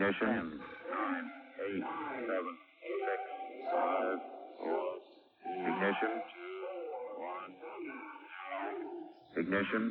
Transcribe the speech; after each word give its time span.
Ignition. 0.00 0.24
Nine, 0.24 1.28
eight, 1.60 1.84
seven, 2.24 2.54
six, 3.04 3.20
five, 3.70 4.20
four. 4.56 4.96
Ignition. 5.68 6.12
One. 7.20 7.52
Ignition. 9.36 9.84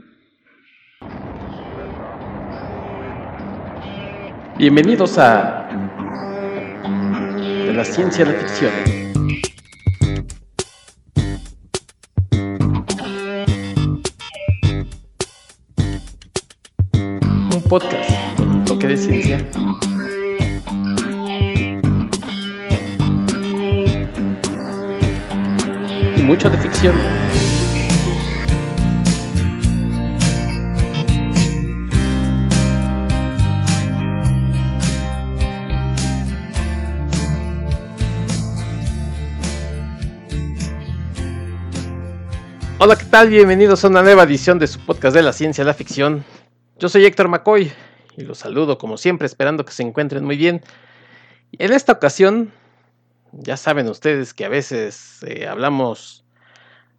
Bienvenidos 4.57 5.19
a 5.19 5.69
de 7.67 7.73
la 7.75 7.85
ciencia 7.85 8.25
de 8.25 8.33
la 8.33 8.39
ficción. 8.39 8.73
Un 17.53 17.61
podcast 17.69 18.09
con 18.37 18.47
un 18.49 18.65
toque 18.65 18.87
de 18.87 18.97
ciencia. 18.97 19.37
Mucho 26.29 26.47
de 26.47 26.59
ficción. 26.59 26.95
Hola, 42.77 42.95
¿qué 42.95 43.05
tal? 43.05 43.29
Bienvenidos 43.29 43.83
a 43.83 43.87
una 43.87 44.03
nueva 44.03 44.21
edición 44.21 44.59
de 44.59 44.67
su 44.67 44.79
podcast 44.81 45.15
de 45.15 45.23
la 45.23 45.33
ciencia 45.33 45.63
y 45.63 45.65
la 45.65 45.73
ficción. 45.73 46.23
Yo 46.77 46.89
soy 46.89 47.05
Héctor 47.05 47.27
McCoy 47.27 47.71
y 48.17 48.21
los 48.21 48.37
saludo 48.37 48.77
como 48.77 48.97
siempre, 48.97 49.25
esperando 49.25 49.65
que 49.65 49.71
se 49.71 49.81
encuentren 49.81 50.23
muy 50.23 50.37
bien. 50.37 50.61
En 51.53 51.73
esta 51.73 51.93
ocasión, 51.93 52.51
ya 53.31 53.57
saben 53.57 53.87
ustedes 53.87 54.33
que 54.33 54.45
a 54.45 54.49
veces 54.49 55.23
eh, 55.23 55.47
hablamos 55.47 56.25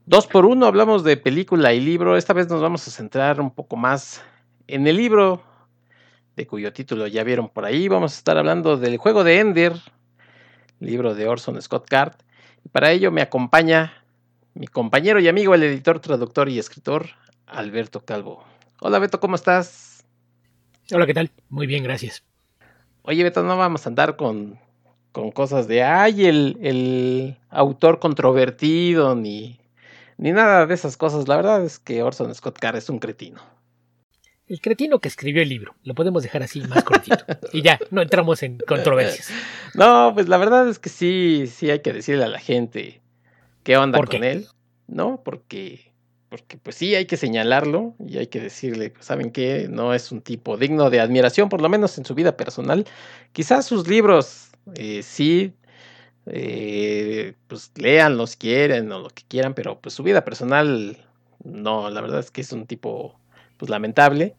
dos 0.06 0.27
por 0.27 0.45
uno, 0.45 0.67
hablamos 0.67 1.05
de 1.05 1.17
película 1.17 1.73
y 1.73 1.81
libro. 1.81 2.17
Esta 2.17 2.33
vez 2.33 2.48
nos 2.48 2.61
vamos 2.61 2.86
a 2.86 2.91
centrar 2.91 3.41
un 3.41 3.50
poco 3.50 3.77
más 3.77 4.23
en 4.67 4.86
el 4.86 4.97
libro, 4.97 5.42
de 6.36 6.47
cuyo 6.47 6.73
título 6.73 7.06
ya 7.06 7.25
vieron 7.25 7.48
por 7.48 7.64
ahí. 7.64 7.89
Vamos 7.89 8.14
a 8.14 8.17
estar 8.17 8.39
hablando 8.39 8.77
del 8.77 8.97
juego 8.97 9.25
de 9.25 9.41
Ender, 9.41 9.75
libro 10.78 11.14
de 11.14 11.28
Orson 11.28 11.61
Scott 11.61 11.89
Card. 11.89 12.14
Y 12.64 12.69
para 12.69 12.91
ello 12.92 13.11
me 13.11 13.23
acompaña 13.23 13.92
mi 14.55 14.67
compañero 14.67 15.20
y 15.20 15.28
amigo, 15.28 15.55
el 15.55 15.62
editor, 15.62 16.01
traductor 16.01 16.48
y 16.48 16.58
escritor, 16.58 17.06
Alberto 17.47 18.01
Calvo. 18.05 18.45
Hola 18.81 18.98
Beto, 18.98 19.20
¿cómo 19.20 19.36
estás? 19.36 20.05
Hola, 20.92 21.06
¿qué 21.06 21.14
tal? 21.14 21.31
Muy 21.48 21.67
bien, 21.67 21.84
gracias. 21.84 22.25
Oye 23.03 23.23
Beto, 23.23 23.42
no 23.42 23.56
vamos 23.56 23.86
a 23.86 23.89
andar 23.89 24.17
con, 24.17 24.58
con 25.12 25.30
cosas 25.30 25.66
de, 25.69 25.83
ay, 25.83 26.27
el, 26.27 26.58
el 26.62 27.36
autor 27.48 27.98
controvertido, 27.98 29.14
ni, 29.17 29.58
ni 30.17 30.33
nada 30.33 30.67
de 30.67 30.75
esas 30.75 30.97
cosas. 30.97 31.28
La 31.28 31.36
verdad 31.36 31.64
es 31.64 31.78
que 31.78 32.02
Orson 32.02 32.34
Scott 32.34 32.58
Card 32.58 32.77
es 32.77 32.89
un 32.89 32.98
cretino. 32.98 33.41
El 34.47 34.61
cretino 34.61 34.98
que 34.98 35.06
escribió 35.06 35.42
el 35.42 35.48
libro, 35.48 35.77
lo 35.84 35.94
podemos 35.94 36.25
dejar 36.25 36.42
así 36.42 36.61
más 36.62 36.83
cortito. 36.83 37.25
y 37.52 37.62
ya, 37.62 37.78
no 37.91 38.02
entramos 38.02 38.42
en 38.42 38.58
controversias. 38.67 39.30
No, 39.75 40.11
pues 40.12 40.28
la 40.28 40.39
verdad 40.39 40.69
es 40.69 40.80
que 40.80 40.89
sí, 40.89 41.45
sí 41.47 41.70
hay 41.70 41.80
que 41.80 41.92
decirle 41.92 42.24
a 42.24 42.28
la 42.28 42.41
gente 42.41 43.00
qué 43.62 43.77
onda 43.77 43.97
¿Por 43.97 44.08
con 44.11 44.20
qué? 44.20 44.33
él, 44.33 44.48
¿no? 44.89 45.22
Porque, 45.24 45.92
porque 46.28 46.56
pues 46.56 46.74
sí 46.74 46.97
hay 46.97 47.06
que 47.06 47.17
señalarlo 47.17 47.95
y 48.05 48.19
hay 48.19 48.27
que 48.27 48.41
decirle, 48.41 48.91
pues, 48.91 49.06
¿saben 49.06 49.30
qué? 49.30 49.69
No 49.70 49.95
es 49.95 50.11
un 50.11 50.20
tipo 50.20 50.56
digno 50.56 50.91
de 50.91 50.98
admiración, 50.98 51.48
por 51.48 51.62
lo 51.62 51.69
menos 51.69 51.97
en 51.98 52.05
su 52.05 52.17
vida 52.17 52.36
personal. 52.36 52.86
Quizás 53.33 53.67
sus 53.67 53.86
libros 53.86 54.50
eh, 54.75 55.03
sí, 55.03 55.55
eh, 56.27 57.35
pues 57.49 57.73
léanlos, 57.77 58.37
quieren 58.37 58.91
o 58.93 59.01
lo 59.01 59.09
que 59.11 59.25
quieran, 59.27 59.55
pero 59.55 59.81
pues 59.81 59.95
su 59.95 60.03
vida 60.03 60.25
personal, 60.25 60.98
no, 61.45 61.91
la 61.91 62.01
verdad 62.01 62.20
es 62.20 62.31
que 62.31 62.42
es 62.42 62.53
un 62.53 62.67
tipo, 62.67 63.19
pues 63.57 63.70
lamentable. 63.70 64.36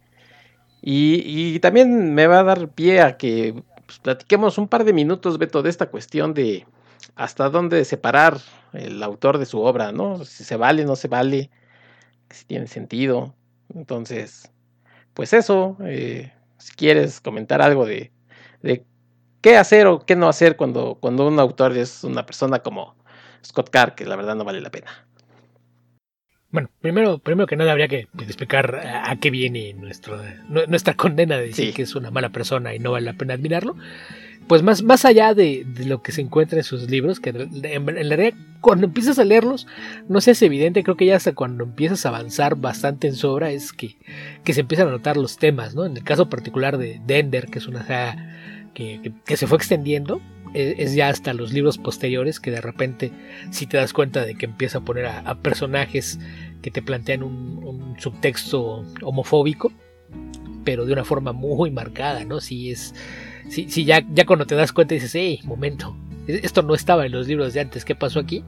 Y, 0.81 1.59
también 1.59 2.13
me 2.15 2.27
va 2.27 2.39
a 2.39 2.43
dar 2.43 2.69
pie 2.69 3.01
a 3.01 3.17
que 3.17 3.63
pues, 3.85 3.99
platiquemos 3.99 4.57
un 4.57 4.67
par 4.67 4.83
de 4.83 4.93
minutos, 4.93 5.37
Beto, 5.37 5.61
de 5.61 5.69
esta 5.69 5.89
cuestión 5.91 6.33
de 6.33 6.65
hasta 7.15 7.49
dónde 7.49 7.85
separar 7.85 8.39
el 8.73 9.03
autor 9.03 9.37
de 9.37 9.45
su 9.45 9.61
obra, 9.61 9.91
¿no? 9.91 10.25
Si 10.25 10.43
se 10.43 10.55
vale, 10.55 10.85
no 10.85 10.95
se 10.95 11.07
vale, 11.07 11.51
si 12.31 12.45
tiene 12.45 12.67
sentido. 12.67 13.35
Entonces, 13.75 14.51
pues 15.13 15.33
eso, 15.33 15.77
eh, 15.85 16.33
si 16.57 16.73
quieres 16.73 17.21
comentar 17.21 17.61
algo 17.61 17.85
de 17.85 18.11
qué 19.41 19.57
hacer 19.57 19.87
o 19.87 20.05
qué 20.05 20.15
no 20.15 20.29
hacer 20.29 20.55
cuando, 20.55 20.97
cuando 20.99 21.27
un 21.27 21.39
autor 21.39 21.75
es 21.77 22.03
una 22.03 22.25
persona 22.25 22.59
como 22.59 22.95
Scott 23.45 23.69
Carr, 23.69 23.95
que 23.95 24.05
la 24.05 24.15
verdad 24.15 24.35
no 24.35 24.43
vale 24.43 24.61
la 24.61 24.69
pena. 24.71 24.91
Bueno, 26.49 26.69
primero, 26.81 27.17
primero 27.19 27.47
que 27.47 27.55
nada 27.55 27.71
habría 27.71 27.87
que 27.87 28.07
explicar 28.19 28.75
a, 28.75 29.15
qué 29.15 29.29
viene 29.29 29.73
nuestro, 29.73 30.21
nu- 30.49 30.65
nuestra 30.67 30.95
condena 30.95 31.37
de 31.37 31.47
decir 31.47 31.67
Sí. 31.67 31.73
que 31.73 31.83
es 31.83 31.95
una 31.95 32.11
mala 32.11 32.29
persona 32.29 32.75
y 32.75 32.79
no 32.79 32.91
vale 32.91 33.05
la 33.05 33.13
pena 33.13 33.33
admirarlo. 33.35 33.77
Pues 34.47 34.61
más, 34.63 34.83
más 34.83 35.05
allá 35.05 35.33
de, 35.33 35.63
de 35.65 35.85
lo 35.85 36.01
que 36.01 36.11
se 36.11 36.19
encuentra 36.19 36.57
en 36.57 36.65
sus 36.65 36.89
libros, 36.89 37.21
que 37.21 37.29
en, 37.29 37.63
en 37.63 37.85
realidad 37.87 38.33
cuando 38.59 38.85
empiezas 38.87 39.17
a 39.17 39.23
leerlos, 39.23 39.65
no 40.09 40.19
sé, 40.19 40.31
es 40.31 40.41
evidente, 40.41 40.83
creo 40.83 40.97
que 40.97 41.05
ya 41.05 41.15
hasta 41.15 41.33
cuando 41.33 41.63
empiezas 41.63 42.05
a 42.05 42.09
avanzar 42.09 42.55
bastante 42.55 43.07
en 43.07 43.15
su 43.15 43.29
obra 43.29 43.51
es 43.51 43.71
que, 43.71 43.95
que 44.43 44.53
se 44.53 44.61
empiezan 44.61 44.89
a 44.89 44.91
notar 44.91 45.15
los 45.15 45.37
temas, 45.37 45.73
¿no? 45.73 45.85
En 45.85 45.95
el 45.95 46.03
caso 46.03 46.27
particular 46.27 46.77
de 46.77 46.99
Dender, 47.05 47.45
que 47.47 47.59
es 47.59 47.67
una 47.67 47.85
saga 47.85 48.60
que, 48.73 49.13
se 49.35 49.47
fue 49.47 49.57
extendiendo, 49.57 50.21
es, 50.53 50.75
es 50.79 50.95
ya 50.95 51.09
hasta 51.09 51.33
los 51.33 51.53
libros 51.53 51.77
posteriores 51.77 52.39
que 52.39 52.51
de 52.51 52.61
repente 52.61 53.11
si 53.51 53.67
te 53.67 53.77
das 53.77 53.93
cuenta 53.93 54.25
de 54.25 54.35
que 54.35 54.45
empieza 54.45 54.79
a 54.79 54.81
poner 54.81 55.05
a, 55.05 55.35
personajes 55.35 56.19
que 56.61 56.71
te 56.71 56.81
plantean 56.81 57.23
un, 57.23 57.95
subtexto 57.97 58.83
homofóbico, 59.03 59.71
pero 60.63 60.85
de 60.85 60.93
una 60.93 61.03
forma 61.03 61.33
muy 61.33 61.69
marcada, 61.71 62.23
¿no? 62.25 62.39
Si 62.39 62.71
es, 62.71 62.95
si, 63.49 63.69
si 63.69 63.85
ya, 63.85 64.03
ya 64.13 64.25
cuando 64.25 64.45
te 64.45 64.55
das 64.55 64.71
cuenta 64.71 64.95
dices, 64.95 65.13
hey, 65.13 65.39
momento, 65.43 65.95
esto 66.27 66.61
no 66.63 66.73
estaba 66.73 67.05
en 67.05 67.11
los 67.11 67.27
libros 67.27 67.53
de 67.53 67.59
antes, 67.59 67.85
¿qué 67.85 67.95
pasó 67.95 68.19
aquí? 68.19 68.43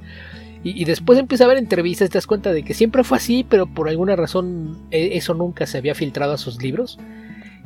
Y, 0.65 0.85
después 0.85 1.19
empieza 1.19 1.43
a 1.43 1.47
ver 1.47 1.57
entrevistas 1.57 2.09
te 2.09 2.17
das 2.17 2.25
cuenta 2.25 2.53
de 2.53 2.63
que 2.63 2.73
siempre 2.73 3.03
fue 3.03 3.17
así, 3.17 3.45
pero 3.47 3.67
por 3.67 3.89
alguna 3.89 4.15
razón 4.15 4.77
eh, 4.91 5.09
eso 5.13 5.33
nunca 5.33 5.65
se 5.65 5.77
había 5.77 5.93
filtrado 5.93 6.31
a 6.31 6.37
sus 6.37 6.61
libros. 6.63 6.97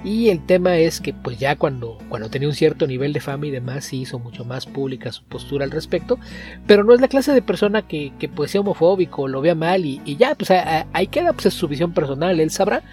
Y 0.04 0.30
el 0.30 0.46
tema 0.46 0.78
es 0.78 1.02
que 1.02 1.12
pues 1.14 1.40
ya 1.40 1.56
cuando, 1.56 1.98
cuando 2.08 2.30
tenía 2.30 2.48
un 2.48 2.54
cierto 2.54 2.86
nivel 2.86 3.14
de 3.14 3.20
fama 3.20 3.48
y 3.48 3.52
demás 3.52 3.86
se 3.86 3.96
hizo 3.96 4.20
mucho 4.20 4.46
más 4.46 4.66
pública 4.68 5.12
su 5.12 5.24
postura 5.24 5.66
al 5.66 5.72
respecto, 5.72 6.20
pero 6.68 6.84
no 6.84 6.94
es 6.94 7.02
la 7.02 7.08
clase 7.08 7.34
de 7.34 7.42
persona 7.42 7.82
que, 7.88 8.14
que 8.20 8.30
pues 8.30 8.52
sea 8.52 8.62
homofóbico, 8.62 9.28
lo 9.28 9.42
vea 9.42 9.56
mal 9.56 9.86
y, 9.86 10.02
y 10.06 10.16
ya, 10.16 10.36
pues 10.36 10.52
a- 10.52 10.82
a- 10.82 10.88
ahí 10.94 11.08
queda 11.08 11.34
pues 11.34 11.48
es 11.48 11.56
su 11.56 11.68
visión 11.68 11.94
personal, 11.94 12.40
él 12.40 12.52
sabrá. 12.52 12.84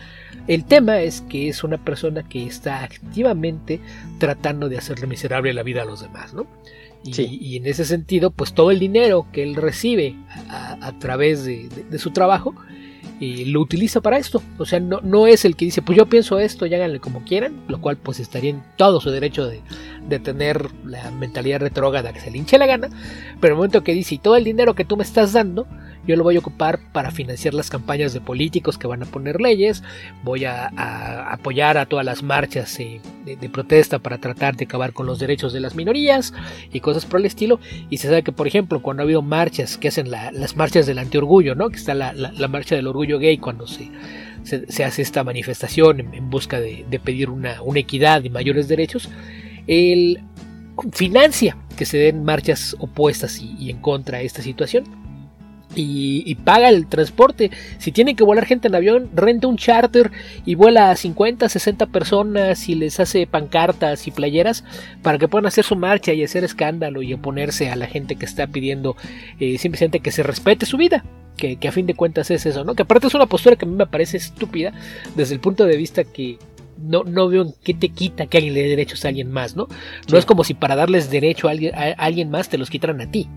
El 0.48 0.64
tema 0.64 1.00
es 1.00 1.20
que 1.22 1.48
es 1.48 1.62
una 1.62 1.78
persona 1.78 2.22
que 2.28 2.46
está 2.46 2.82
activamente 2.84 3.80
tratando 4.18 4.68
de 4.68 4.78
hacerle 4.78 5.06
miserable 5.06 5.52
la 5.54 5.62
vida 5.62 5.82
a 5.82 5.86
los 5.86 6.00
demás, 6.02 6.34
¿no? 6.34 6.46
Y, 7.04 7.12
Sí. 7.12 7.38
y 7.40 7.56
en 7.58 7.66
ese 7.66 7.84
sentido, 7.84 8.30
pues 8.30 8.54
todo 8.54 8.70
el 8.70 8.78
dinero 8.78 9.26
que 9.30 9.42
él 9.42 9.56
recibe 9.56 10.16
a, 10.48 10.72
a- 10.80 10.86
a 10.88 10.98
través 10.98 11.44
de, 11.44 11.68
de- 11.68 11.84
de 11.84 11.98
su 11.98 12.10
trabajo, 12.12 12.54
y 13.20 13.46
lo 13.46 13.60
utiliza 13.60 14.00
para 14.00 14.18
esto. 14.18 14.42
O 14.58 14.64
sea, 14.64 14.80
no, 14.80 15.00
no 15.02 15.26
es 15.26 15.44
el 15.44 15.56
que 15.56 15.66
dice, 15.66 15.82
pues 15.82 15.96
yo 15.96 16.06
pienso 16.06 16.38
esto 16.38 16.66
y 16.66 16.74
háganle 16.74 17.00
como 17.00 17.24
quieran, 17.24 17.62
lo 17.68 17.80
cual 17.80 17.96
pues 17.96 18.20
estaría 18.20 18.50
en 18.50 18.62
todo 18.76 19.00
su 19.00 19.10
derecho 19.10 19.46
de, 19.46 19.60
de 20.08 20.18
tener 20.18 20.70
la 20.84 21.10
mentalidad 21.10 21.60
retrógrada 21.60 22.12
que 22.12 22.20
se 22.20 22.30
le 22.30 22.38
hinche 22.38 22.58
la 22.58 22.66
gana, 22.66 22.88
pero 23.40 23.54
el 23.54 23.56
momento 23.56 23.82
que 23.82 23.92
dice, 23.92 24.16
y 24.16 24.18
todo 24.18 24.36
el 24.36 24.44
dinero 24.44 24.74
que 24.74 24.84
tú 24.84 24.96
me 24.96 25.04
estás 25.04 25.32
dando, 25.32 25.66
yo 26.06 26.16
lo 26.16 26.24
voy 26.24 26.36
a 26.36 26.38
ocupar 26.40 26.78
para 26.92 27.10
financiar 27.10 27.54
las 27.54 27.70
campañas 27.70 28.12
de 28.12 28.20
políticos 28.20 28.78
que 28.78 28.86
van 28.86 29.02
a 29.02 29.06
poner 29.06 29.40
leyes, 29.40 29.82
voy 30.22 30.44
a, 30.44 30.66
apoyar 31.32 31.78
a 31.78 31.86
todas 31.86 32.04
las 32.04 32.22
marchas 32.22 32.78
eh, 32.78 33.00
de, 33.24 33.48
protesta 33.48 33.98
para 33.98 34.18
tratar 34.18 34.56
de 34.56 34.64
acabar 34.64 34.92
con 34.92 35.06
los 35.06 35.18
derechos 35.18 35.52
de 35.52 35.60
las 35.60 35.74
minorías 35.74 36.34
y 36.72 36.80
cosas 36.80 37.06
por 37.06 37.20
el 37.20 37.26
estilo. 37.26 37.60
Y 37.90 37.98
se 37.98 38.08
sabe 38.08 38.22
que, 38.22 38.32
por 38.32 38.46
ejemplo, 38.46 38.82
cuando 38.82 39.02
ha 39.02 39.04
habido 39.04 39.22
marchas 39.22 39.78
que 39.78 39.88
hacen 39.88 40.10
la- 40.10 40.30
las 40.32 40.56
marchas 40.56 40.86
del 40.86 40.98
antiorgullo, 40.98 41.54
¿no? 41.54 41.70
que 41.70 41.76
está 41.76 41.94
la, 41.94 42.12
marcha 42.48 42.76
del 42.76 42.86
orgullo 42.86 43.18
gay 43.18 43.38
cuando 43.38 43.66
se, 43.66 43.90
hace 44.84 45.02
esta 45.02 45.24
manifestación 45.24 46.00
en, 46.00 46.30
busca 46.30 46.60
de, 46.60 46.84
pedir 47.02 47.30
una, 47.30 47.56
equidad 47.74 48.22
y 48.24 48.30
mayores 48.30 48.68
derechos, 48.68 49.08
él 49.66 50.20
financia 50.92 51.56
que 51.76 51.86
se 51.86 51.98
den 51.98 52.24
marchas 52.24 52.76
opuestas 52.78 53.40
y, 53.40 53.56
y 53.58 53.70
en 53.70 53.78
contra 53.78 54.18
de 54.18 54.26
esta 54.26 54.42
situación. 54.42 55.03
Y, 55.74 56.22
y 56.26 56.34
paga 56.36 56.68
el 56.68 56.86
transporte. 56.86 57.50
Si 57.78 57.92
tiene 57.92 58.14
que 58.14 58.24
volar 58.24 58.46
gente 58.46 58.68
en 58.68 58.74
avión, 58.74 59.10
renta 59.14 59.48
un 59.48 59.56
charter 59.56 60.12
y 60.44 60.54
vuela 60.54 60.90
a 60.90 60.96
50, 60.96 61.48
60 61.48 61.86
personas 61.86 62.68
y 62.68 62.74
les 62.74 63.00
hace 63.00 63.26
pancartas 63.26 64.06
y 64.06 64.10
playeras 64.10 64.64
para 65.02 65.18
que 65.18 65.28
puedan 65.28 65.46
hacer 65.46 65.64
su 65.64 65.76
marcha 65.76 66.12
y 66.12 66.22
hacer 66.22 66.44
escándalo 66.44 67.02
y 67.02 67.12
oponerse 67.12 67.70
a 67.70 67.76
la 67.76 67.86
gente 67.86 68.16
que 68.16 68.24
está 68.24 68.46
pidiendo 68.46 68.96
eh, 69.40 69.58
simplemente 69.58 70.00
que 70.00 70.12
se 70.12 70.22
respete 70.22 70.66
su 70.66 70.76
vida. 70.76 71.04
Que, 71.36 71.56
que 71.56 71.66
a 71.66 71.72
fin 71.72 71.84
de 71.84 71.94
cuentas 71.94 72.30
es 72.30 72.46
eso, 72.46 72.62
¿no? 72.62 72.76
Que 72.76 72.82
aparte 72.82 73.08
es 73.08 73.14
una 73.14 73.26
postura 73.26 73.56
que 73.56 73.64
a 73.64 73.68
mí 73.68 73.74
me 73.74 73.88
parece 73.88 74.18
estúpida 74.18 74.72
desde 75.16 75.34
el 75.34 75.40
punto 75.40 75.64
de 75.64 75.76
vista 75.76 76.04
que 76.04 76.38
no, 76.78 77.02
no 77.04 77.28
veo 77.28 77.42
en 77.42 77.54
qué 77.62 77.74
te 77.74 77.88
quita 77.88 78.26
que 78.26 78.38
alguien 78.38 78.54
le 78.54 78.62
dé 78.62 78.68
derechos 78.68 79.04
a 79.04 79.08
alguien 79.08 79.30
más, 79.30 79.56
¿no? 79.56 79.68
No 80.10 80.18
es 80.18 80.26
como 80.26 80.44
si 80.44 80.54
para 80.54 80.76
darles 80.76 81.10
derecho 81.10 81.48
a 81.48 81.52
alguien, 81.52 81.74
a 81.74 81.92
alguien 81.92 82.30
más 82.30 82.48
te 82.48 82.58
los 82.58 82.70
quitaran 82.70 83.00
a 83.00 83.10
ti. 83.10 83.28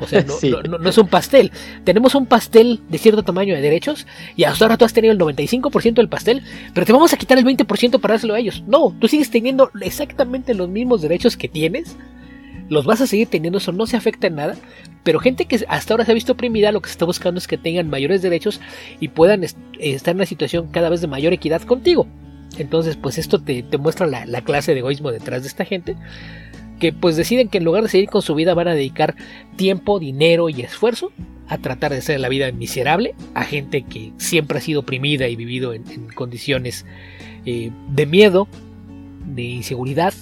O 0.00 0.06
sea, 0.08 0.22
no, 0.22 0.32
Sí. 0.40 0.50
no- 0.50 0.62
no- 0.62 0.78
no 0.78 0.88
es 0.90 0.98
un 0.98 1.08
pastel. 1.08 1.52
Tenemos 1.84 2.14
un 2.14 2.26
pastel 2.26 2.80
de 2.88 2.98
cierto 2.98 3.22
tamaño 3.22 3.54
de 3.54 3.60
derechos 3.60 4.06
y 4.36 4.44
hasta 4.44 4.64
ahora 4.64 4.76
tú 4.76 4.84
has 4.84 4.92
tenido 4.92 5.12
el 5.12 5.18
95% 5.18 5.94
del 5.94 6.08
pastel, 6.08 6.42
pero 6.74 6.86
te 6.86 6.92
vamos 6.92 7.12
a 7.12 7.16
quitar 7.16 7.38
el 7.38 7.44
20% 7.44 8.00
para 8.00 8.14
dárselo 8.14 8.34
a 8.34 8.38
ellos. 8.38 8.62
No, 8.66 8.94
tú 8.98 9.08
sigues 9.08 9.30
teniendo 9.30 9.70
exactamente 9.80 10.54
los 10.54 10.68
mismos 10.68 11.02
derechos 11.02 11.36
que 11.36 11.48
tienes. 11.48 11.96
Los 12.68 12.86
vas 12.86 13.00
a 13.00 13.06
seguir 13.08 13.26
teniendo, 13.26 13.58
eso 13.58 13.72
no 13.72 13.84
se 13.86 13.96
afecta 13.96 14.28
en 14.28 14.36
nada. 14.36 14.54
Pero 15.02 15.18
gente 15.18 15.46
que 15.46 15.64
hasta 15.68 15.92
ahora 15.94 16.04
se 16.04 16.12
ha 16.12 16.14
visto 16.14 16.32
oprimida, 16.34 16.70
lo 16.70 16.80
que 16.80 16.88
se 16.88 16.92
está 16.92 17.04
buscando 17.04 17.38
es 17.38 17.48
que 17.48 17.58
tengan 17.58 17.88
mayores 17.90 18.22
derechos 18.22 18.60
y 19.00 19.08
puedan 19.08 19.42
est- 19.42 19.58
estar 19.80 20.12
en 20.12 20.18
una 20.18 20.26
situación 20.26 20.68
cada 20.70 20.88
vez 20.88 21.00
de 21.00 21.08
mayor 21.08 21.32
equidad 21.32 21.62
contigo. 21.62 22.06
Entonces, 22.58 22.96
pues 22.96 23.18
esto 23.18 23.40
te, 23.40 23.62
te 23.62 23.76
muestra 23.78 24.06
la, 24.06 24.24
la 24.26 24.42
clase 24.42 24.72
de 24.72 24.80
egoísmo 24.80 25.10
detrás 25.10 25.42
de 25.42 25.48
esta 25.48 25.64
gente. 25.64 25.96
Que 26.80 26.92
pues 26.92 27.14
deciden 27.14 27.48
que 27.48 27.58
en 27.58 27.64
lugar 27.64 27.84
de 27.84 27.88
seguir 27.88 28.08
con 28.08 28.22
su 28.22 28.34
vida 28.34 28.54
van 28.54 28.66
a 28.66 28.74
dedicar 28.74 29.14
tiempo, 29.56 30.00
dinero 30.00 30.48
y 30.48 30.62
esfuerzo 30.62 31.12
a 31.46 31.58
tratar 31.58 31.92
de 31.92 31.98
hacer 31.98 32.18
la 32.20 32.28
vida 32.28 32.50
miserable 32.52 33.14
a 33.34 33.44
gente 33.44 33.82
que 33.82 34.12
siempre 34.18 34.58
ha 34.58 34.60
sido 34.60 34.80
oprimida 34.80 35.26
y 35.28 35.36
vivido 35.36 35.74
en, 35.74 35.84
condiciones 36.14 36.86
eh, 37.44 37.70
de 37.88 38.06
miedo, 38.06 38.48
de 39.26 39.42
inseguridad 39.42 40.14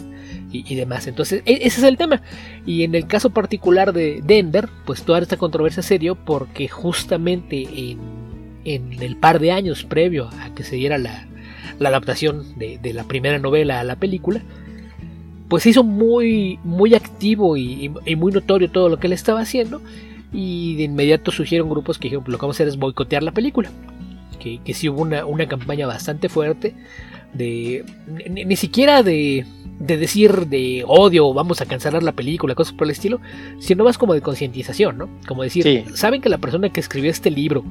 y, 0.51 0.75
demás. 0.75 1.07
Entonces, 1.07 1.43
e- 1.45 1.61
ese 1.63 1.81
es 1.81 1.83
el 1.83 1.99
tema. 1.99 2.23
Y 2.65 2.83
en 2.83 2.95
el 2.95 3.07
caso 3.07 3.31
particular 3.31 3.93
de 3.93 4.23
Denver, 4.25 4.69
pues 4.87 5.03
toda 5.03 5.21
esta 5.21 5.37
controversia 5.37 5.83
se 5.83 5.99
dio 5.99 6.15
porque 6.15 6.69
justamente 6.69 7.63
en, 7.63 7.99
en 8.65 9.03
el 9.03 9.17
par 9.17 9.39
de 9.39 9.53
años 9.53 9.85
previo 9.85 10.31
a 10.41 10.55
que 10.55 10.65
se 10.65 10.77
diera 10.77 10.97
la, 10.97 11.29
la 11.79 11.91
adaptación 11.91 12.59
de 12.59 12.93
la 12.95 13.05
primera 13.05 13.39
novela 13.39 13.81
a 13.81 13.85
la 13.85 13.97
película, 13.97 14.43
pues 15.49 15.63
se 15.63 15.71
hizo 15.71 15.83
muy, 15.85 16.59
muy 16.65 16.95
activo 16.95 17.57
y, 17.57 17.91
muy 18.17 18.33
notorio 18.33 18.71
todo 18.71 18.89
lo 18.89 18.99
que 18.99 19.07
él 19.07 19.13
estaba 19.13 19.41
haciendo. 19.41 19.81
Y 20.33 20.77
de 20.77 20.83
inmediato 20.85 21.31
surgieron 21.31 21.71
grupos 21.71 21.99
que 21.99 22.05
dijeron, 22.09 22.25
"Pues 22.25 22.33
lo 22.33 22.39
que 22.39 22.43
vamos 22.43 22.57
a 22.57 22.59
hacer 22.59 22.69
es 22.69 22.77
boicotear 22.77 23.23
la 23.23 23.33
película. 23.33 23.71
Que, 24.39 24.59
que 24.65 24.75
sí 24.75 24.89
hubo 24.89 25.03
una, 25.03 25.25
una 25.27 25.47
campaña 25.49 25.87
bastante 25.87 26.29
fuerte 26.29 26.75
de... 27.33 27.85
Ni, 28.31 28.45
ni 28.45 28.57
siquiera 28.57 29.03
de, 29.03 29.47
de 29.81 29.97
decir 29.97 30.47
de 30.49 30.85
odio, 30.87 31.33
vamos 31.33 31.61
a 31.61 31.67
cancelar 31.67 32.03
la 32.03 32.13
película, 32.13 32.55
cosas 32.55 32.75
por 32.75 32.87
el 32.87 32.91
estilo, 32.93 33.21
sino 33.59 33.85
más 33.85 33.97
como 33.99 34.15
de 34.15 34.21
concientización, 34.21 34.99
¿no? 34.99 35.09
Como 35.27 35.43
decir, 35.43 35.63
Sí. 35.65 35.85
saben 35.95 36.21
que 36.21 36.29
la 36.29 36.39
persona 36.39 36.71
que 36.71 36.81
escribió 36.81 37.11
este 37.11 37.31
libro 37.31 37.65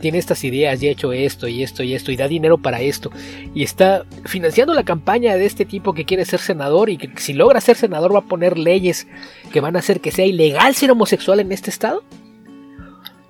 tiene 0.00 0.18
estas 0.18 0.42
ideas 0.44 0.82
y 0.82 0.88
ha 0.88 0.90
hecho 0.90 1.12
esto 1.12 1.48
y 1.48 1.62
esto 1.62 1.82
y 1.82 1.94
esto 1.94 2.10
y 2.12 2.16
da 2.16 2.28
dinero 2.28 2.58
para 2.58 2.80
esto 2.80 3.10
y 3.54 3.62
está 3.62 4.04
financiando 4.24 4.72
la 4.74 4.84
campaña 4.84 5.36
de 5.36 5.44
este 5.46 5.64
tipo 5.64 5.92
que 5.94 6.04
quiere 6.04 6.24
ser 6.24 6.40
senador 6.40 6.88
y 6.90 6.96
que 6.98 7.10
si 7.20 7.32
logra 7.32 7.60
ser 7.60 7.76
senador 7.76 8.14
va 8.14 8.20
a 8.20 8.24
poner 8.28 8.58
leyes 8.58 9.06
que 9.52 9.60
van 9.60 9.76
a 9.76 9.80
hacer 9.80 10.00
que 10.00 10.10
sea 10.12 10.26
ilegal 10.26 10.74
ser 10.74 10.90
homosexual 10.90 11.40
en 11.40 11.52
este 11.52 11.70
estado. 11.70 12.02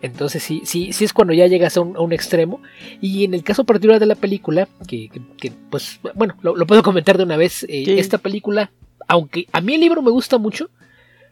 Entonces 0.00 0.42
sí, 0.44 0.62
sí, 0.64 0.92
sí 0.92 1.04
es 1.04 1.12
cuando 1.12 1.34
ya 1.34 1.46
llegas 1.48 1.76
a 1.76 1.80
un, 1.80 1.96
a 1.96 2.00
un 2.00 2.12
extremo. 2.12 2.60
Y 3.00 3.24
en 3.24 3.34
el 3.34 3.42
caso 3.42 3.64
particular 3.64 3.98
de 3.98 4.06
la 4.06 4.14
película, 4.14 4.68
que, 4.86 5.08
que- 5.08 5.20
que, 5.36 5.52
pues 5.70 5.98
bueno, 6.14 6.36
lo, 6.42 6.54
lo 6.54 6.66
puedo 6.66 6.82
comentar 6.84 7.18
de 7.18 7.24
una 7.24 7.36
vez, 7.36 7.64
eh, 7.64 7.82
Sí. 7.84 7.98
esta 7.98 8.18
película, 8.18 8.70
aunque 9.08 9.46
a 9.52 9.60
mí 9.60 9.74
el 9.74 9.80
libro 9.80 10.00
me 10.02 10.12
gusta 10.12 10.38
mucho, 10.38 10.70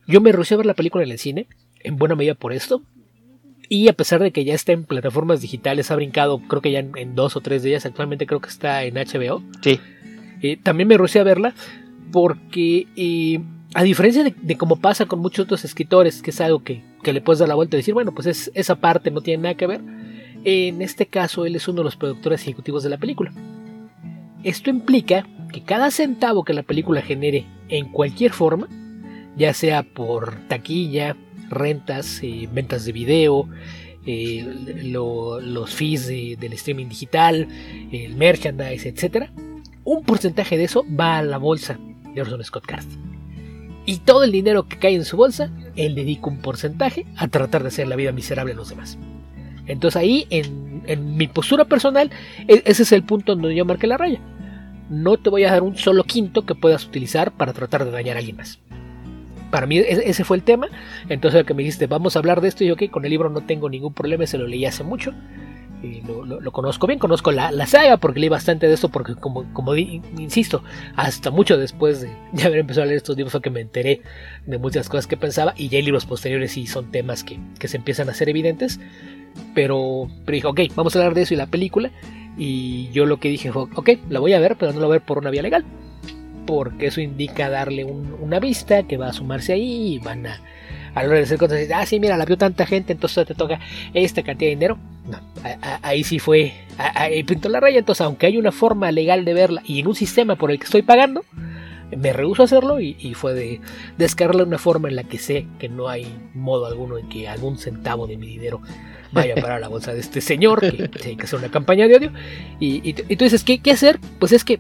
yo 0.09 0.21
me 0.21 0.33
rehusé 0.33 0.55
a 0.55 0.57
ver 0.57 0.67
la 0.67 0.75
película 0.75 1.05
en 1.05 1.13
el 1.13 1.19
cine, 1.19 1.47
en 1.81 1.97
buena 1.97 2.17
medida 2.17 2.35
por 2.35 2.53
esto. 2.53 2.83
Y 3.69 3.89
a 3.89 3.93
pesar 3.93 4.23
de 4.23 4.33
que 4.33 4.45
ya 4.45 4.55
está 4.55 4.73
en 4.73 4.85
plataformas 4.85 5.41
digitales, 5.41 5.91
ha 5.91 5.97
brincado, 5.97 6.41
creo 6.41 6.63
que 6.63 6.73
ya 6.73 6.79
en, 6.81 6.93
en 6.97 7.15
dos 7.15 7.37
o 7.37 7.41
tres 7.41 7.63
de 7.63 7.71
ellas, 7.71 7.87
actualmente 7.87 8.27
creo 8.27 8.41
que 8.41 8.49
está 8.49 8.85
en 8.85 8.95
HBO. 8.95 9.43
Sí. 9.63 9.81
Eh, 10.43 10.57
también 10.63 10.89
me 10.89 10.97
rehusé 10.97 11.21
a 11.21 11.25
verla 11.25 11.55
porque, 12.13 12.87
eh, 12.97 13.41
a 13.75 13.83
diferencia 13.83 14.23
de, 14.23 14.35
de 14.41 14.57
como 14.57 14.77
pasa 14.77 15.07
con 15.07 15.19
muchos 15.19 15.45
otros 15.45 15.65
escritores, 15.65 16.23
que 16.23 16.31
es 16.31 16.41
algo 16.41 16.63
que, 16.63 16.83
que 17.03 17.13
le 17.13 17.21
puedes 17.21 17.41
dar 17.41 17.49
la 17.49 17.55
vuelta 17.55 17.77
y 17.77 17.81
decir, 17.81 17.95
bueno, 17.95 18.13
pues 18.13 18.27
es, 18.27 18.51
esa 18.55 18.77
parte 18.77 19.11
no 19.11 19.21
tiene 19.21 19.43
nada 19.43 19.55
que 19.57 19.67
ver, 19.67 19.81
en 20.45 20.81
este 20.81 21.07
caso 21.07 21.45
él 21.45 21.57
es 21.57 21.67
uno 21.67 21.79
de 21.79 21.85
los 21.85 21.97
productores 21.97 22.43
ejecutivos 22.43 22.85
de 22.85 22.91
la 22.91 22.99
película. 22.99 23.33
Esto 24.45 24.71
implica 24.71 25.27
que 25.53 25.63
cada 25.63 25.91
centavo 25.91 26.45
que 26.45 26.55
la 26.55 26.63
película 26.63 27.03
genere 27.03 27.47
en 27.69 27.91
cualquier 27.91 28.33
forma, 28.33 28.69
ya 29.37 29.53
sea 29.55 29.83
por 29.83 30.37
taquilla, 30.47 31.17
rentas, 31.49 32.21
eh, 32.23 32.49
ventas 32.53 32.85
de 32.85 32.93
video, 32.93 33.49
eh, 34.07 34.47
lo- 34.85 35.41
los 35.41 35.75
fees 35.75 36.07
de- 36.07 36.37
del 36.39 36.53
streaming 36.55 36.87
digital, 36.89 37.49
el 37.93 38.15
merchandise, 38.17 38.89
etcétera, 38.89 39.33
un 39.85 40.03
porcentaje 40.05 40.57
de 40.57 40.65
eso 40.65 40.85
va 40.99 41.19
a 41.19 41.23
la 41.23 41.39
bolsa 41.39 41.79
de 42.15 42.21
Orson 42.21 42.43
Scott 42.45 42.67
Card. 42.67 42.85
Y 43.85 43.99
todo 43.99 44.25
el 44.25 44.33
dinero 44.33 44.67
que 44.69 44.79
cae 44.79 44.95
en 44.97 45.05
su 45.05 45.17
bolsa, 45.17 45.51
él 45.77 45.95
dedica 45.95 46.27
un 46.29 46.39
porcentaje 46.39 47.07
a 47.17 47.29
tratar 47.29 47.63
de 47.63 47.69
hacer 47.69 47.87
la 47.87 47.95
vida 47.97 48.11
miserable 48.13 48.53
a 48.53 48.57
los 48.57 48.69
demás. 48.69 48.99
Entonces 49.69 49.97
ahí, 50.01 50.27
en, 50.31 50.83
en 50.87 51.17
mi 51.17 51.29
postura 51.29 51.65
personal, 51.67 52.11
e- 52.49 52.63
ese 52.65 52.83
es 52.85 52.93
el 52.93 53.05
punto 53.05 53.35
donde 53.37 53.55
yo 53.55 53.65
marqué 53.65 53.87
la 53.87 53.97
raya. 53.97 54.21
No 54.91 55.17
te 55.17 55.31
voy 55.31 55.45
a 55.45 55.51
dar 55.53 55.63
un 55.63 55.77
solo 55.77 56.05
quinto 56.05 56.47
que 56.47 56.55
puedas 56.55 56.85
utilizar 56.87 57.33
para 57.33 57.53
tratar 57.53 57.85
de 57.85 57.91
dañar 57.91 58.17
a 58.17 58.19
alguien 58.21 58.37
más. 58.37 58.61
Para 59.51 59.67
mí 59.67 59.79
e- 59.79 60.09
ese 60.11 60.25
fue 60.25 60.37
el 60.37 60.43
tema. 60.43 60.69
Entonces 61.09 61.41
el 61.41 61.47
que 61.47 61.55
me 61.55 61.63
dijiste, 61.63 61.87
vamos 61.87 62.17
a 62.17 62.19
hablar 62.19 62.41
de 62.41 62.49
esto, 62.49 62.65
y 62.65 62.69
yo, 62.69 62.75
ok, 62.75 62.91
con 62.91 63.05
el 63.05 63.11
libro 63.11 63.31
no 63.31 63.43
tengo 63.43 63.69
ningún 63.69 63.93
problema, 63.95 64.27
se 64.27 64.39
lo 64.39 64.47
leí 64.47 64.65
hace 64.65 64.83
mucho. 64.85 65.13
y 65.83 66.01
lo, 66.03 66.25
lo- 66.25 66.53
conozco 66.53 66.87
bien, 66.87 66.99
conozco 66.99 67.31
la, 67.33 67.53
la 67.53 67.67
saga 67.67 67.99
porque 67.99 68.19
leí 68.19 68.29
bastante 68.31 68.67
de 68.67 68.73
esto, 68.75 68.89
porque 68.89 69.15
como, 69.15 69.45
como 69.53 69.77
insisto, 69.77 70.63
hasta 70.97 71.31
mucho 71.31 71.59
después 71.59 72.01
de, 72.01 72.11
de 72.33 72.43
haber 72.45 72.61
empezado 72.61 72.85
a 72.85 72.87
leer 72.87 72.97
estos 72.97 73.15
libros 73.17 73.31
fue 73.33 73.43
que 73.43 73.51
me 73.51 73.61
enteré 73.61 74.01
de 74.47 74.59
muchas 74.59 74.89
cosas 74.89 75.07
que 75.07 75.17
pensaba 75.19 75.53
y 75.57 75.69
ya 75.69 75.77
hay 75.79 75.85
libros 75.85 76.07
posteriores 76.07 76.53
sí 76.53 76.67
son 76.67 76.91
temas 76.91 77.23
que, 77.23 77.39
que 77.59 77.69
se 77.69 77.77
empiezan 77.77 78.09
a 78.09 78.13
hacer 78.13 78.29
evidentes, 78.31 78.81
pero, 79.55 80.09
pero 80.25 80.35
dije, 80.37 80.47
ok, 80.47 80.61
vamos 80.75 80.97
a 80.97 80.99
hablar 81.01 81.15
de 81.15 81.23
eso 81.23 81.35
y 81.35 81.37
la 81.37 81.47
película 81.47 81.91
y 82.39 82.91
yo 82.93 83.07
lo 83.07 83.19
que 83.19 83.29
dije 83.29 83.53
fue, 83.53 83.63
ok, 83.75 83.91
la 84.09 84.21
voy 84.21 84.33
a 84.33 84.41
ver, 84.41 84.57
pero 84.57 84.73
no 84.73 84.81
la 84.81 84.87
voy 84.87 84.97
a 84.97 84.99
ver 84.99 85.07
por 85.07 85.19
una 85.19 85.31
vía 85.31 85.43
legal, 85.43 85.65
porque 86.47 86.87
eso 86.87 87.01
indica 87.01 87.51
darle 87.51 87.85
un- 87.85 88.17
una 88.21 88.39
vista 88.41 88.85
que 88.85 88.97
va 88.97 89.09
a 89.09 89.13
sumarse 89.13 89.53
ahí 89.53 89.95
y 89.95 89.99
van 89.99 90.27
a, 90.27 90.41
a 90.95 91.03
la 91.03 91.09
hora 91.09 91.19
de 91.19 91.25
hacer 91.25 91.39
cosas, 91.39 91.59
decir, 91.59 91.75
ah, 91.75 91.85
sí, 91.85 92.01
mira, 92.01 92.17
la 92.17 92.25
vio 92.25 92.39
tanta 92.39 92.65
gente, 92.65 92.93
entonces 92.95 93.27
te 93.27 93.35
toca 93.35 93.61
esta 93.93 94.23
cantidad 94.23 94.49
de 94.51 94.55
dinero. 94.55 94.79
No, 95.07 95.19
a- 95.45 95.59
a- 95.75 95.81
ahí 95.83 96.03
sí 96.05 96.19
fue, 96.19 96.53
a- 96.79 97.03
ahí 97.03 97.23
pintó 97.25 97.49
la 97.49 97.61
raya. 97.61 97.79
Entonces, 97.79 98.01
aunque 98.01 98.27
hay 98.27 98.39
una 98.39 98.51
forma 98.53 98.91
legal 98.93 99.25
de 99.25 99.35
verla 99.35 99.63
y 99.67 99.81
en 99.81 99.89
un 99.89 99.95
sistema 99.95 100.37
por 100.37 100.51
el 100.51 100.59
que 100.59 100.65
estoy 100.65 100.83
pagando, 100.83 101.25
me 101.97 102.13
rehuso 102.13 102.43
a 102.43 102.47
hacerlo 102.47 102.81
y, 102.81 102.97
y 102.99 103.15
fue 103.15 103.33
de 103.35 103.61
descargarla 103.99 104.43
de 104.43 104.49
una 104.49 104.59
forma 104.59 104.89
en 104.89 104.97
la 104.97 105.05
que 105.05 105.19
sé 105.19 105.47
que 105.61 105.69
no 105.69 105.89
hay 105.89 106.07
modo 106.35 106.67
alguno 106.67 106.99
en 106.99 107.09
que 107.09 107.29
algún 107.29 107.59
centavo 107.59 108.09
de 108.09 108.17
mi 108.17 108.27
dinero 108.27 108.61
vaya 109.13 109.37
para 109.41 109.61
la 109.61 109.69
bolsa 109.69 109.95
de 109.95 110.01
este 110.01 110.21
señor, 110.21 110.61
que 110.61 110.73
tiene 110.89 111.17
que 111.17 111.23
hacer 111.25 111.39
una 111.39 111.49
campaña 111.51 111.87
de 111.87 111.95
odio. 111.97 112.13
Y, 112.59 112.77
y, 112.89 112.97
y 113.09 113.17
tú 113.17 113.23
dices, 113.25 113.45
¿qué, 113.45 113.59
¿qué 113.61 113.71
hacer? 113.71 114.01
Pues 114.19 114.33
es 114.33 114.45
que 114.45 114.59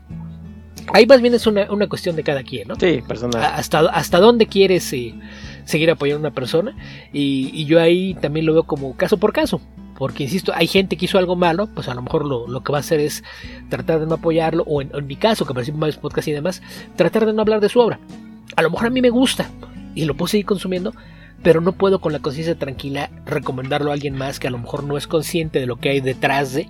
ahí 0.92 1.06
más 1.06 1.20
bien 1.20 1.34
es 1.34 1.46
una, 1.46 1.70
una 1.70 1.88
cuestión 1.88 2.16
de 2.16 2.22
cada 2.22 2.42
quien, 2.42 2.68
¿no? 2.68 2.76
Sí, 2.76 3.02
personal. 3.06 3.42
Hasta, 3.44 3.80
hasta 3.80 4.18
dónde 4.18 4.46
quieres 4.46 4.92
eh, 4.92 5.14
seguir 5.64 5.90
apoyando 5.90 6.26
a 6.26 6.28
una 6.28 6.34
persona 6.34 6.76
y, 7.12 7.50
y 7.52 7.64
yo 7.66 7.80
ahí 7.80 8.14
también 8.14 8.46
lo 8.46 8.52
veo 8.52 8.62
como 8.64 8.96
caso 8.96 9.18
por 9.18 9.32
caso 9.32 9.60
porque 9.98 10.24
insisto 10.24 10.52
hay 10.54 10.66
gente 10.66 10.96
que 10.96 11.06
hizo 11.06 11.18
algo 11.18 11.36
malo 11.36 11.68
pues 11.74 11.88
a 11.88 11.94
lo 11.94 12.02
mejor 12.02 12.24
lo, 12.24 12.46
lo 12.46 12.62
que 12.62 12.72
va 12.72 12.78
a 12.78 12.80
hacer 12.80 13.00
es 13.00 13.24
tratar 13.68 14.00
de 14.00 14.06
no 14.06 14.14
apoyarlo 14.14 14.62
o 14.64 14.82
en, 14.82 14.90
en 14.94 15.06
mi 15.06 15.16
caso 15.16 15.46
que 15.46 15.54
participo 15.54 15.76
en 15.76 15.80
varios 15.80 15.98
podcasts 15.98 16.28
y 16.28 16.32
demás 16.32 16.62
tratar 16.96 17.26
de 17.26 17.32
no 17.32 17.42
hablar 17.42 17.60
de 17.60 17.68
su 17.68 17.80
obra 17.80 17.98
a 18.56 18.62
lo 18.62 18.70
mejor 18.70 18.86
a 18.86 18.90
mí 18.90 19.00
me 19.00 19.10
gusta 19.10 19.50
y 19.94 20.04
lo 20.04 20.14
puedo 20.14 20.28
seguir 20.28 20.46
consumiendo 20.46 20.92
pero 21.42 21.60
no 21.60 21.72
puedo 21.72 22.00
con 22.00 22.12
la 22.12 22.18
conciencia 22.18 22.58
tranquila 22.58 23.10
recomendarlo 23.24 23.90
a 23.90 23.94
alguien 23.94 24.16
más 24.16 24.38
que 24.38 24.48
a 24.48 24.50
lo 24.50 24.58
mejor 24.58 24.84
no 24.84 24.96
es 24.96 25.06
consciente 25.06 25.60
de 25.60 25.66
lo 25.66 25.76
que 25.76 25.90
hay 25.90 26.00
detrás 26.00 26.52
de 26.52 26.68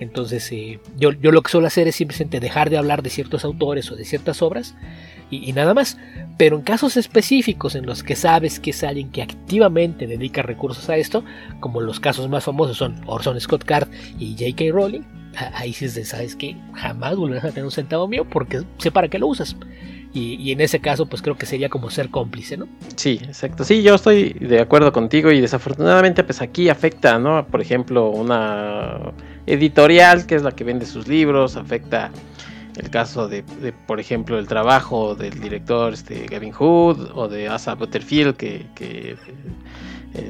entonces 0.00 0.50
eh, 0.52 0.80
yo, 0.96 1.12
lo 1.12 1.42
que 1.42 1.50
suelo 1.50 1.66
hacer 1.66 1.88
es 1.88 1.96
simplemente 1.96 2.40
dejar 2.40 2.70
de 2.70 2.78
hablar 2.78 3.02
de 3.02 3.10
ciertos 3.10 3.44
autores 3.44 3.90
o 3.90 3.96
de 3.96 4.04
ciertas 4.04 4.42
obras 4.42 4.74
y, 5.30 5.52
nada 5.52 5.74
más. 5.74 5.98
Pero 6.36 6.56
en 6.56 6.62
casos 6.62 6.96
específicos 6.96 7.74
en 7.74 7.84
los 7.84 8.02
que 8.02 8.14
sabes 8.14 8.60
que 8.60 8.70
es 8.70 8.84
alguien 8.84 9.10
que 9.10 9.22
activamente 9.22 10.06
dedica 10.06 10.42
recursos 10.42 10.88
a 10.88 10.96
esto, 10.96 11.24
como 11.60 11.80
los 11.80 12.00
casos 12.00 12.28
más 12.28 12.44
famosos 12.44 12.76
son 12.76 13.00
Orson 13.06 13.40
Scott 13.40 13.64
Card 13.64 13.88
y 14.18 14.32
J.K. 14.38 14.72
Rowling, 14.72 15.02
ahí 15.54 15.72
sí 15.72 15.88
sabes 15.88 16.36
que 16.36 16.56
jamás 16.74 17.16
volverás 17.16 17.44
a 17.44 17.48
tener 17.48 17.64
un 17.64 17.70
centavo 17.70 18.06
mío 18.08 18.24
porque 18.28 18.62
sé 18.78 18.90
para 18.90 19.08
qué 19.08 19.18
lo 19.18 19.26
usas. 19.26 19.56
Y 20.14 20.50
en 20.50 20.60
ese 20.60 20.80
caso, 20.80 21.06
pues 21.06 21.22
creo 21.22 21.36
que 21.36 21.46
sería 21.46 21.68
como 21.68 21.90
ser 21.90 22.08
cómplice, 22.08 22.56
¿no? 22.56 22.66
Sí, 22.96 23.20
exacto. 23.22 23.62
Sí, 23.62 23.82
yo 23.84 23.94
estoy 23.94 24.30
de 24.32 24.58
acuerdo 24.58 24.90
contigo 24.92 25.30
y 25.30 25.40
desafortunadamente 25.40 26.24
pues 26.24 26.40
aquí 26.40 26.68
afecta, 26.68 27.20
¿no? 27.20 27.46
Por 27.46 27.60
ejemplo, 27.60 28.10
una 28.10 29.12
editorial 29.48 30.26
que 30.26 30.34
es 30.36 30.42
la 30.42 30.52
que 30.52 30.64
vende 30.64 30.86
sus 30.86 31.08
libros, 31.08 31.56
afecta 31.56 32.10
el 32.76 32.90
caso 32.90 33.28
de, 33.28 33.42
de, 33.60 33.72
por 33.72 33.98
ejemplo, 33.98 34.38
el 34.38 34.46
trabajo 34.46 35.14
del 35.14 35.40
director 35.40 35.92
este, 35.92 36.26
Gavin 36.26 36.52
Hood 36.52 37.10
o 37.14 37.28
de 37.28 37.48
Asa 37.48 37.74
Butterfield 37.74 38.36
que, 38.36 38.66
eh, 38.80 39.16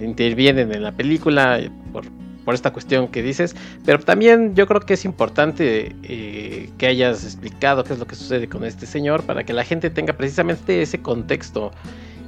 intervienen 0.03 0.73
en 0.73 0.83
la 0.83 0.93
película 0.93 1.61
por, 1.93 2.05
por 2.45 2.55
esta 2.55 2.73
cuestión 2.73 3.09
que 3.09 3.23
dices, 3.23 3.55
pero 3.85 3.99
también 3.99 4.55
yo 4.55 4.67
creo 4.67 4.81
que 4.81 4.95
es 4.95 5.05
importante 5.05 5.95
eh, 6.03 6.71
que 6.79 6.87
hayas 6.87 7.23
explicado 7.25 7.85
qué 7.85 7.93
es 7.93 7.99
lo 7.99 8.07
que 8.07 8.15
sucede 8.15 8.49
con 8.49 8.65
este 8.65 8.87
señor 8.87 9.25
para 9.25 9.45
que 9.45 9.53
la 9.53 9.65
gente 9.65 9.91
tenga 9.91 10.15
precisamente 10.15 10.81
ese 10.81 11.03
contexto 11.03 11.73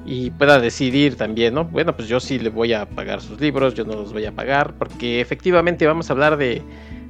y 0.05 0.31
pueda 0.31 0.59
decidir 0.61 1.17
también, 1.17 1.55
¿no? 1.55 1.65
Bueno, 1.65 1.95
pues 1.95 2.09
yo 2.09 2.21
sí 2.21 2.39
le 2.39 2.49
voy 2.49 2.73
a 2.73 2.87
pagar 2.87 3.21
sus 3.21 3.41
libros, 3.41 3.75
yo 3.75 3.85
no 3.85 3.95
los 3.95 4.13
voy 4.13 4.25
a 4.25 4.33
pagar, 4.33 4.75
porque 4.75 5.21
efectivamente 5.21 5.87
vamos 5.87 6.11
a 6.11 6.13
hablar 6.13 6.37
de, 6.37 6.63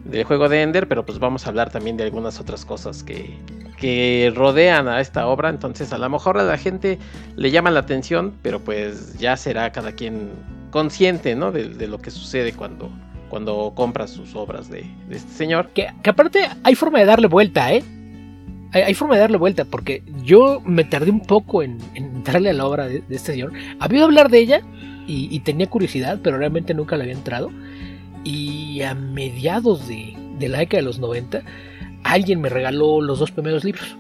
del 0.04 0.24
juego 0.24 0.48
de 0.48 0.62
Ender, 0.62 0.88
pero 0.88 1.04
pues 1.06 1.18
vamos 1.18 1.46
a 1.46 1.50
hablar 1.50 1.70
también 1.70 1.96
de 1.96 2.04
algunas 2.04 2.40
otras 2.40 2.64
cosas 2.64 3.02
que, 3.02 3.38
que 3.78 4.32
rodean 4.34 4.88
a 4.88 5.00
esta 5.00 5.26
obra, 5.26 5.48
entonces 5.48 5.92
a 5.92 5.98
lo 5.98 6.08
mejor 6.08 6.38
a 6.38 6.42
la 6.42 6.58
gente 6.58 6.98
le 7.36 7.50
llama 7.50 7.70
la 7.70 7.80
atención, 7.80 8.34
pero 8.42 8.60
pues 8.60 9.18
ya 9.18 9.36
será 9.36 9.70
cada 9.72 9.92
quien 9.92 10.30
consciente, 10.70 11.34
¿no? 11.34 11.52
De, 11.52 11.86
lo 11.86 11.98
que 11.98 12.10
sucede 12.10 12.52
cuando, 12.52 12.90
cuando 13.28 13.72
compra 13.74 14.06
sus 14.06 14.34
obras 14.34 14.68
de, 14.68 14.84
este 15.10 15.32
señor. 15.32 15.68
Que, 15.70 15.88
que 16.02 16.10
aparte 16.10 16.48
hay 16.62 16.74
forma 16.74 16.98
de 16.98 17.04
darle 17.04 17.28
vuelta, 17.28 17.72
¿eh? 17.72 17.84
Hay, 18.72 18.94
forma 18.94 19.14
de 19.14 19.20
darle 19.20 19.36
vuelta, 19.36 19.64
porque 19.64 20.02
yo 20.22 20.60
me 20.64 20.84
tardé 20.84 21.10
un 21.10 21.20
poco 21.20 21.62
en, 21.62 21.78
entrarle 21.94 22.50
a 22.50 22.52
la 22.52 22.66
obra 22.66 22.86
de, 22.86 23.02
este 23.10 23.32
señor. 23.32 23.52
Había 23.78 24.04
hablar 24.04 24.30
de 24.30 24.38
ella 24.38 24.62
y, 25.06 25.40
tenía 25.40 25.66
curiosidad, 25.68 26.20
pero 26.22 26.38
realmente 26.38 26.72
nunca 26.72 26.96
le 26.96 27.02
había 27.02 27.14
entrado. 27.14 27.50
Y 28.22 28.82
a 28.82 28.94
mediados 28.94 29.88
de, 29.88 30.14
la 30.40 30.58
década 30.58 30.78
de 30.78 30.86
los 30.86 31.00
90, 31.00 31.42
alguien 32.04 32.40
me 32.40 32.48
regaló 32.48 33.00
los 33.00 33.18
dos 33.18 33.32
primeros 33.32 33.64
libros. 33.64 33.96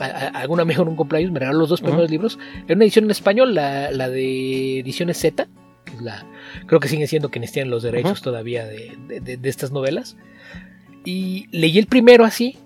algún 0.00 0.58
amigo 0.58 0.82
en 0.82 0.88
un 0.88 0.96
cumpleaños 0.96 1.30
me 1.30 1.38
regaló 1.38 1.60
los 1.60 1.68
dos 1.68 1.80
primeros 1.80 2.10
libros. 2.10 2.36
En 2.66 2.78
una 2.78 2.84
edición 2.84 3.04
en 3.04 3.12
español, 3.12 3.54
la, 3.54 4.08
de 4.08 4.80
ediciones 4.80 5.18
Z, 5.18 5.46
que 5.84 5.94
es 5.94 6.02
la. 6.02 6.26
Creo 6.66 6.80
que 6.80 6.88
siguen 6.88 7.06
siendo 7.06 7.30
quienes 7.30 7.52
tienen 7.52 7.70
los 7.70 7.84
derechos 7.84 8.20
todavía 8.20 8.64
de, 8.64 9.38
estas 9.44 9.70
novelas. 9.70 10.16
Y 11.04 11.46
leí 11.52 11.78
el 11.78 11.86
primero 11.86 12.24
así, 12.24 12.58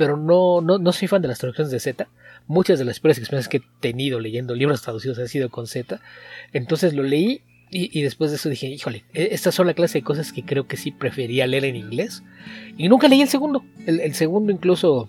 pero 0.00 0.16
no, 0.16 0.62
no, 0.62 0.78
no 0.78 0.92
soy 0.94 1.08
fan 1.08 1.20
de 1.20 1.28
las 1.28 1.40
traducciones 1.40 1.70
de 1.70 1.78
Z. 1.78 2.08
Muchas 2.46 2.78
de 2.78 2.86
las 2.86 3.00
peores 3.00 3.18
experiencias 3.18 3.50
que 3.50 3.58
he 3.58 3.80
tenido 3.80 4.18
leyendo 4.18 4.54
libros 4.54 4.80
traducidos 4.80 5.18
han 5.18 5.28
sido 5.28 5.50
con 5.50 5.66
Z. 5.66 6.00
Entonces 6.54 6.94
lo 6.94 7.02
leí 7.02 7.42
y, 7.70 8.00
después 8.00 8.30
de 8.30 8.38
eso 8.38 8.48
dije, 8.48 8.66
híjole, 8.68 9.04
e, 9.12 9.28
estas 9.32 9.54
son 9.54 9.66
la 9.66 9.74
clase 9.74 9.98
de 9.98 10.02
cosas 10.02 10.32
que 10.32 10.42
creo 10.42 10.66
que 10.66 10.78
sí 10.78 10.90
prefería 10.90 11.46
leer 11.46 11.66
en 11.66 11.76
inglés. 11.76 12.22
Y 12.78 12.88
nunca 12.88 13.08
leí 13.08 13.20
el 13.20 13.28
segundo. 13.28 13.62
el 13.84 14.14
segundo 14.14 14.50
incluso 14.50 15.06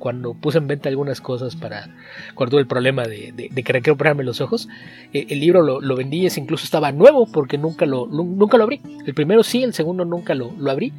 cuando 0.00 0.34
puse 0.34 0.58
en 0.58 0.66
venta 0.66 0.88
algunas 0.88 1.20
cosas 1.20 1.54
para 1.54 1.88
cuando 2.34 2.52
tuve 2.52 2.62
el 2.62 2.66
problema 2.66 3.04
de, 3.04 3.30
de, 3.32 3.48
de 3.52 3.62
querer 3.62 3.88
operarme 3.90 4.24
los 4.24 4.40
ojos, 4.40 4.68
eh, 5.12 5.26
el 5.28 5.38
libro 5.38 5.62
lo, 5.62 5.80
lo, 5.80 5.94
vendí, 5.94 6.26
ese 6.26 6.40
incluso 6.40 6.64
estaba 6.64 6.90
nuevo 6.90 7.26
porque 7.30 7.58
nunca 7.58 7.86
lo, 7.86 8.06
nunca 8.08 8.56
lo 8.56 8.64
abrí. 8.64 8.80
El 9.06 9.14
primero 9.14 9.44
sí, 9.44 9.62
el 9.62 9.74
segundo 9.74 10.04
nunca 10.04 10.34
lo, 10.34 10.52
lo 10.58 10.70
abrí. 10.72 10.92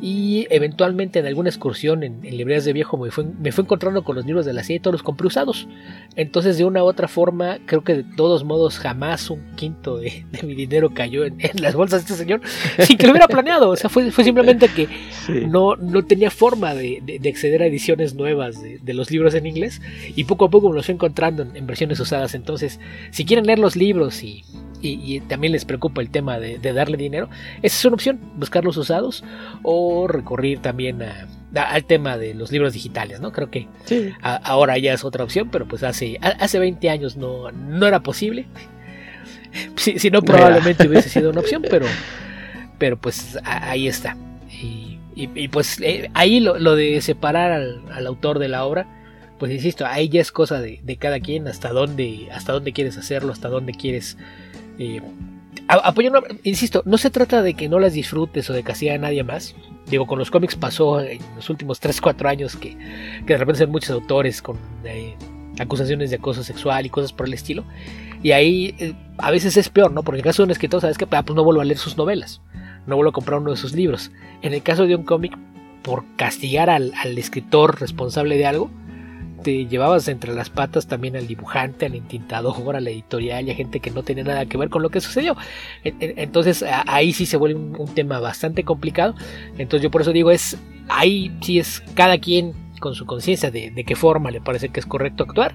Y 0.00 0.46
eventualmente 0.50 1.18
en 1.18 1.26
alguna 1.26 1.48
excursión 1.48 2.04
en, 2.04 2.20
librerías 2.22 2.64
de 2.64 2.72
viejo 2.72 2.96
me 2.96 3.10
fue, 3.10 3.24
me 3.24 3.50
fue 3.50 3.64
encontrando 3.64 4.04
con 4.04 4.14
los 4.14 4.24
libros 4.24 4.46
de 4.46 4.52
la 4.52 4.62
serie 4.62 4.76
y 4.76 4.80
todos 4.80 4.92
los 4.92 5.02
compré 5.02 5.26
usados. 5.26 5.66
Entonces 6.14 6.56
de 6.56 6.64
una 6.64 6.84
u 6.84 6.86
otra 6.86 7.08
forma, 7.08 7.58
creo 7.66 7.82
que 7.82 7.94
de 7.94 8.04
todos 8.16 8.44
modos 8.44 8.78
jamás 8.78 9.28
un 9.28 9.42
quinto 9.56 9.98
de, 9.98 10.24
mi 10.44 10.54
dinero 10.54 10.94
cayó 10.94 11.24
en, 11.24 11.38
las 11.60 11.74
bolsas 11.74 12.06
de 12.06 12.12
este 12.12 12.24
señor 12.24 12.40
sin 12.78 12.96
que 12.96 13.06
lo 13.06 13.12
hubiera 13.12 13.26
planeado. 13.26 13.70
O 13.70 13.76
sea, 13.76 13.90
fue, 13.90 14.10
fue 14.12 14.24
simplemente 14.24 14.68
que 14.68 14.88
no, 15.48 15.74
no 15.76 16.04
tenía 16.04 16.30
forma 16.30 16.74
de, 16.74 17.02
de 17.20 17.28
acceder 17.28 17.62
a 17.62 17.66
ediciones 17.66 18.14
nuevas 18.14 18.25
nuevas 18.26 18.60
de, 18.60 18.94
los 18.94 19.10
libros 19.10 19.34
en 19.34 19.46
inglés 19.46 19.80
y 20.14 20.24
poco 20.24 20.46
a 20.46 20.50
poco 20.50 20.68
me 20.68 20.74
los 20.74 20.82
estoy 20.82 20.94
encontrando 20.94 21.42
en, 21.42 21.66
versiones 21.66 22.00
usadas. 22.00 22.34
Entonces, 22.34 22.80
si 23.10 23.24
quieren 23.24 23.46
leer 23.46 23.58
los 23.60 23.76
libros 23.76 24.22
y, 24.22 24.42
también 25.28 25.52
les 25.52 25.64
preocupa 25.64 26.00
el 26.00 26.10
tema 26.10 26.38
de, 26.38 26.58
darle 26.58 26.96
dinero, 26.96 27.28
esa 27.62 27.76
es 27.76 27.84
una 27.84 27.94
opción, 27.94 28.20
buscarlos 28.36 28.76
usados 28.76 29.24
o 29.62 30.06
recurrir 30.08 30.60
también 30.60 31.02
al 31.54 31.84
tema 31.84 32.18
de 32.18 32.34
los 32.34 32.52
libros 32.52 32.72
digitales, 32.72 33.20
¿no? 33.20 33.32
Creo 33.32 33.50
que 33.50 33.68
ahora 34.22 34.78
ya 34.78 34.92
es 34.92 35.04
otra 35.04 35.24
opción, 35.24 35.50
pero 35.50 35.66
pues 35.66 35.82
hace, 35.82 36.18
hace 36.20 36.58
20 36.58 36.90
años 36.90 37.16
no, 37.16 37.50
no 37.52 37.86
era 37.86 38.00
posible. 38.00 38.46
Si, 39.76 40.10
no, 40.10 40.20
probablemente 40.20 40.86
hubiese 40.86 41.08
sido 41.08 41.30
una 41.30 41.40
opción, 41.40 41.64
pero, 41.70 41.86
pero 42.78 42.98
pues 42.98 43.38
ahí 43.42 43.88
está. 43.88 44.14
Y 45.18 45.48
pues 45.48 45.80
eh, 45.80 46.10
ahí 46.12 46.40
lo, 46.40 46.76
de 46.76 47.00
separar 47.00 47.50
al, 47.50 48.06
autor 48.06 48.38
de 48.38 48.48
la 48.48 48.66
obra, 48.66 48.86
pues 49.38 49.50
insisto, 49.50 49.86
ahí 49.86 50.10
ya 50.10 50.20
es 50.20 50.30
cosa 50.30 50.60
de, 50.60 50.96
cada 51.00 51.20
quien, 51.20 51.48
hasta 51.48 51.70
dónde, 51.70 52.28
hasta 52.32 52.52
dónde 52.52 52.74
quieres 52.74 52.98
hacerlo, 52.98 53.32
hasta 53.32 53.48
dónde 53.48 53.72
quieres 53.72 54.18
eh, 54.78 55.00
apoyar 55.68 56.22
Insisto, 56.42 56.82
no 56.84 56.98
se 56.98 57.08
trata 57.08 57.40
de 57.40 57.54
que 57.54 57.66
no 57.66 57.78
las 57.78 57.94
disfrutes 57.94 58.50
o 58.50 58.52
de 58.52 58.62
castigar 58.62 58.96
a 58.96 58.98
nadie 58.98 59.24
más. 59.24 59.54
Digo, 59.86 60.06
con 60.06 60.18
los 60.18 60.30
cómics 60.30 60.54
pasó 60.54 61.00
en 61.00 61.20
los 61.34 61.48
últimos 61.48 61.80
3-4 61.80 62.28
años 62.28 62.54
que, 62.54 62.76
de 63.24 63.36
repente 63.38 63.60
son 63.60 63.70
muchos 63.70 63.92
autores 63.92 64.42
con 64.42 64.58
eh, 64.84 65.14
acusaciones 65.58 66.10
de 66.10 66.16
acoso 66.16 66.44
sexual 66.44 66.84
y 66.84 66.90
cosas 66.90 67.14
por 67.14 67.26
el 67.26 67.32
estilo. 67.32 67.64
Y 68.22 68.32
ahí 68.32 68.94
a 69.16 69.30
veces 69.30 69.56
es 69.56 69.70
peor, 69.70 69.92
¿no? 69.92 70.02
Porque 70.02 70.18
en 70.18 70.26
el 70.26 70.30
caso 70.30 70.42
de 70.42 70.44
un 70.44 70.50
escritor, 70.50 70.82
sabes 70.82 70.98
que 70.98 71.06
ah, 71.10 71.22
pues 71.22 71.34
no 71.34 71.42
vuelvo 71.42 71.62
a 71.62 71.64
leer 71.64 71.78
sus 71.78 71.96
novelas 71.96 72.42
no 72.86 72.96
vuelvo 72.96 73.10
a 73.10 73.12
comprar 73.12 73.40
uno 73.40 73.50
de 73.50 73.56
sus 73.56 73.74
libros. 73.74 74.10
En 74.42 74.52
el 74.52 74.62
caso 74.62 74.86
de 74.86 74.94
un 74.94 75.04
cómic, 75.04 75.36
por 75.82 76.04
castigar 76.16 76.70
al, 76.70 76.92
escritor 77.16 77.80
responsable 77.80 78.36
de 78.36 78.46
algo, 78.46 78.70
te 79.42 79.66
llevabas 79.66 80.08
entre 80.08 80.34
las 80.34 80.50
patas 80.50 80.88
también 80.88 81.14
al 81.14 81.28
dibujante, 81.28 81.86
al 81.86 81.94
intintador, 81.94 82.74
a 82.74 82.80
la 82.80 82.90
editorial 82.90 83.46
y 83.46 83.52
a 83.52 83.54
gente 83.54 83.78
que 83.78 83.92
no 83.92 84.02
tenía 84.02 84.24
nada 84.24 84.46
que 84.46 84.56
ver 84.58 84.68
con 84.68 84.82
lo 84.82 84.90
que 84.90 85.00
sucedió. 85.00 85.36
Entonces 85.84 86.64
ahí 86.86 87.12
sí 87.12 87.26
se 87.26 87.36
vuelve 87.36 87.60
un, 87.60 87.94
tema 87.94 88.18
bastante 88.18 88.64
complicado. 88.64 89.14
Entonces 89.58 89.82
yo 89.82 89.90
por 89.90 90.00
eso 90.00 90.12
digo, 90.12 90.32
es 90.32 90.56
ahí 90.88 91.30
sí 91.40 91.60
es 91.60 91.82
cada 91.94 92.18
quien 92.18 92.65
con 92.76 92.94
su 92.94 93.06
conciencia 93.06 93.50
de, 93.50 93.70
de, 93.70 93.84
qué 93.84 93.96
forma 93.96 94.30
le 94.30 94.40
parece 94.40 94.68
que 94.68 94.80
es 94.80 94.86
correcto 94.86 95.24
actuar 95.24 95.54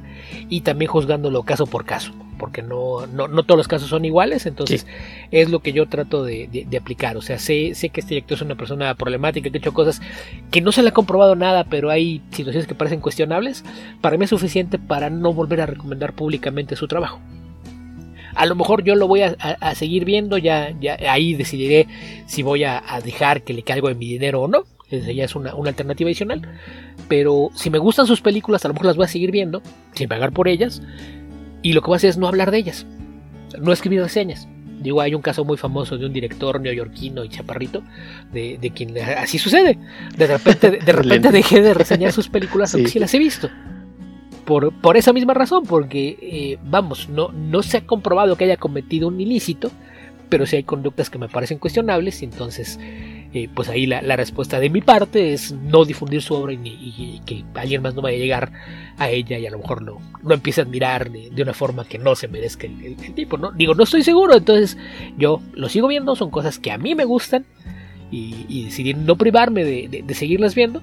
y 0.49 0.61
también 0.61 0.89
juzgándolo 0.91 1.43
caso 1.43 1.65
por 1.65 1.85
caso 1.85 2.13
porque 2.41 2.63
no, 2.63 3.05
no, 3.05 3.27
no, 3.27 3.43
todos 3.43 3.59
los 3.59 3.67
casos 3.67 3.87
son 3.87 4.03
iguales, 4.03 4.47
entonces 4.47 4.87
es 5.29 5.51
lo 5.51 5.59
que 5.59 5.73
yo 5.73 5.87
trato 5.87 6.23
de, 6.23 6.67
aplicar. 6.75 7.15
O 7.15 7.21
sea, 7.21 7.37
sé, 7.37 7.75
sé 7.75 7.89
que 7.89 7.99
este 7.99 8.15
director 8.15 8.35
es 8.35 8.41
una 8.41 8.55
persona 8.55 8.95
problemática, 8.95 9.51
que 9.51 9.57
ha 9.57 9.59
hecho 9.59 9.75
cosas 9.75 10.01
que 10.49 10.59
no 10.59 10.71
se 10.71 10.81
le 10.81 10.89
ha 10.89 10.91
comprobado 10.91 11.35
nada, 11.35 11.65
pero 11.65 11.91
hay 11.91 12.19
situaciones 12.31 12.65
que 12.65 12.73
parecen 12.73 12.99
cuestionables. 12.99 13.63
Para 14.01 14.17
mí 14.17 14.23
es 14.23 14.31
suficiente 14.31 14.79
para 14.79 15.11
no 15.11 15.33
volver 15.33 15.61
a 15.61 15.67
recomendar 15.67 16.13
públicamente 16.13 16.75
su 16.75 16.87
trabajo. 16.87 17.19
A 18.33 18.47
lo 18.47 18.55
mejor 18.55 18.83
yo 18.83 18.95
lo 18.95 19.07
voy 19.07 19.21
a, 19.21 19.75
seguir 19.75 20.03
viendo, 20.03 20.39
ya, 20.39 20.73
ya 20.81 20.97
ahí 21.11 21.35
decidiré 21.35 21.85
si 22.25 22.41
voy 22.41 22.63
a, 22.63 22.81
dejar 23.03 23.43
que 23.43 23.53
le 23.53 23.61
caiga 23.61 23.87
de 23.89 23.93
mi 23.93 24.07
dinero 24.07 24.41
o 24.41 24.47
no. 24.47 24.63
Esa 24.89 25.11
ya 25.11 25.25
es 25.25 25.35
una, 25.35 25.53
una, 25.53 25.69
alternativa 25.69 26.07
adicional. 26.07 26.41
Pero 27.11 27.49
si 27.55 27.69
me 27.69 27.77
gustan 27.77 28.07
sus 28.07 28.21
películas, 28.21 28.63
a 28.63 28.69
lo 28.69 28.73
mejor 28.73 28.85
las 28.85 28.95
voy 28.95 29.03
a 29.03 29.09
seguir 29.09 29.31
viendo, 29.31 29.61
sin 29.91 30.07
pagar 30.07 30.31
por 30.31 30.47
ellas. 30.47 30.81
Y 31.61 31.73
lo 31.73 31.81
que 31.81 31.89
va 31.89 31.95
a 31.95 31.97
hacer 31.97 32.09
es 32.09 32.17
no 32.17 32.25
hablar 32.25 32.51
de 32.51 32.57
ellas, 32.59 32.87
no 33.59 33.73
escribir 33.73 34.01
reseñas. 34.01 34.47
Digo, 34.79 35.01
hay 35.01 35.13
un 35.13 35.21
caso 35.21 35.43
muy 35.43 35.57
famoso 35.57 35.97
de 35.97 36.05
un 36.05 36.13
director 36.13 36.61
neoyorquino 36.61 37.25
y 37.25 37.27
chaparrito, 37.27 37.83
de, 38.31 38.71
quien 38.73 38.97
así 38.97 39.39
sucede. 39.39 39.77
De 40.15 40.25
repente, 40.25 40.71
de 40.71 40.79
repente 40.93 41.31
dejé 41.31 41.61
de 41.61 41.73
reseñar 41.73 42.13
sus 42.13 42.29
películas, 42.29 42.73
aunque 42.75 42.89
sí 42.89 42.97
las 42.97 43.13
he 43.13 43.19
visto. 43.19 43.49
Por, 44.45 44.71
por 44.79 44.95
esa 44.95 45.11
misma 45.11 45.33
razón, 45.33 45.65
porque, 45.65 46.17
eh, 46.21 46.59
vamos, 46.63 47.09
no, 47.09 47.33
no 47.33 47.61
se 47.61 47.75
ha 47.75 47.85
comprobado 47.85 48.37
que 48.37 48.45
haya 48.45 48.55
cometido 48.55 49.09
un 49.09 49.19
ilícito, 49.19 49.69
pero 50.29 50.45
sí 50.45 50.55
hay 50.55 50.63
conductas 50.63 51.09
que 51.09 51.17
me 51.17 51.27
parecen 51.27 51.57
cuestionables, 51.57 52.21
y 52.21 52.25
entonces 52.25 52.79
eh, 53.33 53.47
pues 53.53 53.69
ahí 53.69 53.85
la, 53.85 54.01
respuesta 54.17 54.59
de 54.59 54.69
mi 54.69 54.81
parte 54.81 55.31
es 55.31 55.53
no 55.53 55.85
difundir 55.85 56.21
su 56.21 56.33
obra 56.33 56.51
y, 56.51 57.21
que 57.25 57.45
alguien 57.55 57.81
más 57.81 57.95
no 57.95 58.01
vaya 58.01 58.17
a 58.17 58.19
llegar 58.19 58.51
a 58.97 59.09
ella 59.09 59.37
y 59.37 59.47
a 59.47 59.51
lo 59.51 59.59
mejor 59.59 59.81
no, 59.81 59.99
no 60.21 60.33
empiece 60.33 60.59
a 60.59 60.65
admirar 60.65 61.09
de, 61.09 61.41
una 61.41 61.53
forma 61.53 61.85
que 61.85 61.97
no 61.97 62.13
se 62.15 62.27
merezca 62.27 62.67
el, 62.67 62.97
tipo, 63.15 63.37
¿no? 63.37 63.51
Digo, 63.51 63.73
no 63.73 63.83
estoy 63.83 64.03
seguro, 64.03 64.35
entonces 64.35 64.77
yo 65.17 65.41
lo 65.53 65.69
sigo 65.69 65.87
viendo, 65.87 66.15
son 66.17 66.29
cosas 66.29 66.59
que 66.59 66.71
a 66.71 66.77
mí 66.77 66.93
me 66.93 67.05
gustan 67.05 67.45
y, 68.11 68.65
decidí 68.65 68.93
no 68.93 69.15
privarme 69.15 69.63
de, 69.63 70.03
de 70.05 70.13
seguirlas 70.13 70.53
viendo, 70.53 70.81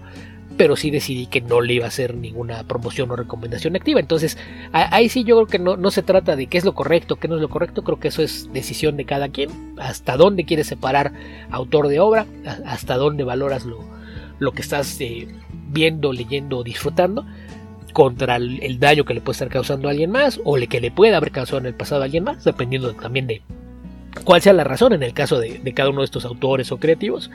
pero 0.58 0.74
sí 0.74 0.90
decidí 0.90 1.26
que 1.26 1.40
no 1.40 1.60
le 1.60 1.74
iba 1.74 1.84
a 1.84 1.88
hacer 1.88 2.16
ninguna 2.16 2.64
promoción 2.64 3.10
o 3.12 3.16
recomendación 3.16 3.76
activa. 3.76 4.00
Entonces, 4.00 4.36
ahí 4.72 5.08
sí 5.08 5.22
yo 5.22 5.36
creo 5.36 5.46
que 5.46 5.58
no, 5.60 5.76
no, 5.76 5.92
se 5.92 6.02
trata 6.02 6.34
de 6.34 6.48
qué 6.48 6.58
es 6.58 6.64
lo 6.64 6.74
correcto, 6.74 7.16
qué 7.16 7.28
no 7.28 7.36
es 7.36 7.40
lo 7.40 7.48
correcto, 7.48 7.84
creo 7.84 8.00
que 8.00 8.08
eso 8.08 8.22
es 8.22 8.52
decisión 8.52 8.96
de 8.96 9.04
cada 9.04 9.28
quien, 9.28 9.50
hasta 9.78 10.16
dónde 10.16 10.44
quieres 10.44 10.66
separar 10.66 11.12
autor 11.50 11.86
de 11.86 12.00
obra, 12.00 12.26
hasta 12.66 12.96
dónde 12.96 13.22
valoras 13.22 13.64
lo, 13.64 13.78
lo 14.40 14.50
que 14.50 14.62
estás 14.62 15.00
eh, 15.00 15.28
viendo, 15.70 16.12
leyendo 16.12 16.58
o 16.58 16.64
disfrutando 16.64 17.24
contra 17.92 18.36
el, 18.36 18.80
daño 18.80 19.04
que 19.04 19.14
le 19.14 19.20
puede 19.20 19.34
estar 19.34 19.48
causando 19.48 19.86
a 19.86 19.92
alguien 19.92 20.10
más 20.10 20.40
o 20.44 20.56
le 20.56 20.66
que 20.66 20.80
le 20.80 20.90
puede 20.90 21.14
haber 21.14 21.30
causado 21.30 21.58
en 21.58 21.66
el 21.66 21.74
pasado 21.74 22.02
a 22.02 22.06
alguien 22.06 22.24
más, 22.24 22.42
dependiendo 22.42 22.92
también 22.94 23.28
de 23.28 23.42
cuál 24.24 24.42
sea 24.42 24.52
la 24.52 24.64
razón 24.64 24.92
en 24.92 25.04
el 25.04 25.14
caso 25.14 25.38
de, 25.38 25.60
de 25.60 25.72
cada 25.72 25.90
uno 25.90 26.00
de 26.00 26.06
estos 26.06 26.24
autores 26.24 26.72
o 26.72 26.78
creativos 26.78 27.30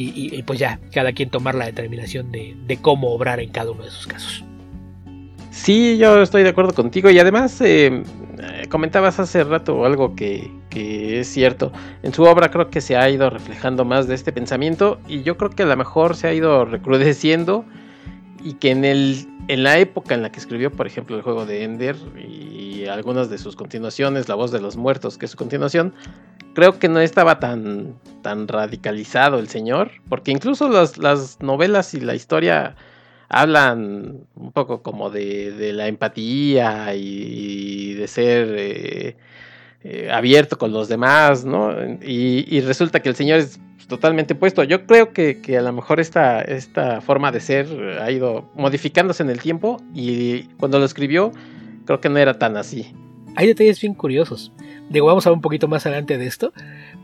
y, 0.00 0.42
pues 0.44 0.60
ya, 0.60 0.78
cada 0.92 1.12
quien 1.12 1.28
tomar 1.28 1.56
la 1.56 1.66
determinación 1.66 2.30
de, 2.30 2.78
cómo 2.80 3.12
obrar 3.12 3.40
en 3.40 3.50
cada 3.50 3.72
uno 3.72 3.82
de 3.82 3.88
esos 3.88 4.06
casos. 4.06 4.44
Sí, 5.50 5.98
yo 5.98 6.22
estoy 6.22 6.44
de 6.44 6.50
acuerdo 6.50 6.72
contigo 6.72 7.10
y 7.10 7.18
además 7.18 7.60
eh, 7.60 8.04
comentabas 8.68 9.18
hace 9.18 9.42
rato 9.42 9.84
algo 9.84 10.14
que, 10.14 10.52
que, 10.70 11.18
es 11.18 11.26
cierto. 11.26 11.72
En 12.04 12.14
su 12.14 12.22
obra 12.22 12.50
creo 12.50 12.70
que 12.70 12.80
se 12.80 12.96
ha 12.96 13.10
ido 13.10 13.28
reflejando 13.28 13.84
más 13.84 14.06
de 14.06 14.14
este 14.14 14.30
pensamiento 14.30 15.00
y 15.08 15.22
yo 15.24 15.36
creo 15.36 15.50
que 15.50 15.64
a 15.64 15.66
lo 15.66 15.76
mejor 15.76 16.14
se 16.14 16.28
ha 16.28 16.32
ido 16.32 16.64
recrudeciendo 16.64 17.64
y 18.42 18.54
que 18.54 18.70
en, 18.70 18.84
el, 18.84 19.26
en 19.48 19.62
la 19.62 19.78
época 19.78 20.14
en 20.14 20.22
la 20.22 20.30
que 20.30 20.38
escribió, 20.38 20.70
por 20.70 20.86
ejemplo, 20.86 21.16
el 21.16 21.22
juego 21.22 21.46
de 21.46 21.64
Ender 21.64 21.96
y 22.16 22.86
algunas 22.86 23.30
de 23.30 23.38
sus 23.38 23.56
continuaciones, 23.56 24.28
La 24.28 24.34
voz 24.34 24.50
de 24.50 24.60
los 24.60 24.76
muertos, 24.76 25.18
que 25.18 25.26
es 25.26 25.32
su 25.32 25.36
continuación, 25.36 25.92
creo 26.54 26.78
que 26.78 26.88
no 26.88 27.00
estaba 27.00 27.38
tan, 27.38 27.94
tan 28.22 28.48
radicalizado 28.48 29.38
el 29.38 29.48
señor, 29.48 29.90
porque 30.08 30.30
incluso 30.30 30.68
las, 30.68 30.98
las 30.98 31.40
novelas 31.40 31.94
y 31.94 32.00
la 32.00 32.14
historia 32.14 32.74
hablan 33.28 34.26
un 34.34 34.52
poco 34.52 34.82
como 34.82 35.10
de, 35.10 35.52
de 35.52 35.72
la 35.72 35.86
empatía 35.86 36.94
y, 36.94 37.94
de 37.94 38.08
ser 38.08 38.54
eh, 38.58 39.16
eh, 39.84 40.10
abierto 40.10 40.58
con 40.58 40.72
los 40.72 40.88
demás, 40.88 41.44
¿no? 41.44 41.72
Y, 42.02 42.44
y, 42.48 42.60
resulta 42.60 43.00
que 43.00 43.08
el 43.08 43.14
señor 43.14 43.38
es 43.38 43.60
totalmente 43.86 44.34
opuesto. 44.34 44.64
Yo 44.64 44.86
creo 44.86 45.12
que, 45.12 45.40
que, 45.40 45.56
a 45.56 45.62
lo 45.62 45.72
mejor 45.72 46.00
esta, 46.00 46.42
esta 46.42 47.00
forma 47.00 47.32
de 47.32 47.40
ser 47.40 47.98
ha 48.00 48.10
ido 48.10 48.50
modificándose 48.54 49.22
en 49.22 49.30
el 49.30 49.40
tiempo 49.40 49.82
y 49.94 50.42
cuando 50.58 50.78
lo 50.78 50.84
escribió 50.84 51.32
creo 51.86 52.00
que 52.00 52.08
no 52.08 52.18
era 52.18 52.38
tan 52.38 52.56
así. 52.56 52.92
Hay 53.34 53.46
detalles 53.46 53.80
bien 53.80 53.94
curiosos. 53.94 54.52
Digo, 54.90 55.06
vamos 55.06 55.26
a 55.26 55.30
ver 55.30 55.36
un 55.36 55.42
poquito 55.42 55.68
más 55.68 55.86
adelante 55.86 56.18
de 56.18 56.26
esto, 56.26 56.52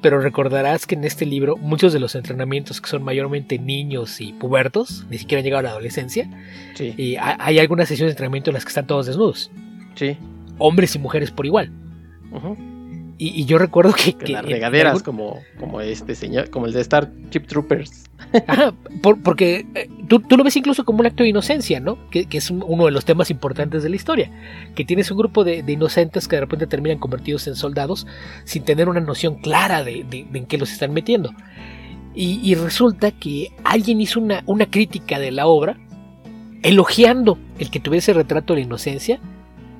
pero 0.03 0.21
recordarás 0.21 0.87
que 0.87 0.95
en 0.95 1.05
este 1.05 1.27
libro 1.27 1.57
muchos 1.57 1.93
de 1.93 2.01
los 2.01 2.15
entrenamientos 2.15 2.81
que 2.81 2.91
son 2.91 3.03
mayormente 3.03 3.59
niños 3.59 4.21
y 4.21 4.33
pubertos, 4.33 5.07
ni 5.11 5.19
siquiera 5.19 5.41
han 5.41 5.45
llegado 5.45 5.61
a 5.61 5.63
la 5.63 5.71
adolescencia, 5.71 6.29
sí. 6.75 6.95
y 6.97 7.17
hay 7.17 7.59
algunas 7.59 7.89
sesiones 7.89 8.11
de 8.11 8.15
entrenamiento 8.15 8.51
en 8.51 8.55
las 8.55 8.65
que 8.65 8.71
están 8.71 8.87
todos 8.87 9.07
desnudos. 9.07 9.51
Sí. 9.95 10.17
Hombres 10.59 10.95
y 10.97 10.99
mujeres 10.99 11.31
por 11.31 11.47
igual. 11.47 11.71
Uh 12.35 12.39
-huh. 12.39 13.15
y, 13.19 13.41
y, 13.41 13.45
yo 13.45 13.59
recuerdo 13.59 13.93
que... 13.93 14.15
que 14.15 14.33
las 14.33 14.45
regaderas 14.45 14.93
algún... 14.93 15.05
como, 15.05 15.39
como 15.59 15.81
este 15.81 16.15
señor, 16.17 16.51
como 16.51 16.67
el 16.67 16.73
de 16.73 16.81
Star 16.81 17.11
Chip 17.31 17.47
Troopers. 17.47 18.05
Ajá, 18.49 18.75
por, 19.03 19.23
porque 19.23 19.67
eh, 19.75 19.89
tú, 20.09 20.19
tú, 20.21 20.37
lo 20.37 20.45
ves 20.45 20.57
incluso 20.57 20.85
como 20.85 21.01
un 21.01 21.07
acto 21.07 21.23
de 21.23 21.29
inocencia, 21.29 21.79
¿no? 21.81 21.97
Que, 22.11 22.27
que, 22.27 22.39
es 22.39 22.51
uno 22.51 22.87
de 22.87 22.91
los 22.91 23.05
temas 23.05 23.31
importantes 23.31 23.83
de 23.83 23.89
la 23.89 23.97
historia. 23.97 24.31
Que 24.75 24.85
tienes 24.85 25.11
un 25.11 25.19
grupo 25.19 25.45
de, 25.45 25.63
de, 25.63 25.73
inocentes 25.73 26.27
que 26.27 26.37
de 26.37 26.41
repente 26.41 26.67
terminan 26.67 26.99
convertidos 26.99 27.47
en 27.47 27.55
soldados 27.55 28.07
sin 28.45 28.65
tener 28.65 28.89
una 28.89 29.01
noción 29.01 29.37
clara 29.37 29.85
de, 29.85 30.05
de, 30.05 30.27
de 30.31 30.39
en 30.39 30.47
qué 30.47 30.59
los 30.59 30.73
están 30.73 30.93
metiendo. 30.93 31.31
Y, 32.15 32.41
y, 32.43 32.55
resulta 32.55 33.11
que 33.13 33.53
alguien 33.65 34.01
hizo 34.01 34.21
una, 34.21 34.43
una 34.47 34.67
crítica 34.67 35.19
de 35.19 35.33
la 35.33 35.47
obra 35.47 35.79
elogiando 36.63 37.39
el 37.59 37.71
que 37.71 37.81
tuviese 37.81 38.13
retrato 38.13 38.55
de 38.55 38.61
la 38.61 38.67
inocencia 38.67 39.21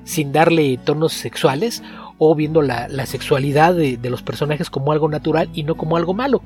sin 0.03 0.31
darle 0.31 0.77
tonos 0.77 1.13
sexuales 1.13 1.81
o 2.17 2.35
viendo 2.35 2.61
la, 2.61 2.87
la 2.87 3.05
sexualidad 3.05 3.73
de, 3.73 3.97
de, 3.97 4.09
los 4.09 4.21
personajes 4.21 4.69
como 4.69 4.91
algo 4.91 5.09
natural 5.09 5.49
y 5.53 5.63
no 5.63 5.75
como 5.75 5.97
algo 5.97 6.13
malo. 6.13 6.41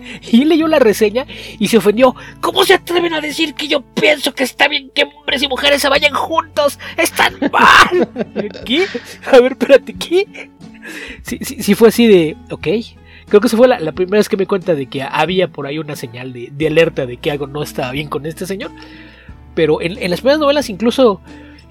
Y 0.30 0.42
él 0.42 0.48
leyó 0.48 0.66
la 0.66 0.78
reseña 0.78 1.26
y 1.58 1.68
se 1.68 1.78
ofendió. 1.78 2.14
¿Cómo 2.40 2.64
se 2.64 2.74
atreven 2.74 3.14
a 3.14 3.20
decir 3.20 3.54
que 3.54 3.68
yo 3.68 3.82
pienso 3.82 4.34
que 4.34 4.44
está 4.44 4.68
bien 4.68 4.90
que 4.94 5.04
hombres 5.04 5.42
y 5.42 5.48
mujeres 5.48 5.82
se 5.82 5.88
vayan 5.88 6.14
juntos? 6.14 6.78
¡Están 6.96 7.34
mal! 7.52 8.08
¿Qué? 8.64 8.86
A 9.30 9.40
ver, 9.40 9.52
espérate, 9.52 9.94
¿qué? 9.94 10.50
Si 11.22 11.38
sí, 11.38 11.44
sí, 11.44 11.62
sí, 11.62 11.74
fue 11.74 11.88
así 11.88 12.06
de, 12.06 12.36
ok. 12.50 12.66
Creo 13.28 13.40
que 13.40 13.46
esa 13.46 13.56
fue 13.56 13.68
la, 13.68 13.78
la, 13.78 13.92
primera 13.92 14.18
vez 14.18 14.28
que 14.28 14.36
me 14.36 14.46
cuenta 14.46 14.74
de 14.74 14.86
que 14.86 15.02
había 15.02 15.48
por 15.48 15.66
ahí 15.66 15.78
una 15.78 15.94
señal 15.94 16.32
de, 16.32 16.50
de 16.50 16.66
alerta 16.66 17.06
de 17.06 17.16
que 17.16 17.30
algo 17.30 17.46
no 17.46 17.62
estaba 17.62 17.92
bien 17.92 18.08
con 18.08 18.26
este 18.26 18.46
señor. 18.46 18.72
Pero 19.54 19.80
en, 19.80 19.98
en 19.98 20.10
las 20.10 20.20
primeras 20.20 20.40
novelas 20.40 20.68
incluso 20.68 21.20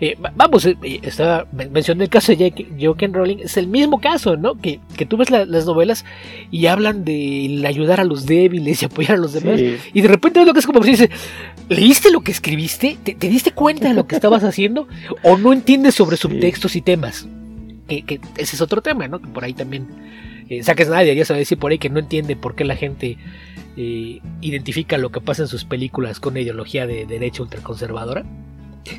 eh, 0.01 0.17
vamos, 0.35 0.65
eh, 0.65 0.77
estaba 1.01 1.45
mencionando 1.51 2.03
el 2.03 2.09
caso 2.09 2.33
de 2.33 2.51
J.K. 2.51 3.07
Rowling, 3.11 3.37
es 3.39 3.57
el 3.57 3.67
mismo 3.67 3.99
caso, 3.99 4.37
¿no? 4.37 4.55
Que, 4.55 4.79
que 4.95 5.05
tú 5.05 5.17
ves 5.17 5.29
la, 5.29 5.45
las 5.45 5.65
novelas 5.65 6.05
y 6.51 6.67
hablan 6.67 7.03
de 7.03 7.63
ayudar 7.65 7.99
a 7.99 8.05
los 8.05 8.25
débiles 8.25 8.81
y 8.81 8.85
apoyar 8.85 9.13
a 9.13 9.17
los 9.17 9.33
demás. 9.33 9.59
Sí. 9.59 9.77
Y 9.93 10.01
de 10.01 10.07
repente 10.07 10.39
ves 10.39 10.47
lo 10.47 10.53
que 10.53 10.59
es 10.59 10.65
como 10.65 10.83
si 10.83 10.91
dice, 10.91 11.09
¿leíste 11.67 12.11
lo 12.11 12.21
que 12.21 12.31
escribiste? 12.31 12.97
¿Te, 13.03 13.13
¿Te, 13.13 13.27
diste 13.27 13.51
cuenta 13.51 13.89
de 13.89 13.93
lo 13.93 14.07
que 14.07 14.15
estabas 14.15 14.43
haciendo? 14.43 14.87
¿O 15.23 15.37
no 15.37 15.51
entiendes 15.51 15.95
sobre 15.95 16.17
subtextos 16.17 16.71
sí. 16.71 16.79
y 16.79 16.81
temas? 16.81 17.27
Que, 17.87 18.03
que, 18.03 18.21
ese 18.37 18.55
es 18.55 18.61
otro 18.61 18.81
tema, 18.81 19.07
¿no? 19.07 19.19
Que 19.19 19.27
por 19.27 19.43
ahí 19.43 19.53
también 19.53 19.87
eh, 20.49 20.63
saques 20.63 20.89
nadie, 20.89 21.15
ya 21.15 21.25
sabes 21.25 21.41
decir 21.41 21.59
por 21.59 21.71
ahí 21.71 21.77
que 21.77 21.89
no 21.89 21.99
entiende 21.99 22.35
por 22.35 22.55
qué 22.55 22.65
la 22.65 22.75
gente 22.75 23.17
eh, 23.77 24.19
identifica 24.41 24.97
lo 24.97 25.11
que 25.11 25.21
pasa 25.21 25.43
en 25.43 25.47
sus 25.47 25.63
películas 25.63 26.19
con 26.19 26.33
una 26.33 26.39
ideología 26.39 26.87
de 26.87 27.05
derecha 27.05 27.43
ultraconservadora. 27.43 28.25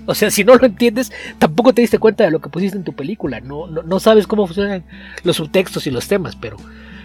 O 0.07 0.15
sea, 0.15 0.31
si 0.31 0.45
no 0.45 0.55
lo 0.55 0.67
entiendes, 0.67 1.13
tampoco 1.39 1.73
te 1.73 1.83
diste 1.83 1.99
cuenta 1.99 2.25
de 2.25 2.31
lo 2.31 2.41
que 2.41 2.49
pusiste 2.49 2.77
en 2.77 2.85
tu 2.85 2.93
película. 2.93 3.41
No, 3.41 3.67
no, 3.67 3.83
no 3.83 4.01
sabes 4.01 4.27
cómo 4.27 4.47
funcionan 4.47 4.85
los 5.25 5.37
subtextos 5.37 5.87
y 5.87 5.91
los 5.91 6.07
temas, 6.09 6.37
pero, 6.37 6.57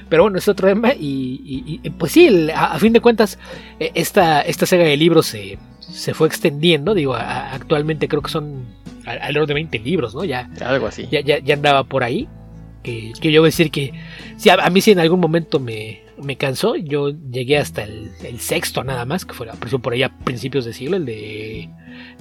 pero 0.09 0.23
bueno, 0.23 0.37
es 0.37 0.47
otro 0.47 0.67
tema. 0.67 0.93
Y, 0.93 1.41
y, 1.45 1.79
y 1.83 1.89
pues 1.91 2.11
sí, 2.11 2.49
a, 2.53 2.73
a, 2.73 2.79
fin 2.79 2.93
de 2.93 3.01
cuentas, 3.01 3.39
e, 3.79 3.91
esta, 3.95 4.41
esta 4.41 4.65
saga 4.65 4.83
de 4.83 4.97
libros 4.97 5.27
se, 5.27 5.57
se 5.79 6.13
fue 6.13 6.27
extendiendo. 6.27 6.93
Digo, 6.93 7.15
a, 7.15 7.53
actualmente 7.53 8.07
creo 8.07 8.21
que 8.21 8.31
son 8.31 8.65
alrededor 9.05 9.47
de 9.47 9.53
20 9.55 9.79
libros, 9.79 10.15
¿no? 10.15 10.23
Ya, 10.23 10.49
Algo 10.61 10.87
así. 10.87 11.07
Ya, 11.11 11.21
ya, 11.21 11.39
ya 11.39 11.53
andaba 11.55 11.83
por 11.83 12.03
ahí. 12.03 12.27
Que, 12.83 13.13
que 13.19 13.31
yo 13.31 13.41
voy 13.41 13.47
a 13.47 13.49
decir 13.49 13.71
que 13.71 13.93
si 14.37 14.49
a, 14.49 14.55
a 14.55 14.69
mí 14.69 14.79
si 14.79 14.91
en 14.91 14.99
algún 14.99 15.19
momento 15.19 15.59
me, 15.59 16.04
me 16.21 16.37
cansó, 16.37 16.75
yo 16.75 17.09
llegué 17.09 17.57
hasta 17.57 17.83
el, 17.83 18.11
el, 18.23 18.39
sexto 18.39 18.83
nada 18.83 19.05
más, 19.05 19.25
que 19.25 19.33
fue 19.33 19.49
apareció 19.49 19.79
por 19.79 19.93
ahí 19.93 20.03
a 20.03 20.09
principios 20.09 20.65
de 20.65 20.73
siglo, 20.73 20.97
el 20.97 21.05
de, 21.05 21.69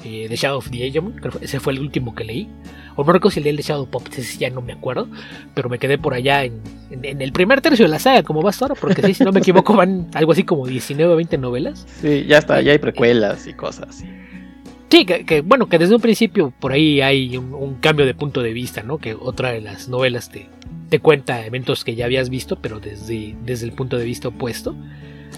eh, 0.05 0.27
The 0.29 0.37
Shadow 0.37 0.59
of 0.59 0.71
the 0.71 0.87
Agemon, 0.87 1.21
ese 1.41 1.61
fue 1.61 1.73
el 1.73 1.81
último 1.81 2.15
que 2.15 2.25
leí. 2.25 2.49
O 2.97 3.05
no 3.05 3.13
recuerdo 3.13 3.31
si 3.31 3.47
el 3.47 3.57
de 3.57 3.63
Shadow 3.63 3.89
Pop, 3.89 4.07
ese 4.17 4.39
ya 4.39 4.51
no 4.51 4.63
me 4.63 4.73
acuerdo, 4.73 5.09
pero 5.55 5.69
me 5.69 5.79
quedé 5.79 5.99
por 5.99 6.15
allá 6.15 6.45
en, 6.45 6.61
en, 6.91 7.05
en 7.05 7.23
el 7.23 7.33
primer 7.33 7.61
tercio 7.61 7.85
de 7.85 7.91
la 7.91 7.99
saga, 7.99 8.23
como 8.23 8.43
va 8.43 8.51
hasta 8.51 8.67
ahora, 8.67 8.81
porque 8.81 9.03
sí, 9.03 9.15
si 9.15 9.25
no 9.25 9.33
me 9.33 9.41
equivoco 9.41 9.75
van 9.77 10.09
algo 10.15 10.33
así 10.33 10.45
como 10.45 10.67
19 10.67 11.13
o 11.13 11.17
20 11.17 11.39
novelas. 11.39 11.87
Sí, 12.01 12.25
ya 12.27 12.39
está, 12.39 12.61
ya 12.61 12.73
hay 12.73 12.79
precuelas 12.79 13.47
y 13.47 13.55
cosas 13.55 13.89
así. 13.89 14.07
Sí, 14.95 15.05
que, 15.05 15.25
que, 15.27 15.41
bueno, 15.41 15.69
que 15.69 15.77
desde 15.77 15.97
un 15.97 16.01
principio 16.01 16.53
por 16.61 16.71
ahí 16.71 17.01
hay 17.01 17.37
un, 17.37 17.53
un, 17.53 17.75
cambio 17.81 18.07
de 18.07 18.15
punto 18.15 18.43
de 18.43 18.53
vista, 18.53 18.85
¿no? 18.85 18.99
Que 18.99 19.15
otra 19.15 19.51
de 19.51 19.61
las 19.61 19.89
novelas 19.89 20.31
te, 20.31 20.47
te 20.89 21.01
cuenta 21.01 21.45
eventos 21.45 21.83
que 21.83 21.97
ya 21.97 22.05
habías 22.05 22.31
visto, 22.31 22.61
pero 22.63 22.79
desde, 22.79 23.35
desde 23.45 23.67
el 23.67 23.73
punto 23.73 23.99
de 23.99 24.05
vista 24.05 24.29
opuesto. 24.29 24.77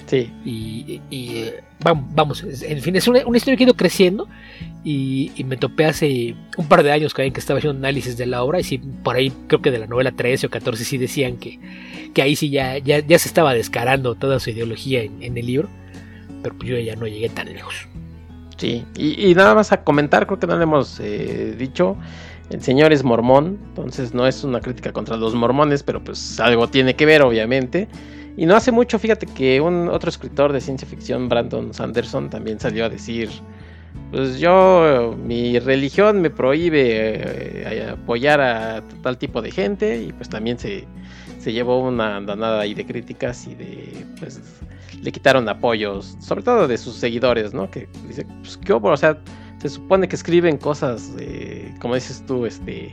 Sí. 0.04 0.30
Y, 0.44 1.00
y 1.08 1.46
vamos, 1.82 2.04
vamos, 2.14 2.44
en 2.44 2.82
fin, 2.82 2.96
es 2.96 3.08
una, 3.08 3.24
una 3.24 3.38
historia 3.38 3.56
que 3.56 3.64
ha 3.64 3.68
ido 3.68 3.76
creciendo 3.76 4.28
y, 4.84 5.32
y, 5.36 5.44
me 5.44 5.56
topé 5.56 5.86
hace 5.86 6.34
un 6.58 6.68
par 6.68 6.82
de 6.82 6.92
años 6.92 7.14
que 7.14 7.24
estaba 7.24 7.56
haciendo 7.56 7.78
un 7.78 7.84
análisis 7.86 8.18
de 8.18 8.26
la 8.26 8.42
obra 8.42 8.60
y 8.60 8.62
sí, 8.62 8.76
por 8.76 9.16
ahí 9.16 9.32
creo 9.46 9.62
que 9.62 9.70
de 9.70 9.78
la 9.78 9.86
novela 9.86 10.12
13 10.12 10.48
o 10.48 10.50
14 10.50 10.84
sí 10.84 10.98
decían 10.98 11.38
que, 11.38 11.58
que 12.12 12.20
ahí 12.20 12.36
sí 12.36 12.50
ya, 12.50 12.76
ya, 12.76 12.98
ya 12.98 13.18
se 13.18 13.28
estaba 13.28 13.54
descarando 13.54 14.16
toda 14.16 14.38
su 14.38 14.50
ideología 14.50 15.00
en, 15.00 15.22
en 15.22 15.38
el 15.38 15.46
libro, 15.46 15.70
pero 16.42 16.54
pues 16.54 16.68
yo 16.68 16.78
ya 16.78 16.94
no 16.94 17.06
llegué 17.06 17.30
tan 17.30 17.50
lejos. 17.50 17.88
Sí, 18.56 18.86
y, 18.96 19.30
y, 19.30 19.34
nada 19.34 19.54
más 19.54 19.70
a 19.72 19.84
comentar, 19.84 20.26
creo 20.26 20.38
que 20.38 20.46
no 20.46 20.56
le 20.56 20.62
hemos 20.62 20.98
eh, 21.00 21.54
dicho, 21.58 21.96
el 22.48 22.62
señor 22.62 22.92
es 22.92 23.04
mormón, 23.04 23.58
entonces 23.68 24.14
no 24.14 24.26
es 24.26 24.44
una 24.44 24.60
crítica 24.60 24.92
contra 24.92 25.16
los 25.16 25.34
mormones, 25.34 25.82
pero 25.82 26.02
pues 26.02 26.40
algo 26.40 26.68
tiene 26.68 26.94
que 26.94 27.04
ver, 27.04 27.22
obviamente. 27.22 27.88
Y 28.36 28.46
no 28.46 28.54
hace 28.54 28.70
mucho, 28.72 28.98
fíjate 28.98 29.26
que 29.26 29.60
un 29.60 29.88
otro 29.88 30.08
escritor 30.08 30.52
de 30.52 30.60
ciencia 30.60 30.86
ficción, 30.86 31.28
Brandon 31.28 31.74
Sanderson, 31.74 32.30
también 32.30 32.60
salió 32.60 32.84
a 32.84 32.88
decir, 32.88 33.30
pues 34.10 34.38
yo, 34.38 35.16
mi 35.22 35.58
religión 35.58 36.20
me 36.20 36.30
prohíbe 36.30 36.80
eh, 36.82 37.90
apoyar 37.90 38.40
a 38.40 38.82
tal 39.02 39.18
tipo 39.18 39.42
de 39.42 39.50
gente 39.50 40.02
y 40.02 40.12
pues 40.12 40.28
también 40.28 40.58
se, 40.58 40.86
se 41.40 41.52
llevó 41.52 41.80
una 41.80 42.16
andanada 42.16 42.60
ahí 42.60 42.74
de 42.74 42.86
críticas 42.86 43.46
y 43.46 43.54
de, 43.54 44.06
pues, 44.20 44.40
le 45.06 45.12
quitaron 45.12 45.48
apoyos, 45.48 46.16
sobre 46.18 46.42
todo 46.42 46.66
de 46.66 46.76
sus 46.76 46.96
seguidores, 46.96 47.54
¿no? 47.54 47.70
Que 47.70 47.88
dice, 48.08 48.26
pues, 48.40 48.56
¿qué? 48.56 48.72
O 48.72 48.96
sea, 48.96 49.18
se 49.58 49.68
supone 49.68 50.08
que 50.08 50.16
escriben 50.16 50.58
cosas, 50.58 51.12
eh, 51.20 51.72
como 51.80 51.94
dices 51.94 52.24
tú, 52.26 52.44
este, 52.44 52.92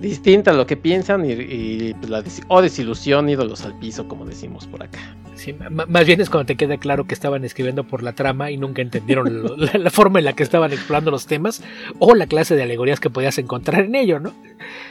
distintas 0.00 0.54
a 0.54 0.56
lo 0.56 0.66
que 0.66 0.76
piensan 0.76 1.24
y, 1.24 1.32
y 1.32 1.94
pues, 1.94 2.10
la 2.10 2.22
des 2.22 2.42
o 2.48 2.60
desilusión, 2.60 3.28
ídolos 3.28 3.64
al 3.64 3.78
piso, 3.78 4.08
como 4.08 4.26
decimos 4.26 4.66
por 4.66 4.82
acá. 4.82 4.98
Sí, 5.36 5.54
más 5.70 6.04
bien 6.04 6.20
es 6.20 6.28
cuando 6.28 6.46
te 6.46 6.56
queda 6.56 6.76
claro 6.78 7.06
que 7.06 7.14
estaban 7.14 7.44
escribiendo 7.44 7.84
por 7.84 8.02
la 8.02 8.12
trama 8.14 8.50
y 8.50 8.56
nunca 8.56 8.82
entendieron 8.82 9.44
lo, 9.44 9.56
la, 9.56 9.74
la, 9.74 9.90
forma 9.90 10.18
en 10.18 10.24
la 10.24 10.32
que 10.32 10.42
estaban 10.42 10.72
explorando 10.72 11.12
los 11.12 11.26
temas 11.26 11.62
o 12.00 12.16
la 12.16 12.26
clase 12.26 12.56
de 12.56 12.64
alegorías 12.64 12.98
que 12.98 13.10
podías 13.10 13.38
encontrar 13.38 13.84
en 13.84 13.94
ello, 13.94 14.18
¿no? 14.18 14.34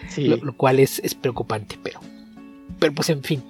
Sí. 0.08 0.30
Lo, 0.30 0.38
lo 0.38 0.54
cual 0.54 0.80
es, 0.80 1.00
es 1.00 1.14
preocupante, 1.14 1.78
pero, 1.84 2.00
pero 2.80 2.94
pues 2.94 3.10
en 3.10 3.22
fin. 3.22 3.44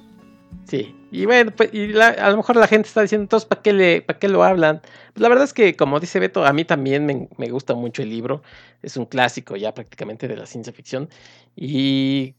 Sí, 0.67 0.93
y 1.11 1.25
bueno, 1.25 1.51
pues, 1.55 1.73
y 1.73 1.87
la, 1.87 2.09
a 2.09 2.29
lo 2.29 2.37
mejor 2.37 2.57
la 2.57 2.67
gente 2.67 2.89
está 2.89 3.01
diciendo, 3.01 3.23
entonces, 3.23 3.47
¿para 3.47 3.61
qué, 3.61 3.71
le, 3.71 4.01
¿para 4.01 4.19
qué 4.19 4.27
lo 4.27 4.43
hablan? 4.43 4.81
Pues 5.13 5.21
la 5.21 5.29
verdad 5.29 5.45
es 5.45 5.53
que, 5.53 5.77
como 5.77 6.01
dice 6.01 6.19
Beto, 6.19 6.45
a 6.45 6.51
mí 6.51 6.65
también 6.65 7.05
me, 7.05 7.29
me, 7.37 7.49
gusta 7.49 7.73
mucho 7.73 8.01
el 8.01 8.09
libro. 8.09 8.41
Es 8.81 8.97
un 8.97 9.05
clásico 9.05 9.55
ya 9.55 9.73
prácticamente 9.73 10.27
de 10.27 10.35
la 10.35 10.45
ciencia 10.45 10.73
ficción. 10.73 11.07
Y 11.55 12.35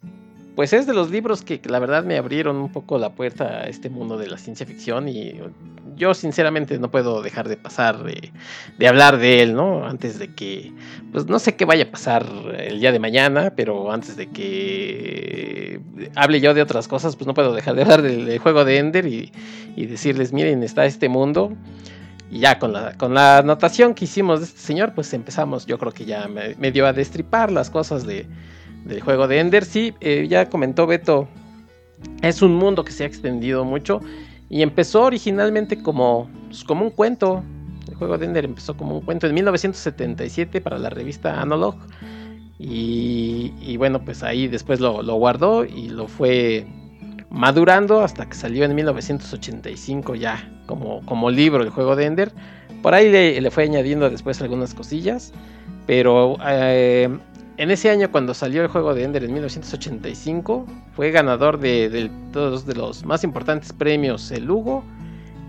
pues 0.58 0.72
es 0.72 0.88
de 0.88 0.92
los 0.92 1.12
libros 1.12 1.42
que 1.42 1.60
la 1.66 1.78
verdad 1.78 2.02
me 2.02 2.18
abrieron 2.18 2.56
un 2.56 2.72
poco 2.72 2.98
la 2.98 3.10
puerta 3.10 3.60
a 3.60 3.68
este 3.68 3.90
mundo 3.90 4.18
de 4.18 4.26
la 4.26 4.38
ciencia 4.38 4.66
ficción 4.66 5.08
y 5.08 5.38
yo 5.94 6.14
sinceramente 6.14 6.80
no 6.80 6.90
puedo 6.90 7.22
dejar 7.22 7.48
de 7.48 7.56
pasar 7.56 8.02
de, 8.02 8.88
hablar 8.88 9.18
de 9.18 9.40
él, 9.40 9.54
¿no? 9.54 9.86
Antes 9.86 10.18
de 10.18 10.34
que, 10.34 10.72
pues 11.12 11.26
no 11.26 11.38
sé 11.38 11.54
qué 11.54 11.64
vaya 11.64 11.84
a 11.84 11.90
pasar 11.92 12.26
el 12.58 12.80
día 12.80 12.90
de 12.90 12.98
mañana, 12.98 13.52
pero 13.54 13.92
antes 13.92 14.16
de 14.16 14.30
que 14.30 15.80
hable 16.16 16.40
yo 16.40 16.52
de 16.54 16.62
otras 16.62 16.88
cosas, 16.88 17.14
pues 17.14 17.28
no 17.28 17.34
puedo 17.34 17.54
dejar 17.54 17.76
de 17.76 17.82
hablar 17.82 18.02
del, 18.02 18.36
juego 18.40 18.64
de 18.64 18.78
Ender 18.78 19.06
y, 19.06 19.30
decirles, 19.76 20.32
miren, 20.32 20.64
está 20.64 20.86
este 20.86 21.08
mundo. 21.08 21.52
Y 22.32 22.40
ya 22.40 22.58
con 22.58 22.72
la, 22.72 22.94
con 22.94 23.14
la 23.14 23.38
anotación 23.38 23.94
que 23.94 24.06
hicimos 24.06 24.40
de 24.40 24.46
este 24.46 24.58
señor, 24.58 24.92
pues 24.92 25.14
empezamos, 25.14 25.66
yo 25.66 25.78
creo 25.78 25.92
que 25.92 26.04
ya 26.04 26.26
me, 26.26 26.72
dio 26.72 26.84
a 26.84 26.92
destripar 26.92 27.52
las 27.52 27.70
cosas 27.70 28.04
de 28.04 28.26
del 28.84 29.00
juego 29.00 29.28
de 29.28 29.40
Ender. 29.40 29.64
Sí, 29.64 29.94
eh, 30.00 30.26
ya 30.28 30.48
comentó 30.48 30.86
Beto, 30.86 31.28
es 32.22 32.42
un 32.42 32.54
mundo 32.54 32.84
que 32.84 32.92
se 32.92 33.04
ha 33.04 33.06
extendido 33.06 33.64
mucho 33.64 34.00
y 34.50 34.62
empezó 34.62 35.02
originalmente 35.02 35.82
como, 35.82 36.28
pues, 36.46 36.64
como 36.64 36.84
un 36.84 36.90
cuento. 36.90 37.42
El 37.88 37.94
juego 37.94 38.18
de 38.18 38.26
Ender 38.26 38.44
empezó 38.44 38.76
como 38.76 38.96
un 38.96 39.04
cuento 39.04 39.26
en 39.26 39.34
1977 39.34 40.60
para 40.60 40.78
la 40.78 40.90
revista 40.90 41.40
Analog. 41.40 41.76
Y, 42.60 43.76
bueno, 43.76 44.04
pues 44.04 44.24
ahí 44.24 44.48
después 44.48 44.80
lo, 44.80 45.02
guardó 45.14 45.64
y 45.64 45.88
lo 45.90 46.08
fue 46.08 46.66
madurando 47.30 48.00
hasta 48.00 48.26
que 48.28 48.34
salió 48.34 48.64
en 48.64 48.74
1985 48.74 50.14
ya 50.16 50.50
como, 50.66 51.04
como 51.04 51.30
libro 51.30 51.62
el 51.62 51.70
juego 51.70 51.94
de 51.94 52.06
Ender. 52.06 52.32
Por 52.82 52.94
ahí 52.94 53.10
le, 53.10 53.50
fue 53.50 53.64
añadiendo 53.64 54.10
después 54.10 54.40
algunas 54.42 54.74
cosillas. 54.74 55.32
Pero 55.86 56.36
eh, 56.46 57.08
en 57.58 57.72
ese 57.72 57.90
año 57.90 58.10
cuando 58.12 58.34
salió 58.34 58.62
el 58.62 58.68
juego 58.68 58.94
de 58.94 59.02
Ender 59.02 59.24
en 59.24 59.32
1985, 59.32 60.64
fue 60.92 61.10
ganador 61.10 61.58
de, 61.58 61.90
de 61.90 62.74
los 62.74 63.04
más 63.04 63.24
importantes 63.24 63.72
premios, 63.72 64.30
el 64.30 64.48
Hugo 64.48 64.84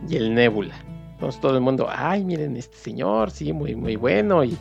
y 0.09 0.15
el 0.15 0.33
Nebula. 0.33 0.73
Entonces 1.13 1.39
todo 1.39 1.55
el 1.55 1.61
mundo, 1.61 1.87
ay, 1.87 2.23
miren 2.25 2.57
este 2.57 2.75
señor, 2.77 3.29
sí, 3.29 3.53
muy, 3.53 3.75
muy 3.75 3.95
bueno, 3.95 4.43
y 4.43 4.57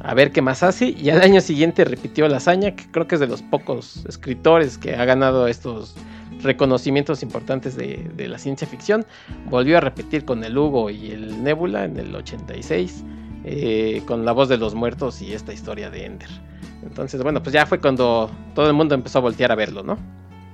a 0.00 0.14
ver 0.14 0.32
qué 0.32 0.40
más 0.40 0.62
hace. 0.62 0.88
Y 0.90 1.10
al 1.10 1.20
año 1.20 1.42
siguiente 1.42 1.84
repitió 1.84 2.26
la 2.26 2.38
hazaña, 2.38 2.74
que 2.74 2.90
creo 2.90 3.06
que 3.06 3.16
es 3.16 3.20
de 3.20 3.26
los 3.26 3.42
pocos 3.42 4.06
escritores 4.06 4.78
que 4.78 4.96
ha 4.96 5.04
ganado 5.04 5.46
estos 5.46 5.94
reconocimientos 6.42 7.22
importantes 7.22 7.76
de, 7.76 8.10
de 8.16 8.28
la 8.28 8.38
ciencia 8.38 8.66
ficción. 8.66 9.04
Volvió 9.50 9.76
a 9.76 9.80
repetir 9.80 10.24
con 10.24 10.42
el 10.42 10.56
Hugo 10.56 10.88
y 10.88 11.10
el 11.10 11.42
Nebula 11.42 11.84
en 11.84 11.98
el 11.98 12.14
86, 12.14 13.04
eh, 13.44 14.02
con 14.06 14.24
la 14.24 14.32
voz 14.32 14.48
de 14.48 14.56
los 14.56 14.74
muertos 14.74 15.20
y 15.20 15.34
esta 15.34 15.52
historia 15.52 15.90
de 15.90 16.06
Ender. 16.06 16.47
Entonces, 16.82 17.22
bueno, 17.22 17.42
pues 17.42 17.52
ya 17.52 17.66
fue 17.66 17.80
cuando 17.80 18.30
todo 18.54 18.66
el 18.66 18.74
mundo 18.74 18.94
empezó 18.94 19.18
a 19.18 19.22
voltear 19.22 19.52
a 19.52 19.54
verlo, 19.54 19.82
¿no? 19.82 19.98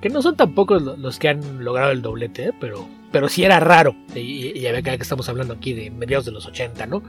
Que 0.00 0.08
no 0.08 0.22
son 0.22 0.36
tampoco 0.36 0.78
los 0.78 1.18
que 1.18 1.28
han 1.28 1.64
logrado 1.64 1.90
el 1.90 2.02
doblete, 2.02 2.48
¿eh? 2.48 2.52
pero, 2.60 2.86
pero 3.10 3.28
sí 3.28 3.44
era 3.44 3.60
raro. 3.60 3.94
Y, 4.14 4.58
ya 4.60 4.72
ve 4.72 4.82
que 4.82 4.94
estamos 4.94 5.28
hablando 5.28 5.54
aquí 5.54 5.72
de 5.72 5.90
mediados 5.90 6.26
de 6.26 6.32
los 6.32 6.46
80, 6.46 6.86
¿no? 6.86 7.02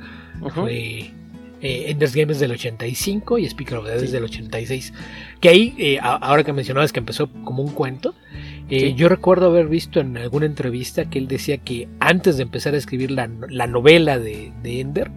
Fue 0.54 1.12
eh, 1.62 1.90
Ender's 1.90 2.16
Game 2.16 2.32
es 2.32 2.40
del 2.40 2.52
85 2.52 3.40
y 3.40 3.46
Speaker 3.46 3.78
of 3.80 3.86
the 3.86 3.92
Dead 3.92 4.04
es 4.04 4.12
del 4.12 4.24
86. 4.24 4.94
Que 5.40 5.50
ahí, 5.50 5.74
eh, 5.78 6.00
ahora 6.02 6.44
que 6.44 6.54
mencionabas 6.54 6.94
que 6.94 7.00
empezó 7.00 7.28
como 7.44 7.64
un 7.64 7.72
cuento, 7.72 8.14
eh, 8.70 8.94
yo 8.94 9.10
recuerdo 9.10 9.48
haber 9.48 9.68
visto 9.68 10.00
en 10.00 10.16
alguna 10.18 10.46
entrevista 10.46 11.10
que 11.10 11.18
él 11.18 11.28
decía 11.28 11.58
que 11.58 11.88
antes 12.00 12.38
de 12.38 12.44
empezar 12.44 12.76
a 12.76 12.78
escribir 12.78 13.12
la, 13.12 13.28
novela 13.68 14.20
de, 14.20 14.52
de 14.62 14.80
Ender, 14.80 15.12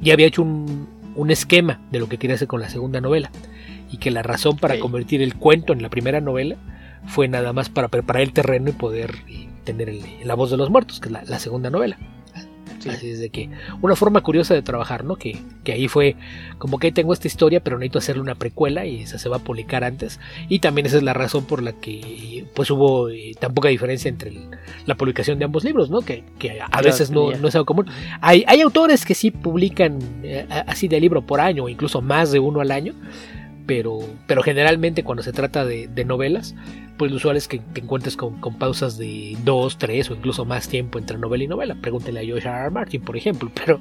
ya 0.00 0.12
había 0.12 0.26
hecho 0.26 0.42
un, 0.42 0.86
un 1.14 1.30
esquema 1.30 1.80
de 1.90 1.98
lo 1.98 2.08
que 2.08 2.18
quería 2.18 2.36
hacer 2.36 2.48
con 2.48 2.60
la 2.60 2.68
segunda 2.68 3.00
novela 3.00 3.30
y 3.90 3.98
que 3.98 4.10
la 4.10 4.22
razón 4.22 4.56
para 4.56 4.78
convertir 4.78 5.22
el 5.22 5.36
cuento 5.36 5.72
en 5.72 5.82
la 5.82 5.90
primera 5.90 6.20
novela 6.20 6.56
fue 7.06 7.28
nada 7.28 7.52
más 7.52 7.68
para 7.68 7.88
preparar 7.88 8.22
el 8.22 8.32
terreno 8.32 8.70
y 8.70 8.72
poder 8.72 9.14
tener 9.64 9.94
la 10.24 10.34
voz 10.34 10.50
de 10.50 10.56
los 10.56 10.70
muertos, 10.70 11.00
que 11.00 11.08
es 11.08 11.28
la 11.28 11.38
segunda 11.38 11.70
novela. 11.70 11.98
Así 12.90 13.10
es 13.10 13.20
de 13.20 13.30
que 13.30 13.48
una 13.80 13.96
forma 13.96 14.20
curiosa 14.22 14.54
de 14.54 14.62
trabajar, 14.62 15.04
¿no? 15.04 15.16
Que, 15.16 15.38
ahí 15.66 15.88
fue 15.88 16.16
como 16.58 16.78
que 16.78 16.92
tengo 16.92 17.12
esta 17.12 17.26
historia, 17.28 17.62
pero 17.62 17.78
necesito 17.78 17.98
hacerle 17.98 18.22
una 18.22 18.34
precuela 18.34 18.86
y 18.86 19.02
esa 19.02 19.18
se 19.18 19.28
va 19.28 19.36
a 19.36 19.40
publicar 19.40 19.84
antes. 19.84 20.20
Y 20.48 20.58
también 20.58 20.86
esa 20.86 20.96
es 20.96 21.02
la 21.02 21.14
razón 21.14 21.44
por 21.44 21.62
la 21.62 21.72
que 21.72 22.46
pues 22.54 22.70
hubo 22.70 23.08
eh, 23.08 23.32
tan 23.38 23.54
poca 23.54 23.68
diferencia 23.68 24.08
entre 24.08 24.32
la 24.86 24.96
publicación 24.96 25.38
de 25.38 25.44
ambos 25.44 25.64
libros, 25.64 25.90
¿no? 25.90 26.00
Que, 26.00 26.24
a 26.70 26.82
veces 26.82 27.10
no, 27.10 27.32
no, 27.32 27.48
es 27.48 27.54
algo 27.54 27.66
común. 27.66 27.86
Hay, 28.20 28.44
hay 28.46 28.60
autores 28.60 29.04
que 29.04 29.14
sí 29.14 29.30
publican 29.30 29.98
eh, 30.22 30.46
así 30.66 30.88
de 30.88 31.00
libro 31.00 31.22
por 31.22 31.40
año, 31.40 31.64
o 31.64 31.68
incluso 31.68 32.02
más 32.02 32.32
de 32.32 32.38
uno 32.38 32.60
al 32.60 32.70
año 32.70 32.94
pero, 33.66 34.00
pero 34.26 34.42
generalmente 34.42 35.04
cuando 35.04 35.22
se 35.22 35.32
trata 35.32 35.64
de, 35.64 35.88
novelas, 36.04 36.54
pues 36.96 37.10
lo 37.10 37.16
usual 37.16 37.36
es 37.36 37.48
que 37.48 37.58
te 37.58 37.80
encuentres 37.80 38.16
con, 38.16 38.38
pausas 38.58 38.98
de 38.98 39.36
dos, 39.44 39.78
tres 39.78 40.10
o 40.10 40.14
incluso 40.14 40.44
más 40.44 40.68
tiempo 40.68 40.98
entre 40.98 41.18
novela 41.18 41.44
y 41.44 41.46
novela. 41.46 41.76
Pregúntele 41.80 42.20
a 42.20 42.24
George 42.24 42.48
R. 42.48 42.70
Martin, 42.70 43.02
por 43.02 43.16
ejemplo. 43.16 43.50
Pero 43.64 43.80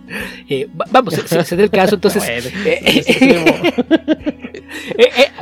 eh, 0.49 0.67
vamos, 0.91 1.13
se, 1.13 1.55
da 1.55 1.63
el 1.63 1.69
caso, 1.69 1.95
entonces. 1.95 2.23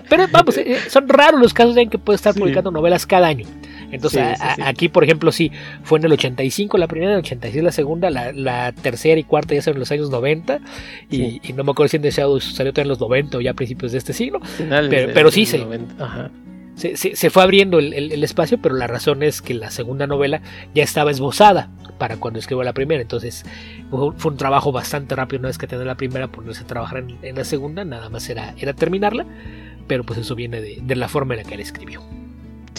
pero 0.10 0.28
vamos, 0.32 0.58
eh, 0.58 0.78
son 0.90 1.08
raros 1.08 1.40
los 1.40 1.54
casos 1.54 1.78
en 1.78 1.90
que 1.90 1.98
puede 1.98 2.16
estar 2.16 2.34
publicando 2.34 2.72
novelas 2.72 3.06
cada 3.06 3.28
año. 3.28 3.46
Entonces, 3.92 4.22
aquí, 4.64 4.90
por 4.90 5.04
ejemplo, 5.04 5.32
sí, 5.32 5.52
fue 5.84 6.00
en 6.00 6.06
el 6.06 6.14
85 6.14 6.78
la 6.78 6.88
primera, 6.88 7.12
en 7.12 7.20
el 7.20 7.26
86 7.26 7.64
la 7.64 7.72
segunda, 7.72 8.10
la, 8.10 8.72
tercera 8.74 9.20
y 9.20 9.24
cuarta 9.24 9.56
ya 9.56 9.62
son 9.62 9.74
en 9.74 9.80
los 9.80 9.92
años 9.92 10.10
90, 10.10 10.60
y, 11.10 11.42
no 11.56 11.64
me 11.64 11.72
acuerdo 11.72 11.90
si 11.90 11.98
en 11.98 12.04
The 12.04 12.12
Shadows 12.12 12.44
salió 12.56 12.72
en 12.76 12.88
los 12.88 13.00
90 13.00 13.38
o 13.38 13.42
ya 13.42 13.52
a 13.52 13.54
principios 13.54 13.92
de 13.92 13.98
este 13.98 14.14
siglo, 14.14 14.40
pero, 14.90 15.32
sí 15.32 15.46
se, 16.80 16.96
se, 16.96 17.30
fue 17.30 17.44
abriendo 17.44 17.80
el, 17.80 18.24
espacio, 18.24 18.58
pero 18.62 18.76
la 18.76 18.88
razón 18.88 19.22
es 19.22 19.42
que 19.42 19.54
la 19.54 19.70
segunda 19.70 20.08
novela 20.08 20.42
ya 20.74 20.84
estaba 20.84 21.12
esbozada 21.12 21.70
para 21.98 22.18
cuando 22.18 22.40
escribió 22.40 22.64
la 22.64 22.74
primera, 22.74 23.02
entonces 23.02 23.44
fue 23.90 24.32
un 24.32 24.38
trabajo 24.38 24.72
bastante 24.72 25.16
rápido 25.16 25.40
una 25.40 25.50
vez 25.50 25.58
que 25.58 25.68
tenía 25.68 25.86
la 25.86 25.96
primera, 25.96 26.30
ponerse 26.30 26.64
a 26.64 26.68
trabajar 26.68 27.04
en, 27.22 27.36
la 27.36 27.44
segunda, 27.44 27.84
nada 27.84 28.10
más 28.10 28.30
era, 28.30 28.54
era 28.58 28.74
terminarla, 28.74 29.26
pero 29.88 30.04
pues 30.06 30.20
eso 30.20 30.36
viene 30.36 30.62
de, 30.62 30.80
de 30.82 30.96
la 30.96 31.10
forma 31.10 31.34
en 31.34 31.44
la 31.44 31.50
que 31.50 31.56
él 31.56 31.62
escribió. 31.62 32.02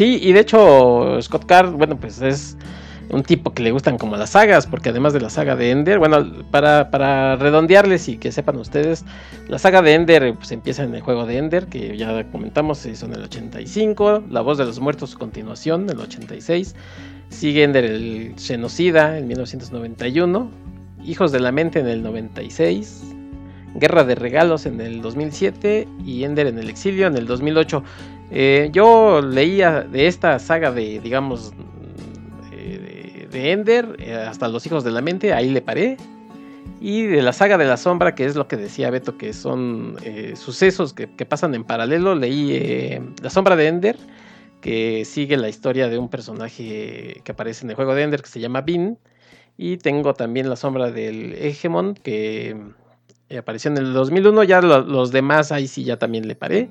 Sí, 0.01 0.19
y 0.23 0.33
de 0.33 0.41
hecho 0.41 1.21
Scott 1.21 1.45
Card, 1.45 1.73
bueno, 1.73 2.01
pues 2.01 2.23
es 2.23 2.57
un 3.11 3.23
tipo 3.23 3.53
que 3.53 3.63
le 3.63 3.71
gustan 3.71 3.99
como 3.99 4.17
las 4.17 4.31
sagas, 4.31 4.67
porque 4.67 4.89
además 4.89 5.13
de 5.13 5.21
la 5.21 5.29
saga 5.29 5.57
de 5.57 5.73
Ender, 5.73 5.99
bueno, 5.99 6.27
para, 6.51 6.91
para 6.91 7.37
redondearles 7.37 8.09
y 8.09 8.17
que 8.17 8.33
sepan 8.33 8.57
ustedes, 8.57 9.05
la 9.47 9.59
saga 9.59 9.83
de 9.83 9.93
Ender 9.93 10.33
pues 10.37 10.53
empieza 10.53 10.85
en 10.85 10.95
el 10.95 11.03
juego 11.03 11.27
de 11.27 11.37
Ender, 11.37 11.67
que 11.67 11.99
ya 11.99 12.25
comentamos, 12.33 12.79
se 12.79 12.95
en 13.05 13.13
el 13.13 13.25
85, 13.25 14.25
La 14.31 14.41
voz 14.41 14.57
de 14.57 14.65
los 14.65 14.81
muertos, 14.81 15.17
continuación, 15.17 15.83
en 15.83 15.91
el 15.91 16.01
86, 16.01 16.75
sigue 17.29 17.63
Ender 17.63 17.85
el 17.85 18.35
genocida 18.39 19.19
en 19.19 19.29
1991, 19.29 20.51
Hijos 21.05 21.31
de 21.31 21.41
la 21.41 21.53
mente 21.53 21.79
en 21.79 21.89
el 21.89 22.03
96, 22.03 23.03
Guerra 23.75 24.05
de 24.05 24.15
regalos 24.15 24.65
en 24.65 24.81
el 24.81 25.03
2007 25.03 25.87
y 26.07 26.25
Ender 26.25 26.47
en 26.47 26.59
el 26.59 26.71
exilio 26.71 27.07
en 27.07 27.19
el 27.19 27.27
2008. 27.27 27.85
Eh, 28.31 28.71
yo 28.73 29.21
leía 29.23 29.83
de 29.83 30.07
esta 30.07 30.38
saga 30.38 30.71
de, 30.71 31.01
digamos, 31.01 31.53
de, 32.51 33.53
Ender 33.53 33.97
eh, 33.99 34.14
hasta 34.14 34.49
Los 34.49 34.66
Hijos 34.66 34.85
de 34.85 34.90
la 34.90 35.01
Mente, 35.01 35.33
ahí 35.33 35.51
le 35.51 35.62
paré. 35.62 35.97
Y 36.81 37.03
de 37.03 37.23
la 37.23 37.33
saga 37.33 37.59
de 37.59 37.66
la 37.66 37.77
sombra, 37.77 38.14
que 38.14 38.25
es 38.25 38.37
lo 38.37 38.49
que 38.49 38.57
decía 38.57 38.90
Beto, 38.90 39.19
que 39.19 39.33
son 39.33 39.97
eh, 40.03 40.35
sucesos 40.35 40.95
que, 40.95 41.07
pasan 41.07 41.55
en 41.55 41.64
paralelo, 41.64 42.14
leí 42.14 42.99
La 43.23 43.29
sombra 43.29 43.55
de 43.55 43.66
Ender, 43.66 43.99
que 44.62 45.05
sigue 45.05 45.37
la 45.37 45.49
historia 45.49 45.88
de 45.88 45.99
un 45.99 46.09
personaje 46.09 47.21
que 47.23 47.33
aparece 47.33 47.66
en 47.66 47.71
el 47.71 47.77
juego 47.77 47.95
de 47.95 48.05
Ender, 48.05 48.23
que 48.23 48.29
se 48.29 48.40
llama 48.40 48.62
Bin. 48.62 48.99
Y 49.59 49.77
tengo 49.77 50.14
también 50.14 50.49
La 50.49 50.57
sombra 50.57 50.90
del 50.90 51.35
Hegemon, 51.35 51.95
que 51.95 52.57
apareció 53.38 53.71
en 53.71 53.77
el 53.77 53.93
2001, 53.93 54.45
ya 54.45 54.62
los 54.62 55.12
demás 55.12 55.53
ahí 55.53 55.69
sí 55.69 55.85
ya 55.85 55.99
también 55.99 56.27
le 56.27 56.35
paré. 56.35 56.71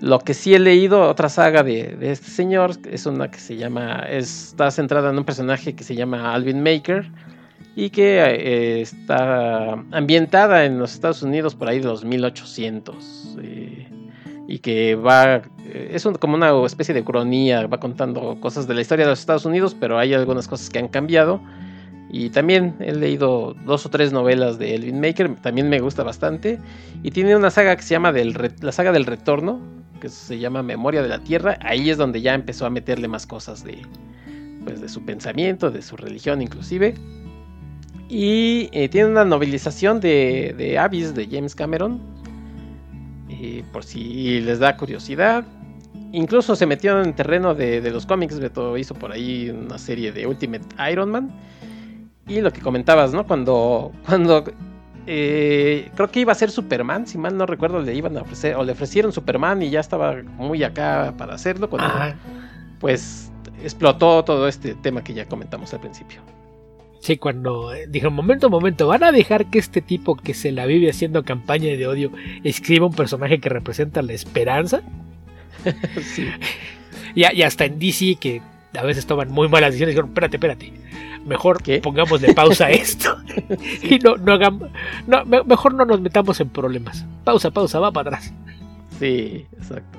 Lo 0.00 0.20
que 0.20 0.32
sí 0.32 0.54
he 0.54 0.58
leído, 0.58 1.02
otra 1.02 1.28
saga 1.28 1.62
de, 1.62 1.98
este 2.00 2.30
señor, 2.30 2.72
es 2.90 3.04
una 3.04 3.30
que 3.30 3.38
se 3.38 3.56
llama, 3.56 4.06
está 4.08 4.70
centrada 4.70 5.10
en 5.10 5.18
un 5.18 5.24
personaje 5.24 5.74
que 5.74 5.84
se 5.84 5.94
llama 5.94 6.32
Alvin 6.32 6.62
Maker 6.62 7.10
y 7.76 7.90
que 7.90 8.18
eh, 8.18 8.80
está 8.80 9.72
ambientada 9.90 10.64
en 10.64 10.78
los 10.78 10.94
Estados 10.94 11.22
Unidos 11.22 11.54
por 11.54 11.68
ahí 11.68 11.80
de 11.80 11.84
los 11.84 12.02
1800 12.06 13.36
eh, 13.42 13.88
y 14.48 14.58
que 14.60 14.94
va, 14.94 15.42
eh, 15.66 15.90
es 15.92 16.08
como 16.18 16.34
una 16.34 16.50
especie 16.64 16.94
de 16.94 17.04
cronía, 17.04 17.66
va 17.66 17.78
contando 17.78 18.38
cosas 18.40 18.66
de 18.66 18.72
la 18.72 18.80
historia 18.80 19.04
de 19.04 19.10
los 19.10 19.20
Estados 19.20 19.44
Unidos, 19.44 19.76
pero 19.78 19.98
hay 19.98 20.14
algunas 20.14 20.48
cosas 20.48 20.70
que 20.70 20.78
han 20.78 20.88
cambiado. 20.88 21.42
Y 22.12 22.30
también 22.30 22.74
he 22.80 22.92
leído 22.92 23.54
dos 23.66 23.86
o 23.86 23.90
tres 23.90 24.12
novelas 24.12 24.58
de 24.58 24.74
Elvin 24.74 24.98
Maker, 24.98 25.36
también 25.36 25.68
me 25.68 25.78
gusta 25.78 26.02
bastante. 26.02 26.58
Y 27.02 27.10
tiene 27.10 27.36
una 27.36 27.50
saga 27.50 27.76
que 27.76 27.82
se 27.82 27.90
llama 27.90 28.12
del 28.12 28.34
la 28.60 28.72
saga 28.72 28.90
del 28.90 29.06
retorno, 29.06 29.60
que 30.00 30.08
se 30.08 30.38
llama 30.38 30.62
Memoria 30.62 31.02
de 31.02 31.08
la 31.08 31.20
Tierra, 31.20 31.58
ahí 31.60 31.90
es 31.90 31.98
donde 31.98 32.20
ya 32.20 32.34
empezó 32.34 32.66
a 32.66 32.70
meterle 32.70 33.06
más 33.06 33.26
cosas 33.26 33.62
de, 33.62 33.82
pues, 34.64 34.80
de 34.80 34.88
su 34.88 35.04
pensamiento, 35.04 35.70
de 35.70 35.82
su 35.82 35.96
religión 35.96 36.42
inclusive. 36.42 36.94
Y 38.08 38.68
eh, 38.72 38.88
tiene 38.88 39.08
una 39.10 39.24
novelización 39.24 40.00
de, 40.00 40.54
de 40.58 40.78
Abyss 40.78 41.14
de 41.14 41.28
James 41.30 41.54
Cameron, 41.54 42.00
por 43.72 43.84
si 43.84 44.40
les 44.40 44.58
da 44.58 44.76
curiosidad. 44.76 45.44
incluso 46.12 46.56
se 46.56 46.66
metió 46.66 47.00
en 47.02 47.14
terreno 47.14 47.54
de, 47.54 47.80
de 47.80 47.90
los 47.90 48.06
cómics, 48.06 48.38
Beto 48.38 48.76
hizo 48.76 48.94
por 48.94 49.12
ahí 49.12 49.50
una 49.50 49.78
serie 49.78 50.12
de 50.12 50.26
Ultimate 50.26 50.64
Iron 50.90 51.10
Man. 51.10 51.30
Y 52.26 52.40
lo 52.40 52.52
que 52.52 52.60
comentabas, 52.60 53.12
¿no? 53.12 53.26
Cuando, 53.26 53.92
cuando 54.06 54.44
eh, 55.12 55.90
creo 55.96 56.08
que 56.08 56.20
iba 56.20 56.30
a 56.30 56.36
ser 56.36 56.52
Superman, 56.52 57.04
si 57.04 57.18
mal 57.18 57.36
no 57.36 57.44
recuerdo, 57.44 57.82
le 57.82 57.92
iban 57.96 58.16
a 58.16 58.22
ofrecer, 58.22 58.54
o 58.54 58.62
le 58.62 58.70
ofrecieron 58.70 59.12
Superman 59.12 59.60
y 59.60 59.68
ya 59.68 59.80
estaba 59.80 60.22
muy 60.36 60.62
acá 60.62 61.14
para 61.18 61.34
hacerlo, 61.34 61.68
cuando 61.68 61.88
Ajá. 61.88 62.14
pues 62.78 63.32
explotó 63.60 64.22
todo 64.22 64.46
este 64.46 64.76
tema 64.76 65.02
que 65.02 65.12
ya 65.12 65.26
comentamos 65.26 65.74
al 65.74 65.80
principio. 65.80 66.20
Sí, 67.00 67.16
cuando 67.16 67.74
eh, 67.74 67.88
dijeron, 67.88 68.14
momento, 68.14 68.48
momento, 68.50 68.86
¿van 68.86 69.02
a 69.02 69.10
dejar 69.10 69.46
que 69.46 69.58
este 69.58 69.80
tipo 69.80 70.14
que 70.14 70.32
se 70.32 70.52
la 70.52 70.64
vive 70.66 70.88
haciendo 70.88 71.24
campaña 71.24 71.76
de 71.76 71.88
odio 71.88 72.12
escriba 72.44 72.86
un 72.86 72.94
personaje 72.94 73.40
que 73.40 73.48
representa 73.48 74.02
la 74.02 74.12
esperanza? 74.12 74.82
sí. 76.14 76.26
Y, 77.12 77.22
y 77.22 77.42
hasta 77.42 77.64
en 77.64 77.80
DC, 77.80 78.18
que 78.20 78.40
a 78.78 78.82
veces 78.82 79.06
toman 79.06 79.30
muy 79.30 79.48
malas 79.48 79.70
decisiones, 79.70 79.94
dijeron, 79.94 80.10
espérate, 80.10 80.36
espérate, 80.36 80.72
mejor 81.26 81.62
¿Qué? 81.62 81.80
pongámosle 81.80 82.32
pausa 82.34 82.66
a 82.66 82.70
esto 82.70 83.16
y 83.82 83.98
no, 83.98 84.16
no 84.16 84.32
hagamos, 84.32 84.70
no, 85.06 85.24
me- 85.24 85.42
mejor 85.44 85.74
no 85.74 85.84
nos 85.84 86.00
metamos 86.00 86.40
en 86.40 86.48
problemas. 86.50 87.04
Pausa, 87.24 87.50
pausa, 87.50 87.78
va 87.80 87.90
para 87.92 88.10
atrás. 88.10 88.32
Sí, 88.98 89.46
exacto. 89.58 89.98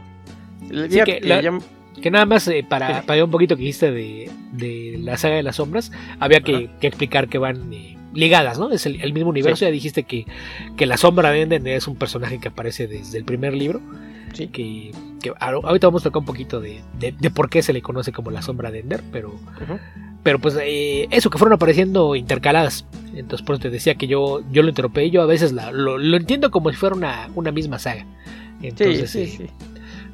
Que 0.69 1.03
que 1.05 1.19
la- 1.21 1.41
ya- 1.41 1.57
Que 2.01 2.10
nada 2.10 2.25
más 2.25 2.47
eh, 2.47 2.65
para, 2.67 3.01
para 3.03 3.23
un 3.23 3.29
poquito 3.31 3.55
que 3.55 3.62
dijiste 3.62 3.91
de, 3.91 4.31
de 4.53 4.95
la 4.99 5.17
saga 5.17 5.36
de 5.36 5.43
las 5.43 5.57
sombras, 5.57 5.91
había 6.19 6.39
que, 6.41 6.69
que 6.79 6.88
explicar 6.88 7.27
que 7.27 7.38
van 7.38 7.71
eh, 7.73 7.97
ligadas, 8.13 8.57
¿no? 8.57 8.71
Es 8.71 8.86
el, 8.86 9.01
el 9.01 9.13
mismo 9.13 9.29
universo. 9.29 9.57
Sí. 9.57 9.65
Ya 9.65 9.71
dijiste 9.71 10.03
que, 10.03 10.25
que 10.77 10.86
la 10.86 10.97
sombra 10.97 11.29
de 11.31 11.41
Enden 11.41 11.67
es 11.67 11.88
un 11.88 11.95
personaje 11.97 12.39
que 12.39 12.47
aparece 12.47 12.88
desde 12.88 13.17
el 13.17 13.25
primer 13.25 13.53
libro. 13.53 13.81
Sí. 14.33 14.47
Que, 14.47 14.91
que 15.21 15.31
ahor- 15.33 15.61
ahorita 15.63 15.87
vamos 15.87 16.01
a 16.03 16.05
tocar 16.05 16.19
un 16.19 16.25
poquito 16.25 16.59
de, 16.59 16.81
de- 16.99 17.11
de 17.13 17.29
por 17.31 17.49
qué 17.49 17.61
se 17.61 17.73
le 17.73 17.81
conoce 17.81 18.11
como 18.11 18.31
la 18.31 18.41
sombra 18.41 18.71
de 18.71 18.79
Ender, 18.79 19.01
pero, 19.11 19.35
pero 20.23 20.39
pues 20.39 20.57
eh, 20.61 21.07
eso 21.11 21.29
que 21.29 21.37
fueron 21.37 21.53
apareciendo 21.53 22.15
intercaladas. 22.15 22.85
Entonces 23.15 23.45
por 23.45 23.55
eso 23.55 23.63
te 23.63 23.69
decía 23.69 23.95
que 23.95 24.07
yo, 24.07 24.41
yo 24.51 24.63
lo 24.63 24.69
interrumpí, 24.69 25.09
yo 25.11 25.21
a 25.21 25.25
veces 25.25 25.51
la- 25.51 25.71
lo, 25.71 25.97
lo 25.97 26.17
entiendo 26.17 26.49
como 26.51 26.69
si 26.69 26.75
fuera 26.75 26.95
una, 26.95 27.29
una 27.35 27.51
misma 27.51 27.77
saga. 27.79 28.05
Entonces, 28.61 29.09
sí, 29.09 29.43
eh. 29.43 29.49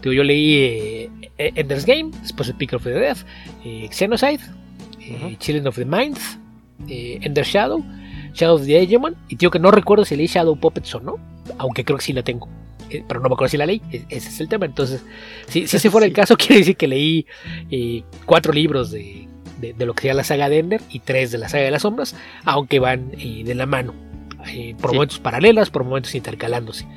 Digo, 0.01 0.13
yo 0.13 0.23
leí 0.23 0.53
eh, 0.55 1.09
eh, 1.37 1.51
Ender's 1.55 1.85
Game, 1.85 2.11
después 2.21 2.51
Pick 2.53 2.73
of 2.73 2.83
the 2.83 2.91
Death, 2.91 3.19
Xenocide, 3.91 4.39
Ujú. 4.99 5.35
Children 5.39 5.67
of 5.67 5.75
the 5.75 5.85
Mind, 5.85 6.17
Ender 6.87 7.45
Shadow, 7.45 7.83
Shadow 8.33 8.55
of 8.55 8.65
the 8.65 8.79
Hegemon, 8.81 9.15
y 9.29 9.35
digo 9.35 9.51
que 9.51 9.59
no 9.59 9.71
recuerdo 9.71 10.05
si 10.05 10.15
leí 10.15 10.27
Shadow 10.27 10.55
Puppets 10.55 10.93
o 10.95 10.99
no, 10.99 11.15
aunque 11.57 11.83
creo 11.83 11.97
que 11.97 12.03
sí 12.05 12.13
la 12.13 12.23
tengo, 12.23 12.47
eh, 12.89 13.03
pero 13.07 13.19
no 13.19 13.29
me 13.29 13.33
acuerdo 13.33 13.49
si 13.51 13.57
la 13.57 13.65
leí, 13.65 13.81
e- 13.91 14.05
ese 14.09 14.29
es 14.29 14.39
el 14.39 14.47
tema. 14.47 14.65
Entonces, 14.65 15.03
si, 15.47 15.67
si 15.67 15.77
ese 15.77 15.89
fuera 15.89 16.05
el 16.07 16.13
caso, 16.21 16.35
quiere 16.37 16.57
decir 16.59 16.77
que 16.77 16.87
leí 16.87 17.25
eh, 17.71 18.03
cuatro 18.25 18.53
libros 18.53 18.91
de, 18.91 19.27
de- 19.61 19.73
de 19.73 19.85
lo 19.85 19.93
que 19.93 20.01
sería 20.01 20.13
la 20.13 20.23
saga 20.23 20.49
de 20.49 20.59
Ender 20.59 20.81
y 20.89 20.99
tres 20.99 21.31
de 21.31 21.37
la 21.37 21.49
saga 21.49 21.63
de 21.63 21.71
las 21.71 21.81
sombras, 21.83 22.15
aunque 22.45 22.79
van 22.79 23.11
eh, 23.17 23.43
de 23.45 23.55
la 23.55 23.65
mano, 23.65 23.93
por 24.79 24.91
Sí. 24.91 24.95
momentos 24.95 25.19
paralelas, 25.19 25.69
por 25.69 25.83
momentos 25.83 26.15
intercalándose. 26.15 26.87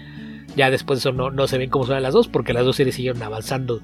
Ya 0.57 0.68
después 0.68 0.98
de 0.98 1.00
eso 1.09 1.12
no, 1.16 1.31
no 1.31 1.46
se 1.46 1.59
ven 1.59 1.70
cómo 1.70 1.87
son 1.87 2.03
las 2.03 2.12
dos, 2.12 2.26
porque 2.26 2.53
las 2.53 2.64
dos 2.64 2.74
series 2.74 2.96
siguieron 2.96 3.22
avanzando 3.22 3.81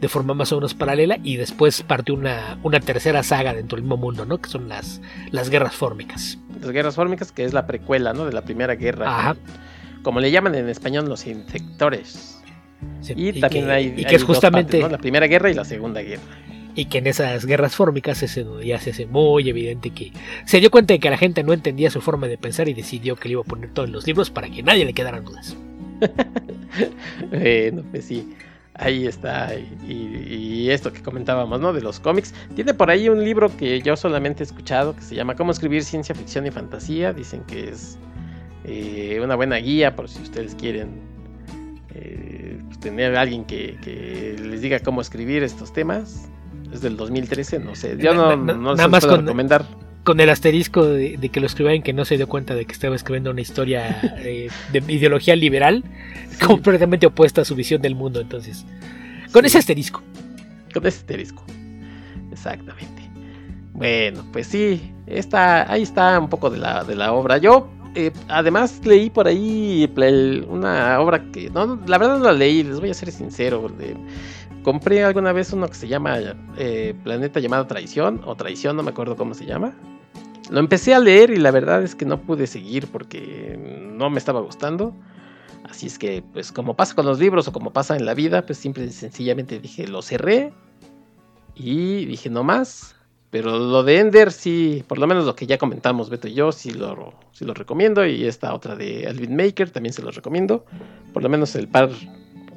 de 0.00 0.08
forma 0.08 0.32
más 0.32 0.50
o 0.50 0.56
menos 0.56 0.72
paralela 0.72 1.18
y 1.22 1.36
después 1.36 1.82
partió 1.82 2.14
una, 2.14 2.58
una 2.62 2.80
tercera 2.80 3.22
saga 3.22 3.52
dentro 3.52 3.76
del 3.76 3.82
mismo 3.82 3.98
mundo, 3.98 4.24
¿no? 4.24 4.38
Que 4.38 4.48
son 4.48 4.66
las, 4.66 5.02
las 5.30 5.50
guerras 5.50 5.74
fórmicas. 5.74 6.38
Las 6.58 6.70
guerras 6.70 6.94
fórmicas, 6.94 7.32
que 7.32 7.44
es 7.44 7.52
la 7.52 7.66
precuela, 7.66 8.14
¿no? 8.14 8.24
De 8.24 8.32
la 8.32 8.42
primera 8.42 8.76
guerra. 8.76 9.06
Ajá. 9.14 9.36
Como 10.06 10.20
le 10.20 10.30
llaman 10.30 10.54
en 10.54 10.68
español 10.68 11.08
los 11.08 11.26
insectores. 11.26 12.40
Sí, 13.00 13.14
Y, 13.16 13.40
también 13.40 13.66
que, 13.66 13.72
hay, 13.72 13.86
y 13.86 14.04
que 14.04 14.10
hay 14.10 14.14
es 14.14 14.22
justamente 14.22 14.78
partes, 14.78 14.82
¿no? 14.82 14.88
La 14.88 14.98
primera 14.98 15.26
guerra 15.26 15.50
y 15.50 15.54
la 15.54 15.64
segunda 15.64 16.00
guerra. 16.00 16.22
y 16.76 16.84
que 16.84 16.98
en 16.98 17.08
esas 17.08 17.44
guerras 17.44 17.74
fórmicas 17.74 18.24
donde 18.36 18.64
ya 18.64 18.78
se 18.78 18.90
hace 18.90 19.06
muy 19.06 19.48
evidente 19.48 19.90
que 19.90 20.12
se 20.44 20.60
dio 20.60 20.70
cuenta 20.70 20.94
de 20.94 21.00
que 21.00 21.10
la 21.10 21.16
gente 21.16 21.42
no 21.42 21.52
entendía 21.52 21.90
su 21.90 22.00
forma 22.00 22.28
de 22.28 22.38
pensar 22.38 22.68
y 22.68 22.74
decidió 22.74 23.16
que 23.16 23.28
le 23.28 23.32
iba 23.32 23.40
a 23.40 23.44
poner 23.44 23.70
todo 23.70 23.84
en 23.84 23.90
los 23.90 24.06
libros 24.06 24.30
para 24.30 24.48
que 24.48 24.62
nadie 24.62 24.84
le 24.84 24.92
quedaran 24.92 25.24
dudas. 25.24 25.56
Bueno, 27.28 27.82
pues 27.90 28.04
sí. 28.04 28.32
Ahí 28.74 29.06
está. 29.08 29.56
Y, 29.56 29.92
y 29.92 30.70
esto 30.70 30.92
que 30.92 31.02
comentábamos, 31.02 31.58
¿no? 31.58 31.72
De 31.72 31.80
los 31.80 31.98
cómics. 31.98 32.32
Tiene 32.54 32.74
por 32.74 32.90
ahí 32.90 33.08
un 33.08 33.24
libro 33.24 33.50
que 33.56 33.82
yo 33.82 33.96
solamente 33.96 34.44
he 34.44 34.46
escuchado 34.46 34.94
que 34.94 35.02
se 35.02 35.16
llama 35.16 35.34
Cómo 35.34 35.50
escribir 35.50 35.82
ciencia 35.82 36.14
ficción 36.14 36.46
y 36.46 36.52
fantasía. 36.52 37.12
Dicen 37.12 37.42
que 37.48 37.70
es 37.70 37.98
eh, 38.66 39.20
una 39.22 39.34
buena 39.36 39.56
guía 39.56 39.94
por 39.96 40.08
si 40.08 40.20
ustedes 40.22 40.54
quieren 40.54 41.00
eh, 41.94 42.58
pues, 42.66 42.80
tener 42.80 43.16
a 43.16 43.20
alguien 43.22 43.44
que, 43.44 43.76
que 43.82 44.36
les 44.42 44.60
diga 44.60 44.80
cómo 44.80 45.00
escribir 45.00 45.42
estos 45.42 45.72
temas. 45.72 46.28
Es 46.72 46.80
del 46.82 46.96
2013, 46.96 47.60
no 47.60 47.74
sé. 47.76 47.96
Yo 47.98 48.12
no, 48.14 48.36
no 48.36 48.74
nada 48.74 48.88
más 48.88 49.06
con- 49.06 49.20
recomendar. 49.20 49.64
Con 50.02 50.20
el 50.20 50.30
asterisco 50.30 50.84
de, 50.84 51.16
de 51.16 51.28
que 51.30 51.40
lo 51.40 51.46
escribían 51.46 51.82
que 51.82 51.92
no 51.92 52.04
se 52.04 52.16
dio 52.16 52.28
cuenta 52.28 52.54
de 52.54 52.64
que 52.64 52.72
estaba 52.72 52.94
escribiendo 52.94 53.30
una 53.32 53.40
historia 53.40 53.98
eh, 54.18 54.48
de 54.72 54.82
ideología 54.92 55.34
liberal 55.34 55.82
completamente 56.46 57.06
opuesta 57.06 57.40
a 57.42 57.44
su 57.44 57.54
visión 57.56 57.82
del 57.82 57.94
mundo. 57.96 58.20
Entonces, 58.20 58.64
con 59.32 59.42
Sí. 59.42 59.46
ese 59.48 59.58
asterisco. 59.58 60.02
Con 60.72 60.86
ese 60.86 60.98
asterisco. 60.98 61.44
Exactamente. 62.32 63.02
Bueno, 63.72 64.24
pues 64.32 64.46
sí, 64.46 64.92
está, 65.06 65.70
ahí 65.70 65.82
está 65.82 66.18
un 66.18 66.28
poco 66.28 66.50
de 66.50 66.58
la, 66.58 66.84
de 66.84 66.94
la 66.94 67.12
obra. 67.12 67.38
Yo, 67.38 67.68
eh, 67.96 68.12
además, 68.28 68.80
leí 68.84 69.08
por 69.08 69.26
ahí 69.26 69.90
una 70.48 71.00
obra 71.00 71.32
que, 71.32 71.48
no, 71.48 71.80
la 71.86 71.96
verdad 71.96 72.18
no 72.18 72.24
la 72.24 72.32
leí, 72.34 72.62
les 72.62 72.78
voy 72.78 72.90
a 72.90 72.94
ser 72.94 73.10
sincero. 73.10 73.72
compré 74.62 75.02
alguna 75.02 75.32
vez 75.32 75.52
uno 75.54 75.66
que 75.66 75.74
se 75.74 75.88
llama 75.88 76.18
eh, 76.58 76.94
Planeta 77.04 77.40
llamado 77.40 77.66
Traición, 77.66 78.20
o 78.26 78.34
Traición, 78.34 78.76
no 78.76 78.82
me 78.82 78.90
acuerdo 78.90 79.16
cómo 79.16 79.32
se 79.32 79.46
llama. 79.46 79.74
Lo 80.50 80.60
empecé 80.60 80.94
a 80.94 81.00
leer 81.00 81.30
y 81.30 81.36
la 81.36 81.50
verdad 81.50 81.82
es 81.82 81.94
que 81.94 82.04
no 82.04 82.20
pude 82.20 82.46
seguir 82.46 82.86
porque 82.88 83.58
no 83.58 84.10
me 84.10 84.18
estaba 84.18 84.40
gustando. 84.40 84.94
Así 85.64 85.86
es 85.86 85.98
que, 85.98 86.22
pues 86.34 86.52
como 86.52 86.76
pasa 86.76 86.94
con 86.94 87.06
los 87.06 87.18
libros 87.18 87.48
o 87.48 87.52
como 87.52 87.72
pasa 87.72 87.96
en 87.96 88.04
la 88.04 88.12
vida, 88.12 88.44
pues 88.44 88.58
simple 88.58 88.84
y 88.84 88.90
sencillamente 88.90 89.58
dije, 89.58 89.88
lo 89.88 90.02
cerré 90.02 90.52
y 91.54 92.04
dije, 92.04 92.28
no 92.28 92.44
más. 92.44 92.95
Pero 93.36 93.58
lo 93.58 93.82
de 93.82 93.98
Ender, 93.98 94.32
sí, 94.32 94.82
por 94.88 94.96
lo 94.96 95.06
menos 95.06 95.26
lo 95.26 95.36
que 95.36 95.46
ya 95.46 95.58
comentamos 95.58 96.08
Beto 96.08 96.26
y 96.26 96.32
yo, 96.32 96.52
sí 96.52 96.70
lo, 96.70 97.12
sí 97.32 97.44
lo 97.44 97.52
recomiendo. 97.52 98.06
Y 98.06 98.24
esta 98.24 98.54
otra 98.54 98.76
de 98.76 99.06
Alvin 99.06 99.36
Maker 99.36 99.68
también 99.68 99.92
se 99.92 100.00
los 100.00 100.16
recomiendo. 100.16 100.64
Por 101.12 101.22
lo 101.22 101.28
menos 101.28 101.54
el 101.54 101.68
par, 101.68 101.90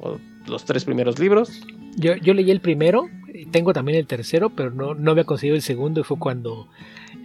o 0.00 0.16
los 0.46 0.64
tres 0.64 0.86
primeros 0.86 1.18
libros. 1.18 1.50
Yo, 1.96 2.16
yo 2.16 2.32
leí 2.32 2.50
el 2.50 2.62
primero, 2.62 3.10
tengo 3.50 3.74
también 3.74 3.98
el 3.98 4.06
tercero, 4.06 4.48
pero 4.48 4.70
no, 4.70 4.94
no 4.94 5.10
había 5.10 5.24
conseguido 5.24 5.54
el 5.54 5.60
segundo 5.60 6.00
y 6.00 6.02
fue 6.02 6.18
cuando 6.18 6.66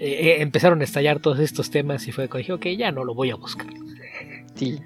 eh, 0.01 0.09
eh, 0.09 0.41
empezaron 0.41 0.81
a 0.81 0.83
estallar 0.83 1.21
todos 1.21 1.39
estos 1.39 1.71
temas 1.71 2.05
y 2.09 2.11
fue 2.11 2.27
cuando 2.27 2.39
dije, 2.39 2.51
ok, 2.51 2.77
ya 2.77 2.91
no 2.91 3.05
lo 3.05 3.15
voy 3.15 3.31
a 3.31 3.35
buscar. 3.35 3.67
Sí, 4.55 4.79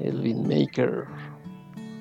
Elvin 0.00 0.48
Maker. 0.48 1.04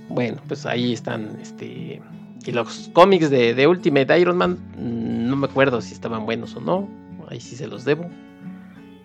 Bueno, 0.09 0.41
pues 0.47 0.65
ahí 0.65 0.93
están, 0.93 1.37
este... 1.39 2.01
Y 2.47 2.51
los 2.53 2.89
cómics 2.93 3.29
de, 3.29 3.53
de 3.53 3.67
Ultimate 3.67 4.19
Iron 4.19 4.37
Man, 4.37 4.57
mm, 4.77 5.27
no 5.29 5.35
me 5.35 5.45
acuerdo 5.47 5.81
si 5.81 5.93
estaban 5.93 6.25
buenos 6.25 6.55
o 6.55 6.61
no. 6.61 6.87
Ahí 7.29 7.39
sí 7.41 7.55
se 7.55 7.67
los 7.67 7.83
debo. 7.85 8.09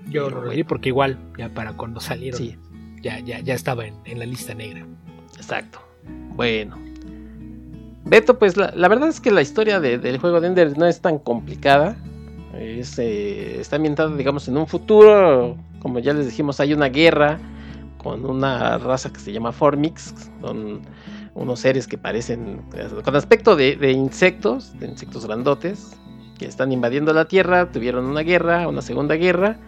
Yo 0.09 0.31
lo 0.31 0.44
leí 0.46 0.62
porque 0.64 0.88
igual, 0.90 1.18
ya 1.37 1.48
para 1.48 1.72
cuando 1.74 2.00
salieron, 2.00 2.38
Sí, 2.38 2.57
ya, 3.02 3.18
ya, 3.20 3.40
ya 3.40 3.55
estaba 3.55 3.85
en, 3.87 3.94
en 4.05 4.18
la 4.18 4.26
lista 4.26 4.55
negra. 4.55 4.87
exacto. 5.37 5.81
Bueno. 6.37 6.76
Beto, 8.05 8.38
pues 8.38 8.57
la, 8.57 8.72
la 8.76 8.88
verdad 8.88 9.09
es 9.09 9.20
que 9.20 9.31
la 9.31 9.42
historia 9.42 9.81
de- 9.81 9.98
del 9.98 10.18
juego 10.18 10.40
de 10.40 10.48
Ender 10.48 10.76
no 10.76 10.87
es 10.87 11.00
tan 11.00 11.18
complicada. 11.18 11.96
Es, 12.55 12.98
eh, 12.98 13.61
está 13.61 13.76
ambientada, 13.76 14.14
digamos, 14.16 14.46
en 14.48 14.57
un 14.57 14.66
futuro. 14.66 15.57
Como 15.81 15.98
ya 16.00 16.12
les 16.12 16.26
dijimos, 16.26 16.61
hay 16.61 16.74
una 16.74 16.87
guerra 16.88 17.38
con 17.98 18.24
una 18.24 18.76
raza 18.78 19.12
que 19.12 19.20
se 19.20 19.33
llama 19.33 19.52
Formix. 19.52 20.14
Son 20.40 20.81
unos 21.35 21.61
seres 21.61 21.87
que 21.87 21.99
parecen 21.99 22.62
con 23.05 23.16
aspecto 23.16 23.57
de, 23.57 23.92
insectos, 23.92 24.79
de 24.79 24.87
insectos 24.87 25.27
grandotes, 25.27 25.97
que 26.38 26.47
están 26.47 26.73
invadiendo 26.73 27.12
la 27.12 27.27
Tierra. 27.27 27.71
Tuvieron 27.71 28.05
una 28.05 28.21
guerra, 28.21 28.68
una 28.68 28.83
segunda 28.83 29.14
guerra. 29.14 29.59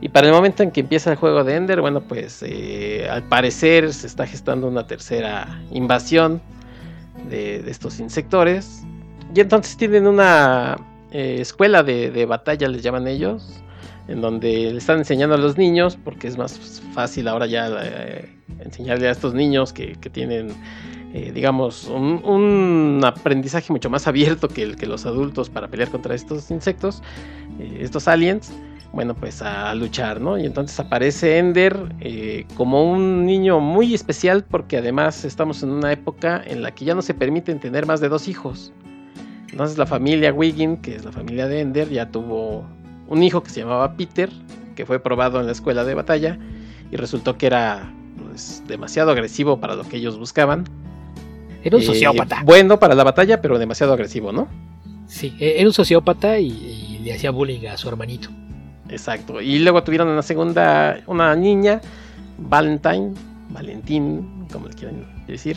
Y 0.00 0.08
para 0.08 0.28
el 0.28 0.32
momento 0.32 0.62
en 0.62 0.70
que 0.70 0.80
empieza 0.80 1.10
el 1.10 1.16
juego 1.16 1.44
de 1.44 1.56
Ender, 1.56 1.80
bueno, 1.80 2.00
pues 2.00 2.42
eh, 2.46 3.06
al 3.10 3.24
parecer 3.24 3.92
se 3.92 4.06
está 4.06 4.26
gestando 4.26 4.66
una 4.66 4.86
tercera 4.86 5.62
invasión 5.70 6.40
de, 7.28 7.68
estos 7.68 8.00
insectores. 8.00 8.82
Y 9.34 9.40
entonces 9.40 9.76
tienen 9.76 10.06
una 10.06 10.76
eh, 11.12 11.38
escuela 11.40 11.82
de, 11.82 12.10
de 12.10 12.24
batalla, 12.24 12.68
les 12.68 12.82
llaman 12.82 13.06
ellos, 13.06 13.62
en 14.08 14.20
donde 14.20 14.72
le 14.72 14.78
están 14.78 14.98
enseñando 14.98 15.34
a 15.36 15.38
los 15.38 15.56
niños, 15.56 15.98
porque 16.02 16.28
es 16.28 16.36
más 16.36 16.82
fácil 16.94 17.28
ahora 17.28 17.46
ya 17.46 17.68
eh, 17.82 18.28
enseñarle 18.58 19.08
a 19.08 19.12
estos 19.12 19.34
niños 19.34 19.72
que, 19.72 19.96
que 20.00 20.10
tienen, 20.10 20.52
eh, 21.12 21.32
digamos, 21.34 21.86
un, 21.86 22.22
un 22.24 23.00
aprendizaje 23.04 23.72
mucho 23.72 23.90
más 23.90 24.06
abierto 24.06 24.46
que 24.46 24.62
el 24.62 24.76
que 24.76 24.86
los 24.86 25.06
adultos 25.06 25.50
para 25.50 25.66
pelear 25.66 25.90
contra 25.90 26.14
estos 26.14 26.50
insectos, 26.50 27.02
eh, 27.58 27.78
estos 27.80 28.06
aliens. 28.06 28.52
bueno, 28.92 29.14
pues 29.14 29.42
a 29.42 29.74
luchar, 29.74 30.20
¿no? 30.20 30.38
Y 30.38 30.46
entonces 30.46 30.78
aparece 30.80 31.38
Ender 31.38 31.94
eh, 32.00 32.46
como 32.56 32.90
un 32.90 33.24
niño 33.24 33.60
muy 33.60 33.94
especial 33.94 34.44
porque 34.44 34.78
además 34.78 35.24
estamos 35.24 35.62
en 35.62 35.70
una 35.70 35.92
época 35.92 36.42
en 36.44 36.62
la 36.62 36.72
que 36.72 36.84
ya 36.84 36.94
no 36.94 37.02
se 37.02 37.14
permiten 37.14 37.60
tener 37.60 37.86
más 37.86 38.00
de 38.00 38.08
dos 38.08 38.28
hijos. 38.28 38.72
Entonces 39.50 39.78
la 39.78 39.86
familia 39.86 40.32
Wiggin, 40.32 40.76
que 40.76 40.94
es 40.94 41.04
la 41.04 41.12
familia 41.12 41.48
de 41.48 41.60
Ender, 41.60 41.88
ya 41.88 42.10
tuvo 42.10 42.64
un 43.08 43.22
hijo 43.22 43.42
que 43.42 43.50
se 43.50 43.60
llamaba 43.60 43.96
Peter, 43.96 44.30
que 44.76 44.86
fue 44.86 45.00
probado 45.00 45.40
en 45.40 45.46
la 45.46 45.52
escuela 45.52 45.84
de 45.84 45.94
batalla 45.94 46.38
y 46.92 46.96
resultó 46.96 47.36
que 47.36 47.46
era 47.46 47.92
pues, 48.16 48.62
demasiado 48.68 49.10
agresivo 49.10 49.60
para 49.60 49.74
lo 49.74 49.84
que 49.84 49.96
ellos 49.96 50.18
buscaban. 50.18 50.64
Era 51.62 51.76
un 51.76 51.82
Eh, 51.82 51.86
sociópata. 51.86 52.42
bueno 52.44 52.78
para 52.78 52.94
la 52.94 53.04
batalla, 53.04 53.40
pero 53.40 53.58
demasiado 53.58 53.92
agresivo, 53.92 54.32
¿no? 54.32 54.48
Sí, 55.06 55.34
e- 55.40 55.54
era 55.58 55.66
un 55.66 55.72
sociópata 55.72 56.38
y, 56.38 56.48
y 56.48 56.98
le 57.04 57.12
hacía 57.14 57.30
bullying 57.30 57.66
a 57.66 57.76
su 57.76 57.88
hermanito. 57.88 58.28
Exacto. 58.88 59.40
Y 59.40 59.58
luego 59.60 59.82
tuvieron 59.84 60.08
una 60.08 60.22
segunda, 60.22 61.00
una 61.06 61.34
niña, 61.36 61.80
Valentine, 62.38 63.12
Valentín, 63.50 64.46
como 64.52 64.68
le 64.68 64.74
quieran 64.74 65.06
decir, 65.26 65.56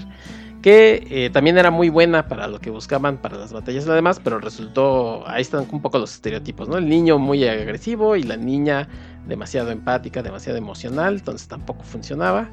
que 0.61 1.05
eh, 1.09 1.29
también 1.31 1.57
era 1.57 1.71
muy 1.71 1.89
buena 1.89 2.27
para 2.27 2.47
lo 2.47 2.59
que 2.59 2.69
buscaban 2.69 3.17
para 3.17 3.37
las 3.37 3.51
batallas 3.53 3.83
y 3.85 3.87
lo 3.87 3.93
demás, 3.93 4.19
pero 4.23 4.39
resultó, 4.39 5.27
ahí 5.27 5.41
están 5.41 5.65
un 5.71 5.81
poco 5.81 5.97
los 5.99 6.13
estereotipos, 6.13 6.67
¿no? 6.69 6.77
El 6.77 6.87
niño 6.87 7.17
muy 7.19 7.45
agresivo 7.47 8.15
y 8.15 8.23
la 8.23 8.37
niña 8.37 8.87
demasiado 9.27 9.71
empática, 9.71 10.21
demasiado 10.23 10.57
emocional, 10.57 11.15
entonces 11.15 11.47
tampoco 11.47 11.83
funcionaba. 11.83 12.49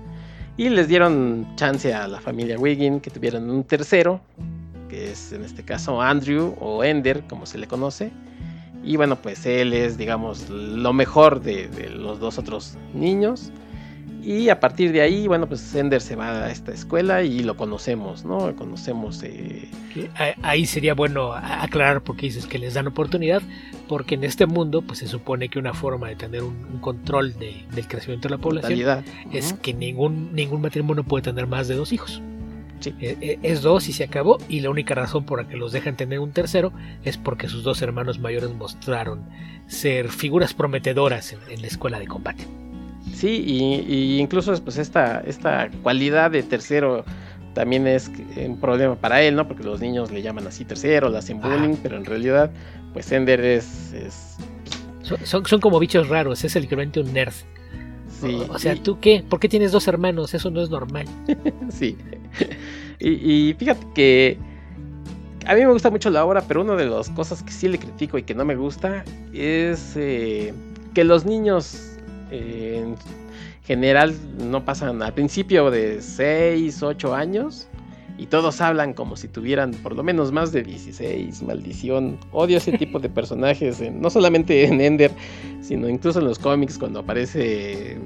Y 0.61 0.69
les 0.69 0.89
dieron 0.89 1.47
chance 1.57 1.95
a 1.95 2.07
la 2.07 2.21
familia 2.21 2.59
Wiggin 2.59 3.01
que 3.01 3.09
tuvieran 3.09 3.49
un 3.49 3.65
tercero, 3.65 4.21
que 4.91 5.11
es 5.11 5.33
en 5.33 5.43
este 5.43 5.63
caso 5.63 6.03
Andrew 6.03 6.55
o 6.61 6.85
Ender, 6.85 7.23
como 7.31 7.47
se 7.47 7.57
le 7.57 7.67
conoce. 7.67 8.13
Y 8.85 8.97
bueno, 8.97 9.17
pues 9.17 9.47
él 9.47 9.73
es, 9.73 9.97
digamos, 9.97 10.51
lo 10.51 10.93
mejor 10.93 11.41
de 11.41 11.89
los 11.89 12.21
dos 12.21 12.37
otros 12.37 12.77
niños. 12.93 13.51
Y 14.23 14.49
a 14.49 14.61
partir 14.61 14.93
de 14.93 15.01
ahí, 15.03 15.27
bueno, 15.27 15.47
pues 15.49 15.75
Ender 15.75 16.01
se 16.01 16.17
va 16.17 16.45
a 16.45 16.51
esta 16.51 16.73
escuela 16.73 17.23
y 17.23 17.41
lo 17.41 17.57
conocemos, 17.57 18.25
¿no? 18.25 18.55
Conocemos... 18.57 19.23
eh, 19.23 19.69
Ahí 20.43 20.67
sería 20.67 20.95
bueno 20.95 21.33
aclarar 21.33 22.03
por 22.03 22.17
qué 22.17 22.27
dices 22.27 22.47
que 22.47 22.59
les 22.59 22.75
dan 22.75 22.87
oportunidad, 22.87 23.43
porque 23.89 24.15
en 24.15 24.25
este 24.25 24.47
mundo 24.47 24.83
pues 24.83 25.01
se 25.01 25.09
supone 25.09 25.49
que 25.49 25.59
una 25.59 25.75
forma 25.75 26.09
de 26.09 26.17
tener 26.17 26.43
un, 26.43 26.57
un 26.73 26.79
control 26.81 27.35
de- 27.39 27.65
del 27.75 27.89
crecimiento 27.89 28.29
de 28.29 28.37
la 28.37 28.39
población 28.41 28.79
totalidad. 28.79 29.05
es 29.33 29.53
que 29.55 29.75
ningún, 29.75 30.33
ningún 30.33 30.61
matrimonio 30.61 31.03
puede 31.03 31.23
tener 31.23 31.47
más 31.47 31.67
de 31.69 31.75
dos 31.75 31.93
hijos. 31.93 32.23
Sí. 32.79 32.95
Eh, 33.01 33.17
eh, 33.21 33.39
Es 33.43 33.61
dos 33.63 33.89
y 33.89 33.93
se 33.93 34.05
acabó, 34.05 34.39
y 34.49 34.61
la 34.61 34.71
única 34.71 34.95
razón 34.95 35.25
por 35.25 35.43
la 35.43 35.49
que 35.49 35.57
los 35.57 35.73
dejan 35.73 35.97
tener 35.97 36.19
un 36.21 36.31
tercero 36.31 36.73
es 37.05 37.19
porque 37.19 37.49
sus 37.49 37.63
dos 37.63 37.83
hermanos 37.83 38.19
mayores 38.21 38.51
mostraron 38.55 39.23
ser 39.67 40.09
figuras 40.09 40.55
prometedoras 40.55 41.33
en, 41.33 41.41
en 41.51 41.61
la 41.61 41.67
escuela 41.67 41.99
de 41.99 42.07
combate. 42.07 42.47
Sí, 43.15 43.43
y, 43.47 43.93
y 43.93 44.19
incluso 44.21 44.55
pues 44.63 44.79
esta, 44.79 45.21
esta 45.27 45.71
cualidad 45.83 46.31
de 46.31 46.43
tercero 46.43 47.05
también 47.55 47.87
es 47.87 48.11
un 48.47 48.59
problema 48.61 48.95
para 48.97 49.21
él, 49.23 49.35
¿no? 49.37 49.47
Porque 49.47 49.63
los 49.65 49.81
niños 49.81 50.11
le 50.11 50.23
llaman 50.23 50.47
así 50.47 50.65
tercero, 50.65 51.09
le 51.11 51.19
hacen 51.19 51.41
bullying, 51.41 51.77
pero 51.83 51.97
en 51.97 52.05
realidad, 52.05 52.51
pues 52.93 53.11
Ender 53.13 53.41
es... 53.45 53.93
es 53.93 54.37
Son, 55.03 55.19
son, 55.25 55.45
son 55.47 55.61
como 55.61 55.79
bichos 55.81 56.09
raros, 56.09 56.45
es 56.45 56.55
el 56.57 56.65
equivalente 56.65 57.01
a 57.01 57.03
un 57.03 57.13
nerd. 57.13 57.35
sí, 58.09 58.47
o, 58.49 58.53
o 58.55 58.59
sea, 58.59 58.75
y- 58.75 58.81
¿tú 58.81 58.99
qué? 59.01 59.25
¿Por 59.29 59.41
qué 59.41 59.49
tienes 59.49 59.73
dos 59.73 59.89
hermanos? 59.89 60.33
Eso 60.35 60.51
no 60.51 60.63
es 60.63 60.71
normal. 60.71 61.07
Sí. 61.71 61.97
Y, 63.03 63.49
y 63.51 63.55
fíjate 63.55 63.87
que 63.95 64.39
a 65.47 65.55
mí 65.55 65.61
me 65.65 65.73
gusta 65.73 65.91
mucho 65.91 66.11
la 66.11 66.23
obra, 66.25 66.43
pero 66.47 66.61
una 66.61 66.77
de 66.77 66.85
las 66.85 67.09
cosas 67.09 67.43
que 67.43 67.51
sí 67.51 67.67
le 67.67 67.79
critico 67.79 68.19
y 68.19 68.23
que 68.25 68.35
no 68.35 68.45
me 68.45 68.57
gusta 68.57 69.05
es 69.33 69.95
eh, 69.97 70.53
que 70.93 71.03
los 71.05 71.25
niños 71.25 71.90
eh, 72.31 72.83
en 72.85 72.97
general 73.65 74.15
no 74.39 74.65
pasan 74.65 75.03
al 75.03 75.15
principio 75.15 75.71
de 75.71 76.01
6, 76.03 76.83
8 76.83 77.15
años 77.15 77.69
y 78.19 78.27
todos 78.27 78.61
hablan 78.61 78.93
como 78.93 79.17
si 79.17 79.29
tuvieran 79.29 79.71
por 79.73 79.95
lo 79.97 80.03
menos 80.03 80.31
más 80.31 80.53
de 80.53 80.63
16, 80.63 81.43
maldición. 81.43 82.19
Odio 82.33 82.59
ese 82.59 82.77
tipo 82.77 82.99
de 82.99 83.09
personajes, 83.19 83.81
en- 83.81 84.01
no 84.01 84.11
solamente 84.11 84.65
en 84.67 84.81
Ender, 84.81 85.11
sino 85.63 85.89
incluso 85.89 86.19
en 86.19 86.27
los 86.27 86.39
cómics 86.39 86.77
cuando 86.79 87.01
aparece 87.01 87.99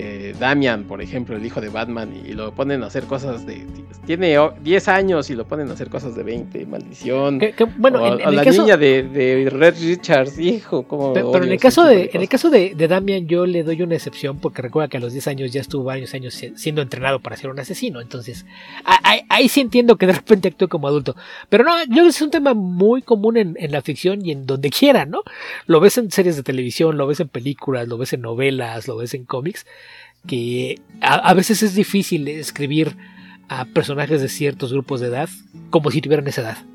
eh, 0.00 0.34
Damian, 0.38 0.84
por 0.84 1.02
ejemplo, 1.02 1.36
el 1.36 1.44
hijo 1.44 1.60
de 1.60 1.68
Batman, 1.68 2.12
y 2.24 2.32
lo 2.32 2.52
ponen 2.52 2.82
a 2.82 2.86
hacer 2.86 3.04
cosas 3.04 3.44
de... 3.46 3.66
Tiene 4.06 4.38
o- 4.38 4.54
10 4.62 4.88
años 4.88 5.28
y 5.30 5.34
lo 5.34 5.46
ponen 5.46 5.68
a 5.68 5.72
hacer 5.74 5.88
cosas 5.90 6.14
de 6.14 6.22
20, 6.22 6.64
maldición. 6.66 7.38
Que- 7.38 7.52
que, 7.52 7.64
bueno, 7.64 8.02
o, 8.02 8.06
en, 8.06 8.12
o 8.14 8.18
en 8.20 8.28
el 8.30 8.36
la 8.36 8.44
caso, 8.44 8.62
niña 8.62 8.76
de, 8.76 9.02
de 9.02 9.50
Red 9.50 9.74
Richards, 9.80 10.38
hijo, 10.38 10.84
como... 10.84 11.12
Pe- 11.12 11.24
Pero, 11.30 11.44
en 11.44 11.52
el 11.52 11.58
caso 11.60 11.84
de, 11.84 12.10
en 12.12 12.20
el 12.22 12.28
caso 12.28 12.48
de, 12.50 12.74
de 12.74 12.88
Damian 12.88 13.26
yo 13.26 13.44
le 13.46 13.62
doy 13.64 13.82
una 13.82 13.94
excepción 13.96 14.38
porque 14.38 14.62
recuerda 14.62 14.88
que 14.88 14.96
a 14.96 15.00
los 15.00 15.12
10 15.12 15.26
años 15.28 15.52
ya 15.52 15.60
estuvo 15.60 15.84
varios 15.84 16.14
años 16.14 16.34
si- 16.34 16.52
siendo 16.56 16.80
entrenado 16.80 17.20
para 17.20 17.36
ser 17.36 17.50
un 17.50 17.58
asesino. 17.58 18.00
Entonces, 18.00 18.46
a- 18.84 19.00
ahí, 19.10 19.20
ahí 19.28 19.48
sí 19.48 19.60
entiendo 19.60 19.96
que 19.96 20.06
de 20.06 20.12
repente 20.14 20.48
actúe 20.48 20.68
como 20.68 20.88
adulto. 20.88 21.16
Pero 21.48 21.64
no, 21.64 21.78
yo 21.84 21.90
creo 21.92 22.04
que 22.04 22.10
es 22.10 22.22
un 22.22 22.30
tema 22.30 22.54
muy 22.54 23.02
común 23.02 23.36
en, 23.36 23.56
en 23.58 23.72
la 23.72 23.82
ficción 23.82 24.24
y 24.24 24.32
en 24.32 24.46
donde 24.46 24.70
quiera, 24.70 25.04
¿no? 25.04 25.22
Lo 25.66 25.80
ves 25.80 25.98
en 25.98 26.10
series 26.10 26.36
de 26.36 26.42
televisión, 26.42 26.96
lo 26.96 27.06
ves 27.06 27.20
en 27.20 27.28
películas, 27.28 27.88
lo 27.88 27.98
ves 27.98 28.12
en 28.12 28.22
novelas, 28.22 28.88
lo 28.88 28.96
ves 28.96 29.14
en 29.14 29.24
cómics, 29.24 29.66
que 30.26 30.80
a, 31.00 31.14
a 31.14 31.34
veces 31.34 31.62
es 31.62 31.74
difícil 31.74 32.26
escribir 32.28 32.96
a 33.48 33.64
personajes 33.64 34.20
de 34.20 34.28
ciertos 34.28 34.72
grupos 34.72 35.00
de 35.00 35.06
edad 35.08 35.28
como 35.70 35.90
si 35.90 36.00
tuvieran 36.00 36.26
esa 36.28 36.42
edad. 36.42 36.58
Y- 36.60 36.68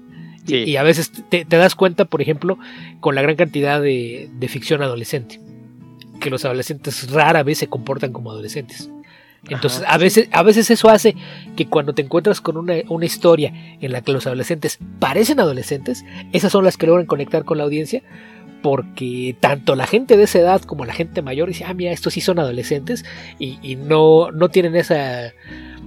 Sí. 0.45 0.55
Y, 0.71 0.75
a 0.77 0.83
veces 0.83 1.11
te, 1.29 1.45
te 1.45 1.55
das 1.57 1.73
cuenta, 1.75 2.03
por 2.05 2.21
ejemplo, 2.21 2.57
con 2.99 3.15
la 3.15 3.21
gran 3.21 3.35
cantidad 3.37 3.81
de, 3.81 4.29
de 4.33 4.47
ficción 4.49 4.81
adolescente, 4.81 5.39
que 6.19 6.29
los 6.29 6.43
adolescentes 6.43 7.09
rara 7.11 7.43
vez 7.43 7.59
se 7.59 7.67
comportan 7.67 8.11
como 8.11 8.29
adolescentes. 8.31 8.89
Entonces, 9.49 9.83
Ajá, 9.83 9.93
a 9.93 9.97
veces, 9.97 10.27
a 10.31 10.41
veces 10.43 10.69
eso 10.71 10.89
hace 10.89 11.15
que 11.55 11.67
cuando 11.67 11.93
te 11.93 12.01
encuentras 12.01 12.39
con 12.41 12.55
una, 12.57 12.75
una 12.89 13.05
historia 13.05 13.53
en 13.81 13.91
la 13.91 14.01
que 14.01 14.11
los 14.13 14.25
adolescentes 14.27 14.79
parecen 14.99 15.39
adolescentes, 15.39 16.03
esas 16.33 16.51
son 16.51 16.63
las 16.65 16.75
que 16.77 16.87
logran 16.87 17.05
conectar 17.05 17.43
con 17.45 17.57
la 17.57 17.63
audiencia, 17.65 18.01
porque 18.63 19.35
tanto 19.39 19.75
la 19.75 19.85
gente 19.85 20.17
de 20.17 20.23
esa 20.23 20.39
edad 20.39 20.61
como 20.61 20.85
la 20.85 20.93
gente 20.93 21.21
mayor 21.21 21.49
dice, 21.49 21.65
ah, 21.65 21.73
mira, 21.75 21.91
estos 21.91 22.13
sí 22.13 22.21
son 22.21 22.39
adolescentes, 22.39 23.05
y, 23.37 23.59
y 23.61 23.75
no, 23.75 24.31
no 24.31 24.49
tienen 24.49 24.75
esa 24.75 25.33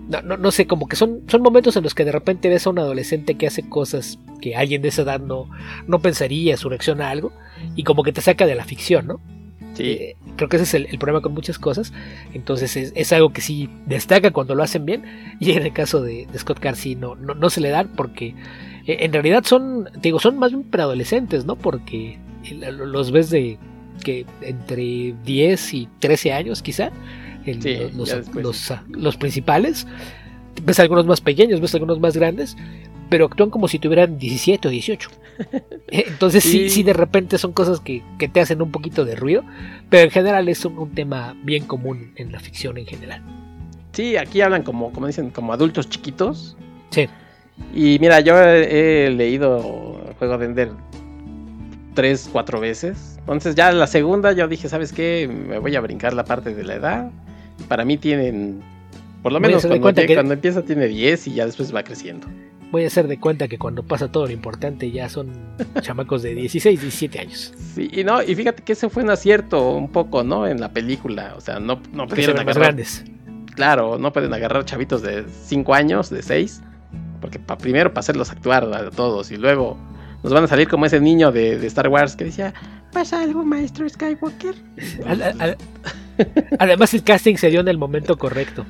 no, 0.08 0.22
no, 0.22 0.36
no 0.36 0.52
sé, 0.52 0.66
como 0.66 0.86
que 0.86 0.94
son, 0.94 1.22
son 1.26 1.42
momentos 1.42 1.76
en 1.76 1.82
los 1.82 1.94
que 1.94 2.04
de 2.04 2.12
repente 2.12 2.48
ves 2.48 2.66
a 2.66 2.70
un 2.70 2.78
adolescente 2.78 3.34
que 3.34 3.48
hace 3.48 3.68
cosas 3.68 4.20
que 4.40 4.54
alguien 4.54 4.82
de 4.82 4.88
esa 4.88 5.02
edad 5.02 5.18
no, 5.18 5.50
no 5.88 5.98
pensaría, 5.98 6.56
su 6.56 6.68
reacción 6.68 7.00
a 7.00 7.10
algo, 7.10 7.32
y 7.74 7.82
como 7.82 8.04
que 8.04 8.12
te 8.12 8.20
saca 8.20 8.46
de 8.46 8.54
la 8.54 8.64
ficción, 8.64 9.08
¿no? 9.08 9.20
Sí, 9.74 9.82
Eh, 9.84 10.16
creo 10.36 10.48
que 10.48 10.56
ese 10.56 10.64
es 10.64 10.74
el, 10.74 10.86
el 10.86 10.98
problema 10.98 11.20
con 11.20 11.34
muchas 11.34 11.58
cosas. 11.58 11.92
Entonces 12.32 12.76
es, 12.76 12.92
es 12.96 13.12
algo 13.12 13.30
que 13.32 13.42
sí 13.42 13.68
destaca 13.86 14.30
cuando 14.30 14.54
lo 14.54 14.62
hacen 14.62 14.86
bien. 14.86 15.04
Y 15.40 15.50
en 15.52 15.64
el 15.64 15.72
caso 15.72 16.00
de, 16.02 16.26
de 16.32 16.38
Scott 16.38 16.60
Carr 16.60 16.76
sí 16.76 16.94
no, 16.94 17.14
no, 17.14 17.34
no 17.34 17.50
se 17.50 17.60
le 17.60 17.68
dan 17.68 17.88
porque 17.88 18.34
eh, 18.86 18.98
en 19.00 19.12
realidad 19.12 19.44
son, 19.44 19.84
te 19.92 20.00
digo, 20.00 20.18
son 20.18 20.38
más 20.38 20.52
bien 20.52 20.64
preadolescentes, 20.64 21.44
¿no? 21.44 21.56
Porque 21.56 22.18
los 22.54 23.10
ves 23.10 23.30
de 23.30 23.58
que 24.04 24.26
entre 24.42 25.14
10 25.24 25.74
y 25.74 25.88
13 25.98 26.32
años 26.32 26.62
quizá. 26.62 26.90
el- 27.46 27.62
Sí, 27.62 27.76
los, 27.96 28.34
los, 28.34 28.72
los 28.90 29.16
principales. 29.16 29.86
Ves 30.64 30.80
algunos 30.80 31.06
más 31.06 31.20
pequeños, 31.20 31.60
ves 31.60 31.74
algunos 31.74 32.00
más 32.00 32.16
grandes, 32.16 32.56
pero 33.10 33.26
actúan 33.26 33.50
como 33.50 33.68
si 33.68 33.78
tuvieran 33.78 34.18
17 34.18 34.68
o 34.68 34.70
18. 34.70 35.08
Entonces 35.88 36.42
sí, 36.42 36.50
Sí. 36.50 36.70
sí, 36.70 36.82
de 36.82 36.92
repente 36.94 37.36
son 37.38 37.52
cosas 37.52 37.78
que, 37.80 38.02
que 38.18 38.26
te 38.28 38.40
hacen 38.40 38.62
un 38.62 38.70
poquito 38.72 39.04
de 39.04 39.14
ruido, 39.16 39.44
pero 39.90 40.04
en 40.04 40.10
general 40.10 40.48
es 40.48 40.64
un, 40.64 40.78
un 40.78 40.90
tema 40.92 41.36
bien 41.44 41.64
común 41.66 42.12
en 42.16 42.32
la 42.32 42.40
ficción 42.40 42.78
en 42.78 42.86
general. 42.86 43.22
sí, 43.92 44.16
aquí 44.16 44.40
hablan 44.40 44.62
como, 44.62 44.92
como 44.92 45.06
dicen, 45.06 45.30
como 45.30 45.52
adultos 45.52 45.88
chiquitos. 45.88 46.56
Sí. 46.90 47.06
Y 47.74 47.98
mira, 48.00 48.20
yo 48.20 48.38
he, 48.42 49.06
he 49.06 49.10
leído 49.10 50.00
juego 50.18 50.38
de 50.38 50.46
Ender 50.46 50.70
tres, 51.96 52.28
cuatro 52.30 52.60
veces. 52.60 53.16
Entonces 53.18 53.56
ya 53.56 53.72
la 53.72 53.88
segunda 53.88 54.30
yo 54.30 54.46
dije, 54.46 54.68
¿sabes 54.68 54.92
qué? 54.92 55.28
Me 55.28 55.58
voy 55.58 55.74
a 55.74 55.80
brincar 55.80 56.14
la 56.14 56.24
parte 56.24 56.54
de 56.54 56.62
la 56.62 56.74
edad. 56.76 57.10
Para 57.66 57.84
mí 57.84 57.96
tienen, 57.98 58.60
por 59.24 59.32
lo 59.32 59.40
menos 59.40 59.66
cuando, 59.66 59.92
que- 60.06 60.14
cuando 60.14 60.34
empieza 60.34 60.62
tiene 60.62 60.86
10 60.86 61.26
y 61.26 61.34
ya 61.34 61.46
después 61.46 61.74
va 61.74 61.82
creciendo. 61.82 62.28
Voy 62.70 62.82
a 62.84 62.88
hacer 62.88 63.06
de 63.08 63.18
cuenta 63.18 63.46
que 63.48 63.58
cuando 63.58 63.82
pasa 63.84 64.10
todo 64.10 64.26
lo 64.26 64.32
importante 64.32 64.90
ya 64.90 65.08
son 65.08 65.32
chamacos 65.82 66.22
de 66.22 66.34
16, 66.34 66.80
17 66.80 67.18
años. 67.20 67.54
Sí, 67.74 67.88
y 67.92 68.04
no, 68.04 68.22
y 68.22 68.34
fíjate 68.34 68.62
que 68.62 68.72
ese 68.74 68.88
fue 68.90 69.02
un 69.02 69.10
acierto 69.10 69.70
un 69.70 69.88
poco, 69.90 70.22
¿no? 70.22 70.46
En 70.46 70.60
la 70.60 70.70
película. 70.72 71.34
O 71.36 71.40
sea, 71.40 71.58
no, 71.60 71.80
no 71.92 72.06
pudieron 72.06 72.38
agarrar 72.38 72.62
grandes. 72.64 73.04
Claro, 73.54 73.98
no 73.98 74.12
pueden 74.12 74.34
agarrar 74.34 74.64
chavitos 74.66 75.00
de 75.00 75.24
5 75.44 75.72
años, 75.74 76.10
de 76.10 76.22
6, 76.22 76.60
porque 77.22 77.38
pa- 77.38 77.56
primero 77.56 77.90
para 77.90 78.00
hacerlos 78.00 78.30
actuar 78.30 78.64
a 78.64 78.90
todos 78.90 79.30
y 79.30 79.36
luego 79.38 79.78
nos 80.26 80.34
van 80.34 80.44
a 80.44 80.48
salir 80.48 80.66
como 80.68 80.86
ese 80.86 81.00
niño 81.00 81.30
de, 81.30 81.56
de 81.56 81.66
Star 81.68 81.88
Wars 81.88 82.16
que 82.16 82.24
decía, 82.24 82.52
¿pasa 82.92 83.22
algo, 83.22 83.44
maestro 83.44 83.88
Skywalker? 83.88 84.54
Al- 85.06 85.22
al- 85.22 85.40
al- 85.40 85.56
Además 86.58 86.92
el 86.94 87.04
casting 87.04 87.36
se 87.36 87.48
dio 87.50 87.60
en 87.60 87.68
el 87.68 87.78
momento 87.78 88.18
correcto. 88.18 88.64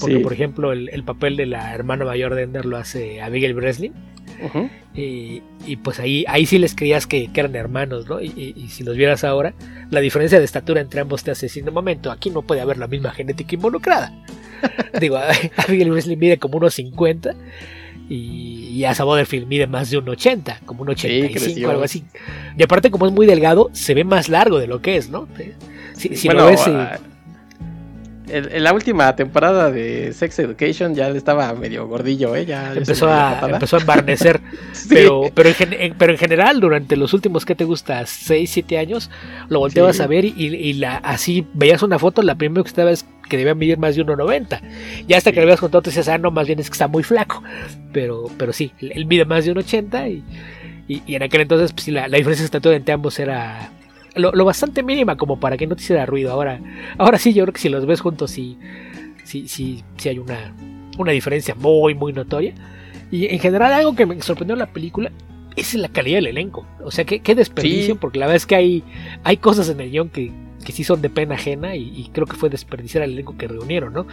Porque, 0.00 0.16
Sí. 0.16 0.22
por 0.22 0.32
ejemplo, 0.32 0.72
el, 0.72 0.88
el 0.90 1.02
papel 1.02 1.36
de 1.36 1.46
la 1.46 1.74
hermana 1.74 2.04
mayor 2.04 2.34
de 2.36 2.42
Ender 2.42 2.64
lo 2.64 2.76
hace 2.76 3.20
Abigail 3.22 3.54
Breslin. 3.54 3.92
Ujú. 4.44 4.68
Y, 4.94 5.42
y, 5.66 5.76
pues 5.76 5.98
ahí, 5.98 6.24
ahí 6.28 6.46
sí 6.46 6.58
les 6.58 6.74
creías 6.76 7.06
que, 7.06 7.32
que 7.32 7.40
eran 7.40 7.54
hermanos, 7.56 8.08
¿no? 8.08 8.20
Y, 8.20 8.26
y- 8.36 8.54
y 8.56 8.68
si 8.68 8.84
los 8.84 8.96
vieras 8.96 9.24
ahora, 9.24 9.52
la 9.90 10.00
diferencia 10.00 10.38
de 10.38 10.44
estatura 10.44 10.80
entre 10.80 11.00
ambos 11.00 11.24
te 11.24 11.30
hace 11.32 11.46
decir, 11.46 11.64
un 11.66 11.74
momento, 11.74 12.10
aquí 12.12 12.30
no 12.30 12.42
puede 12.42 12.60
haber 12.60 12.76
la 12.78 12.86
misma 12.86 13.10
genética 13.12 13.54
involucrada. 13.56 14.12
Digo, 15.00 15.18
Abigail 15.56 15.90
Breslin 15.90 16.18
mide 16.18 16.38
como 16.38 16.58
unos 16.58 16.74
50 16.74 17.34
y, 18.08 18.68
y 18.70 18.84
Asa 18.84 19.04
Butterfield 19.04 19.46
mide 19.46 19.66
más 19.66 19.90
de 19.90 19.98
un 19.98 20.08
80, 20.08 20.60
como 20.66 20.82
un 20.82 20.90
85, 20.90 21.32
creció. 21.32 21.70
algo 21.70 21.84
así. 21.84 22.04
Y 22.56 22.62
aparte, 22.62 22.90
como 22.90 23.06
es 23.06 23.12
muy 23.12 23.26
delgado, 23.26 23.70
se 23.72 23.94
ve 23.94 24.04
más 24.04 24.28
largo 24.28 24.58
de 24.58 24.66
lo 24.66 24.82
que 24.82 24.96
es, 24.96 25.08
¿no? 25.08 25.28
Si, 25.96 26.16
si 26.16 26.28
bueno, 26.28 26.42
lo 26.42 26.46
ves, 26.48 26.60
ah, 26.66 26.98
en, 28.28 28.50
en 28.52 28.64
la 28.64 28.72
última 28.72 29.14
temporada 29.16 29.70
de 29.70 30.12
Sex 30.12 30.38
Education 30.38 30.94
ya 30.94 31.08
estaba 31.08 31.52
medio 31.54 31.86
gordillo, 31.86 32.34
¿eh? 32.36 32.46
Ya, 32.46 32.72
empezó 32.74 33.08
a, 33.10 33.40
empezó 33.48 33.76
a 33.76 33.80
embarnecer. 33.80 34.40
Sí. 34.74 34.88
Pero, 34.90 35.30
pero, 35.34 35.50
en, 35.58 35.94
pero 35.94 36.18
general, 36.18 36.60
durante 36.60 36.96
los 36.96 37.14
últimos, 37.14 37.46
¿qué 37.46 37.54
te 37.54 37.64
gusta? 37.64 38.04
6, 38.04 38.50
7 38.50 38.76
años, 38.76 39.10
lo 39.48 39.60
volteabas 39.60 39.96
Sí. 39.96 40.02
a 40.02 40.06
ver 40.06 40.24
y, 40.26 40.32
y 40.36 40.72
la, 40.74 40.96
así 40.96 41.46
veías 41.54 41.82
una 41.82 41.98
foto, 41.98 42.20
la 42.22 42.34
primera 42.34 42.62
que 42.62 42.68
estaba 42.68 42.90
es 42.90 43.06
que 43.30 43.38
debía 43.38 43.54
medir 43.54 43.78
más 43.78 43.96
de 43.96 44.04
1,90. 44.04 44.60
Ya 45.06 45.16
hasta 45.16 45.30
que 45.32 45.36
le 45.36 45.42
habías 45.44 45.60
contado, 45.60 45.80
te 45.80 45.90
decías, 45.90 46.08
ah, 46.08 46.18
no, 46.18 46.30
más 46.30 46.46
bien 46.46 46.58
es 46.58 46.68
que 46.68 46.74
está 46.74 46.86
muy 46.88 47.02
flaco. 47.02 47.42
Pero, 47.92 48.24
pero 48.36 48.52
sí, 48.52 48.72
él, 48.80 48.92
él 48.94 49.06
mide 49.06 49.24
más 49.24 49.46
de 49.46 49.54
1,80 49.54 50.10
y, 50.10 50.24
y, 50.92 51.02
y 51.06 51.14
en 51.14 51.22
aquel 51.22 51.40
entonces, 51.42 51.72
pues 51.72 51.84
sí, 51.84 51.90
la, 51.90 52.08
la 52.08 52.18
diferencia 52.18 52.42
de 52.42 52.46
estatura 52.46 52.76
entre 52.76 52.92
ambos 52.92 53.18
era 53.18 53.70
lo, 54.16 54.32
lo 54.32 54.44
bastante 54.44 54.82
mínima 54.82 55.16
como 55.16 55.38
para 55.40 55.56
que 55.56 55.66
no 55.66 55.76
te 55.76 55.82
hiciera 55.82 56.06
ruido. 56.06 56.32
Ahora, 56.32 56.60
ahora 56.98 57.18
sí, 57.18 57.32
yo 57.34 57.44
creo 57.44 57.52
que 57.52 57.60
si 57.60 57.68
los 57.68 57.86
ves 57.86 58.00
juntos, 58.00 58.30
sí, 58.30 58.58
sí, 59.24 59.48
sí, 59.48 59.82
sí 59.96 60.08
hay 60.08 60.18
una, 60.18 60.54
una 60.98 61.12
diferencia 61.12 61.54
muy, 61.54 61.94
muy 61.94 62.12
notoria. 62.12 62.54
Y 63.10 63.26
en 63.26 63.38
general, 63.38 63.72
algo 63.72 63.94
que 63.94 64.06
me 64.06 64.20
sorprendió 64.22 64.54
en 64.54 64.58
la 64.60 64.72
película 64.72 65.10
es 65.56 65.74
la 65.74 65.88
calidad 65.88 66.16
del 66.18 66.26
elenco. 66.28 66.66
O 66.82 66.90
sea, 66.90 67.04
qué, 67.04 67.20
qué 67.20 67.34
desperdicio, 67.34 67.94
Sí. 67.94 67.98
porque 68.00 68.18
la 68.18 68.26
verdad 68.26 68.36
es 68.36 68.46
que 68.46 68.56
hay, 68.56 68.82
hay 69.22 69.36
cosas 69.36 69.68
en 69.68 69.80
el 69.80 69.90
guion 69.90 70.08
que, 70.08 70.32
que 70.64 70.72
sí 70.72 70.82
son 70.84 71.00
de 71.02 71.10
pena 71.10 71.34
ajena 71.36 71.76
y, 71.76 71.82
y 71.96 72.08
creo 72.12 72.26
que 72.26 72.34
fue 72.36 72.48
desperdiciar 72.50 73.04
al 73.04 73.12
elenco 73.12 73.36
que 73.36 73.46
reunieron, 73.46 73.92
¿no? 73.92 74.06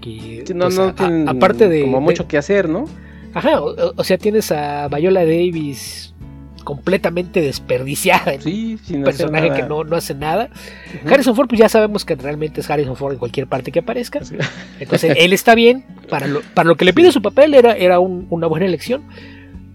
Que, 0.00 0.44
no, 0.54 0.66
pues, 0.66 0.76
no 0.78 0.84
a- 0.84 0.94
tienen 0.94 1.28
aparte 1.28 1.68
de. 1.68 1.82
como 1.82 1.98
de- 1.98 2.04
mucho 2.04 2.26
que 2.26 2.38
hacer, 2.38 2.68
¿no? 2.68 2.86
Ajá, 3.34 3.60
o- 3.60 3.92
o 3.94 4.04
sea, 4.04 4.16
tienes 4.16 4.50
a 4.52 4.88
Viola 4.88 5.20
Davis 5.26 6.09
completamente 6.64 7.40
desperdiciada 7.40 8.34
en 8.34 8.42
Sí, 8.42 8.78
sin 8.84 8.98
un 8.98 9.04
personaje 9.04 9.50
que 9.52 9.62
no, 9.62 9.84
no 9.84 9.96
hace 9.96 10.14
nada. 10.14 10.50
Harrison 11.06 11.34
Ford, 11.36 11.48
pues 11.48 11.58
ya 11.58 11.68
sabemos 11.68 12.04
que 12.04 12.14
realmente 12.16 12.60
es 12.60 12.70
Harrison 12.70 12.96
Ford 12.96 13.12
en 13.14 13.18
cualquier 13.18 13.46
parte 13.46 13.72
que 13.72 13.80
aparezca. 13.80 14.22
Sí. 14.24 14.36
Entonces 14.78 15.14
él 15.18 15.32
está 15.32 15.54
bien. 15.54 15.84
Para 16.08 16.26
lo, 16.26 16.40
para 16.54 16.68
lo 16.68 16.76
que 16.76 16.84
le 16.84 16.92
pide 16.92 17.12
su 17.12 17.22
papel 17.22 17.54
era, 17.54 17.72
era 17.74 17.98
un- 18.00 18.26
una 18.30 18.46
buena 18.46 18.66
elección. 18.66 19.02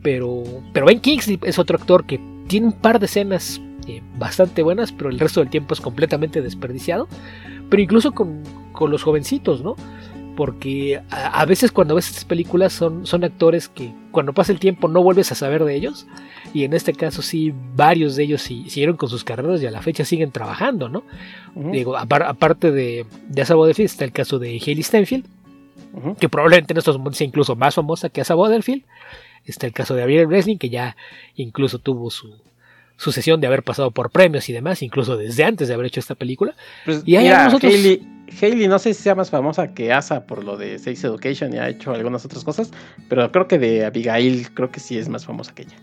Pero, 0.01 0.43
pero 0.73 0.86
Ben 0.86 0.99
Kingsley 0.99 1.39
es 1.43 1.57
otro 1.57 1.77
actor 1.77 2.05
que 2.05 2.19
tiene 2.47 2.67
un 2.67 2.73
par 2.73 2.99
de 2.99 3.07
escenas 3.07 3.59
eh, 3.88 4.01
bastante 4.17 4.61
buenas, 4.61 4.91
pero 4.91 5.09
el 5.09 5.19
resto 5.19 5.39
del 5.39 5.49
tiempo 5.49 5.73
es 5.73 5.81
completamente 5.81 6.41
desperdiciado. 6.41 7.07
Pero 7.69 7.81
incluso 7.81 8.11
con, 8.11 8.43
con 8.71 8.91
los 8.91 9.01
jovencitos, 9.01 9.61
¿no? 9.63 9.75
Porque 10.36 11.01
a, 11.09 11.41
a 11.41 11.45
veces 11.45 11.71
cuando 11.71 11.95
ves 11.95 12.09
estas 12.09 12.25
películas 12.25 12.73
son, 12.73 13.05
son 13.05 13.23
actores 13.23 13.69
que 13.69 13.93
cuando 14.11 14.33
pasa 14.33 14.51
el 14.51 14.59
tiempo 14.59 14.88
no 14.88 15.01
vuelves 15.01 15.31
a 15.31 15.36
saber 15.36 15.63
de 15.63 15.75
ellos. 15.75 16.05
Y 16.53 16.63
en 16.63 16.73
este 16.73 16.93
caso 16.93 17.21
sí, 17.21 17.53
varios 17.75 18.15
de 18.15 18.23
ellos 18.23 18.41
sí- 18.41 18.69
siguieron 18.69 18.97
con 18.97 19.09
sus 19.09 19.23
carreras 19.23 19.61
y 19.61 19.65
a 19.67 19.71
la 19.71 19.81
fecha 19.81 20.05
siguen 20.05 20.31
trabajando, 20.31 20.89
¿no? 20.89 21.03
Digo, 21.55 21.97
apar- 21.97 22.25
aparte 22.27 22.71
de, 22.71 23.05
de 23.27 23.41
Asa 23.41 23.55
Butterfield 23.55 23.89
está 23.89 24.05
el 24.05 24.11
caso 24.11 24.39
de 24.39 24.49
Hailey 24.65 24.83
Steinfeld, 24.83 25.25
ujú. 25.93 26.15
que 26.15 26.29
probablemente 26.29 26.73
en 26.73 26.77
estos 26.77 26.97
momentos 26.97 27.17
sea 27.17 27.27
incluso 27.27 27.55
más 27.55 27.75
famosa 27.75 28.09
que 28.09 28.21
Asa 28.21 28.36
Butterfield. 28.36 28.83
Está 29.45 29.67
el 29.67 29.73
caso 29.73 29.95
de 29.95 30.03
Abigail 30.03 30.27
Breslin, 30.27 30.57
que 30.57 30.69
ya 30.69 30.95
incluso 31.36 31.77
tuvo 31.79 32.09
su, 32.09 32.33
su 32.97 33.11
sesión 33.11 33.39
de 33.41 33.47
haber 33.47 33.61
pasado 33.63 33.91
por 33.91 34.09
premios 34.09 34.49
y 34.49 34.53
demás, 34.53 34.81
incluso 34.81 35.17
desde 35.17 35.43
antes 35.43 35.67
de 35.67 35.73
haber 35.75 35.88
hecho 35.88 35.99
esta 35.99 36.15
película. 36.15 36.55
Pues, 36.86 37.03
Y 37.05 37.15
hay 37.17 37.25
mira, 37.25 37.45
algunos 37.45 37.63
otros- 37.63 37.73
Hailey 38.41 38.67
no 38.67 38.80
sé 38.80 38.93
si 38.93 39.03
sea 39.03 39.15
más 39.15 39.30
famosa 39.30 39.73
que 39.73 39.91
Asa 39.93 40.26
por 40.26 40.43
lo 40.43 40.57
de 40.57 40.80
Sex 40.80 41.03
Education 41.03 41.53
y 41.53 41.57
ha 41.57 41.69
hecho 41.69 41.91
algunas 41.93 42.26
otras 42.26 42.43
cosas, 42.43 42.71
pero 43.09 43.32
creo 43.32 43.47
que 43.47 43.57
de 43.59 43.86
Abigail 43.86 44.49
creo 44.53 44.71
que 44.71 44.80
sí 44.80 44.97
es 44.97 45.07
más 45.09 45.26
famosa 45.26 45.53
que 45.53 45.63
ella. 45.63 45.76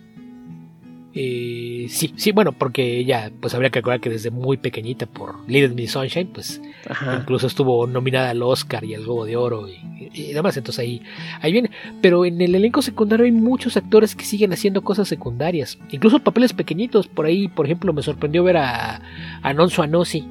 Eh, 1.14 1.88
sí, 1.90 2.14
sí, 2.16 2.32
bueno, 2.32 2.52
porque 2.52 2.96
ella, 2.96 3.30
pues 3.40 3.52
habría 3.52 3.68
que 3.68 3.80
acordar 3.80 4.00
que 4.00 4.08
desde 4.08 4.30
muy 4.30 4.56
pequeñita 4.56 5.04
por 5.04 5.46
Little 5.46 5.74
Miss 5.74 5.92
Sunshine, 5.92 6.28
pues 6.32 6.58
Ajá. 6.88 7.18
incluso 7.20 7.46
estuvo 7.46 7.86
nominada 7.86 8.30
al 8.30 8.42
Oscar 8.42 8.82
y 8.84 8.94
al 8.94 9.02
Globo 9.02 9.26
de 9.26 9.36
Oro 9.36 9.68
y, 9.68 9.72
y- 9.72 10.10
y 10.14 10.32
demás, 10.32 10.56
entonces 10.56 10.78
ahí, 10.80 11.02
ahí 11.42 11.52
viene. 11.52 11.70
Pero 12.00 12.24
en 12.24 12.40
el 12.40 12.54
elenco 12.54 12.80
secundario 12.80 13.26
hay 13.26 13.32
muchos 13.32 13.76
actores 13.76 14.16
que 14.16 14.24
siguen 14.24 14.54
haciendo 14.54 14.80
cosas 14.82 15.06
secundarias, 15.06 15.78
incluso 15.90 16.18
papeles 16.18 16.54
pequeñitos. 16.54 17.08
Por 17.08 17.26
ahí, 17.26 17.46
por 17.48 17.66
ejemplo, 17.66 17.92
me 17.92 18.02
sorprendió 18.02 18.42
ver 18.42 18.56
a, 18.56 19.02
a 19.42 19.52
Nonso 19.52 19.82
Anosi 19.82 20.24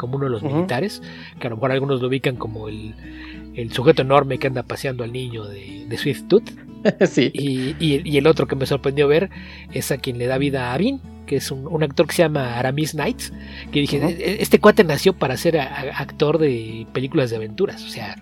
como 0.00 0.16
uno 0.16 0.24
de 0.24 0.30
los 0.30 0.42
militares, 0.42 1.02
que 1.38 1.46
a 1.46 1.50
lo 1.50 1.56
mejor 1.56 1.72
algunos 1.72 2.00
lo 2.00 2.08
ubican 2.08 2.36
como 2.36 2.68
el, 2.68 2.94
el 3.54 3.70
sujeto 3.72 4.02
enorme 4.02 4.38
que 4.38 4.46
anda 4.46 4.62
paseando 4.62 5.04
al 5.04 5.12
niño 5.12 5.44
de, 5.44 5.84
de 5.88 5.98
Swift 5.98 6.24
Tooth. 6.28 6.50
sí. 7.06 7.30
Y, 7.34 7.76
y- 7.78 8.00
y 8.04 8.16
el 8.16 8.26
otro 8.26 8.46
que 8.46 8.56
me 8.56 8.64
sorprendió 8.66 9.06
ver 9.06 9.28
es 9.72 9.92
a 9.92 9.98
quien 9.98 10.16
le 10.16 10.26
da 10.26 10.38
vida 10.38 10.70
a 10.70 10.74
Abin, 10.74 11.00
que 11.26 11.36
es 11.36 11.50
un, 11.50 11.66
un 11.66 11.82
actor 11.82 12.06
que 12.06 12.14
se 12.14 12.22
llama 12.22 12.58
Aramis 12.58 12.92
Knights, 12.92 13.32
que 13.70 13.80
dije. 13.80 13.98
"E- 13.98 14.40
este 14.40 14.58
cuate 14.58 14.82
nació 14.82 15.12
para 15.12 15.36
ser 15.36 15.58
a- 15.58 15.64
a- 15.66 15.98
actor 16.02 16.38
de 16.38 16.86
películas 16.94 17.28
de 17.30 17.36
aventuras, 17.36 17.84
o 17.84 17.88
sea, 17.88 18.16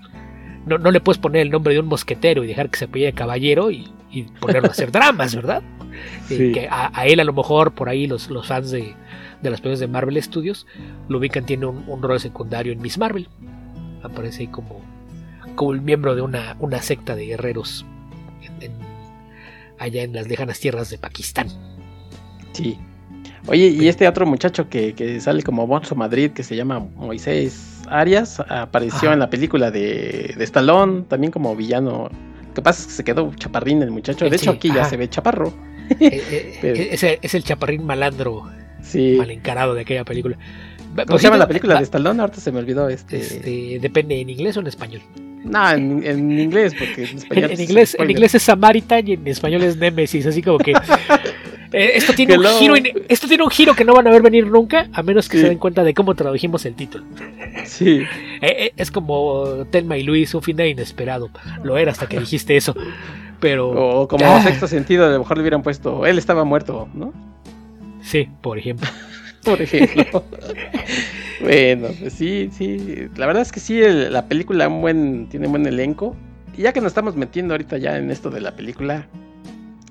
no, 0.67 0.77
no 0.77 0.91
le 0.91 1.01
puedes 1.01 1.19
poner 1.19 1.43
el 1.43 1.51
nombre 1.51 1.73
de 1.73 1.81
un 1.81 1.87
mosquetero 1.87 2.43
y 2.45 2.49
dejar 2.49 2.69
que 2.69 2.79
se 2.79 2.85
apellide 2.87 3.13
caballero 3.13 3.71
y, 3.71 3.89
y 4.11 4.25
ponerlo 4.25 4.69
a 4.69 4.73
hacer 4.73 4.91
dramas, 4.93 5.35
¿verdad? 5.35 5.63
Eh, 6.31 6.37
Sí. 6.37 6.53
que 6.53 6.69
a, 6.71 6.91
a 6.93 7.07
él 7.07 7.19
a 7.19 7.25
lo 7.25 7.33
mejor 7.33 7.73
por 7.73 7.89
ahí 7.89 8.07
los, 8.07 8.29
los 8.31 8.47
fans 8.47 8.71
de, 8.71 8.95
de 9.43 9.51
las 9.51 9.61
películas 9.61 9.81
de 9.81 9.87
Marvel 9.89 10.23
Studios 10.23 10.67
lo 11.09 11.19
ubican, 11.19 11.45
tiene 11.47 11.67
un, 11.67 11.85
un 11.87 12.03
rol 12.03 12.19
secundario 12.21 12.73
en 12.73 12.81
Miss 12.81 12.99
Marvel, 12.99 13.29
aparece 14.03 14.43
ahí 14.43 14.47
como, 14.49 14.81
como 15.55 15.73
el 15.73 15.81
miembro 15.81 16.15
de 16.15 16.23
una, 16.23 16.57
una 16.61 16.81
secta 16.83 17.15
de 17.17 17.27
guerreros 17.27 17.85
en- 18.43 18.63
en- 18.71 18.79
allá 19.79 20.03
en 20.03 20.13
las 20.13 20.27
lejanas 20.29 20.59
tierras 20.61 20.91
de 20.91 20.99
Pakistán. 20.99 21.49
Sí. 22.53 22.79
Oye, 23.47 23.69
y 23.69 23.89
este 23.89 24.07
otro 24.09 24.27
muchacho 24.27 24.69
que, 24.69 24.93
que 24.95 25.21
sale 25.21 25.43
como 25.43 25.67
Bonzo 25.67 25.95
Madrid, 25.95 26.33
que 26.33 26.43
se 26.43 26.57
llama 26.57 26.81
Moisés 26.97 27.81
Arias, 27.89 28.41
apareció 28.49 29.09
Ajá. 29.09 29.13
en 29.15 29.19
la 29.21 29.31
película 29.31 29.71
de, 29.71 30.35
de 30.37 30.45
Stallone, 30.45 31.03
también 31.09 31.31
como 31.31 31.55
villano. 31.57 32.11
Lo 32.49 32.55
que 32.55 32.61
pasa 32.63 32.81
es 32.83 32.87
que 32.89 32.93
se 32.93 33.05
quedó 33.05 33.33
chaparrín 33.37 33.83
el 33.83 33.91
muchacho. 33.91 34.25
De 34.25 34.33
Eh, 34.33 34.35
hecho, 34.35 34.51
aquí 34.51 34.69
ya 34.75 34.85
se 34.85 34.97
ve 34.97 35.09
chaparro. 35.09 35.53
Eh, 35.91 35.97
eh, 36.01 36.59
Pero- 36.61 36.77
es, 36.81 37.03
es 37.23 37.35
el 37.35 37.45
chaparrín 37.45 37.87
malandro, 37.87 38.51
Sí. 38.89 39.15
mal 39.19 39.31
encarado 39.31 39.75
de 39.75 39.83
aquella 39.83 40.05
película. 40.05 40.37
¿Cómo 41.07 41.19
se 41.19 41.25
llama 41.25 41.37
la 41.37 41.47
película 41.47 41.77
de 41.77 41.83
Stallone? 41.85 42.21
Ahorita 42.21 42.41
se 42.41 42.51
me 42.51 42.59
olvidó 42.59 42.89
este. 42.89 43.19
Este, 43.19 43.79
depende 43.81 44.21
en 44.21 44.31
inglés 44.31 44.57
o 44.57 44.61
en 44.61 44.67
español. 44.67 45.01
No, 45.45 45.71
en, 45.71 46.05
en 46.05 46.39
inglés, 46.41 46.75
porque 46.77 47.05
en 47.05 47.19
español. 47.19 47.45
En, 47.45 47.51
es 47.53 47.61
inglés, 47.61 47.97
en 47.99 48.11
inglés 48.11 48.35
es 48.35 48.43
Samaritan 48.43 49.07
y 49.07 49.13
en 49.13 49.27
español 49.29 49.63
es 49.63 49.77
Nemesis, 49.77 50.27
así 50.27 50.43
como 50.43 50.59
que 50.59 50.73
eh, 51.73 51.91
esto 51.95 52.13
tiene 52.15 52.37
un 52.39 52.45
giro 52.45 52.75
esto 53.09 53.29
tiene 53.29 53.45
un 53.45 53.51
giro 53.51 53.75
que 53.75 53.85
no 53.85 53.95
van 53.95 54.07
a 54.09 54.11
ver 54.11 54.23
venir 54.23 54.47
nunca, 54.47 54.89
a 54.93 55.03
menos 55.03 55.29
que 55.29 55.37
Sí. 55.37 55.43
se 55.45 55.49
den 55.51 55.59
cuenta 55.59 55.85
de 55.85 55.95
cómo 55.95 56.15
tradujimos 56.15 56.65
el 56.67 56.75
título. 56.75 57.05
Sí. 57.65 58.01
Eh, 58.41 58.47
eh, 58.59 58.73
es 58.77 58.91
como 58.91 59.67
Telma 59.71 59.97
y 59.99 60.03
Luis, 60.03 60.35
un 60.35 60.43
final 60.43 60.67
inesperado. 60.67 61.31
Lo 61.63 61.77
era 61.79 61.93
hasta 61.93 62.09
que 62.09 62.19
dijiste 62.19 62.57
eso. 62.57 62.75
Pero 63.41 63.69
O 63.71 64.09
como 64.09 64.25
Ah. 64.27 64.43
sexto 64.43 64.67
sentido, 64.67 65.05
a 65.07 65.11
lo 65.11 65.19
mejor 65.21 65.37
le 65.37 65.43
hubieran 65.43 65.63
puesto. 65.63 66.05
Él 66.07 66.19
estaba 66.19 66.43
muerto, 66.45 66.89
¿no? 66.95 67.13
Sí, 68.03 68.29
por 68.43 68.59
ejemplo. 68.59 68.89
Por 69.45 69.63
ejemplo. 69.63 70.25
bueno, 71.41 71.89
pues 72.01 72.13
sí, 72.13 72.51
sí. 72.53 73.09
La 73.17 73.27
verdad 73.27 73.41
es 73.43 73.53
que 73.53 73.61
sí, 73.61 73.81
el- 73.81 74.13
la 74.13 74.27
película 74.27 74.69
un 74.69 74.81
buen, 74.83 75.29
tiene 75.29 75.47
un 75.47 75.53
buen 75.53 75.67
elenco. 75.67 76.17
Y 76.57 76.63
ya 76.63 76.73
que 76.73 76.81
nos 76.81 76.89
estamos 76.91 77.15
metiendo 77.17 77.55
ahorita 77.55 77.79
ya 77.79 77.97
en 77.97 78.11
esto 78.11 78.31
de 78.31 78.41
la 78.41 78.57
película. 78.57 79.07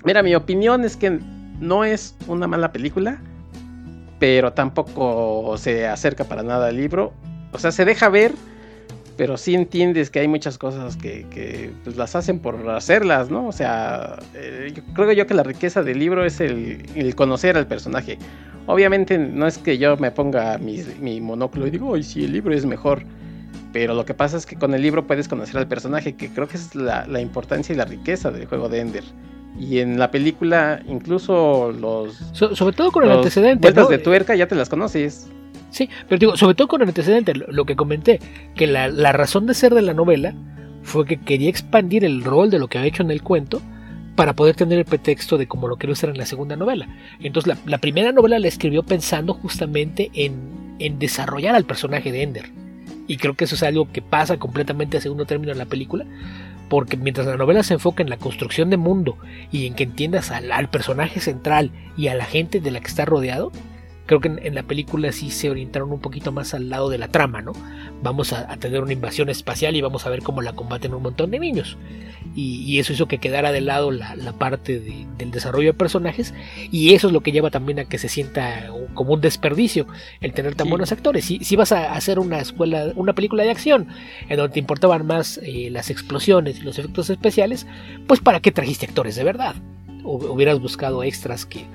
Mira, 0.04 0.22
mi 0.22 0.36
opinión 0.36 0.84
es 0.84 0.98
que 0.98 1.20
no 1.60 1.86
es 1.86 2.16
una 2.28 2.46
mala 2.46 2.72
película. 2.72 3.20
Pero 4.20 4.52
tampoco 4.54 5.56
se 5.58 5.88
acerca 5.88 6.26
para 6.26 6.44
nada 6.44 6.68
al 6.68 6.76
libro. 6.78 7.14
O 7.54 7.58
sea, 7.58 7.72
se 7.72 7.86
deja 7.86 8.10
ver. 8.10 8.34
Pero 9.18 9.36
sí 9.36 9.56
entiendes 9.56 10.12
que 10.12 10.20
hay 10.20 10.28
muchas 10.28 10.58
cosas 10.60 10.96
que, 10.96 11.26
que, 11.32 11.72
pues, 11.84 11.98
las 11.98 12.16
hacen 12.16 12.38
por 12.40 12.70
hacerlas, 12.70 13.32
¿no? 13.32 13.48
O 13.48 13.52
sea, 13.52 14.20
eh, 14.36 14.72
yo 14.76 14.84
creo 14.94 15.12
yo 15.12 15.26
que 15.26 15.34
la 15.34 15.42
riqueza 15.44 15.82
del 15.82 15.98
libro 15.98 16.24
es 16.24 16.40
el, 16.40 16.84
el 16.96 17.16
conocer 17.16 17.58
al 17.58 17.66
personaje. 17.66 18.20
Obviamente 18.68 19.18
no 19.18 19.48
es 19.48 19.58
que 19.58 19.78
yo 19.80 19.98
me 19.98 20.12
ponga 20.12 20.58
mi, 20.60 20.84
mi 21.02 21.20
monóculo 21.20 21.66
y 21.66 21.72
digo, 21.72 21.96
ay, 21.96 22.04
sí, 22.04 22.26
el 22.26 22.34
libro 22.34 22.54
es 22.54 22.66
mejor. 22.66 23.02
Pero 23.74 23.96
lo 23.96 24.06
que 24.06 24.14
pasa 24.14 24.38
es 24.38 24.46
que 24.46 24.56
con 24.56 24.74
el 24.74 24.82
libro 24.82 25.08
puedes 25.08 25.28
conocer 25.28 25.58
al 25.58 25.68
personaje, 25.68 26.16
que 26.16 26.30
creo 26.30 26.48
que 26.48 26.58
es 26.58 26.76
la, 26.76 27.06
la 27.08 27.20
importancia 27.20 27.74
y 27.74 27.76
la 27.78 27.86
riqueza 27.86 28.30
del 28.32 28.46
juego 28.46 28.70
de 28.70 28.80
Ender. 28.82 29.04
Y 29.60 29.80
en 29.80 29.98
la 29.98 30.12
película, 30.12 30.82
incluso 30.88 31.72
los, 31.72 32.16
So- 32.34 32.56
sobre 32.56 32.76
todo 32.76 32.92
con 32.92 33.04
el 33.04 33.10
los 33.10 33.18
antecedente. 33.20 33.62
vueltas 33.62 33.86
¿no? 33.86 33.90
de 33.90 33.98
tuerca 33.98 34.36
ya 34.36 34.48
te 34.48 34.54
las 34.56 34.70
conoces. 34.70 35.28
Sí, 35.70 35.90
pero 36.08 36.20
digo, 36.20 36.38
sobre 36.38 36.56
todo 36.56 36.68
con 36.68 36.82
el 36.82 36.88
antecedente, 36.88 37.34
lo, 37.34 37.66
que 37.66 37.76
comenté, 37.76 38.20
que 38.56 38.68
la, 38.68 38.88
la 38.88 39.12
razón 39.12 39.46
de 39.46 39.54
ser 39.54 39.74
de 39.74 39.82
la 39.82 39.94
novela 39.94 40.34
fue 40.84 41.06
que 41.06 41.20
quería 41.20 41.50
expandir 41.50 42.06
el 42.06 42.24
rol 42.24 42.50
de 42.50 42.60
lo 42.60 42.68
que 42.68 42.78
había 42.78 42.90
hecho 42.90 43.04
en 43.04 43.12
el 43.12 43.22
cuento 43.22 43.62
para 44.16 44.34
poder 44.34 44.56
tener 44.56 44.80
el 44.80 44.86
pretexto 44.86 45.38
de 45.38 45.48
cómo 45.48 45.68
lo 45.68 45.78
quiero 45.78 45.94
hacer 45.94 46.10
en 46.10 46.18
la 46.18 46.26
segunda 46.26 46.56
novela. 46.56 46.88
Entonces 47.20 47.48
la, 47.48 47.58
la 47.70 47.78
primera 47.78 48.12
novela 48.12 48.40
la 48.40 48.48
escribió 48.48 48.82
pensando 48.82 49.36
justamente 49.36 50.10
en, 50.14 50.76
en, 50.80 50.98
desarrollar 50.98 51.54
al 51.54 51.66
personaje 51.66 52.12
de 52.12 52.24
Ender. 52.24 52.50
Y 53.06 53.18
creo 53.18 53.36
que 53.36 53.44
eso 53.44 53.54
es 53.54 53.64
algo 53.64 53.92
que 53.92 54.02
pasa 54.02 54.38
completamente 54.38 54.98
a 54.98 55.02
segundo 55.02 55.26
término 55.26 55.52
en 55.52 55.60
la 55.60 55.66
película, 55.66 56.06
porque 56.68 56.98
mientras 56.98 57.28
la 57.28 57.38
novela 57.38 57.62
se 57.62 57.76
enfoca 57.76 58.02
en 58.02 58.10
la 58.10 58.18
construcción 58.18 58.70
de 58.72 58.78
mundo 58.78 59.18
y 59.52 59.68
en 59.68 59.76
que 59.76 59.84
entiendas 59.84 60.32
al, 60.32 60.52
al 60.52 60.70
personaje 60.70 61.20
central 61.20 61.72
y 61.96 62.08
a 62.08 62.16
la 62.16 62.26
gente 62.26 62.60
de 62.60 62.72
la 62.72 62.80
que 62.80 62.88
está 62.88 63.06
rodeado, 63.06 63.52
creo 64.08 64.20
que 64.20 64.30
en, 64.30 64.40
en, 64.44 64.56
la 64.56 64.64
película 64.64 65.12
sí 65.12 65.30
se 65.30 65.52
orientaron 65.52 65.92
un 65.92 66.00
poquito 66.00 66.32
más 66.32 66.56
al 66.56 66.70
lado 66.70 66.90
de 66.90 66.98
la 66.98 67.10
trama, 67.10 67.42
¿no? 67.42 67.54
Vamos 68.02 68.34
a, 68.34 68.52
a 68.52 68.58
tener 68.58 68.82
una 68.82 68.94
invasión 68.94 69.30
espacial 69.30 69.76
y 69.76 69.82
vamos 69.82 70.08
a 70.08 70.10
ver 70.10 70.24
cómo 70.24 70.42
la 70.42 70.54
combaten 70.54 70.94
un 70.94 71.04
montón 71.04 71.30
de 71.30 71.40
niños. 71.40 71.78
Y, 72.36 72.62
y 72.64 72.80
eso 72.80 72.94
hizo 72.94 73.08
que 73.08 73.18
quedara 73.20 73.52
de 73.52 73.62
lado 73.62 73.92
la, 73.92 74.16
la 74.16 74.32
parte 74.32 74.80
de, 74.80 75.06
del 75.18 75.32
desarrollo 75.32 75.70
de 75.70 75.74
personajes 75.74 76.34
y 76.72 76.94
eso 76.94 77.08
es 77.08 77.14
lo 77.14 77.22
que 77.22 77.32
lleva 77.32 77.50
también 77.50 77.80
a 77.80 77.86
que 77.86 77.98
se 77.98 78.10
sienta 78.10 78.70
como 78.94 79.14
un 79.14 79.22
desperdicio 79.22 79.88
el 80.22 80.34
tener 80.34 80.56
tan 80.56 80.66
sí. 80.66 80.70
buenos 80.72 80.92
actores. 80.92 81.26
Si, 81.26 81.44
si, 81.44 81.56
vas 81.56 81.72
a 81.72 81.94
hacer 81.94 82.20
una 82.20 82.40
escuela, 82.40 82.92
una 82.96 83.14
película 83.14 83.44
de 83.44 83.52
acción 83.52 83.88
en 84.30 84.38
donde 84.38 84.54
te 84.54 84.60
importaban 84.60 85.06
más 85.06 85.40
eh, 85.44 85.70
las 85.72 85.90
explosiones 85.90 86.60
y 86.60 86.62
los 86.62 86.78
efectos 86.78 87.10
especiales, 87.10 87.66
pues 88.08 88.20
para 88.20 88.40
qué 88.40 88.52
trajiste 88.52 88.86
actores 88.86 89.16
de 89.16 89.24
verdad? 89.24 89.56
O, 90.04 90.18
hubieras 90.18 90.60
buscado 90.60 91.04
extras 91.04 91.46
que 91.46 91.66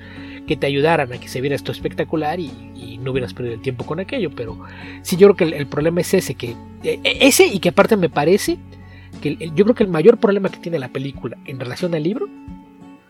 que 0.47 0.57
te 0.57 0.67
ayudaran 0.67 1.11
a 1.13 1.17
que 1.17 1.27
se 1.27 1.41
viera 1.41 1.55
esto 1.55 1.71
espectacular 1.71 2.39
y, 2.39 2.51
y, 2.75 2.97
no 2.97 3.11
hubieras 3.11 3.33
perdido 3.33 3.55
el 3.55 3.61
tiempo 3.61 3.85
con 3.85 3.99
aquello. 3.99 4.31
Pero 4.35 4.59
sí, 5.01 5.17
yo 5.17 5.27
creo 5.27 5.35
que 5.35 5.43
el, 5.45 5.53
el 5.53 5.67
problema 5.67 6.01
es 6.01 6.13
ese, 6.13 6.35
que 6.35 6.55
e, 6.83 6.99
ese 7.03 7.47
y 7.47 7.59
que 7.59 7.69
aparte 7.69 7.97
me 7.97 8.09
parece 8.09 8.57
que 9.21 9.37
el, 9.39 9.53
yo 9.55 9.63
creo 9.63 9.75
que 9.75 9.83
el 9.83 9.89
mayor 9.89 10.17
problema 10.17 10.49
que 10.49 10.59
tiene 10.59 10.79
la 10.79 10.89
película 10.89 11.37
en 11.45 11.59
relación 11.59 11.95
al 11.95 12.03
libro 12.03 12.27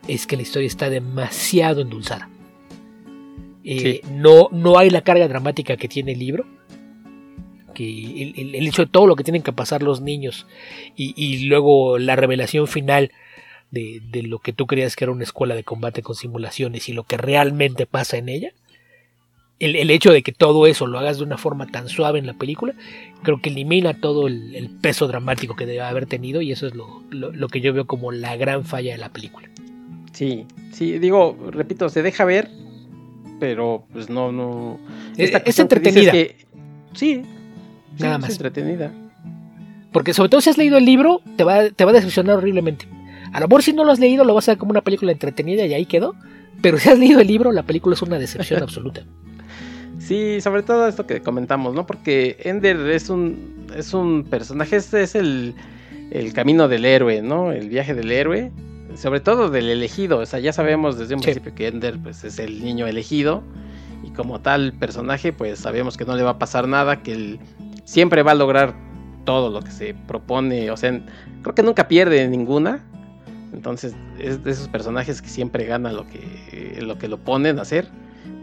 es 0.07 0.27
que 0.27 0.35
la 0.35 0.41
historia 0.41 0.67
está 0.67 0.89
demasiado 0.89 1.81
endulzada. 1.81 2.29
Eh, 3.63 4.01
sí. 4.03 4.09
no, 4.11 4.49
no 4.51 4.77
hay 4.77 4.89
la 4.89 5.01
carga 5.01 5.27
dramática 5.27 5.77
que 5.77 5.87
tiene 5.87 6.13
el 6.13 6.19
libro. 6.19 6.45
Que 7.73 7.87
el, 7.87 8.33
el, 8.37 8.55
el, 8.55 8.67
hecho 8.67 8.83
de 8.83 8.91
todo 8.91 9.07
lo 9.07 9.15
que 9.15 9.23
tienen 9.23 9.41
que 9.41 9.51
pasar 9.51 9.81
los 9.81 9.99
niños 9.99 10.45
y, 10.95 11.15
y 11.15 11.45
luego 11.45 11.97
la 11.97 12.15
revelación 12.15 12.67
final 12.67 13.11
de, 13.73 14.01
de, 14.11 14.21
lo 14.21 14.37
que 14.37 14.53
tú 14.53 14.67
creías 14.67 14.95
que 14.95 15.03
era 15.03 15.11
una 15.11 15.23
escuela 15.23 15.55
de 15.55 15.63
combate 15.63 16.03
con 16.03 16.15
simulaciones 16.15 16.87
y 16.89 16.93
lo 16.93 17.03
que 17.03 17.17
realmente 17.17 17.87
pasa 17.87 18.17
en 18.17 18.29
ella, 18.29 18.53
el, 19.59 19.75
el, 19.75 19.89
hecho 19.89 20.11
de 20.11 20.21
que 20.21 20.31
todo 20.31 20.67
eso 20.67 20.85
lo 20.85 20.99
hagas 20.99 21.17
de 21.17 21.23
una 21.23 21.39
forma 21.39 21.65
tan 21.65 21.89
suave 21.89 22.19
en 22.19 22.27
la 22.27 22.35
película, 22.35 22.75
creo 23.23 23.41
que 23.41 23.49
elimina 23.49 23.99
todo 23.99 24.27
el, 24.27 24.55
el 24.55 24.69
peso 24.69 25.07
dramático 25.07 25.55
que 25.55 25.65
debe 25.65 25.81
haber 25.81 26.05
tenido 26.05 26.43
y 26.43 26.51
eso 26.51 26.67
es 26.67 26.75
lo, 26.75 27.01
lo, 27.09 27.31
lo, 27.31 27.47
que 27.47 27.61
yo 27.61 27.73
veo 27.73 27.87
como 27.87 28.11
la 28.11 28.35
gran 28.35 28.63
falla 28.63 28.91
de 28.91 28.99
la 28.99 29.09
película. 29.09 29.49
Sí, 30.11 30.45
sí, 30.71 30.99
digo, 30.99 31.35
repito, 31.49 31.89
se 31.89 32.03
deja 32.03 32.25
ver, 32.25 32.51
pero 33.39 33.85
pues 33.91 34.07
no, 34.07 34.31
no. 34.31 34.79
Esta 35.17 35.39
es, 35.39 35.47
es 35.47 35.59
entretenida. 35.59 36.11
Que, 36.11 36.35
sí, 36.93 37.23
nada 37.97 38.17
sí, 38.17 38.21
más. 38.21 38.29
Es 38.29 38.35
entretenida. 38.35 38.91
Porque 39.91 40.13
sobre 40.13 40.29
todo 40.29 40.41
si 40.41 40.51
has 40.51 40.59
leído 40.59 40.77
el 40.77 40.85
libro, 40.85 41.21
te 41.37 41.43
va, 41.43 41.71
te 41.71 41.85
va 41.85 41.91
a 41.91 41.93
decepcionar 41.95 42.37
horriblemente. 42.37 42.87
A 43.33 43.39
lo 43.39 43.47
mejor 43.47 43.63
si 43.63 43.73
no 43.73 43.83
lo 43.83 43.91
has 43.91 43.99
leído 43.99 44.23
lo 44.23 44.33
vas 44.33 44.47
a 44.47 44.51
ver 44.51 44.57
como 44.59 44.71
una 44.71 44.81
película 44.81 45.11
entretenida 45.11 45.65
y 45.65 45.73
ahí 45.73 45.85
quedó. 45.85 46.15
Pero 46.61 46.77
si 46.77 46.89
has 46.89 46.97
leído 46.97 47.19
el 47.19 47.27
libro, 47.27 47.51
la 47.51 47.63
película 47.63 47.95
es 47.95 48.01
una 48.01 48.17
decepción 48.19 48.61
absoluta. 48.63 49.03
Sí, 49.99 50.39
sobre 50.41 50.63
todo 50.63 50.87
esto 50.87 51.05
que 51.05 51.21
comentamos, 51.21 51.73
¿no? 51.73 51.85
Porque 51.85 52.37
Ender 52.43 52.77
es 52.89 53.09
un, 53.09 53.67
es 53.75 53.93
un 53.93 54.23
personaje, 54.23 54.75
este 54.75 55.03
es 55.03 55.15
el, 55.15 55.55
el 56.11 56.33
camino 56.33 56.67
del 56.67 56.85
héroe, 56.85 57.21
¿no? 57.21 57.51
El 57.51 57.69
viaje 57.69 57.93
del 57.93 58.11
héroe, 58.11 58.51
sobre 58.95 59.19
todo 59.19 59.49
del 59.49 59.69
elegido. 59.69 60.19
O 60.19 60.25
sea, 60.25 60.39
ya 60.39 60.53
sabemos 60.53 60.97
desde 60.97 61.15
un 61.15 61.21
sí. 61.21 61.25
principio 61.25 61.55
que 61.55 61.67
Ender 61.67 61.99
pues, 62.01 62.23
es 62.23 62.37
el 62.39 62.63
niño 62.63 62.85
elegido. 62.85 63.43
Y 64.03 64.09
como 64.11 64.41
tal 64.41 64.73
personaje, 64.73 65.31
pues 65.31 65.59
sabemos 65.59 65.95
que 65.95 66.05
no 66.05 66.15
le 66.15 66.23
va 66.23 66.31
a 66.31 66.39
pasar 66.39 66.67
nada, 66.67 67.01
que 67.01 67.13
él 67.13 67.39
siempre 67.85 68.21
va 68.23 68.31
a 68.31 68.35
lograr 68.35 68.75
todo 69.25 69.49
lo 69.49 69.61
que 69.61 69.71
se 69.71 69.95
propone. 70.07 70.69
O 70.69 70.77
sea, 70.77 71.01
creo 71.41 71.55
que 71.55 71.63
nunca 71.63 71.87
pierde 71.87 72.27
ninguna. 72.27 72.83
Entonces 73.53 73.95
es 74.19 74.43
de 74.43 74.51
esos 74.51 74.67
personajes 74.67 75.21
que 75.21 75.29
siempre 75.29 75.65
gana 75.65 75.91
lo 75.91 76.07
que 76.07 76.79
lo, 76.81 76.97
que 76.97 77.07
lo 77.07 77.17
ponen 77.17 77.59
a 77.59 77.61
hacer. 77.61 77.87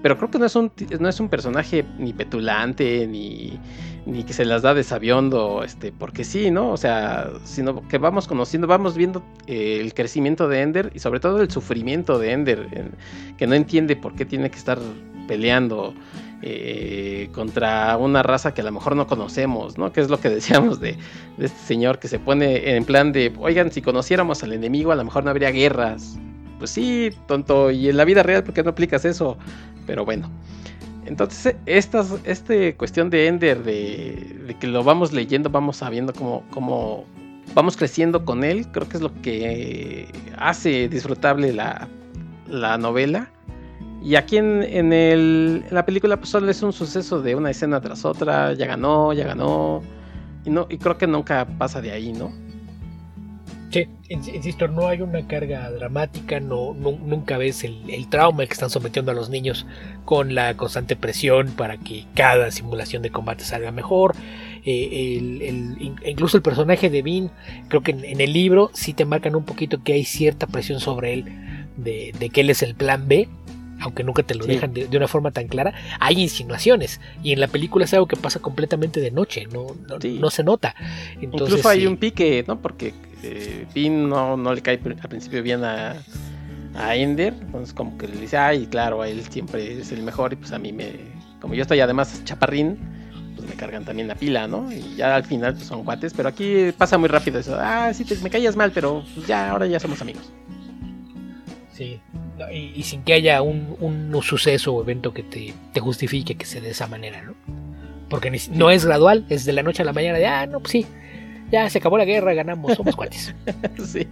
Pero 0.02 0.16
creo 0.16 0.30
que 0.30 0.38
no 0.38 0.46
es 0.46 0.56
un, 0.56 0.72
no 0.98 1.08
es 1.08 1.20
un 1.20 1.28
personaje 1.28 1.84
ni 1.98 2.12
petulante, 2.12 3.06
ni, 3.06 3.58
ni 4.06 4.24
que 4.24 4.32
se 4.32 4.44
las 4.44 4.62
da 4.62 4.72
de 4.72 4.82
sabiondo, 4.82 5.62
este, 5.62 5.92
porque 5.92 6.24
sí, 6.24 6.50
¿no? 6.50 6.70
O 6.70 6.76
sea, 6.76 7.30
sino 7.44 7.86
que 7.86 7.98
vamos 7.98 8.26
conociendo, 8.26 8.66
vamos 8.66 8.96
viendo 8.96 9.22
eh, 9.46 9.78
el 9.80 9.92
crecimiento 9.92 10.48
de 10.48 10.62
Ender 10.62 10.90
y 10.94 10.98
sobre 11.00 11.20
todo 11.20 11.40
el 11.42 11.50
sufrimiento 11.50 12.18
de 12.18 12.32
Ender, 12.32 12.92
que 13.36 13.46
no 13.46 13.54
entiende 13.54 13.96
por 13.96 14.14
qué 14.14 14.24
tiene 14.24 14.50
que 14.50 14.58
estar 14.58 14.78
peleando 15.28 15.94
eh, 16.42 17.28
contra 17.32 17.96
una 17.96 18.22
raza 18.22 18.54
que 18.54 18.62
a 18.62 18.64
lo 18.64 18.72
mejor 18.72 18.96
no 18.96 19.06
conocemos, 19.06 19.76
¿no? 19.78 19.92
Que 19.92 20.00
es 20.00 20.08
lo 20.08 20.20
que 20.20 20.28
decíamos 20.30 20.80
de, 20.80 20.96
de, 21.36 21.46
este 21.46 21.58
señor 21.58 21.98
que 21.98 22.08
se 22.08 22.18
pone 22.18 22.76
en 22.76 22.84
plan 22.84 23.12
de, 23.12 23.32
oigan, 23.38 23.70
si 23.70 23.82
conociéramos 23.82 24.42
al 24.42 24.52
enemigo 24.52 24.92
a 24.92 24.96
lo 24.96 25.04
mejor 25.04 25.24
no 25.24 25.30
habría 25.30 25.50
guerras. 25.50 26.18
Pues 26.58 26.70
sí, 26.70 27.10
tonto, 27.26 27.70
y 27.70 27.88
en 27.88 27.96
la 27.96 28.04
vida 28.04 28.22
real, 28.22 28.44
¿por 28.44 28.52
qué 28.52 28.62
no 28.62 28.70
aplicas 28.70 29.04
eso? 29.04 29.38
Pero 29.86 30.04
bueno. 30.04 30.30
Entonces, 31.06 31.56
esta 31.66 32.04
este 32.24 32.76
cuestión 32.76 33.10
de 33.10 33.26
Ender, 33.26 33.64
de, 33.64 34.36
de, 34.46 34.54
que 34.58 34.66
lo 34.66 34.84
vamos 34.84 35.12
leyendo, 35.12 35.48
vamos 35.50 35.78
sabiendo 35.78 36.12
cómo, 36.12 36.44
cómo 36.50 37.06
vamos 37.54 37.76
creciendo 37.76 38.24
con 38.24 38.44
él, 38.44 38.66
creo 38.70 38.88
que 38.88 38.96
es 38.96 39.02
lo 39.02 39.12
que 39.22 40.08
hace 40.38 40.88
disfrutable 40.88 41.52
la, 41.52 41.88
la 42.46 42.78
novela. 42.78 43.30
Y 44.02 44.14
aquí 44.14 44.38
en, 44.38 45.64
la 45.70 45.84
película 45.84 46.16
pues 46.16 46.30
solo 46.30 46.50
es 46.50 46.62
un 46.62 46.72
suceso 46.72 47.20
de 47.20 47.34
una 47.34 47.50
escena 47.50 47.80
tras 47.80 48.04
otra, 48.04 48.54
ya 48.54 48.66
ganó, 48.66 49.12
ya 49.12 49.26
ganó, 49.26 49.82
y, 50.44 50.50
no, 50.50 50.66
y 50.70 50.78
creo 50.78 50.96
que 50.96 51.06
nunca 51.06 51.46
pasa 51.58 51.82
de 51.82 51.92
ahí, 51.92 52.12
¿no? 52.12 52.32
Sí, 53.70 53.86
insisto, 54.08 54.66
no 54.66 54.88
hay 54.88 55.00
una 55.00 55.28
carga 55.28 55.70
dramática, 55.70 56.40
no, 56.40 56.74
nunca 56.74 57.38
ves 57.38 57.62
el, 57.62 58.08
trauma 58.08 58.44
que 58.46 58.52
están 58.52 58.70
sometiendo 58.70 59.12
a 59.12 59.14
los 59.14 59.30
niños 59.30 59.64
con 60.04 60.34
la 60.34 60.56
constante 60.56 60.96
presión 60.96 61.52
para 61.52 61.76
que 61.76 62.04
cada 62.14 62.50
simulación 62.50 63.00
de 63.02 63.10
combate 63.10 63.44
salga 63.44 63.70
mejor. 63.70 64.16
Eh, 64.64 65.94
incluso 66.04 66.36
el 66.36 66.42
personaje 66.42 66.90
de 66.90 67.02
Bean, 67.02 67.30
creo 67.68 67.82
que 67.82 67.92
en, 67.92 68.04
en, 68.04 68.20
el 68.20 68.32
libro 68.32 68.70
sí 68.74 68.92
te 68.92 69.04
marcan 69.04 69.36
un 69.36 69.44
poquito 69.44 69.84
que 69.84 69.92
hay 69.92 70.04
cierta 70.04 70.48
presión 70.48 70.80
sobre 70.80 71.14
él 71.14 71.24
de, 71.76 72.12
de 72.18 72.28
que 72.30 72.40
él 72.40 72.50
es 72.50 72.64
el 72.64 72.74
plan 72.74 73.06
B, 73.06 73.28
aunque 73.80 74.04
nunca 74.04 74.22
te 74.22 74.34
lo 74.34 74.44
sí. 74.44 74.50
dejan 74.50 74.72
de, 74.72 74.86
de, 74.86 74.96
una 74.96 75.08
forma 75.08 75.30
tan 75.30 75.48
clara, 75.48 75.74
hay 75.98 76.20
insinuaciones. 76.20 77.00
Y 77.22 77.32
en 77.32 77.40
la 77.40 77.48
película 77.48 77.84
es 77.84 77.94
algo 77.94 78.06
que 78.06 78.16
pasa 78.16 78.40
completamente 78.40 79.00
de 79.00 79.10
noche, 79.10 79.46
no, 79.52 79.68
no, 79.88 80.00
sí. 80.00 80.18
no 80.20 80.30
se 80.30 80.44
nota. 80.44 80.74
Entonces, 81.20 81.48
Incluso 81.50 81.68
hay 81.68 81.80
sí. 81.80 81.86
un 81.86 81.96
pique, 81.96 82.44
¿no? 82.46 82.60
Porque 82.60 82.94
eh, 83.22 83.66
Finn 83.72 84.08
no, 84.08 84.36
no, 84.36 84.54
le 84.54 84.62
cae 84.62 84.80
al 84.84 85.08
principio 85.08 85.42
bien 85.42 85.64
a, 85.64 85.96
a, 86.74 86.96
Ender, 86.96 87.34
entonces 87.40 87.74
como 87.74 87.96
que 87.98 88.08
le 88.08 88.16
dice, 88.16 88.36
ay, 88.36 88.66
claro, 88.66 89.04
él 89.04 89.22
siempre 89.28 89.80
es 89.80 89.92
el 89.92 90.02
mejor 90.02 90.32
y 90.32 90.36
pues 90.36 90.52
a 90.52 90.58
mí 90.58 90.72
me, 90.72 90.92
como 91.40 91.54
yo 91.54 91.62
estoy 91.62 91.80
además 91.80 92.22
chaparrín, 92.24 92.78
pues 93.36 93.48
me 93.48 93.54
cargan 93.54 93.84
también 93.84 94.08
la 94.08 94.14
pila, 94.14 94.46
¿no? 94.46 94.72
Y 94.72 94.96
ya 94.96 95.16
al 95.16 95.24
final 95.24 95.54
pues 95.54 95.66
son 95.66 95.84
cuates, 95.84 96.14
pero 96.14 96.28
aquí 96.28 96.72
pasa 96.76 96.98
muy 96.98 97.08
rápido 97.08 97.38
eso, 97.38 97.56
ah, 97.58 97.92
sí, 97.92 98.04
te, 98.04 98.16
me 98.16 98.30
callas 98.30 98.56
mal, 98.56 98.72
pero 98.72 99.04
pues 99.14 99.26
ya, 99.26 99.50
ahora 99.50 99.66
ya 99.66 99.80
somos 99.80 100.00
amigos. 100.00 100.30
Sí, 101.80 101.98
y, 102.52 102.72
y 102.76 102.82
sin 102.82 103.04
que 103.04 103.14
haya 103.14 103.40
un, 103.40 103.74
un, 103.80 104.22
suceso 104.22 104.74
o 104.74 104.82
evento 104.82 105.14
que 105.14 105.22
te, 105.22 105.54
te 105.72 105.80
justifique 105.80 106.34
que 106.34 106.44
sea 106.44 106.60
de 106.60 106.68
esa 106.68 106.86
manera, 106.86 107.22
¿no? 107.22 107.32
Porque 108.10 108.30
no 108.52 108.70
es 108.70 108.84
gradual, 108.84 109.24
es 109.30 109.46
de 109.46 109.54
la 109.54 109.62
noche 109.62 109.80
a 109.80 109.86
la 109.86 109.94
mañana 109.94 110.18
de, 110.18 110.26
ah, 110.26 110.44
no, 110.44 110.60
pues 110.60 110.72
sí, 110.72 110.86
ya 111.50 111.70
se 111.70 111.78
acabó 111.78 111.96
la 111.96 112.04
guerra, 112.04 112.34
ganamos, 112.34 112.74
somos 112.74 112.94
cuates. 112.94 113.34
sí. 113.86 114.06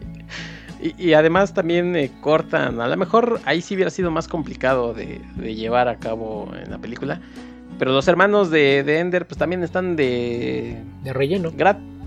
Y, 0.80 1.08
y, 1.08 1.12
además 1.12 1.52
también 1.52 1.94
eh, 1.94 2.10
cortan, 2.22 2.80
a 2.80 2.88
lo 2.88 2.96
mejor 2.96 3.38
ahí 3.44 3.60
sí 3.60 3.74
hubiera 3.74 3.90
sido 3.90 4.10
más 4.10 4.28
complicado 4.28 4.94
de, 4.94 5.20
de 5.36 5.54
llevar 5.54 5.88
a 5.88 5.96
cabo 5.96 6.50
en 6.58 6.70
la 6.70 6.78
película. 6.78 7.20
Pero 7.78 7.92
los 7.92 8.08
hermanos 8.08 8.50
de, 8.50 8.82
de 8.82 8.98
Ender 8.98 9.26
pues 9.26 9.36
también 9.36 9.62
están 9.62 9.94
de... 9.94 10.82
De 11.04 11.12
relleno. 11.12 11.52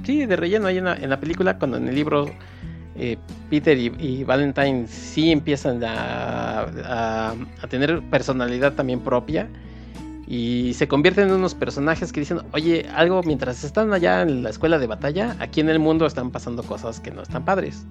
sí, 0.05 0.25
de 0.25 0.35
relleno 0.35 0.65
ahí 0.65 0.79
en 0.79 0.85
la, 0.85 0.95
en 0.95 1.11
la, 1.11 1.19
película, 1.19 1.59
cuando 1.59 1.77
en 1.77 1.87
el 1.87 1.93
libro 1.93 2.31
eh, 2.95 3.17
Peter 3.49 3.77
y, 3.77 4.23
Valentine 4.23 4.87
sí 4.87 5.31
empiezan 5.31 5.81
a 5.83 6.65
tener 7.69 8.01
personalidad 8.09 8.73
también 8.73 8.99
propia 8.99 9.47
y 10.31 10.73
se 10.75 10.87
convierten 10.87 11.27
en 11.27 11.33
unos 11.33 11.53
personajes 11.55 12.13
que 12.13 12.21
dicen, 12.21 12.39
oye, 12.53 12.85
algo 12.95 13.21
mientras 13.21 13.65
están 13.65 13.91
allá 13.91 14.21
en 14.21 14.43
la 14.43 14.49
escuela 14.49 14.79
de 14.79 14.87
batalla, 14.87 15.35
aquí 15.39 15.59
en 15.59 15.67
el 15.67 15.77
mundo 15.77 16.05
están 16.05 16.31
pasando 16.31 16.63
cosas 16.63 17.01
que 17.01 17.11
no 17.11 17.21
están 17.21 17.43
padres. 17.43 17.85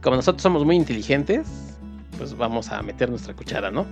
Como 0.00 0.14
nosotros 0.14 0.42
somos 0.42 0.64
muy 0.64 0.76
inteligentes, 0.76 1.76
pues 2.18 2.36
vamos 2.36 2.70
a 2.70 2.80
meter 2.82 3.10
nuestra 3.10 3.34
cuchara, 3.34 3.72
¿no? 3.72 3.84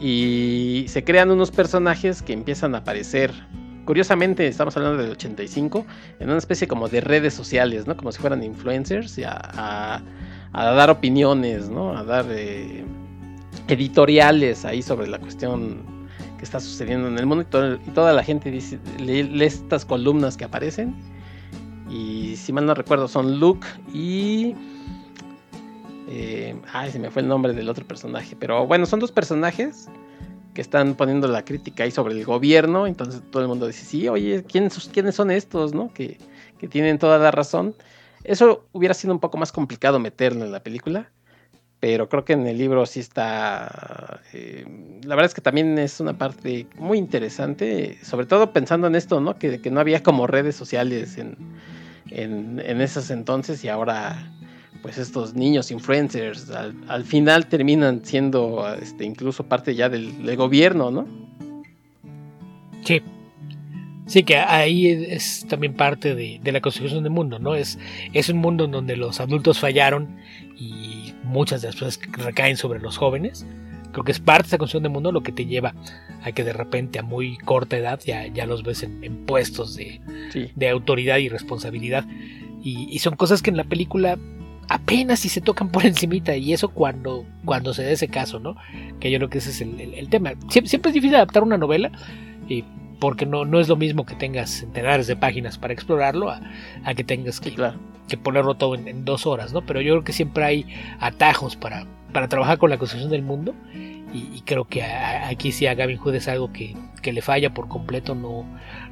Y 0.00 0.86
se 0.88 1.04
crean 1.04 1.30
unos 1.30 1.52
personajes 1.52 2.22
que 2.22 2.32
empiezan 2.32 2.74
a 2.74 2.78
aparecer. 2.78 3.30
Curiosamente, 3.84 4.46
estamos 4.46 4.76
hablando 4.76 5.02
del 5.02 5.10
85, 5.12 5.84
en 6.20 6.28
una 6.28 6.38
especie 6.38 6.68
como 6.68 6.88
de 6.88 7.00
redes 7.00 7.34
sociales, 7.34 7.86
¿no? 7.86 7.96
Como 7.96 8.12
si 8.12 8.20
fueran 8.20 8.42
influencers, 8.44 9.18
y 9.18 9.24
a, 9.24 10.02
dar 10.52 10.90
opiniones, 10.90 11.68
¿no? 11.68 11.96
A 11.96 12.04
dar 12.04 12.26
eh, 12.30 12.84
editoriales 13.66 14.64
ahí 14.64 14.82
sobre 14.82 15.08
la 15.08 15.18
cuestión 15.18 15.82
que 16.38 16.44
está 16.44 16.60
sucediendo 16.60 17.08
en 17.08 17.18
el 17.18 17.26
mundo 17.26 17.44
y, 17.44 17.90
toda 17.90 18.12
la 18.12 18.22
gente 18.22 18.56
lee, 18.98 19.44
estas 19.44 19.84
columnas 19.84 20.36
que 20.36 20.44
aparecen. 20.44 20.94
Y 21.90 22.36
si 22.36 22.52
mal 22.52 22.64
no 22.66 22.74
recuerdo 22.74 23.08
son 23.08 23.40
Luke 23.40 23.66
y... 23.92 24.54
Eh, 26.08 26.54
ay, 26.72 26.90
se 26.92 26.98
me 26.98 27.10
fue 27.10 27.22
el 27.22 27.28
nombre 27.28 27.52
del 27.52 27.68
otro 27.68 27.86
personaje. 27.86 28.36
Pero 28.38 28.66
bueno, 28.66 28.86
son 28.86 29.00
dos 29.00 29.10
personajes 29.10 29.88
que 30.54 30.60
están 30.60 30.94
poniendo 30.94 31.28
la 31.28 31.44
crítica 31.44 31.84
ahí 31.84 31.90
sobre 31.90 32.14
el 32.14 32.24
gobierno. 32.24 32.86
Entonces 32.86 33.22
todo 33.30 33.42
el 33.42 33.48
mundo 33.48 33.66
dice, 33.66 33.84
sí, 33.84 34.08
oye, 34.08 34.44
¿quiénes, 34.44 34.90
quiénes 34.92 35.14
son 35.14 35.30
estos? 35.30 35.74
¿no? 35.74 35.92
Que, 35.92 36.18
que 36.58 36.68
tienen 36.68 36.98
toda 36.98 37.18
la 37.18 37.30
razón. 37.30 37.74
Eso 38.24 38.66
hubiera 38.72 38.94
sido 38.94 39.12
un 39.12 39.20
poco 39.20 39.38
más 39.38 39.52
complicado 39.52 39.98
meterlo 39.98 40.44
en 40.44 40.52
la 40.52 40.60
película, 40.60 41.10
pero 41.80 42.08
creo 42.08 42.24
que 42.24 42.34
en 42.34 42.46
el 42.46 42.56
libro 42.56 42.86
sí 42.86 43.00
está... 43.00 44.20
Eh, 44.32 44.64
la 45.02 45.16
verdad 45.16 45.30
es 45.30 45.34
que 45.34 45.40
también 45.40 45.76
es 45.78 45.98
una 45.98 46.16
parte 46.16 46.68
muy 46.76 46.98
interesante, 46.98 47.98
sobre 48.04 48.26
todo 48.26 48.52
pensando 48.52 48.86
en 48.86 48.94
esto, 48.94 49.20
¿no? 49.20 49.36
Que, 49.36 49.58
no 49.70 49.80
había 49.80 50.04
como 50.04 50.28
redes 50.28 50.54
sociales 50.54 51.18
en, 51.18 51.36
en, 52.10 52.80
esos 52.80 53.10
entonces 53.10 53.64
y 53.64 53.68
ahora 53.68 54.32
pues 54.82 54.98
estos 54.98 55.34
niños 55.34 55.70
influencers 55.70 56.50
al, 56.50 57.04
final 57.04 57.46
terminan 57.46 58.04
siendo 58.04 58.66
este, 58.74 59.04
incluso 59.04 59.44
parte 59.44 59.74
ya 59.74 59.88
del, 59.88 60.24
del 60.24 60.36
gobierno, 60.36 60.90
¿no? 60.90 61.06
Sí, 62.84 63.00
Sí, 64.06 64.24
que 64.24 64.36
ahí 64.36 64.88
es 64.88 65.46
también 65.48 65.74
parte 65.74 66.14
de, 66.14 66.40
la 66.44 66.60
construcción 66.60 67.02
del 67.02 67.12
mundo, 67.12 67.38
¿no? 67.38 67.54
Es, 67.54 67.78
es 68.12 68.28
un 68.28 68.38
mundo 68.38 68.64
en 68.64 68.72
donde 68.72 68.96
los 68.96 69.20
adultos 69.20 69.58
fallaron 69.58 70.16
y 70.58 71.14
muchas 71.22 71.62
de 71.62 71.68
las 71.68 71.76
cosas 71.76 72.00
recaen 72.12 72.56
sobre 72.56 72.80
los 72.80 72.98
jóvenes. 72.98 73.46
Creo 73.92 74.04
que 74.04 74.12
es 74.12 74.20
parte 74.20 74.42
de 74.42 74.48
esa 74.48 74.58
construcción 74.58 74.82
del 74.82 74.92
mundo 74.92 75.12
lo 75.12 75.22
que 75.22 75.32
te 75.32 75.46
lleva 75.46 75.74
a 76.24 76.32
que 76.32 76.44
de 76.44 76.52
repente 76.52 76.98
a 76.98 77.02
muy 77.02 77.38
corta 77.38 77.76
edad 77.76 78.00
ya, 78.04 78.26
ya 78.26 78.44
los 78.44 78.64
ves 78.64 78.82
en, 78.82 79.24
puestos 79.24 79.76
de, 79.76 80.00
de, 80.54 80.68
autoridad 80.68 81.18
y 81.18 81.28
responsabilidad. 81.28 82.04
Y, 82.62 82.98
son 82.98 83.16
cosas 83.16 83.40
que 83.40 83.50
en 83.50 83.56
la 83.56 83.64
película 83.64 84.18
apenas 84.68 85.20
si 85.20 85.28
se 85.28 85.40
tocan 85.40 85.68
por 85.70 85.84
encimita 85.86 86.36
y 86.36 86.52
eso 86.52 86.68
cuando, 86.68 87.24
cuando 87.44 87.74
se 87.74 87.82
dé 87.82 87.92
ese 87.92 88.08
caso, 88.08 88.38
¿no? 88.38 88.56
Que 89.00 89.10
yo 89.10 89.18
creo 89.18 89.30
que 89.30 89.38
ese 89.38 89.50
es 89.50 89.60
el, 89.60 90.08
tema. 90.08 90.32
siempre, 90.48 90.90
es 90.90 90.94
difícil 90.94 91.14
adaptar 91.16 91.42
una 91.42 91.58
novela. 91.58 91.90
Y 92.48 92.64
porque 92.98 93.26
no, 93.26 93.44
no 93.44 93.58
es 93.58 93.68
lo 93.68 93.74
mismo 93.74 94.06
que 94.06 94.14
tengas 94.14 94.50
centenares 94.50 95.08
de 95.08 95.16
páginas 95.16 95.58
para 95.58 95.72
explorarlo 95.72 96.30
a, 96.30 96.40
que 96.94 97.02
tengas 97.02 97.40
que, 97.40 97.52
que 98.08 98.16
ponerlo 98.16 98.54
todo 98.54 98.76
en, 98.76 99.04
dos 99.04 99.26
horas, 99.26 99.52
¿no? 99.52 99.62
Pero 99.62 99.80
yo 99.80 99.94
creo 99.94 100.04
que 100.04 100.12
siempre 100.12 100.44
hay 100.44 100.66
atajos 101.00 101.56
para, 101.56 101.84
para 102.12 102.28
trabajar 102.28 102.58
con 102.58 102.70
la 102.70 102.78
construcción 102.78 103.10
del 103.10 103.22
mundo 103.22 103.54
y, 104.12 104.42
creo 104.42 104.66
que 104.66 104.84
aquí 104.84 105.50
sí 105.50 105.66
a 105.66 105.74
Gavin 105.74 105.96
Hood 105.96 106.14
es 106.14 106.28
algo 106.28 106.52
que, 106.52 106.76
le 107.04 107.22
falla 107.22 107.52
por 107.52 107.66
completo, 107.66 108.14
no, 108.14 108.44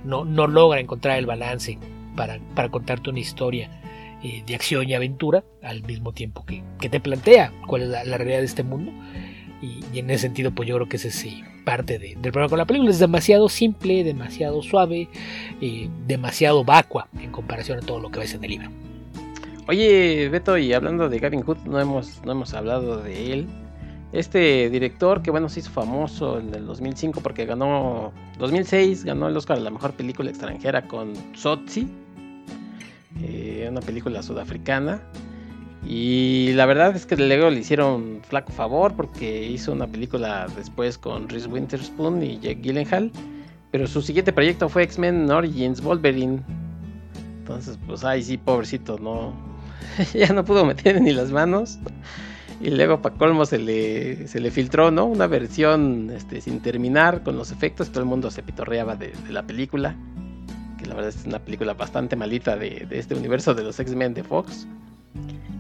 no, 0.03 0.25
no 0.25 0.49
logra 0.49 0.81
encontrar 0.81 1.18
el 1.18 1.27
balance 1.27 1.79
para, 2.16 2.41
para 2.57 2.68
contarte 2.68 3.11
una 3.11 3.21
historia 3.21 3.71
eh, 4.23 4.43
de 4.47 4.55
acción 4.55 4.89
y 4.89 4.95
aventura 4.95 5.45
al 5.62 5.83
mismo 5.83 6.12
tiempo 6.12 6.45
que, 6.45 6.62
te 6.89 7.01
plantea 7.01 7.53
cuál 7.66 7.83
es 7.83 7.89
la, 7.89 8.18
realidad 8.18 8.39
de 8.39 8.45
este 8.45 8.62
mundo. 8.62 8.93
Y, 9.62 9.99
en 9.99 10.11
ese 10.11 10.23
sentido, 10.23 10.53
pues 10.53 10.68
yo 10.68 10.77
creo 10.77 10.89
que 10.89 10.97
ese 10.97 11.11
sí 11.11 11.43
parte 11.64 11.99
del 11.99 12.33
problema 12.33 12.49
con 12.49 12.59
la 12.59 12.64
película. 12.64 12.91
Es 12.91 12.99
demasiado 12.99 13.49
simple, 13.49 14.05
demasiado 14.05 14.62
suave, 14.62 15.09
eh, 15.61 15.89
demasiado 16.07 16.64
vacua 16.64 17.09
en 17.18 17.31
comparación 17.31 17.79
a 17.79 17.83
todo 17.83 18.01
lo 18.01 18.11
que 18.11 18.21
ves 18.21 18.35
en 18.35 18.45
el 18.45 18.51
libro. 18.51 18.71
Oye, 19.68 20.29
Beto, 20.29 20.59
y 20.59 20.73
hablando 20.73 21.09
de 21.09 21.18
Gavin 21.18 21.43
Hood, 21.43 21.59
no 21.66 21.79
hemos, 21.79 22.21
no 22.25 22.33
hemos 22.33 22.55
hablado 22.55 23.03
de 23.03 23.33
él. 23.33 23.47
Este 24.12 24.68
director 24.71 25.23
que 25.23 25.31
bueno 25.31 25.49
se 25.49 25.61
hizo 25.61 25.71
famoso 25.71 26.41
en 26.41 26.53
el 26.53 26.66
2005 26.66 27.21
porque 27.21 27.47
ganó 27.47 28.12
2006 28.41 29.05
ganó 29.05 29.29
el 29.29 29.37
Oscar 29.37 29.59
a 29.59 29.61
la 29.61 29.71
mejor 29.71 29.93
película 29.93 30.31
extranjera 30.31 30.83
con 30.89 31.12
Sotzi, 31.37 31.87
eh, 33.22 33.66
una 33.70 33.80
película 33.80 34.22
sudafricana. 34.22 35.00
Y 35.86 36.52
la 36.54 36.66
verdad 36.66 36.94
es 36.94 37.06
que 37.06 37.16
luego 37.16 37.48
le 37.48 37.61
hicieron 37.61 38.20
flaco 38.22 38.52
favor 38.52 38.94
porque 38.94 39.46
hizo 39.46 39.72
una 39.72 39.86
película 39.86 40.46
después 40.54 40.98
con 40.98 41.28
Reese 41.28 41.48
Witherspoon 41.48 42.22
y 42.22 42.38
Jake 42.38 42.61
Gyllenhaal. 42.62 43.11
Pero 43.70 43.86
su 43.86 44.02
siguiente 44.02 44.32
proyecto 44.32 44.68
fue 44.68 44.82
X-Men 44.82 45.30
Origins 45.30 45.80
Wolverine. 45.80 46.40
Entonces, 47.38 47.78
pues, 47.86 48.04
ay, 48.04 48.22
sí, 48.22 48.36
pobrecito, 48.36 48.98
no. 48.98 49.32
ya 50.14 50.32
no 50.32 50.44
pudo 50.44 50.64
meter 50.64 51.00
ni 51.00 51.12
las 51.12 51.30
manos. 51.30 51.78
Y 52.61 52.70
luego, 52.70 53.00
para 53.00 53.16
colmo, 53.16 53.46
se 53.46 53.58
le, 53.58 54.28
se 54.28 54.38
le 54.38 54.50
filtró, 54.50 54.90
¿no? 54.90 55.06
Una 55.06 55.26
versión 55.26 56.11
este, 56.14 56.40
sin 56.40 56.61
terminar 56.61 57.22
con 57.22 57.36
los 57.36 57.52
efectos. 57.52 57.90
Todo 57.90 58.00
el 58.00 58.06
mundo 58.08 58.30
se 58.30 58.42
pitorreaba 58.42 58.96
de, 58.96 59.12
la 59.30 59.42
película. 59.44 59.96
Que 60.81 60.87
la 60.87 60.95
verdad 60.95 61.11
es 61.11 61.26
una 61.26 61.39
película 61.39 61.74
bastante 61.74 62.16
malita 62.16 62.57
de, 62.57 62.87
de 62.89 62.99
este 62.99 63.14
universo 63.14 63.55
de 63.55 63.62
los 63.62 63.78
X-Men 63.78 64.14
de 64.14 64.24
Fox. 64.24 64.66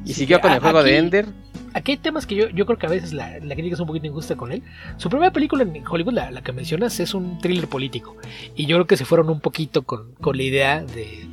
Y 0.04 0.14
siguió 0.14 0.40
con 0.40 0.52
el 0.52 0.60
juego 0.60 0.82
de 0.82 0.96
Ender. 0.96 1.26
Aquí 1.72 1.92
hay 1.92 1.98
temas 1.98 2.26
que 2.26 2.34
yo, 2.34 2.48
yo 2.48 2.66
creo 2.66 2.78
que 2.78 2.86
a 2.86 2.90
veces 2.90 3.12
la, 3.12 3.38
la, 3.38 3.54
crítica 3.54 3.74
es 3.74 3.80
un 3.80 3.86
poquito 3.86 4.06
injusta 4.06 4.34
con 4.34 4.50
él. 4.50 4.62
Su 4.96 5.08
primera 5.08 5.32
película 5.32 5.62
en 5.62 5.86
Hollywood, 5.86 6.14
la, 6.14 6.30
la, 6.30 6.42
que 6.42 6.52
mencionas, 6.52 6.98
es 6.98 7.14
un 7.14 7.38
thriller 7.38 7.68
político. 7.68 8.16
Y 8.56 8.66
yo 8.66 8.76
creo 8.76 8.86
que 8.86 8.96
se 8.96 9.04
fueron 9.04 9.30
un 9.30 9.40
poquito 9.40 9.82
con, 9.82 10.12
con 10.14 10.36
la 10.36 10.42
idea 10.42 10.82
de, 10.82 11.28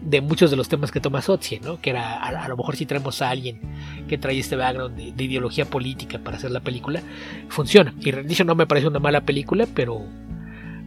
de 0.00 0.20
muchos 0.20 0.50
de 0.50 0.56
los 0.56 0.68
temas 0.68 0.90
que 0.90 1.00
toma 1.00 1.22
Sochi, 1.22 1.60
¿no? 1.60 1.80
Que 1.80 1.90
era, 1.90 2.16
a, 2.16 2.48
lo 2.48 2.56
mejor 2.56 2.76
si 2.76 2.86
traemos 2.86 3.20
a 3.22 3.30
alguien 3.30 3.60
que 4.08 4.18
trae 4.18 4.38
este 4.38 4.56
background 4.56 4.96
de, 4.96 5.24
ideología 5.24 5.64
política 5.64 6.18
para 6.18 6.36
hacer 6.36 6.50
la 6.50 6.60
película, 6.60 7.02
funciona. 7.48 7.94
Y 8.00 8.10
Rendition 8.10 8.46
no 8.46 8.54
me 8.54 8.66
parece 8.66 8.86
una 8.86 9.00
mala 9.00 9.22
película, 9.22 9.66
pero, 9.74 10.02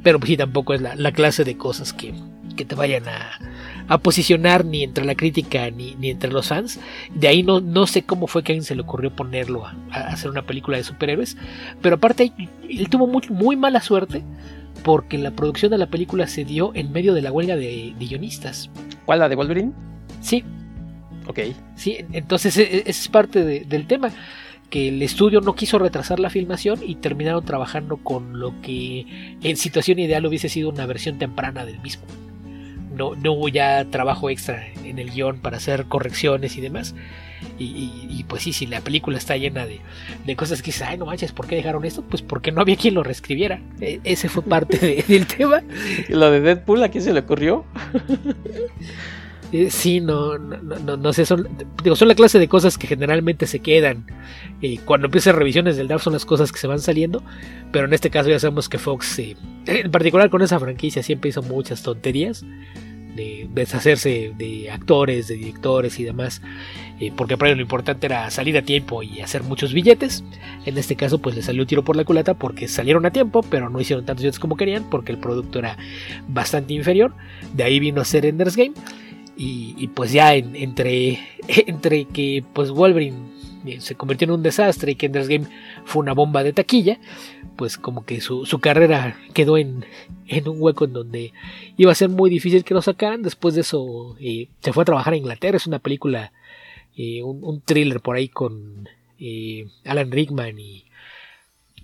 pero 0.03 0.19
sí 0.23 0.37
tampoco 0.37 0.73
es 0.73 0.81
la, 0.81 0.95
la 0.95 1.11
clase 1.11 1.43
de 1.43 1.57
cosas 1.57 1.93
que, 1.93 2.13
que 2.55 2.65
te 2.65 2.75
vayan 2.75 3.07
a, 3.07 3.39
a 3.87 3.97
posicionar 3.97 4.65
ni 4.65 4.83
entre 4.83 5.05
la 5.05 5.15
crítica 5.15 5.69
ni, 5.69 5.95
ni, 5.95 6.09
entre 6.09 6.31
los 6.31 6.47
fans. 6.47 6.79
De 7.13 7.27
ahí 7.27 7.43
no, 7.43 7.59
no 7.59 7.87
sé 7.87 8.03
cómo 8.03 8.27
fue 8.27 8.43
que 8.43 8.51
a 8.51 8.53
alguien 8.53 8.65
se 8.65 8.75
le 8.75 8.81
ocurrió 8.81 9.13
ponerlo 9.15 9.65
a, 9.65 9.75
hacer 9.91 10.31
una 10.31 10.43
película 10.43 10.77
de 10.77 10.83
superhéroes. 10.83 11.37
Pero 11.81 11.95
aparte, 11.95 12.31
él 12.69 12.89
tuvo 12.89 13.07
muy, 13.07 13.23
muy, 13.29 13.55
mala 13.55 13.81
suerte 13.81 14.23
porque 14.83 15.17
la 15.17 15.31
producción 15.31 15.71
de 15.71 15.77
la 15.77 15.87
película 15.87 16.27
se 16.27 16.45
dio 16.45 16.71
en 16.73 16.91
medio 16.91 17.13
de 17.13 17.21
la 17.21 17.31
huelga 17.31 17.55
de, 17.55 17.93
guionistas. 17.99 18.69
¿Cuál, 19.05 19.19
la 19.19 19.29
de 19.29 19.35
Wolverine? 19.35 19.73
Sí. 20.21 20.43
Ok. 21.27 21.39
Sí, 21.75 21.97
entonces 22.13 22.57
e, 22.57 22.63
e, 22.63 22.83
es 22.85 23.07
parte 23.07 23.43
del 23.43 23.87
tema 23.87 24.11
que 24.71 24.87
el 24.87 25.03
estudio 25.03 25.41
no 25.41 25.53
quiso 25.53 25.77
retrasar 25.77 26.19
la 26.19 26.31
filmación 26.31 26.79
y 26.83 26.95
terminaron 26.95 27.45
trabajando 27.45 27.97
con 27.97 28.39
lo 28.39 28.59
que 28.63 29.05
en 29.43 29.57
situación 29.57 29.99
ideal 29.99 30.25
hubiese 30.25 30.49
sido 30.49 30.69
una 30.69 30.87
versión 30.87 31.19
temprana 31.19 31.63
del 31.65 31.79
mismo 31.81 32.05
no, 32.95 33.15
no 33.15 33.33
hubo 33.33 33.47
ya 33.49 33.85
trabajo 33.85 34.29
extra 34.29 34.67
en 34.83 34.99
el 34.99 35.11
guion 35.11 35.39
para 35.39 35.57
hacer 35.57 35.85
correcciones 35.85 36.57
y 36.57 36.61
demás. 36.61 36.95
Y, 37.57 38.23
pues 38.27 38.43
sí, 38.43 38.53
si 38.53 38.67
la 38.67 38.81
película 38.81 39.17
está 39.17 39.35
llena 39.35 39.65
de, 39.65 40.35
cosas 40.35 40.61
que 40.61 40.67
dices, 40.67 40.83
ay, 40.83 40.97
no 40.97 41.05
manches, 41.05 41.31
¿por 41.31 41.47
qué 41.47 41.55
dejaron 41.55 41.85
esto? 41.85 42.03
Pues 42.03 42.21
porque 42.21 42.51
no 42.51 42.61
había 42.61 42.75
quien 42.75 42.93
lo 42.93 43.03
reescribiera. 43.03 43.59
E, 43.79 43.99
ese 44.03 44.29
fue 44.29 44.43
parte 44.43 45.03
del 45.07 45.25
tema. 45.25 45.63
¿Y 46.07 46.13
lo 46.13 46.29
de 46.29 46.41
Deadpool 46.41 46.83
a 46.83 46.89
quién 46.89 47.03
se 47.03 47.13
le 47.13 47.21
ocurrió? 47.21 47.65
Eh, 49.51 49.69
sí, 49.69 49.99
no, 49.99 50.37
no, 50.37 50.95
no, 50.95 51.13
sé, 51.13 51.25
son, 51.25 51.47
digo, 51.83 51.95
son 51.97 52.07
la 52.07 52.15
clase 52.15 52.39
de 52.39 52.47
cosas 52.47 52.77
que 52.77 52.87
generalmente 52.87 53.47
se 53.47 53.59
quedan. 53.59 54.05
Eh, 54.61 54.79
cuando 54.85 55.07
empiezan 55.07 55.35
revisiones 55.35 55.75
del 55.75 55.89
DAF 55.89 56.03
son 56.03 56.13
las 56.13 56.25
cosas 56.25 56.51
que 56.53 56.59
se 56.59 56.67
van 56.67 56.79
saliendo, 56.79 57.21
pero 57.71 57.85
en 57.85 57.93
este 57.93 58.09
caso 58.09 58.29
ya 58.29 58.39
sabemos 58.39 58.69
que 58.69 58.77
Fox, 58.77 59.19
eh, 59.19 59.35
en 59.65 59.91
particular 59.91 60.29
con 60.29 60.41
esa 60.41 60.57
franquicia, 60.59 61.03
siempre 61.03 61.29
hizo 61.29 61.41
muchas 61.41 61.83
tonterías 61.83 62.45
de 63.15 63.49
deshacerse 63.53 64.31
de 64.37 64.71
actores, 64.71 65.27
de 65.27 65.35
directores 65.35 65.99
y 65.99 66.05
demás, 66.05 66.41
porque 67.17 67.35
para 67.35 67.53
lo 67.53 67.61
importante 67.61 68.05
era 68.05 68.29
salir 68.29 68.57
a 68.57 68.61
tiempo 68.61 69.03
y 69.03 69.19
hacer 69.19 69.43
muchos 69.43 69.73
billetes. 69.73 70.23
En 70.65 70.77
este 70.77 70.95
caso, 70.95 71.19
pues 71.19 71.35
le 71.35 71.41
salió 71.41 71.67
tiro 71.67 71.83
por 71.83 71.97
la 71.97 72.05
culata 72.05 72.35
porque 72.35 72.69
salieron 72.69 73.05
a 73.05 73.11
tiempo, 73.11 73.43
pero 73.43 73.69
no 73.69 73.81
hicieron 73.81 74.05
tantos 74.05 74.23
billetes 74.23 74.39
como 74.39 74.55
querían, 74.55 74.89
porque 74.89 75.11
el 75.11 75.17
producto 75.17 75.59
era 75.59 75.77
bastante 76.29 76.73
inferior. 76.73 77.13
De 77.53 77.63
ahí 77.63 77.81
vino 77.81 77.99
a 77.99 78.05
ser 78.05 78.25
Ender's 78.25 78.55
Game. 78.55 78.75
Y, 79.37 79.87
pues 79.95 80.11
ya 80.11 80.35
entre, 80.35 81.19
entre 81.47 82.05
que 82.05 82.43
pues 82.53 82.69
Wolverine 82.69 83.17
eh, 83.65 83.79
se 83.79 83.95
convirtió 83.95 84.25
en 84.25 84.31
un 84.31 84.43
desastre 84.43 84.91
y 84.91 84.95
que 84.95 85.05
Ender's 85.05 85.27
Game 85.27 85.45
fue 85.85 86.01
una 86.01 86.13
bomba 86.13 86.43
de 86.43 86.53
taquilla, 86.53 86.99
pues 87.55 87.77
como 87.77 88.05
que 88.05 88.21
su, 88.21 88.45
carrera 88.59 89.17
quedó 89.33 89.57
en, 89.57 89.85
en, 90.27 90.47
un 90.47 90.57
hueco 90.59 90.85
en 90.85 90.93
donde 90.93 91.33
iba 91.77 91.91
a 91.91 91.95
ser 91.95 92.09
muy 92.09 92.29
difícil 92.29 92.63
que 92.63 92.73
lo 92.73 92.81
sacaran. 92.81 93.21
Después 93.21 93.55
de 93.55 93.61
eso 93.61 94.15
eh, 94.19 94.47
se 94.61 94.73
fue 94.73 94.83
a 94.83 94.85
trabajar 94.85 95.13
a 95.13 95.17
Inglaterra, 95.17 95.57
es 95.57 95.67
una 95.67 95.79
película, 95.79 96.31
eh, 96.97 97.21
un, 97.23 97.61
thriller 97.61 97.99
por 97.99 98.15
ahí 98.15 98.27
con 98.27 98.87
Alan 99.85 100.11
Rickman 100.11 100.59
y... 100.59 100.85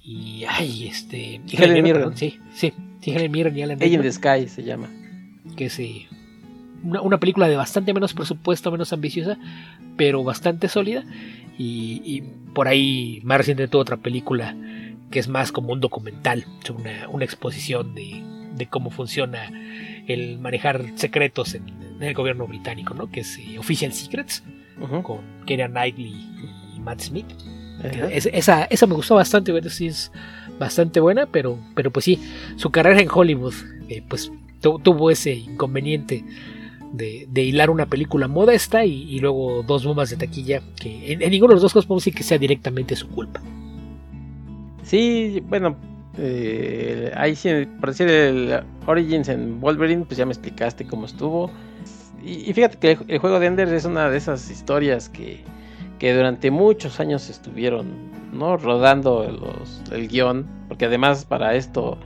Y, 0.09 0.45
ay, 0.47 0.87
este... 0.87 1.41
Helen 1.51 1.83
Mirren. 1.83 2.15
Sí, 2.15 2.39
sí, 2.53 2.71
Helen 3.01 3.29
Mirren 3.29 3.57
y 3.57 3.61
Alan 3.63 3.77
Rickman. 3.77 3.95
in 3.95 4.01
the 4.01 4.11
Sky 4.13 4.47
se 4.47 4.63
llama. 4.63 4.89
Que 5.57 5.69
se 5.69 6.07
una, 6.87 7.01
una 7.01 7.17
película 7.19 7.47
de 7.47 7.55
bastante 7.55 7.93
menos 7.93 8.13
presupuesto, 8.13 8.71
menos 8.71 8.93
ambiciosa, 8.93 9.37
pero 9.97 10.23
bastante 10.23 10.67
sólida. 10.67 11.03
Y, 11.57 12.01
y 12.05 12.21
por 12.53 12.67
ahí 12.67 13.19
más 13.23 13.37
reciente 13.39 13.67
tuvo 13.67 13.81
otra 13.81 13.97
película 13.97 14.55
que 15.11 15.19
es 15.19 15.27
más 15.27 15.51
como 15.51 15.71
un 15.73 15.79
documental, 15.79 16.45
una, 16.77 17.07
una 17.09 17.23
exposición 17.25 17.95
de, 17.95 18.23
de, 18.55 18.67
cómo 18.67 18.89
funciona 18.89 19.49
el 20.07 20.37
manejar 20.39 20.83
secretos 20.95 21.55
en, 21.55 21.63
en 21.69 22.03
el 22.03 22.13
gobierno 22.13 22.45
británico, 22.45 22.93
¿no? 22.93 23.09
que 23.09 23.21
es 23.21 23.37
eh, 23.39 23.57
Official 23.57 23.93
Secrets, 23.93 24.43
con 25.03 25.19
Keira 25.45 25.67
Knightley 25.67 26.13
y 26.75 26.79
Matt 26.79 27.01
Smith. 27.01 27.25
Es- 28.11 28.29
esa, 28.31 28.65
esa 28.65 28.85
me 28.85 28.95
gustó 28.95 29.15
bastante, 29.15 29.51
sí 29.69 29.87
es 29.87 30.11
bastante 30.59 30.99
buena, 30.99 31.25
pero, 31.25 31.57
pero 31.73 31.89
pues 31.91 32.05
sí, 32.05 32.19
su 32.57 32.69
carrera 32.69 32.99
en 33.01 33.07
Hollywood 33.11 33.53
eh, 33.89 34.03
pues 34.07 34.31
tu- 34.61 34.79
tuvo 34.79 35.09
ese 35.09 35.33
inconveniente 35.33 36.23
de, 36.93 37.43
hilar 37.43 37.69
una 37.69 37.85
película 37.85 38.27
modesta 38.27 38.85
y, 38.85 39.19
luego 39.19 39.63
dos 39.63 39.85
bombas 39.85 40.09
de 40.09 40.17
taquilla 40.17 40.61
que 40.79 41.13
en, 41.13 41.19
ninguno 41.19 41.49
de 41.49 41.55
los 41.55 41.61
dos 41.61 41.73
casos 41.73 41.85
podemos 41.85 42.03
decir 42.03 42.15
que 42.15 42.23
sea 42.23 42.37
directamente 42.37 42.95
su 42.95 43.07
culpa. 43.09 43.41
Sí, 44.83 45.43
bueno, 45.47 45.75
eh, 46.17 47.11
ahí 47.15 47.35
sí, 47.35 47.49
por 47.79 47.89
decir 47.89 48.07
el 48.09 48.61
Origins 48.85 49.27
en 49.29 49.59
Wolverine, 49.59 50.05
pues 50.05 50.17
ya 50.17 50.25
me 50.25 50.31
explicaste 50.31 50.85
cómo 50.85 51.05
estuvo. 51.05 51.51
Y, 52.23 52.49
y 52.49 52.53
fíjate 52.53 52.77
que 52.77 52.91
el, 52.91 52.99
el 53.07 53.19
juego 53.19 53.39
de 53.39 53.47
Ender 53.47 53.67
es 53.73 53.85
una 53.85 54.09
de 54.09 54.17
esas 54.17 54.49
historias 54.49 55.09
que, 55.09 55.43
que 55.99 56.13
durante 56.13 56.51
muchos 56.51 56.99
años 56.99 57.29
estuvieron 57.29 57.87
¿no? 58.33 58.57
rodando 58.57 59.23
los, 59.29 59.81
el 59.91 60.07
guion, 60.07 60.45
porque 60.67 60.85
además 60.85 61.25
para 61.25 61.55
esto 61.55 61.97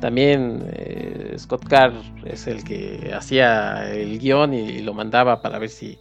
también 0.00 0.62
eh, 0.72 1.34
Scott 1.38 1.64
Carr 1.66 1.92
es 2.24 2.46
el 2.46 2.64
que 2.64 3.12
hacía 3.16 3.90
el 3.92 4.18
guion 4.18 4.54
y, 4.54 4.80
lo 4.80 4.94
mandaba 4.94 5.42
para 5.42 5.58
ver 5.58 5.68
si 5.70 5.98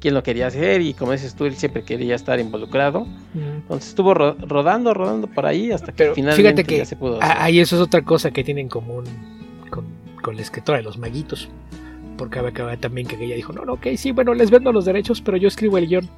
quién 0.00 0.14
lo 0.14 0.22
quería 0.22 0.46
hacer 0.46 0.80
y 0.80 0.94
como 0.94 1.12
dices 1.12 1.34
tú, 1.34 1.44
él 1.46 1.54
siempre 1.56 1.82
quería 1.82 2.14
estar 2.14 2.38
involucrado. 2.40 3.06
Entonces 3.34 3.90
estuvo 3.90 4.14
ro- 4.14 4.36
rodando, 4.40 4.94
rodando 4.94 5.26
por 5.26 5.46
ahí 5.46 5.72
hasta 5.72 5.92
que 5.92 5.98
Pero 5.98 6.14
finalmente 6.14 6.42
fíjate 6.62 6.64
que 6.64 6.78
ya 6.78 6.84
se 6.84 6.96
pudo. 6.96 7.18
Ah, 7.20 7.44
Ahí 7.44 7.60
eso 7.60 7.76
es 7.76 7.82
otra 7.82 8.02
cosa 8.02 8.30
que 8.30 8.42
tienen 8.44 8.62
en 8.66 8.68
común 8.68 9.04
con, 9.70 9.84
con 10.22 10.36
la 10.36 10.42
escritora 10.42 10.78
de 10.78 10.84
los 10.84 10.98
maguitos. 10.98 11.48
Porque 12.16 12.38
acaba 12.38 12.76
también 12.76 13.06
que 13.06 13.22
ella 13.22 13.34
dijo, 13.34 13.52
no, 13.54 13.64
no, 13.64 13.74
ok, 13.74 13.88
sí, 13.96 14.12
bueno, 14.12 14.34
les 14.34 14.50
vendo 14.50 14.72
los 14.72 14.84
derechos, 14.84 15.22
pero 15.22 15.38
yo 15.38 15.48
escribo 15.48 15.78
el 15.78 15.86
guion. 15.86 16.08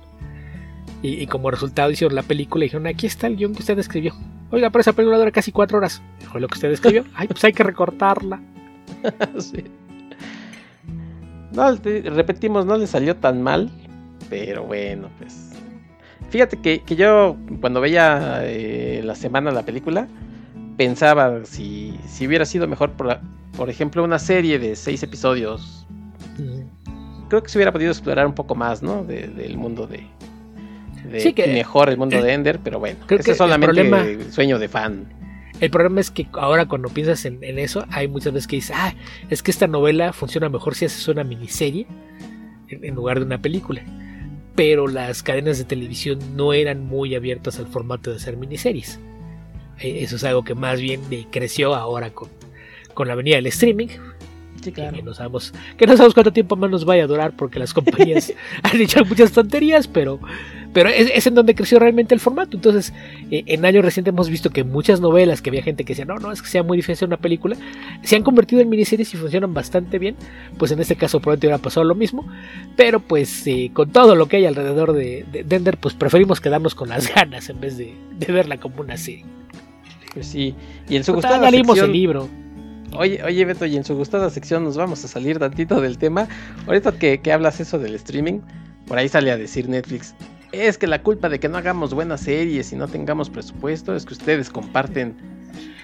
Y, 1.00 1.14
y 1.22 1.26
como 1.26 1.50
resultado 1.50 1.90
hicieron 1.90 2.14
la 2.16 2.22
película 2.22 2.64
y 2.64 2.66
dijeron, 2.66 2.86
aquí 2.88 3.06
está 3.06 3.26
el 3.28 3.36
guion 3.36 3.52
que 3.54 3.60
usted 3.60 3.78
escribió. 3.78 4.12
Oiga, 4.52 4.70
pero 4.70 4.80
esa 4.82 4.92
película 4.92 5.18
dura 5.18 5.30
casi 5.32 5.50
cuatro 5.50 5.78
horas. 5.78 6.00
Fue 6.30 6.40
lo 6.40 6.46
que 6.46 6.54
usted 6.54 6.70
escribió. 6.70 7.04
Ay, 7.14 7.26
pues 7.26 7.42
hay 7.44 7.52
que 7.52 7.62
recortarla. 7.64 8.40
Sí. 9.40 9.64
No, 11.52 11.76
te- 11.76 12.02
repetimos, 12.02 12.64
no 12.64 12.76
le 12.76 12.86
salió 12.86 13.16
tan 13.16 13.42
mal, 13.42 13.70
pero 14.30 14.64
bueno, 14.64 15.08
pues. 15.18 15.50
Fíjate 16.30 16.58
que, 16.58 16.80
que 16.80 16.96
yo 16.96 17.36
cuando 17.60 17.80
veía 17.80 18.40
eh, 18.44 19.02
la 19.04 19.14
semana 19.14 19.50
la 19.50 19.62
película, 19.64 20.08
pensaba 20.78 21.44
si, 21.44 21.98
si 22.06 22.26
hubiera 22.26 22.46
sido 22.46 22.66
mejor, 22.68 22.92
por, 22.92 23.06
la- 23.06 23.20
por 23.56 23.68
ejemplo, 23.68 24.02
una 24.02 24.18
serie 24.18 24.58
de 24.58 24.76
seis 24.76 25.02
episodios. 25.02 25.86
Creo 27.28 27.42
que 27.42 27.48
se 27.50 27.58
hubiera 27.58 27.72
podido 27.72 27.90
explorar 27.90 28.26
un 28.26 28.34
poco 28.34 28.54
más, 28.54 28.82
¿no? 28.82 29.04
De- 29.04 29.28
del 29.28 29.56
mundo 29.58 29.86
de... 29.86 30.06
de- 31.04 31.20
Sí, 31.20 31.32
que- 31.32 31.46
mejor 31.48 31.88
el 31.90 31.96
mundo 31.96 32.20
de 32.22 32.32
Ender, 32.32 32.58
pero 32.62 32.78
bueno, 32.78 32.98
creo 33.06 33.18
ese 33.18 33.24
que 33.26 33.30
es 33.32 33.34
el 33.36 33.38
solamente 33.38 33.66
problema- 33.84 34.04
el 34.06 34.32
sueño 34.32 34.58
de 34.58 34.68
fan. 34.68 35.04
El 35.60 35.70
problema 35.70 36.00
es 36.00 36.10
que 36.10 36.26
ahora 36.32 36.66
cuando 36.66 36.88
piensas 36.88 37.24
en, 37.24 37.42
en 37.44 37.58
eso, 37.58 37.84
hay 37.90 38.08
muchas 38.08 38.32
veces 38.32 38.48
que 38.48 38.56
dices, 38.56 38.74
ah, 38.76 38.94
es 39.30 39.42
que 39.42 39.50
esta 39.52 39.66
novela 39.68 40.12
funciona 40.12 40.48
mejor 40.48 40.74
si 40.74 40.86
haces 40.86 41.06
una 41.08 41.22
miniserie 41.24 41.86
en, 42.68 42.84
en 42.84 42.94
lugar 42.94 43.20
de 43.20 43.26
una 43.26 43.38
película. 43.40 43.82
Pero 44.56 44.86
las 44.88 45.22
cadenas 45.22 45.58
de 45.58 45.64
televisión 45.64 46.18
no 46.36 46.52
eran 46.52 46.84
muy 46.84 47.14
abiertas 47.14 47.58
al 47.58 47.66
formato 47.68 48.10
de 48.10 48.16
hacer 48.16 48.36
miniseries. 48.36 48.98
Eh, 49.78 50.00
Eso 50.02 50.16
es 50.16 50.24
algo 50.24 50.42
que 50.44 50.54
más 50.54 50.80
bien 50.80 51.00
eh, 51.10 51.26
creció 51.30 51.74
ahora 51.74 52.10
con, 52.10 52.28
con 52.92 53.06
la 53.08 53.14
venida 53.14 53.36
del 53.36 53.46
streaming. 53.46 53.88
Sí, 54.62 54.70
que 54.72 55.02
no 55.02 55.14
sabemos, 55.14 55.52
que 55.76 55.86
no 55.86 55.96
sabemos 55.96 56.14
cuánto 56.14 56.32
tiempo 56.32 56.54
más 56.56 56.70
nos 56.70 56.84
vaya 56.84 57.04
a 57.04 57.06
durar 57.06 57.32
porque 57.36 57.58
las 57.58 57.72
compañías 57.74 58.32
han 58.62 58.78
dicho 58.78 59.04
muchas 59.04 59.32
tonterías, 59.32 59.88
pero, 59.88 60.20
pero 60.72 60.88
es, 60.88 61.10
es 61.14 61.26
en 61.26 61.34
donde 61.34 61.54
creció 61.54 61.78
realmente 61.78 62.14
el 62.14 62.20
formato. 62.20 62.56
Entonces, 62.56 62.92
eh, 63.30 63.42
en 63.46 63.64
años 63.64 63.84
recientes 63.84 64.12
hemos 64.12 64.28
visto 64.30 64.50
que 64.50 64.64
muchas 64.64 65.00
novelas 65.00 65.42
que 65.42 65.50
había 65.50 65.62
gente 65.62 65.84
que 65.84 65.92
decía, 65.92 66.04
no, 66.04 66.16
no, 66.16 66.32
es 66.32 66.40
que 66.42 66.48
sea 66.48 66.62
muy 66.62 66.76
difícil 66.78 67.06
una 67.08 67.16
película, 67.18 67.56
se 68.02 68.16
han 68.16 68.22
convertido 68.22 68.62
en 68.62 68.68
miniseries 68.68 69.12
y 69.14 69.16
funcionan 69.16 69.52
bastante 69.54 69.98
bien. 69.98 70.16
Pues 70.58 70.70
en 70.72 70.80
este 70.80 70.96
caso 70.96 71.20
probablemente 71.20 71.46
hubiera 71.48 71.62
pasado 71.62 71.84
lo 71.84 71.94
mismo, 71.94 72.26
pero 72.76 73.00
pues 73.00 73.46
eh, 73.46 73.70
con 73.72 73.90
todo 73.90 74.14
lo 74.14 74.26
que 74.28 74.36
hay 74.38 74.46
alrededor 74.46 74.92
de, 74.92 75.24
de, 75.30 75.44
de 75.44 75.56
Ender, 75.56 75.76
pues 75.78 75.94
preferimos 75.94 76.40
quedarnos 76.40 76.74
con 76.74 76.88
las 76.88 77.12
ganas 77.14 77.48
en 77.50 77.60
vez 77.60 77.76
de, 77.76 77.94
de 78.18 78.32
verla 78.32 78.58
como 78.58 78.80
una 78.80 78.96
serie. 78.96 79.24
Pues 80.14 80.26
sí, 80.26 80.54
y 80.88 80.96
en 80.96 81.04
su 81.04 81.12
gustada 81.14 81.36
ya 81.46 81.50
leímos 81.50 81.76
sección- 81.78 81.86
el 81.86 81.92
libro. 81.92 82.28
Oye, 82.94 83.22
oye, 83.24 83.44
Beto, 83.46 83.64
y 83.64 83.76
en 83.76 83.84
su 83.84 83.96
gustada 83.96 84.28
sección 84.28 84.64
nos 84.64 84.76
vamos 84.76 85.02
a 85.02 85.08
salir 85.08 85.38
tantito 85.38 85.80
del 85.80 85.96
tema. 85.96 86.28
Ahorita 86.66 86.92
que, 86.92 87.20
que 87.22 87.32
hablas 87.32 87.58
eso 87.60 87.78
del 87.78 87.94
streaming, 87.94 88.40
por 88.86 88.98
ahí 88.98 89.08
sale 89.08 89.30
a 89.30 89.38
decir 89.38 89.66
Netflix. 89.68 90.14
Es 90.52 90.76
que 90.78 90.86
la 90.86 91.02
culpa 91.02 91.28
de 91.28 91.40
que 91.40 91.48
no 91.48 91.56
hagamos 91.58 91.94
buenas 91.94 92.20
series 92.20 92.72
y 92.72 92.76
no 92.76 92.86
tengamos 92.88 93.30
presupuesto 93.30 93.96
es 93.96 94.04
que 94.04 94.12
ustedes 94.14 94.50
comparten 94.50 95.14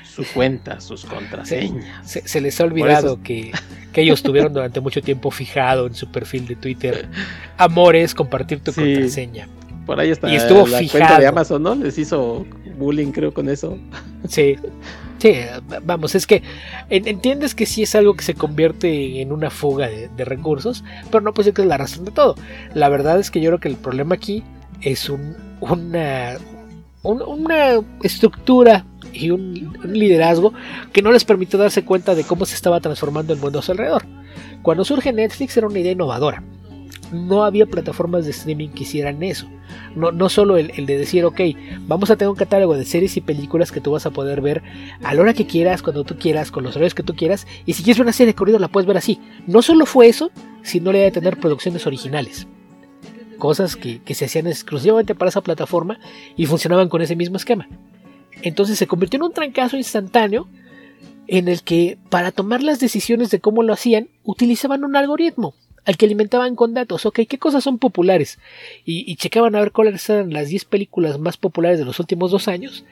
su 0.04 0.24
cuenta, 0.34 0.80
sus 0.80 1.04
contraseñas. 1.06 1.86
Se, 2.10 2.26
se 2.28 2.40
les 2.40 2.60
ha 2.60 2.64
olvidado 2.64 3.22
que, 3.22 3.52
que 3.92 4.02
ellos 4.02 4.22
tuvieron 4.22 4.52
durante 4.52 4.80
mucho 4.80 5.00
tiempo 5.00 5.30
fijado 5.30 5.86
en 5.86 5.94
su 5.94 6.10
perfil 6.10 6.46
de 6.46 6.56
Twitter 6.56 7.08
amores, 7.56 8.14
compartir 8.14 8.60
tu 8.60 8.72
Sí. 8.72 8.80
contraseña. 8.80 9.48
Por 9.86 9.98
ahí 10.00 10.10
está 10.10 10.30
Y 10.30 10.36
estuvo 10.36 10.66
la 10.66 10.78
cuenta 10.78 10.78
fijado. 10.98 11.20
de 11.20 11.26
Amazon, 11.28 11.62
¿no? 11.62 11.74
Les 11.74 11.96
hizo 11.96 12.44
bullying, 12.76 13.10
creo, 13.10 13.32
con 13.32 13.48
eso. 13.48 13.78
Sí, 14.28 14.56
sí, 15.18 15.34
vamos, 15.84 16.14
es 16.14 16.26
que 16.26 16.42
en- 16.90 17.08
entiendes 17.08 17.54
que 17.54 17.64
sí 17.64 17.84
es 17.84 17.94
algo 17.94 18.14
que 18.14 18.22
se 18.24 18.34
convierte 18.34 19.22
en 19.22 19.32
una 19.32 19.48
fuga 19.50 19.88
de, 19.88 20.08
de 20.14 20.24
recursos, 20.26 20.84
pero 21.10 21.22
no 21.22 21.32
puede 21.32 21.44
ser 21.46 21.54
que 21.54 21.62
es 21.62 21.68
la 21.68 21.78
razón 21.78 22.04
de 22.04 22.10
todo. 22.10 22.34
La 22.74 22.88
verdad 22.90 23.18
es 23.18 23.30
que 23.30 23.40
yo 23.40 23.48
creo 23.50 23.60
que 23.60 23.68
el 23.68 23.76
problema 23.76 24.16
aquí 24.16 24.42
es 24.80 25.08
un, 25.08 25.36
una, 25.60 26.36
un- 27.02 27.22
una 27.22 27.80
estructura 28.02 28.84
y 29.12 29.30
un, 29.30 29.76
liderazgo 29.84 30.52
que 30.92 31.02
no 31.02 31.12
les 31.12 31.24
permitió 31.24 31.58
darse 31.58 31.84
cuenta 31.84 32.14
de 32.14 32.24
cómo 32.24 32.44
se 32.46 32.54
estaba 32.54 32.80
transformando 32.80 33.32
el 33.32 33.40
mundo 33.40 33.58
a 33.58 33.62
su 33.62 33.72
alrededor. 33.72 34.04
Cuando 34.62 34.84
surge 34.84 35.12
Netflix 35.12 35.56
era 35.56 35.66
una 35.66 35.78
idea 35.78 35.92
innovadora. 35.92 36.42
No 37.12 37.44
había 37.44 37.64
plataformas 37.64 38.26
de 38.26 38.32
streaming 38.32 38.68
que 38.68 38.82
hicieran 38.82 39.22
eso. 39.22 39.48
No, 39.96 40.12
no 40.12 40.28
solo 40.28 40.58
el, 40.58 40.72
el 40.76 40.84
de 40.84 40.98
decir, 40.98 41.24
ok, 41.24 41.40
vamos 41.86 42.10
a 42.10 42.16
tener 42.16 42.28
un 42.28 42.36
catálogo 42.36 42.76
de 42.76 42.84
series 42.84 43.16
y 43.16 43.22
películas 43.22 43.72
que 43.72 43.80
tú 43.80 43.92
vas 43.92 44.04
a 44.04 44.10
poder 44.10 44.42
ver 44.42 44.62
a 45.02 45.14
la 45.14 45.22
hora 45.22 45.32
que 45.32 45.46
quieras, 45.46 45.80
cuando 45.82 46.04
tú 46.04 46.16
quieras, 46.18 46.50
con 46.50 46.64
los 46.64 46.76
horarios 46.76 46.94
que 46.94 47.02
tú 47.02 47.14
quieras, 47.16 47.46
y 47.64 47.72
si 47.72 47.82
quieres 47.82 47.98
ver 47.98 48.04
una 48.06 48.12
serie 48.12 48.32
de 48.32 48.36
corrido 48.36 48.58
la 48.58 48.68
puedes 48.68 48.86
ver 48.86 48.98
así. 48.98 49.20
No 49.46 49.62
solo 49.62 49.86
fue 49.86 50.08
eso, 50.08 50.30
sino 50.62 50.90
idea 50.90 51.04
de 51.04 51.10
tener 51.10 51.38
producciones 51.38 51.86
originales. 51.86 52.46
Cosas 53.38 53.76
que, 53.76 54.02
que 54.02 54.14
se 54.14 54.24
hacían 54.24 54.46
exclusivamente 54.46 55.14
para 55.14 55.28
esa 55.28 55.40
plataforma 55.40 55.98
y 56.36 56.46
funcionaban 56.46 56.88
con 56.88 57.02
ese 57.02 57.16
mismo 57.16 57.36
esquema. 57.36 57.68
Entonces 58.42 58.78
se 58.78 58.86
convirtió 58.86 59.18
en 59.18 59.24
un 59.24 59.32
trancazo 59.32 59.76
instantáneo 59.76 60.48
en 61.26 61.48
el 61.48 61.62
que 61.62 61.98
para 62.08 62.32
tomar 62.32 62.62
las 62.62 62.80
decisiones 62.80 63.30
de 63.30 63.40
cómo 63.40 63.62
lo 63.62 63.72
hacían 63.72 64.08
utilizaban 64.24 64.84
un 64.84 64.96
algoritmo 64.96 65.54
al 65.84 65.96
que 65.96 66.06
alimentaban 66.06 66.54
con 66.54 66.74
datos, 66.74 67.06
ok, 67.06 67.20
¿qué 67.28 67.38
cosas 67.38 67.64
son 67.64 67.78
populares? 67.78 68.38
Y, 68.84 69.10
y 69.10 69.16
checaban 69.16 69.54
a 69.54 69.60
ver 69.60 69.72
cuáles 69.72 70.08
eran 70.10 70.32
las 70.32 70.48
10 70.48 70.66
películas 70.66 71.18
más 71.18 71.36
populares 71.38 71.78
de 71.78 71.86
los 71.86 71.98
últimos 71.98 72.30
dos 72.30 72.46
años 72.46 72.84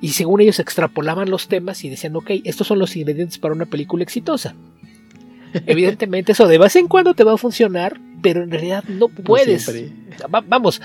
y 0.00 0.10
según 0.10 0.40
ellos 0.40 0.58
extrapolaban 0.58 1.30
los 1.30 1.48
temas 1.48 1.84
y 1.84 1.90
decían, 1.90 2.16
ok, 2.16 2.30
estos 2.44 2.66
son 2.66 2.78
los 2.78 2.96
ingredientes 2.96 3.38
para 3.38 3.54
una 3.54 3.66
película 3.66 4.02
exitosa. 4.02 4.54
Evidentemente 5.66 6.32
eso 6.32 6.46
de 6.46 6.58
vez 6.58 6.76
en 6.76 6.88
cuando 6.88 7.14
te 7.14 7.24
va 7.24 7.34
a 7.34 7.38
funcionar, 7.38 8.00
pero 8.22 8.42
en 8.42 8.50
realidad 8.50 8.84
no 8.88 9.08
puedes. 9.08 9.66
Va- 10.34 10.44
vamos, 10.46 10.80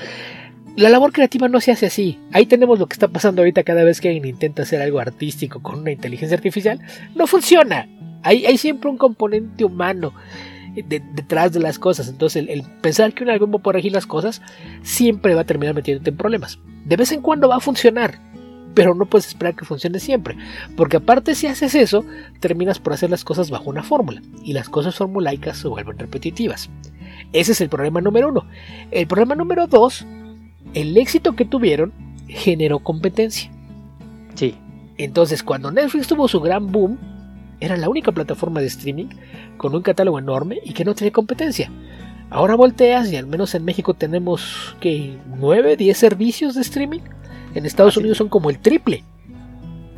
la 0.76 0.90
labor 0.90 1.12
creativa 1.12 1.48
no 1.48 1.60
se 1.62 1.72
hace 1.72 1.86
así. 1.86 2.20
Ahí 2.32 2.46
tenemos 2.46 2.80
lo 2.80 2.88
que 2.88 2.94
está 2.94 3.08
pasando 3.08 3.42
ahorita 3.42 3.64
cada 3.64 3.84
vez 3.84 4.02
que 4.02 4.10
alguien 4.10 4.26
intenta 4.26 4.64
hacer 4.64 4.82
algo 4.82 5.00
artístico 5.00 5.62
con 5.62 5.80
una 5.80 5.92
inteligencia 5.92 6.36
artificial. 6.36 6.80
No 7.16 7.28
funciona. 7.28 7.88
Hay, 8.24 8.46
hay 8.46 8.58
siempre 8.58 8.90
un 8.90 8.98
componente 8.98 9.66
humano 9.66 10.14
de- 10.76 11.04
detrás 11.14 11.52
de 11.54 11.60
las 11.60 11.78
cosas. 11.78 12.08
Entonces 12.08 12.42
el, 12.44 12.50
el 12.50 12.64
pensar 12.82 13.14
que 13.14 13.24
un 13.24 13.30
algoritmo 13.30 13.60
puede 13.60 13.78
regir 13.78 13.92
las 13.92 14.08
cosas 14.08 14.42
siempre 14.82 15.36
va 15.36 15.42
a 15.42 15.46
terminar 15.46 15.76
metiéndote 15.76 16.10
en 16.10 16.18
problemas. 16.18 16.58
De 16.86 16.96
vez 16.96 17.12
en 17.12 17.22
cuando 17.22 17.48
va 17.50 17.58
a 17.58 17.60
funcionar. 17.60 18.20
Pero 18.76 18.96
no 18.96 19.06
puedes 19.06 19.28
esperar 19.28 19.56
que 19.56 19.66
funcione 19.66 20.00
siempre. 20.00 20.36
Porque 20.76 20.98
aparte 20.98 21.36
si 21.36 21.46
haces 21.46 21.76
eso, 21.76 22.04
terminas 22.40 22.80
por 22.80 22.94
hacer 22.94 23.12
las 23.12 23.24
cosas 23.24 23.52
bajo 23.52 23.70
una 23.70 23.84
fórmula. 23.84 24.20
Y 24.44 24.54
las 24.54 24.68
cosas 24.68 24.96
formulaicas 24.96 25.58
se 25.60 25.68
vuelven 25.68 26.00
repetitivas. 26.00 26.72
Ese 27.34 27.52
es 27.52 27.62
el 27.62 27.70
problema 27.70 28.00
número 28.00 28.30
uno. 28.30 28.46
El 28.92 29.08
problema 29.08 29.36
número 29.36 29.68
dos, 29.68 30.06
el 30.74 30.96
éxito 30.98 31.34
que 31.34 31.46
tuvieron 31.46 31.92
generó 32.28 32.80
competencia. 32.80 33.52
Sí, 34.36 34.56
Entonces, 34.98 35.44
cuando 35.44 35.72
Netflix 35.72 36.08
tuvo 36.08 36.28
su 36.28 36.40
gran 36.40 36.72
boom, 36.72 36.98
era 37.60 37.78
la 37.78 37.90
única 37.90 38.12
plataforma 38.12 38.62
de 38.62 38.68
streaming 38.68 39.08
con 39.58 39.76
un 39.76 39.82
catálogo 39.82 40.20
enorme 40.20 40.60
y 40.64 40.74
que 40.74 40.86
no 40.86 40.94
tenía 40.94 41.12
competencia. 41.12 41.72
Ahora 42.30 42.56
volteas 42.56 43.12
y 43.12 43.16
al 43.16 43.28
menos 43.28 43.56
en 43.56 43.66
México 43.66 43.94
tenemos 43.94 44.76
que 44.80 45.18
9, 45.38 45.78
10 45.78 45.98
servicios 45.98 46.56
de 46.56 46.62
streaming. 46.62 47.02
En 47.56 47.66
Estados 47.66 47.98
Unidos 47.98 48.18
son 48.18 48.30
como 48.30 48.50
el 48.50 48.60
triple. 48.60 49.04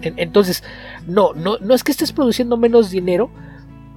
entonces, 0.01 0.63
no, 1.07 1.33
no, 1.33 1.57
no 1.59 1.73
es 1.73 1.83
que 1.83 1.91
estés 1.91 2.11
produciendo 2.11 2.57
menos 2.57 2.91
dinero 2.91 3.29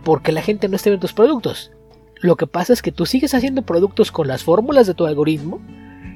porque 0.05 0.33
la 0.33 0.43
gente 0.43 0.69
no 0.69 0.77
esté 0.77 0.91
viendo 0.91 1.03
tus 1.03 1.13
productos. 1.13 1.73
Lo 2.21 2.37
que 2.37 2.47
pasa 2.47 2.73
es 2.73 2.83
que 2.83 2.93
tú 2.93 3.07
sigues 3.07 3.35
haciendo 3.35 3.63
productos 3.63 4.11
con 4.11 4.27
las 4.27 4.43
fórmulas 4.43 4.87
de 4.87 4.95
tu 4.95 5.07
algoritmo 5.07 5.61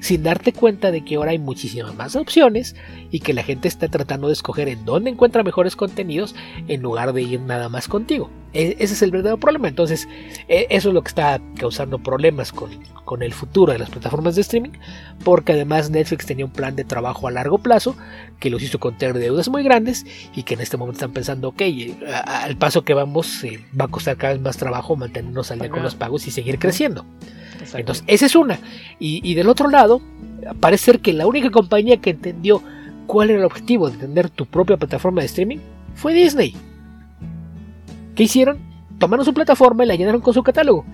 sin 0.02 0.24
darte 0.24 0.52
cuenta 0.52 0.90
de 0.90 1.04
que 1.04 1.14
ahora 1.14 1.30
hay 1.30 1.38
muchísimas 1.38 1.94
más 1.94 2.16
opciones 2.16 2.74
y 3.12 3.20
que 3.20 3.32
la 3.32 3.44
gente 3.44 3.68
está 3.68 3.86
tratando 3.86 4.26
de 4.26 4.32
escoger 4.32 4.68
en 4.68 4.84
dónde 4.84 5.10
encuentra 5.10 5.44
mejores 5.44 5.76
contenidos 5.76 6.34
en 6.66 6.82
lugar 6.82 7.12
de 7.12 7.22
ir 7.22 7.40
nada 7.40 7.68
más 7.68 7.86
contigo. 7.86 8.28
E, 8.52 8.76
ese 8.80 8.94
es 8.94 9.02
el 9.02 9.12
verdadero 9.12 9.38
problema. 9.38 9.68
Entonces, 9.68 10.08
e, 10.48 10.66
eso 10.70 10.88
es 10.88 10.94
lo 10.94 11.02
que 11.02 11.08
está 11.08 11.40
causando 11.56 12.00
problemas 12.00 12.50
con, 12.52 12.72
el 13.22 13.32
futuro 13.34 13.72
de 13.72 13.78
las 13.78 13.90
plataformas 13.90 14.34
de 14.34 14.40
streaming, 14.40 14.70
porque 15.22 15.52
además 15.52 15.90
Netflix 15.90 16.24
tenía 16.24 16.46
un 16.46 16.50
plan 16.50 16.74
de 16.74 16.82
trabajo 16.82 17.28
a 17.28 17.30
largo 17.30 17.58
plazo 17.58 17.94
que 18.40 18.48
los 18.48 18.62
hizo 18.62 18.80
contener 18.80 19.18
deudas 19.18 19.50
muy 19.50 19.62
grandes 19.62 20.06
y 20.34 20.44
que 20.44 20.54
en 20.54 20.62
este 20.62 20.78
momento 20.78 20.96
están 20.96 21.12
pensando, 21.12 21.48
ok, 21.48 21.62
al 22.24 22.56
paso 22.56 22.82
que 22.82 22.94
vamos, 22.94 23.44
eh, 23.44 23.60
va 23.78 23.84
a 23.84 23.88
costar 23.88 24.16
cada 24.16 24.32
vez 24.32 24.42
más 24.42 24.56
trabajo 24.56 24.96
mantenernos 24.96 25.50
al 25.50 25.58
día 25.58 25.68
con 25.68 25.82
los 25.82 25.94
pagos 25.94 26.26
y 26.26 26.30
seguir 26.30 26.58
creciendo. 26.58 27.04
Entonces, 27.74 28.04
esa 28.06 28.26
es 28.26 28.34
una. 28.36 28.58
Y, 28.98 29.34
del 29.34 29.48
otro 29.48 29.68
lado, 29.68 30.00
parece 30.60 30.84
ser 30.84 31.00
que 31.00 31.12
la 31.12 31.26
única 31.26 31.50
compañía 31.50 31.98
que 31.98 32.10
entendió 32.10 32.62
cuál 33.06 33.30
era 33.30 33.40
el 33.40 33.44
objetivo 33.44 33.90
de 33.90 33.98
tener 33.98 34.30
tu 34.30 34.46
propia 34.46 34.76
plataforma 34.76 35.20
de 35.20 35.26
streaming 35.26 35.58
fue 35.94 36.14
Disney. 36.14 36.54
¿Qué 38.14 38.24
hicieron? 38.24 38.58
Tomaron 38.98 39.24
su 39.24 39.34
plataforma 39.34 39.84
y 39.84 39.88
la 39.88 39.96
llenaron 39.96 40.20
con 40.20 40.34
su 40.34 40.42
catálogo. 40.42 40.84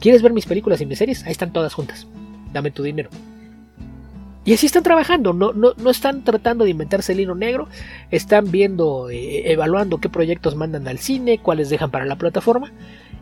¿Quieres 0.00 0.22
ver 0.22 0.32
mis 0.32 0.46
películas 0.46 0.80
y 0.80 0.86
mis 0.86 0.98
series? 0.98 1.24
Ahí 1.24 1.32
están 1.32 1.52
todas 1.52 1.74
juntas. 1.74 2.06
Dame 2.52 2.70
tu 2.70 2.82
dinero. 2.82 3.10
Y 4.44 4.54
así 4.54 4.66
están 4.66 4.82
trabajando, 4.82 5.34
no, 5.34 5.52
no, 5.52 5.74
no 5.76 5.90
están 5.90 6.24
tratando 6.24 6.64
de 6.64 6.70
inventarse 6.70 7.12
el 7.12 7.20
hilo 7.20 7.34
negro, 7.34 7.68
están 8.10 8.50
viendo, 8.50 9.10
eh, 9.10 9.52
evaluando 9.52 9.98
qué 9.98 10.08
proyectos 10.08 10.56
mandan 10.56 10.88
al 10.88 10.98
cine, 10.98 11.38
cuáles 11.38 11.68
dejan 11.68 11.90
para 11.90 12.06
la 12.06 12.16
plataforma, 12.16 12.72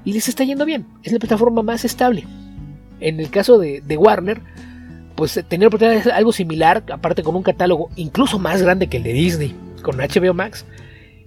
y 0.05 0.13
les 0.13 0.29
está 0.29 0.45
yendo 0.45 0.65
bien. 0.65 0.87
Es 1.03 1.13
la 1.13 1.19
plataforma 1.19 1.63
más 1.63 1.85
estable. 1.85 2.25
En 3.01 3.21
el 3.21 3.31
caso 3.31 3.59
de, 3.59 3.83
Warner, 3.97 4.41
pues 5.15 5.43
tener 5.49 5.69
oportunidad 5.69 6.09
algo 6.09 6.33
similar, 6.33 6.85
aparte 6.93 7.23
con 7.23 7.37
un 7.37 7.43
catálogo 7.43 7.91
incluso 7.97 8.39
más 8.39 8.63
grande 8.63 8.89
que 8.89 8.99
el 8.99 9.03
de 9.03 9.13
Disney, 9.13 9.57
con 9.83 9.99
HBO 9.99 10.35
Max. 10.35 10.65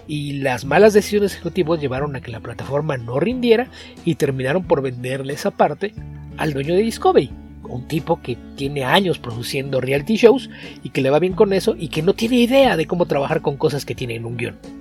Y 0.08 0.40
las 0.40 0.66
malas 0.66 0.94
decisiones 0.94 1.34
ejecutivas 1.34 1.80
llevaron 1.80 2.16
a 2.16 2.22
que 2.22 2.32
la 2.32 2.40
plataforma 2.40 2.98
no 2.98 3.20
rindiera 3.20 3.68
y 4.04 4.16
terminaron 4.16 4.64
por 4.64 4.82
venderle 4.82 5.34
esa 5.34 5.52
parte 5.52 5.94
al 6.38 6.54
dueño 6.54 6.74
de 6.74 6.82
Discovery, 6.82 7.30
un 7.64 7.88
tipo 7.88 8.22
que 8.22 8.38
tiene 8.56 8.84
años 8.84 9.20
produciendo 9.20 9.80
reality 9.80 10.16
shows 10.16 10.50
y 10.84 10.90
que 10.90 11.02
le 11.02 11.10
va 11.10 11.20
bien 11.20 11.34
con 11.34 11.54
eso 11.54 11.76
y 11.78 11.88
que 11.88 12.02
no 12.02 12.14
tiene 12.14 12.38
idea 12.38 12.76
de 12.76 12.88
cómo 12.88 13.06
trabajar 13.06 13.42
con 13.42 13.58
cosas 13.58 13.86
que 13.86 13.96
tienen 13.96 14.26
un 14.26 14.38
guion. 14.38 14.81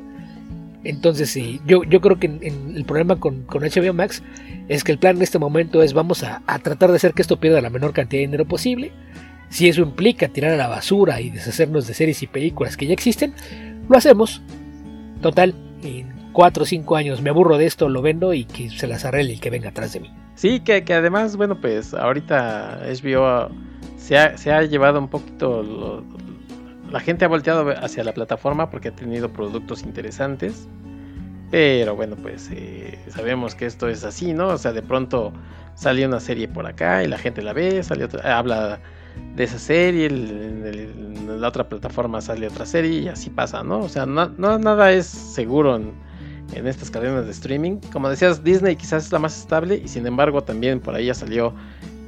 Entonces, 0.82 1.30
sí, 1.30 1.60
yo, 1.66 1.84
yo 1.84 2.00
creo 2.00 2.18
que 2.18 2.26
el 2.26 2.84
problema 2.86 3.16
con, 3.16 3.46
HBO 3.46 3.92
Max 3.92 4.22
es 4.68 4.82
que 4.82 4.92
el 4.92 4.98
plan 4.98 5.16
en 5.16 5.22
este 5.22 5.38
momento 5.38 5.82
es 5.82 5.92
vamos 5.92 6.22
a, 6.22 6.42
tratar 6.62 6.90
de 6.90 6.96
hacer 6.96 7.12
que 7.12 7.22
esto 7.22 7.38
pierda 7.38 7.60
la 7.60 7.70
menor 7.70 7.92
cantidad 7.92 8.20
de 8.20 8.26
dinero 8.26 8.46
posible. 8.46 8.92
Si 9.50 9.68
eso 9.68 9.82
implica 9.82 10.28
tirar 10.28 10.52
a 10.52 10.56
la 10.56 10.68
basura 10.68 11.20
y 11.20 11.30
deshacernos 11.30 11.86
de 11.86 11.94
series 11.94 12.22
y 12.22 12.26
películas 12.28 12.76
que 12.76 12.86
ya 12.86 12.94
existen, 12.94 13.34
lo 13.88 13.98
hacemos. 13.98 14.40
Total, 15.20 15.54
en 15.82 16.14
4 16.32 16.62
o 16.62 16.66
5 16.66 16.96
años 16.96 17.20
me 17.20 17.30
aburro 17.30 17.58
de 17.58 17.66
esto, 17.66 17.88
lo 17.88 18.00
vendo 18.00 18.32
y 18.32 18.44
que 18.44 18.70
se 18.70 18.86
las 18.86 19.04
arregle 19.04 19.34
el 19.34 19.40
que 19.40 19.50
venga 19.50 19.70
atrás 19.70 19.92
de 19.92 20.00
mí. 20.00 20.10
Sí, 20.34 20.60
que, 20.60 20.82
además, 20.94 21.36
bueno, 21.36 21.60
pues 21.60 21.92
ahorita 21.92 22.80
HBO 22.86 23.50
se 23.98 24.16
ha, 24.16 24.38
se 24.38 24.50
ha 24.50 24.62
llevado 24.62 24.98
un 24.98 25.08
poquito 25.08 26.02
la 26.90 27.00
gente 27.00 27.24
ha 27.24 27.28
volteado 27.28 27.70
hacia 27.70 28.04
la 28.04 28.12
plataforma 28.12 28.70
porque 28.70 28.88
ha 28.88 28.94
tenido 28.94 29.32
productos 29.32 29.82
interesantes. 29.82 30.68
Pero 31.50 31.96
bueno, 31.96 32.16
pues 32.16 32.48
eh, 32.52 32.98
sabemos 33.08 33.54
que 33.54 33.66
esto 33.66 33.88
es 33.88 34.04
así, 34.04 34.32
¿no? 34.32 34.48
O 34.48 34.58
sea, 34.58 34.72
de 34.72 34.82
pronto 34.82 35.32
sale 35.74 36.06
una 36.06 36.20
serie 36.20 36.46
por 36.46 36.66
acá 36.66 37.02
y 37.02 37.08
la 37.08 37.18
gente 37.18 37.42
la 37.42 37.52
ve, 37.52 37.82
sale 37.82 38.04
otra, 38.04 38.38
habla 38.38 38.80
de 39.34 39.44
esa 39.44 39.58
serie, 39.58 40.06
en, 40.06 41.40
la 41.40 41.48
otra 41.48 41.68
plataforma 41.68 42.20
sale 42.20 42.46
otra 42.46 42.66
serie 42.66 43.00
y 43.00 43.08
así 43.08 43.30
pasa, 43.30 43.64
¿no? 43.64 43.80
O 43.80 43.88
sea, 43.88 44.06
no, 44.06 44.28
nada 44.58 44.92
es 44.92 45.06
seguro 45.06 45.76
en, 45.76 45.92
en, 46.52 46.68
estas 46.68 46.90
cadenas 46.90 47.24
de 47.24 47.32
streaming. 47.32 47.78
Como 47.92 48.08
decías, 48.08 48.44
Disney 48.44 48.76
quizás 48.76 49.06
es 49.06 49.12
la 49.12 49.18
más 49.18 49.36
estable 49.36 49.80
y 49.84 49.88
sin 49.88 50.06
embargo 50.06 50.42
también 50.42 50.78
por 50.78 50.94
ahí 50.94 51.06
ya 51.06 51.14
salió 51.14 51.54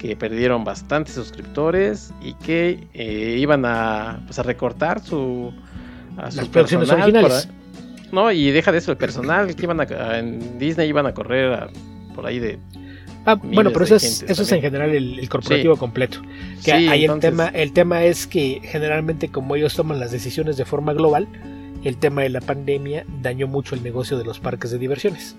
que 0.02 0.16
perdieron 0.16 0.64
bastantes 0.64 1.14
suscriptores 1.14 2.12
y 2.20 2.34
que 2.34 2.88
eh, 2.92 3.36
iban 3.38 3.64
a, 3.64 4.20
pues, 4.26 4.36
a 4.40 4.42
recortar 4.42 5.00
su, 5.00 5.52
a 6.16 6.22
Las 6.22 6.48
producciones 6.48 6.90
originales. 6.90 7.48
no, 8.10 8.32
y 8.32 8.50
deja 8.50 8.72
de 8.72 8.78
eso, 8.78 8.90
el 8.90 8.96
personal 8.96 9.54
que 9.54 9.62
iban 9.62 9.80
a, 9.80 10.18
en 10.18 10.58
Disney 10.58 10.88
iban 10.88 11.06
a 11.06 11.14
correr 11.14 11.68
por 12.16 12.26
ahí 12.26 12.40
de 12.40 12.58
Ah, 13.24 13.36
bueno, 13.36 13.70
pero 13.72 13.84
eso 13.84 13.94
es, 13.94 14.24
eso 14.24 14.42
es 14.42 14.50
en 14.50 14.60
general 14.60 14.90
el, 14.90 15.28
corporativo 15.28 15.76
completo. 15.76 16.20
Que 16.64 16.72
ahí 16.72 17.04
el 17.04 17.20
tema, 17.20 17.46
el 17.54 17.72
tema 17.72 18.02
es 18.02 18.26
que 18.26 18.60
generalmente 18.64 19.28
como 19.28 19.54
ellos 19.54 19.76
toman 19.76 20.00
las 20.00 20.10
decisiones 20.10 20.56
de 20.56 20.64
forma 20.64 20.92
global, 20.92 21.28
el 21.84 21.96
tema 21.98 22.22
de 22.22 22.30
la 22.30 22.40
pandemia 22.40 23.06
dañó 23.22 23.46
mucho 23.46 23.76
el 23.76 23.84
negocio 23.84 24.18
de 24.18 24.24
los 24.24 24.40
parques 24.40 24.72
de 24.72 24.78
diversiones 24.78 25.36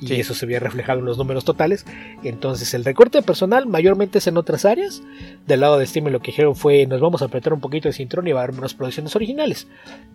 y 0.00 0.20
eso 0.20 0.34
se 0.34 0.44
había 0.44 0.60
reflejado 0.60 0.98
en 0.98 1.04
los 1.06 1.18
números 1.18 1.44
totales. 1.44 1.86
Entonces 2.22 2.74
el 2.74 2.84
recorte 2.84 3.18
de 3.18 3.22
personal 3.22 3.66
mayormente 3.66 4.18
es 4.18 4.26
en 4.26 4.36
otras 4.36 4.64
áreas. 4.64 5.02
Del 5.46 5.60
lado 5.60 5.78
de 5.78 5.86
Steam 5.86 6.08
lo 6.08 6.20
que 6.20 6.30
dijeron 6.30 6.56
fue 6.56 6.86
nos 6.86 7.00
vamos 7.00 7.22
a 7.22 7.26
apretar 7.26 7.52
un 7.52 7.60
poquito 7.60 7.88
de 7.88 7.94
cinturón 7.94 8.26
y 8.26 8.32
va 8.32 8.40
a 8.40 8.44
haber 8.44 8.54
menos 8.54 8.74
producciones 8.74 9.14
originales. 9.16 9.68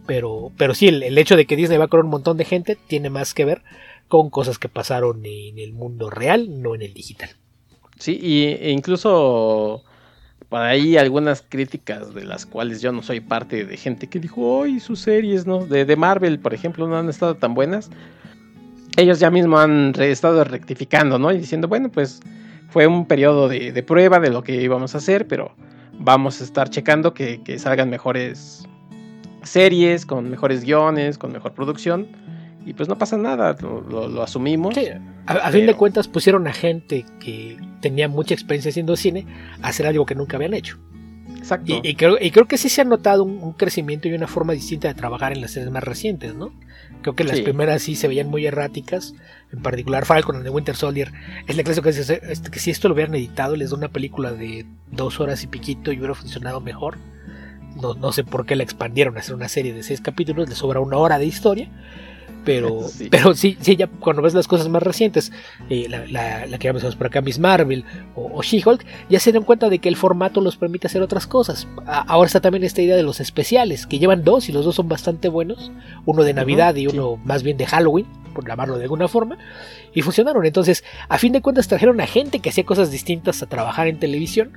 Pero, 0.06 0.52
pero 0.58 0.74
sí, 0.74 0.88
el, 0.88 1.18
hecho 1.18 1.36
de 1.36 1.46
que 1.46 1.56
Disney 1.56 1.78
va 1.78 1.86
a 1.86 1.88
correr 1.88 2.06
un 2.06 2.12
montón 2.12 2.38
de 2.38 2.46
gente 2.46 2.76
tiene 2.76 3.10
más 3.10 3.34
que 3.34 3.46
ver 3.46 3.64
con 4.08 4.30
cosas 4.30 4.58
que 4.58 4.70
pasaron 4.70 5.26
en 5.26 5.60
el 5.60 5.74
mundo 5.74 6.10
real, 6.10 6.62
no 6.62 6.76
en 6.76 6.82
el 6.82 6.94
digital. 6.94 7.30
Sí, 7.98 8.18
y, 8.22 8.46
e 8.46 8.72
incluso 8.72 9.84
por 10.48 10.62
ahí 10.62 10.98
algunas 10.98 11.44
críticas 11.48 12.14
de 12.16 12.24
las 12.26 12.48
cuales 12.48 12.82
yo 12.82 12.92
no 12.92 13.04
soy 13.04 13.20
parte 13.20 13.66
de 13.66 13.78
gente 13.78 14.08
que 14.08 14.20
dijo, 14.20 14.64
¡ay, 14.64 14.80
sus 14.80 15.00
series, 15.00 15.46
¿no? 15.46 15.66
De, 15.66 15.86
de 15.86 15.96
Marvel, 15.96 16.40
por 16.40 16.56
ejemplo, 16.56 16.88
no 16.88 16.98
han 16.98 17.10
estado 17.10 17.36
tan 17.36 17.54
buenas 17.54 17.92
ellos 19.00 19.20
ya 19.20 19.32
mismo 19.32 19.58
han 19.60 19.93
estado 20.00 20.43
rectificando, 20.43 21.18
¿no? 21.20 21.32
Y 21.32 21.38
diciendo, 21.38 21.68
bueno, 21.68 21.89
pues 21.89 22.22
fue 22.70 22.88
un 22.88 23.06
periodo 23.06 23.47
de, 23.47 23.84
prueba 23.84 24.20
de 24.20 24.30
lo 24.30 24.43
que 24.43 24.62
íbamos 24.62 24.95
a 24.95 25.00
hacer, 25.00 25.28
pero 25.28 25.52
vamos 25.93 26.41
a 26.41 26.43
estar 26.43 26.70
checando 26.70 27.14
que, 27.14 27.41
salgan 27.58 27.89
mejores 27.89 28.68
series, 29.43 30.06
con 30.06 30.30
mejores 30.30 30.64
guiones, 30.64 31.18
con 31.18 31.32
mejor 31.32 31.54
producción. 31.54 32.08
Y 32.66 32.74
pues 32.74 32.88
no 32.88 32.97
pasa 32.97 33.18
nada, 33.18 33.56
lo, 33.62 34.22
asumimos. 34.22 34.76
a, 35.26 35.52
fin 35.52 35.66
de 35.66 35.74
cuentas 35.74 36.08
pusieron 36.08 36.47
a 36.47 36.54
gente 36.54 37.06
que 37.20 37.58
tenía 37.82 38.08
mucha 38.08 38.34
experiencia 38.34 38.70
haciendo 38.70 38.95
cine 38.95 39.26
a 39.62 39.70
hacer 39.70 39.88
algo 39.88 40.06
que 40.06 40.14
nunca 40.14 40.38
habían 40.38 40.54
hecho. 40.54 40.78
Exacto. 41.38 41.80
Y, 41.82 41.95
creo, 41.95 42.18
y 42.20 42.32
creo, 42.32 42.47
que 42.47 42.58
sí 42.58 42.70
se 42.70 42.82
ha 42.82 42.84
notado 42.84 43.24
un, 43.24 43.54
crecimiento 43.54 44.08
y 44.08 44.14
una 44.14 44.28
forma 44.28 44.54
distinta 44.54 44.89
de 44.89 44.93
trabajar 44.93 45.32
en 45.32 45.41
las 45.41 45.52
series 45.52 45.72
más 45.72 45.84
recientes, 45.84 46.36
¿no? 46.36 46.52
Creo 47.02 47.16
que 47.16 47.24
las 47.24 47.39
primeras 47.39 47.82
sí 47.82 47.95
se 47.95 48.08
veían 48.08 48.28
muy 48.28 48.45
erráticas, 48.45 49.14
en 49.54 49.62
particular 49.62 50.06
Falcon 50.06 50.36
and 50.36 50.45
the 50.45 50.50
Winter 50.50 50.76
Soldier. 50.76 51.12
Es 51.47 51.56
la 51.56 51.64
clase 51.64 51.82
que, 51.82 51.89
este, 51.89 52.52
que 52.52 52.60
si 52.60 52.72
esto 52.72 52.89
lo 52.89 52.93
hubieran 52.93 53.16
editado, 53.16 53.56
les 53.56 53.70
da 53.70 53.78
una 53.78 53.88
película 53.88 54.34
de 54.34 54.66
dos 54.91 55.20
horas 55.20 55.43
y 55.43 55.47
piquito 55.47 55.91
y 55.91 55.97
hubiera 55.97 56.14
funcionado 56.14 56.60
mejor. 56.60 56.97
No, 57.82 57.93
no 57.93 58.12
sé 58.12 58.24
por 58.26 58.45
qué 58.45 58.56
la 58.58 58.64
expandieron 58.64 59.16
a 59.16 59.22
hacer 59.22 59.34
una 59.34 59.47
serie 59.47 59.74
de 59.74 59.84
seis 59.84 60.02
capítulos, 60.02 60.50
le 60.50 60.56
sobra 60.56 60.82
una 60.82 60.97
hora 60.97 61.20
de 61.20 61.26
historia 61.26 61.70
pero 62.46 62.88
sí. 62.88 63.08
pero 63.10 63.34
sí, 63.34 63.58
sí, 63.62 63.76
ya 63.76 63.88
cuando 63.88 64.22
ves 64.22 64.34
las 64.34 64.48
cosas 64.48 64.70
más 64.70 64.84
recientes, 64.84 65.32
eh, 65.70 65.88
la, 65.90 66.46
la, 66.46 66.58
que 66.58 66.72
vamos 66.72 66.96
por 66.96 67.08
acá, 67.08 67.22
Miss 67.22 67.40
Marvel 67.40 67.86
o, 68.16 68.42
She-Hulk, 68.42 68.86
ya 69.10 69.20
se 69.20 69.32
dan 69.32 69.44
cuenta 69.44 69.70
de 69.70 69.80
que 69.80 69.90
el 69.90 69.96
formato 69.96 70.42
los 70.42 70.58
permite 70.58 70.88
hacer 70.88 71.02
otras 71.02 71.28
cosas. 71.28 71.68
ahora 71.86 72.28
está 72.28 72.42
también 72.42 72.64
esta 72.64 72.82
idea 72.82 72.96
de 72.96 73.04
los 73.04 73.20
especiales, 73.20 73.86
que 73.86 74.00
llevan 74.00 74.24
dos 74.24 74.50
y 74.50 74.52
los 74.52 74.66
dos 74.66 74.76
son 74.76 74.90
bastante 74.90 75.30
buenos, 75.30 75.72
uno 76.06 76.24
de 76.24 76.34
Navidad 76.34 76.76
y 76.76 76.88
uno 76.88 77.18
más 77.24 77.44
bien 77.44 77.58
de 77.58 77.66
Halloween, 77.66 78.08
por 78.34 78.48
llamarlo 78.48 78.78
de 78.78 78.84
alguna 78.84 79.08
forma, 79.08 79.38
y 79.94 80.02
funcionaron. 80.02 80.46
Entonces, 80.46 80.84
a 81.08 81.18
fin 81.18 81.34
de 81.34 81.42
cuentas 81.42 81.68
trajeron 81.68 82.00
a 82.02 82.08
gente 82.08 82.40
que 82.40 82.50
hacía 82.50 82.66
cosas 82.66 82.92
distintas 82.92 83.42
a 83.42 83.48
trabajar 83.48 83.88
en 83.88 84.00
televisión 84.00 84.52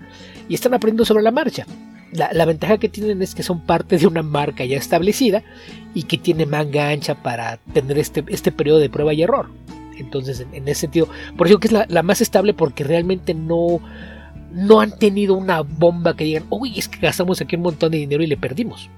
y 0.49 0.55
están 0.55 0.75
aprendiendo 0.75 1.05
sobre 1.05 1.23
la 1.23 1.31
marcha 1.31 1.67
la, 2.13 2.45
ventaja 2.45 2.79
que 2.79 2.89
tienen 2.89 3.23
es 3.23 3.35
que 3.35 3.43
son 3.43 3.61
parte 3.61 3.99
de 3.99 4.07
una 4.07 4.23
marca 4.23 4.65
ya 4.65 4.77
establecida 4.77 5.43
y 5.95 6.05
que 6.05 6.19
tiene 6.19 6.47
manga 6.47 6.89
ancha 6.89 7.15
para 7.15 7.59
tener 7.73 7.99
este, 7.99 8.25
este 8.29 8.53
periodo 8.53 8.79
de 8.79 8.91
prueba 8.91 9.15
y 9.15 9.23
error. 9.23 9.51
Entonces, 9.97 10.47
en, 10.53 10.69
ese 10.69 10.83
sentido, 10.83 11.09
por 11.37 11.47
eso 11.47 11.59
que 11.59 11.69
es 11.69 11.73
la, 11.73 12.03
más 12.03 12.21
estable 12.21 12.55
porque 12.55 12.85
realmente 12.85 13.35
no, 13.35 13.81
no 14.53 14.81
han 14.81 14.99
tenido 14.99 15.35
una 15.35 15.61
bomba 15.63 16.17
que 16.17 16.25
digan, 16.25 16.45
uy, 16.51 16.79
es 16.79 16.89
que 16.89 17.01
gastamos 17.01 17.41
aquí 17.41 17.57
un 17.57 17.63
montón 17.63 17.93
de 17.93 17.99
dinero 17.99 18.23
y 18.23 18.27
le 18.27 18.37
perdimos. 18.37 18.91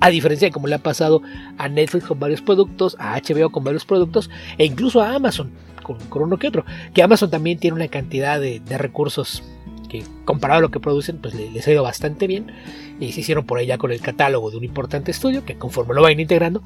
A 0.00 0.10
diferencia 0.10 0.48
de 0.48 0.52
como 0.52 0.66
le 0.66 0.74
ha 0.74 0.78
pasado 0.78 1.22
a 1.56 1.68
Netflix 1.68 2.04
con 2.06 2.20
varios 2.20 2.42
productos, 2.42 2.96
a 2.98 3.18
HBO 3.18 3.50
con 3.50 3.64
varios 3.64 3.84
productos 3.84 4.28
e 4.58 4.66
incluso 4.66 5.00
a 5.00 5.14
Amazon 5.14 5.50
con, 5.84 6.22
uno 6.22 6.36
que 6.38 6.48
otro. 6.48 6.64
Que 6.92 7.02
Amazon 7.04 7.30
también 7.30 7.58
tiene 7.58 7.76
una 7.76 7.86
cantidad 7.86 8.40
de, 8.40 8.60
recursos 8.76 9.44
que 9.88 10.04
comparado 10.24 10.58
a 10.58 10.62
lo 10.62 10.70
que 10.70 10.80
producen, 10.80 11.18
pues 11.18 11.34
les 11.34 11.66
ha 11.66 11.72
ido 11.72 11.82
bastante 11.82 12.26
bien. 12.26 12.52
Y 13.00 13.12
se 13.12 13.20
hicieron 13.20 13.44
por 13.44 13.58
allá 13.58 13.78
con 13.78 13.90
el 13.90 14.00
catálogo 14.00 14.50
de 14.50 14.56
un 14.56 14.64
importante 14.64 15.10
estudio 15.10 15.44
que 15.44 15.56
conforme 15.56 15.94
lo 15.94 16.02
vayan 16.02 16.20
integrando, 16.20 16.62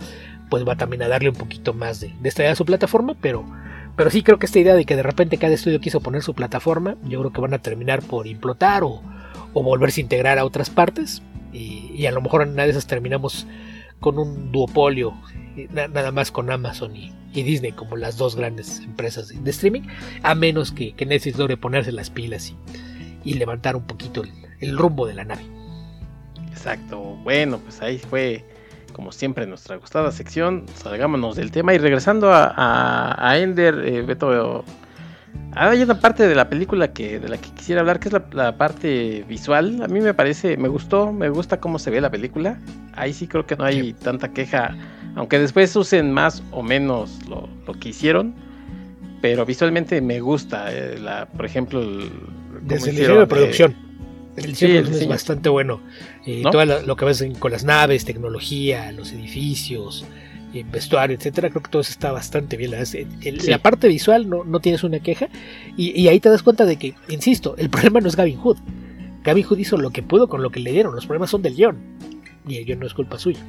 pues 0.50 0.66
va 0.66 0.76
también 0.76 1.02
a 1.02 1.08
darle 1.08 1.30
un 1.30 1.36
poquito 1.36 1.72
más 1.72 2.00
de, 2.00 2.12
de 2.20 2.28
esta 2.28 2.42
idea 2.42 2.52
a 2.52 2.56
su 2.56 2.64
plataforma. 2.64 3.14
Pero, 3.20 3.44
pero 3.96 4.10
sí 4.10 4.22
creo 4.22 4.38
que 4.38 4.46
esta 4.46 4.58
idea 4.58 4.74
de 4.74 4.84
que 4.84 4.96
de 4.96 5.02
repente 5.02 5.38
cada 5.38 5.54
estudio 5.54 5.80
quiso 5.80 6.00
poner 6.00 6.22
su 6.22 6.34
plataforma, 6.34 6.96
yo 7.04 7.18
creo 7.20 7.32
que 7.32 7.40
van 7.40 7.54
a 7.54 7.58
terminar 7.58 8.02
por 8.02 8.26
implotar 8.26 8.84
o, 8.84 9.02
o 9.52 9.62
volverse 9.62 10.00
a 10.00 10.04
integrar 10.04 10.38
a 10.38 10.44
otras 10.44 10.70
partes. 10.70 11.22
Y, 11.52 12.06
a 12.06 12.12
lo 12.12 12.20
mejor 12.20 12.42
en 12.42 12.50
una 12.50 12.64
de 12.64 12.70
esas 12.70 12.86
terminamos 12.86 13.46
con 14.00 14.18
un 14.18 14.52
duopolio, 14.52 15.14
nada 15.72 16.12
más 16.12 16.30
con 16.30 16.50
Amazon 16.50 16.94
y, 16.96 17.12
Disney 17.32 17.70
como 17.70 17.96
las 17.96 18.16
dos 18.16 18.34
grandes 18.34 18.80
empresas 18.80 19.28
de, 19.28 19.50
streaming, 19.50 19.82
a 20.24 20.34
menos 20.34 20.72
que, 20.72 20.92
que, 20.94 21.06
Netflix 21.06 21.38
logre 21.38 21.56
ponerse 21.56 21.92
las 21.92 22.10
pilas 22.10 22.50
y, 22.50 22.56
levantar 23.24 23.76
un 23.76 23.86
poquito 23.86 24.22
el, 24.60 24.78
rumbo 24.78 25.06
de 25.06 25.14
la 25.14 25.24
nave. 25.24 25.42
Exacto, 26.48 26.98
bueno, 27.22 27.58
pues 27.58 27.80
ahí 27.82 27.98
fue 27.98 28.44
como 28.92 29.12
siempre 29.12 29.46
nuestra 29.46 29.76
gustada 29.76 30.10
sección, 30.10 30.66
salgámonos 30.74 31.36
del 31.36 31.52
tema 31.52 31.72
y 31.72 31.78
regresando 31.78 32.30
a, 32.32 33.34
Ender, 33.38 33.78
eh, 33.86 34.02
Beto 34.02 34.64
Ah, 35.52 35.70
hay 35.70 35.82
una 35.82 35.98
parte 35.98 36.28
de 36.28 36.34
la 36.34 36.48
película 36.48 36.92
que 36.92 37.18
de 37.18 37.28
la 37.28 37.38
que 37.38 37.50
quisiera 37.50 37.80
hablar, 37.80 37.98
que 37.98 38.08
es 38.08 38.14
la, 38.32 38.56
parte 38.56 39.24
visual. 39.28 39.82
A 39.82 39.88
mí 39.88 40.00
me 40.00 40.14
parece, 40.14 40.56
me 40.56 40.68
gustó, 40.68 41.12
me 41.12 41.28
gusta 41.30 41.58
cómo 41.58 41.78
se 41.78 41.90
ve 41.90 42.00
la 42.00 42.10
película. 42.10 42.58
Ahí 42.94 43.12
sí 43.12 43.26
creo 43.26 43.46
que 43.46 43.56
no 43.56 43.64
hay 43.64 43.92
tanta 43.94 44.28
queja, 44.32 44.76
aunque 45.16 45.38
después 45.38 45.74
usen 45.74 46.12
más 46.12 46.42
o 46.52 46.62
menos 46.62 47.18
lo, 47.28 47.48
que 47.80 47.88
hicieron. 47.88 48.34
Pero 49.20 49.44
visualmente 49.44 50.00
me 50.00 50.20
gusta, 50.20 50.72
eh, 50.72 50.98
la, 50.98 51.26
por 51.26 51.44
ejemplo, 51.44 51.80
el, 51.80 52.10
desde 52.62 52.90
el 52.90 52.96
diseño 52.96 53.20
de 53.20 53.26
producción. 53.26 53.74
El 54.36 54.46
diseño, 54.46 54.80
es 54.80 55.08
bastante 55.08 55.48
bueno. 55.48 55.80
Eh, 56.24 56.42
Todo 56.42 56.64
lo, 56.64 56.96
que 56.96 57.04
ves 57.04 57.24
con 57.38 57.50
las 57.50 57.64
naves, 57.64 58.04
tecnología, 58.04 58.92
los 58.92 59.12
edificios, 59.12 60.04
vestuario, 60.70 61.16
etcétera, 61.16 61.50
creo 61.50 61.62
que 61.62 61.70
todo 61.70 61.82
eso 61.82 61.90
está 61.90 62.12
bastante 62.12 62.56
bien. 62.56 62.72
La, 63.46 63.58
parte 63.58 63.88
visual 63.88 64.28
no, 64.28 64.44
no 64.44 64.60
tienes 64.60 64.84
una 64.84 65.00
queja. 65.00 65.28
Y, 65.76 66.06
ahí 66.08 66.20
te 66.20 66.28
das 66.28 66.42
cuenta 66.42 66.64
de 66.64 66.76
que, 66.76 66.94
insisto, 67.08 67.54
el 67.58 67.70
problema 67.70 68.00
no 68.00 68.08
es 68.08 68.16
Gavin 68.16 68.38
Hood. 68.38 68.58
Gavin 69.24 69.44
Hood 69.44 69.58
hizo 69.58 69.76
lo 69.76 69.90
que 69.90 70.02
pudo 70.02 70.28
con 70.28 70.42
lo 70.42 70.50
que 70.50 70.60
le 70.60 70.72
dieron. 70.72 70.94
Los 70.94 71.06
problemas 71.06 71.30
son 71.30 71.42
del 71.42 71.54
guion. 71.54 71.76
Y 72.46 72.56
el 72.56 72.64
guion 72.64 72.80
no 72.80 72.86
es 72.86 72.94
culpa 72.94 73.18
suya. 73.18 73.40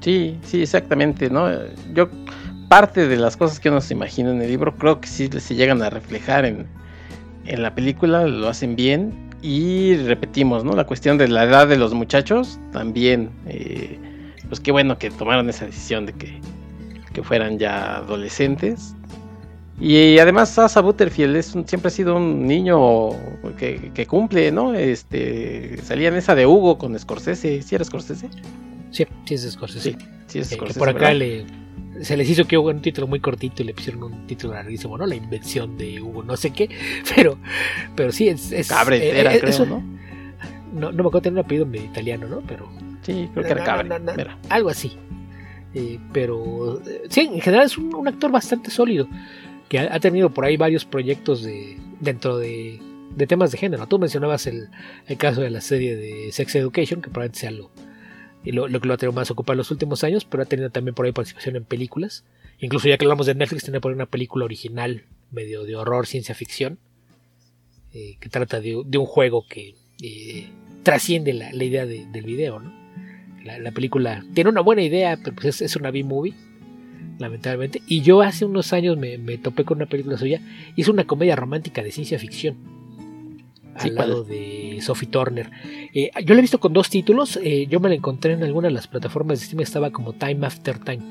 Sí, 0.00 0.36
sí, 0.42 0.62
exactamente, 0.62 1.30
¿no? 1.30 1.48
Yo, 1.94 2.08
parte 2.68 3.08
de 3.08 3.16
las 3.16 3.36
cosas 3.36 3.60
que 3.60 3.70
uno 3.70 3.80
se 3.80 3.94
imagina 3.94 4.30
en 4.30 4.40
el 4.42 4.48
libro, 4.48 4.76
creo 4.76 5.00
que 5.00 5.08
sí 5.08 5.28
se 5.28 5.54
llegan 5.54 5.82
a 5.82 5.90
reflejar 5.90 6.44
en, 6.44 6.66
en 7.46 7.62
la 7.62 7.74
película, 7.74 8.26
lo 8.26 8.48
hacen 8.48 8.76
bien. 8.76 9.12
Y 9.42 9.96
repetimos, 9.96 10.64
¿no? 10.64 10.72
La 10.72 10.84
cuestión 10.84 11.18
de 11.18 11.28
la 11.28 11.44
edad 11.44 11.68
de 11.68 11.76
los 11.76 11.92
muchachos 11.92 12.58
también. 12.72 13.30
Eh, 13.46 13.98
pues 14.48 14.60
qué 14.60 14.72
bueno 14.72 14.98
que 14.98 15.10
tomaron 15.10 15.48
esa 15.50 15.66
decisión 15.66 16.06
de 16.06 16.12
que, 16.14 16.40
fueran 17.22 17.58
ya 17.58 17.96
adolescentes. 17.96 18.94
Y 19.80 20.18
además 20.18 20.58
Asa 20.58 20.80
Butterfield 20.80 21.36
es 21.36 21.46
siempre 21.66 21.88
ha 21.88 21.90
sido 21.90 22.16
un 22.16 22.46
niño 22.46 23.10
que, 23.56 24.06
cumple, 24.08 24.50
¿no? 24.50 24.74
Este 24.74 25.78
salía 25.82 26.08
en 26.08 26.14
esa 26.14 26.34
de 26.34 26.46
Hugo 26.46 26.78
con 26.78 26.98
Scorsese, 26.98 27.62
¿sí 27.62 27.74
era 27.74 27.84
Scorsese? 27.84 28.28
Sí, 28.94 29.06
sí 29.24 29.34
es 29.34 29.50
Scorsese. 29.50 29.96
Sí, 30.26 30.38
es 30.38 30.50
Scorsese. 30.50 30.78
por 30.78 30.88
acá 30.88 31.12
le, 31.12 31.44
se 32.00 32.16
les 32.16 32.28
hizo 32.30 32.46
que 32.46 32.56
hubo 32.56 32.70
un 32.70 32.80
título 32.80 33.06
muy 33.06 33.20
cortito 33.20 33.62
y 33.62 33.66
le 33.66 33.74
pusieron 33.74 34.04
un 34.04 34.26
título 34.26 34.54
larguísimo, 34.54 34.96
¿no? 34.96 35.06
La 35.06 35.16
invención 35.16 35.76
de 35.76 36.00
Hugo, 36.00 36.22
no 36.22 36.36
sé 36.36 36.50
qué, 36.50 36.70
pero, 37.14 37.38
pero 37.94 38.12
sí 38.12 38.28
es... 38.28 38.52
es 38.52 38.68
Cabre, 38.68 39.20
era, 39.20 39.34
eh, 39.34 39.40
creo, 39.40 39.66
¿no? 39.66 39.82
¿no? 40.72 40.92
No 40.92 41.02
me 41.02 41.08
acuerdo 41.08 41.22
tener 41.22 41.38
un 41.38 41.44
apellido 41.44 41.66
medio 41.66 41.84
italiano, 41.84 42.26
¿no? 42.26 42.40
Pero 42.46 42.68
Sí, 43.04 43.28
creo 43.32 43.44
que 43.44 43.52
era 43.52 44.38
Algo 44.48 44.70
así. 44.70 44.92
Eh, 45.74 45.98
pero 46.12 46.80
eh, 46.86 47.02
sí, 47.10 47.28
en 47.32 47.40
general 47.40 47.66
es 47.66 47.76
un, 47.76 48.08
actor 48.08 48.30
bastante 48.30 48.70
sólido. 48.70 49.08
Que 49.68 49.78
ha, 49.78 50.00
tenido 50.00 50.30
por 50.30 50.44
ahí 50.44 50.56
varios 50.56 50.84
proyectos 50.84 51.42
de, 51.42 51.78
dentro 52.00 52.38
de, 52.38 52.80
temas 53.28 53.50
de 53.50 53.58
género. 53.58 53.86
Tú 53.86 53.98
mencionabas 53.98 54.46
el, 54.46 54.68
caso 55.18 55.40
de 55.40 55.50
la 55.50 55.60
serie 55.60 55.96
de 55.96 56.32
Sex 56.32 56.54
Education, 56.54 57.02
que 57.02 57.10
probablemente 57.10 57.40
sea 57.40 57.50
lo, 57.50 57.70
lo, 58.52 58.68
que 58.68 58.88
lo 58.88 58.94
ha 58.94 58.96
tenido 58.96 59.12
más 59.12 59.30
ocupado 59.30 59.54
en 59.54 59.58
los 59.58 59.70
últimos 59.70 60.04
años, 60.04 60.24
pero 60.24 60.42
ha 60.42 60.46
tenido 60.46 60.70
también 60.70 60.94
por 60.94 61.06
ahí 61.06 61.12
participación 61.12 61.56
en 61.56 61.64
películas. 61.64 62.24
Incluso 62.58 62.88
ya 62.88 62.98
que 62.98 63.04
hablamos 63.04 63.26
de 63.26 63.34
Netflix, 63.34 63.64
tiene 63.64 63.80
por 63.80 63.90
ahí 63.90 63.96
una 63.96 64.06
película 64.06 64.44
original, 64.44 65.04
medio 65.30 65.64
de 65.64 65.76
horror, 65.76 66.06
ciencia 66.06 66.34
ficción, 66.34 66.78
eh, 67.92 68.16
que 68.20 68.28
trata 68.28 68.60
de, 68.60 68.76
un 68.76 69.06
juego 69.06 69.46
que 69.48 69.74
trasciende 70.82 71.32
la, 71.32 71.52
idea 71.64 71.86
del 71.86 72.24
video, 72.24 72.62
la, 73.44 73.72
película 73.72 74.24
tiene 74.34 74.50
una 74.50 74.60
buena 74.60 74.82
idea, 74.82 75.18
pero 75.22 75.34
pues 75.34 75.60
es, 75.60 75.76
una 75.76 75.90
B-movie, 75.90 76.34
lamentablemente. 77.18 77.82
Y 77.86 78.02
yo 78.02 78.22
hace 78.22 78.44
unos 78.44 78.72
años 78.72 78.96
me, 78.96 79.18
topé 79.38 79.64
con 79.64 79.78
una 79.78 79.86
película 79.86 80.16
suya, 80.16 80.40
y 80.76 80.82
es 80.82 80.88
una 80.88 81.04
comedia 81.04 81.36
romántica 81.36 81.82
de 81.82 81.90
ciencia 81.90 82.18
ficción. 82.18 82.56
Al 83.76 83.94
lado 83.94 84.24
de 84.24 84.78
Sophie 84.80 85.08
Turner. 85.08 85.50
Eh, 85.92 86.10
yo 86.24 86.34
la 86.34 86.40
he 86.40 86.42
visto 86.42 86.60
con 86.60 86.72
dos 86.72 86.90
títulos. 86.90 87.38
Eh, 87.42 87.66
yo 87.68 87.80
me 87.80 87.88
la 87.88 87.94
encontré 87.94 88.32
en 88.32 88.42
alguna 88.42 88.68
de 88.68 88.74
las 88.74 88.86
plataformas 88.86 89.40
de 89.40 89.46
Steam. 89.46 89.60
Estaba 89.60 89.90
como 89.90 90.12
Time 90.12 90.46
After 90.46 90.78
Time. 90.78 91.02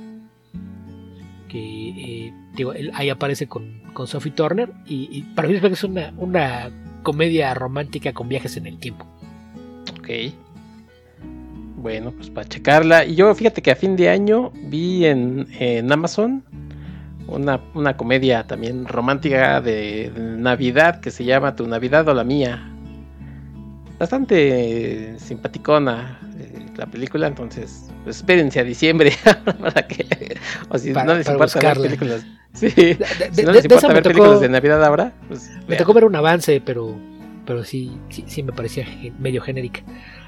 Que 1.48 1.90
eh, 1.90 2.34
digo, 2.56 2.74
ahí 2.94 3.10
aparece 3.10 3.48
con, 3.48 3.82
con 3.94 4.08
Sophie 4.08 4.32
Turner. 4.32 4.72
Y, 4.86 5.22
para 5.36 5.48
mí 5.48 5.56
es 5.56 5.84
una, 5.84 6.14
una 6.18 6.72
comedia 7.04 7.54
romántica 7.54 8.14
con 8.14 8.30
viajes 8.30 8.58
en 8.58 8.68
el 8.68 8.78
tiempo. 8.80 9.06
Ok. 10.00 10.10
Bueno, 11.84 12.12
pues 12.12 12.30
para 12.30 12.48
checarla. 12.48 13.06
Y 13.06 13.16
yo 13.16 13.36
fíjate 13.36 13.62
que 13.62 13.70
a 13.70 13.76
fin 13.76 13.98
de 13.98 14.10
año 14.10 14.52
vi 14.70 15.06
en, 15.06 15.92
Amazon 15.92 16.44
una, 17.28 17.60
una, 17.74 17.96
comedia 17.96 18.46
también 18.46 18.86
romántica 18.86 19.62
de, 19.62 20.12
Navidad 20.16 21.00
que 21.00 21.12
se 21.12 21.24
llama 21.24 21.56
Tu 21.56 21.68
Navidad 21.68 22.08
o 22.08 22.14
la 22.14 22.24
Mía. 22.24 22.70
Bastante 24.00 25.18
simpaticona 25.20 26.20
eh, 26.40 26.66
la 26.76 26.86
película, 26.86 27.28
entonces 27.28 27.90
pues 28.04 28.18
espérense 28.18 28.60
a 28.60 28.64
diciembre 28.64 29.14
para 29.62 29.88
que... 29.88 30.38
O 30.70 30.78
si 30.78 30.92
no 30.92 31.16
les 31.16 31.28
importa 31.28 31.60
ver 31.60 31.78
películas... 31.78 32.26
Sí, 32.54 32.70
si 32.70 33.44
no 33.44 33.52
les 33.52 33.66
importa 33.66 33.88
ver 33.88 34.04
películas 34.04 34.40
de 34.40 34.48
Navidad 34.48 34.84
ahora, 34.86 35.12
pues... 35.28 35.50
Me 35.68 35.76
tocó 35.76 35.92
ver 35.92 36.06
un 36.06 36.16
avance, 36.16 36.62
pero, 36.64 36.96
pero 37.48 37.64
sí, 37.64 37.98
sí, 38.10 38.26
sí 38.28 38.44
me 38.44 38.52
parecía 38.52 38.86
medio 39.18 39.42
genérica. 39.42 39.82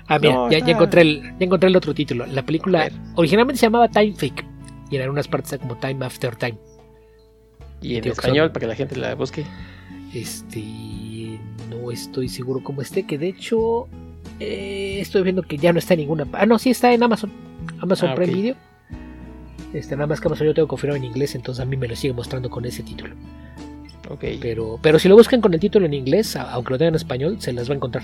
Ah, 0.07 0.17
mira, 0.17 0.49
ya, 0.49 0.57
encontré 0.57 1.01
el, 1.01 1.21
ya 1.21 1.45
encontré 1.45 1.69
el 1.69 1.75
otro 1.75 1.93
título. 1.93 2.25
La 2.25 2.43
película 2.43 2.89
originalmente 3.13 3.59
se 3.59 3.67
llamaba 3.67 3.89
Time 3.89 4.15
Fake 4.15 4.43
y 4.89 4.95
en 4.95 5.01
algunas 5.03 5.27
partes 5.27 5.59
como 5.59 5.75
Time 5.77 6.03
After 6.03 6.35
Time. 6.35 6.57
¿Y 7.81 7.95
en 7.97 8.07
español 8.07 8.51
para 8.51 8.61
que 8.61 8.67
la 8.67 8.75
gente 8.75 8.95
la 8.95 9.15
busque? 9.15 9.45
Este. 10.13 10.63
No 11.69 11.91
estoy 11.91 12.29
seguro 12.29 12.63
cómo 12.63 12.81
esté, 12.81 13.03
que 13.03 13.17
de 13.17 13.27
hecho. 13.27 13.87
Eh, 14.39 14.97
estoy 14.99 15.23
viendo 15.23 15.43
que 15.43 15.57
ya 15.57 15.71
no 15.71 15.79
está 15.79 15.93
en 15.93 16.01
ninguna. 16.01 16.27
Ah, 16.33 16.45
no, 16.45 16.59
sí 16.59 16.69
está 16.69 16.93
en 16.93 17.03
Amazon. 17.03 17.31
Amazon 17.79 18.09
ah, 18.09 18.15
Prime 18.15 18.33
Video. 18.33 18.55
Este, 19.73 19.95
nada 19.95 20.07
más 20.07 20.19
que 20.19 20.27
Amazon 20.27 20.47
yo 20.47 20.53
tengo 20.53 20.67
confirmado 20.67 20.97
en 20.97 21.05
inglés, 21.05 21.35
entonces 21.35 21.61
a 21.61 21.65
mí 21.65 21.77
me 21.77 21.87
lo 21.87 21.95
sigue 21.95 22.13
mostrando 22.13 22.49
con 22.49 22.65
ese 22.65 22.83
título. 22.83 23.15
Ok. 24.09 24.23
Pero, 24.41 24.79
pero 24.81 24.99
si 24.99 25.07
lo 25.07 25.15
buscan 25.15 25.41
con 25.41 25.53
el 25.53 25.59
título 25.59 25.85
en 25.85 25.93
inglés, 25.93 26.35
aunque 26.35 26.71
lo 26.71 26.77
tengan 26.77 26.93
en 26.93 26.95
español, 26.95 27.37
se 27.39 27.53
las 27.53 27.69
va 27.69 27.73
a 27.73 27.77
encontrar 27.77 28.03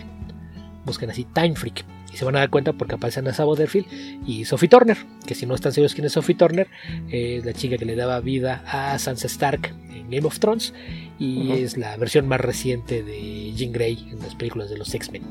busquen 0.85 1.09
así 1.09 1.25
Time 1.33 1.55
Freak 1.55 1.85
y 2.13 2.17
se 2.17 2.25
van 2.25 2.35
a 2.35 2.39
dar 2.39 2.49
cuenta 2.49 2.73
porque 2.73 2.95
aparecen 2.95 3.27
a 3.27 3.43
Butterfield 3.43 3.87
y 4.27 4.45
Sophie 4.45 4.67
Turner, 4.67 4.97
que 5.25 5.33
si 5.33 5.45
no 5.45 5.55
están 5.55 5.71
seguros 5.71 5.93
quién 5.93 6.05
es 6.05 6.13
Sophie 6.13 6.35
Turner, 6.35 6.67
es 7.09 7.45
la 7.45 7.53
chica 7.53 7.77
que 7.77 7.85
le 7.85 7.95
daba 7.95 8.19
vida 8.19 8.63
a 8.67 8.97
Sansa 8.99 9.27
Stark 9.27 9.73
en 9.93 10.09
Game 10.09 10.27
of 10.27 10.39
Thrones 10.39 10.73
y 11.19 11.51
es 11.51 11.77
la 11.77 11.95
versión 11.97 12.27
más 12.27 12.41
reciente 12.41 13.03
de 13.03 13.53
Jean 13.53 13.71
Grey 13.71 14.07
en 14.11 14.19
las 14.19 14.35
películas 14.35 14.69
de 14.69 14.77
los 14.77 14.93
X-Men. 14.93 15.23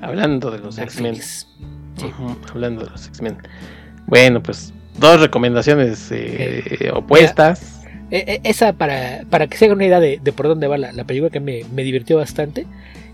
Hablando 0.00 0.50
de 0.50 0.58
los 0.58 0.78
X-Men. 0.78 1.16
Sí. 1.16 2.06
hablando 2.50 2.84
de 2.84 2.90
los 2.90 3.06
X-Men. 3.06 3.38
Bueno, 4.06 4.42
pues 4.42 4.72
dos 4.98 5.20
recomendaciones 5.20 6.08
eh, 6.10 6.90
opuestas. 6.92 7.82
Eh, 8.10 8.40
esa 8.42 8.72
para, 8.72 9.24
para 9.28 9.46
que 9.48 9.56
se 9.58 9.66
hagan 9.66 9.76
una 9.76 9.86
idea 9.86 10.00
de, 10.00 10.18
por 10.34 10.48
dónde 10.48 10.66
va 10.66 10.78
la, 10.78 11.04
película 11.04 11.30
que 11.30 11.40
me, 11.40 11.64
me 11.72 11.82
divirtió 11.82 12.16
bastante. 12.16 12.66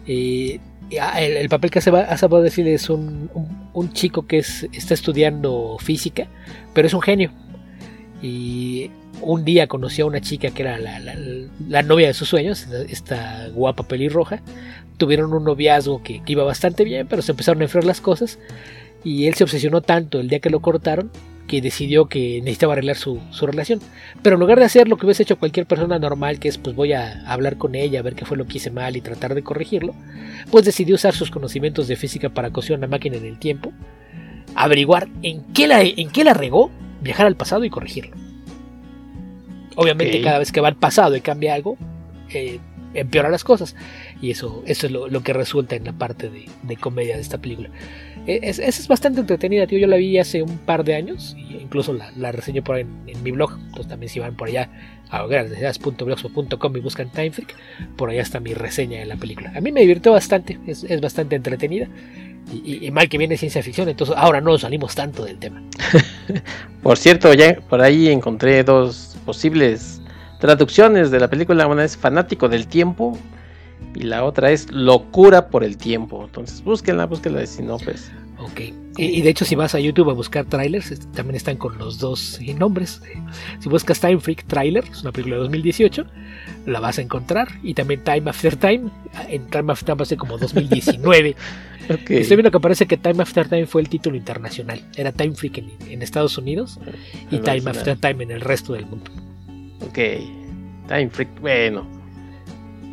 Eh, 0.06 0.60
Ah, 1.00 1.20
el, 1.20 1.48
papel 1.48 1.70
que 1.70 1.78
hace 1.78 1.90
a 1.90 2.28
decir 2.42 2.66
es 2.68 2.90
un, 2.90 3.30
chico 3.92 4.26
que 4.26 4.38
es, 4.38 4.68
está 4.72 4.94
estudiando 4.94 5.76
física, 5.80 6.26
pero 6.72 6.86
es 6.86 6.94
un 6.94 7.02
genio. 7.02 7.30
Y 8.22 8.90
un 9.20 9.44
día 9.44 9.66
conoció 9.66 10.04
a 10.04 10.08
una 10.08 10.20
chica 10.20 10.50
que 10.50 10.62
era 10.62 10.78
la, 10.78 11.82
novia 11.82 12.08
de 12.08 12.14
sus 12.14 12.28
sueños, 12.28 12.66
esta 12.88 13.48
guapa 13.48 13.86
pelirroja. 13.86 14.40
Tuvieron 14.96 15.32
un 15.32 15.44
noviazgo 15.44 16.02
que, 16.02 16.22
iba 16.26 16.44
bastante 16.44 16.84
bien, 16.84 17.06
pero 17.08 17.22
se 17.22 17.32
empezaron 17.32 17.60
a 17.60 17.64
enfriar 17.64 17.84
las 17.84 18.00
cosas. 18.00 18.38
y 19.02 19.26
él 19.26 19.34
se 19.34 19.44
obsesionó 19.44 19.82
tanto 19.82 20.20
el 20.20 20.28
día 20.28 20.40
que 20.40 20.50
lo 20.50 20.60
cortaron 20.60 21.10
que 21.46 21.60
decidió 21.60 22.06
que 22.06 22.40
necesitaba 22.40 22.72
arreglar 22.72 22.96
su, 22.96 23.20
su, 23.30 23.46
relación. 23.46 23.80
Pero 24.22 24.36
en 24.36 24.40
lugar 24.40 24.58
de 24.58 24.64
hacer 24.64 24.88
lo 24.88 24.96
que 24.96 25.06
hubiese 25.06 25.22
hecho 25.22 25.38
cualquier 25.38 25.66
persona 25.66 25.98
normal, 25.98 26.38
que 26.38 26.48
es 26.48 26.58
pues 26.58 26.74
voy 26.74 26.92
a 26.92 27.22
hablar 27.26 27.56
con 27.58 27.74
ella, 27.74 28.00
a 28.00 28.02
ver 28.02 28.14
qué 28.14 28.24
fue 28.24 28.36
lo 28.36 28.46
que 28.46 28.58
hice 28.58 28.70
mal 28.70 28.96
y 28.96 29.00
tratar 29.00 29.34
de 29.34 29.42
corregirlo, 29.42 29.94
pues 30.50 30.64
decidió 30.64 30.94
usar 30.94 31.14
sus 31.14 31.30
conocimientos 31.30 31.88
de 31.88 31.96
física 31.96 32.30
para 32.30 32.50
coser 32.50 32.76
una 32.76 32.86
máquina 32.86 33.16
en 33.16 33.24
el 33.24 33.38
tiempo, 33.38 33.72
averiguar 34.54 35.08
en 35.22 35.42
qué 35.52 35.66
la, 35.66 35.82
en 35.82 36.10
qué 36.10 36.24
la 36.24 36.34
regó, 36.34 36.70
viajar 37.02 37.26
al 37.26 37.36
pasado 37.36 37.64
y 37.64 37.70
corregirlo. 37.70 38.16
Obviamente 39.76 40.12
okay. 40.12 40.22
cada 40.22 40.38
vez 40.38 40.52
que 40.52 40.60
va 40.60 40.68
al 40.68 40.76
pasado 40.76 41.16
y 41.16 41.20
cambia 41.20 41.54
algo, 41.54 41.76
eh, 42.32 42.58
empeora 42.94 43.28
las 43.28 43.44
cosas. 43.44 43.76
Y 44.20 44.30
eso, 44.30 44.62
eso 44.66 44.86
es 44.86 44.92
lo, 44.92 45.08
lo, 45.08 45.22
que 45.22 45.32
resulta 45.32 45.76
en 45.76 45.84
la 45.84 45.92
parte 45.92 46.30
de, 46.30 46.46
de 46.62 46.76
comedia 46.76 47.16
de 47.16 47.22
esta 47.22 47.38
película. 47.38 47.70
Es, 48.26 48.58
es, 48.58 48.78
es, 48.78 48.88
bastante 48.88 49.20
entretenida, 49.20 49.66
tío. 49.66 49.78
Yo 49.78 49.86
la 49.86 49.96
vi 49.96 50.18
hace 50.18 50.42
un 50.42 50.58
par 50.58 50.84
de 50.84 50.94
años, 50.94 51.36
e 51.36 51.60
incluso 51.60 51.92
la, 51.92 52.10
la 52.12 52.32
reseñé 52.32 52.62
por 52.62 52.76
ahí 52.76 52.82
en, 52.82 53.16
en, 53.16 53.22
mi 53.22 53.32
blog. 53.32 53.52
Entonces 53.58 53.88
también 53.88 54.08
si 54.10 54.20
van 54.20 54.36
por 54.36 54.48
allá 54.48 54.70
a 55.10 55.24
hoguerasdeseas.blogspot.com 55.24 56.76
y 56.76 56.80
buscan 56.80 57.10
Time 57.10 57.30
Freak, 57.32 57.54
por 57.96 58.10
allá 58.10 58.22
está 58.22 58.40
mi 58.40 58.54
reseña 58.54 59.00
de 59.00 59.06
la 59.06 59.16
película. 59.16 59.52
A 59.54 59.60
mí 59.60 59.72
me 59.72 59.80
divirtió 59.80 60.12
bastante, 60.12 60.58
es, 60.66 60.84
es 60.84 61.00
bastante 61.00 61.36
entretenida. 61.36 61.88
Y, 62.52 62.74
y, 62.74 62.86
y, 62.86 62.90
mal 62.90 63.08
que 63.08 63.16
viene 63.16 63.38
ciencia 63.38 63.62
ficción, 63.62 63.88
entonces 63.88 64.14
ahora 64.18 64.42
no 64.42 64.58
salimos 64.58 64.94
tanto 64.94 65.24
del 65.24 65.38
tema. 65.38 65.62
por 66.82 66.98
cierto, 66.98 67.32
ya 67.32 67.56
por 67.70 67.80
ahí 67.80 68.08
encontré 68.08 68.62
dos 68.62 69.16
posibles 69.24 70.02
traducciones 70.44 71.10
de 71.10 71.18
la 71.20 71.28
película. 71.30 71.66
Una 71.66 71.84
es 71.84 71.96
Fanático 71.96 72.50
del 72.50 72.66
Tiempo 72.66 73.18
y 73.94 74.02
la 74.02 74.24
otra 74.24 74.50
es 74.50 74.70
Locura 74.70 75.48
por 75.48 75.64
el 75.64 75.78
Tiempo. 75.78 76.22
Entonces 76.22 76.62
búsquenla, 76.62 77.06
búsquenla 77.06 77.46
si 77.46 77.62
no, 77.62 77.78
pues. 77.78 78.12
Ok. 78.38 78.60
Y, 78.98 79.04
y, 79.06 79.22
de 79.22 79.30
hecho, 79.30 79.46
si 79.46 79.54
vas 79.54 79.74
a 79.74 79.80
YouTube 79.80 80.10
a 80.10 80.12
buscar 80.12 80.44
trailers, 80.44 81.00
también 81.12 81.36
están 81.36 81.56
con 81.56 81.78
los 81.78 81.98
dos 81.98 82.38
nombres. 82.58 83.00
Si 83.58 83.70
buscas 83.70 83.98
Time 83.98 84.20
Freak 84.20 84.44
Trailer, 84.44 84.84
es 84.84 85.00
una 85.00 85.12
película 85.12 85.36
de 85.36 85.42
2018, 85.44 86.04
la 86.66 86.78
vas 86.78 86.98
a 86.98 87.00
encontrar. 87.00 87.48
Y 87.62 87.72
también 87.72 88.04
Time 88.04 88.28
After 88.28 88.54
Time, 88.54 88.90
en 89.30 89.46
Time 89.46 89.72
After 89.72 89.86
Time 89.86 90.02
hace 90.02 90.18
como 90.18 90.36
2019. 90.36 91.36
okay. 91.88 92.18
Estoy 92.18 92.36
viendo 92.36 92.50
que 92.50 92.60
parece 92.60 92.86
que 92.86 92.98
Time 92.98 93.22
After 93.22 93.48
Time 93.48 93.64
fue 93.64 93.80
el 93.80 93.88
título 93.88 94.14
internacional. 94.14 94.82
Era 94.94 95.10
Time 95.10 95.34
Freak 95.34 95.56
en, 95.56 95.70
en 95.88 96.02
Estados 96.02 96.36
Unidos 96.36 96.78
y 97.30 97.38
Time 97.38 97.70
After 97.70 97.96
Time 97.96 98.24
en 98.24 98.30
el 98.30 98.42
resto 98.42 98.74
del 98.74 98.84
mundo. 98.84 99.10
Ok. 99.88 99.98
Time 100.88 101.10
Freak, 101.10 101.40
bueno. 101.40 101.86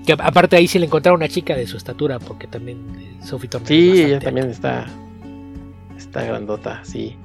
Que 0.05 0.13
aparte 0.13 0.55
ahí 0.55 0.67
sí 0.67 0.79
le 0.79 0.85
encontraron 0.85 1.19
una 1.19 1.27
chica 1.27 1.55
de 1.55 1.67
su 1.67 1.77
estatura, 1.77 2.19
porque 2.19 2.47
también 2.47 2.79
eh, 2.99 3.17
Sophie 3.23 3.49
Turner. 3.49 3.67
Sí, 3.67 4.01
ella 4.01 4.19
también 4.19 4.49
está. 4.49 4.87
Está 5.95 6.23
grandota, 6.23 6.83
sí. 6.83 7.15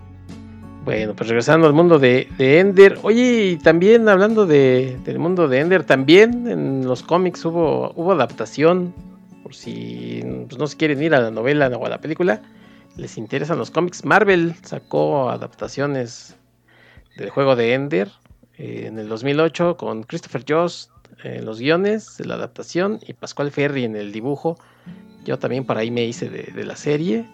Bueno, 0.84 1.14
pues 1.16 1.28
regresando 1.28 1.66
al 1.66 1.72
mundo 1.72 1.98
de, 1.98 2.28
de 2.36 2.60
Ender. 2.60 2.98
Oye, 3.02 3.52
y 3.52 3.56
también 3.56 4.08
hablando 4.08 4.46
de, 4.46 4.98
del 5.04 5.18
mundo 5.18 5.48
de 5.48 5.60
Ender, 5.60 5.84
también 5.84 6.46
en 6.46 6.86
los 6.86 7.02
cómics 7.02 7.44
hubo, 7.44 7.92
hubo 7.96 8.12
adaptación. 8.12 8.94
Por 9.42 9.54
si 9.54 10.20
pues, 10.48 10.58
no 10.58 10.66
se 10.66 10.76
quieren 10.76 11.02
ir 11.02 11.14
a 11.14 11.20
la 11.20 11.30
novela 11.30 11.68
o 11.68 11.86
a 11.86 11.88
la 11.88 12.00
película, 12.00 12.42
les 12.96 13.16
interesan 13.16 13.58
los 13.58 13.70
cómics. 13.70 14.04
Marvel 14.04 14.54
sacó 14.62 15.30
adaptaciones 15.30 16.36
del 17.16 17.30
juego 17.30 17.56
de 17.56 17.74
Ender 17.74 18.10
eh, 18.58 18.84
en 18.86 18.98
el 18.98 19.08
2008 19.08 19.76
con 19.76 20.02
Christopher 20.02 20.44
Jost 20.48 20.90
en 21.22 21.44
los 21.44 21.60
guiones 21.60 22.16
de 22.18 22.26
la 22.26 22.34
adaptación 22.34 23.00
y 23.06 23.12
Pascual 23.12 23.50
Ferry 23.50 23.84
en 23.84 23.96
el 23.96 24.12
dibujo. 24.12 24.58
Yo 25.24 25.38
también 25.38 25.64
por 25.64 25.76
ahí 25.76 25.90
me 25.90 26.04
hice 26.04 26.28
de, 26.28 26.64
la 26.64 26.76
serie. 26.76 27.26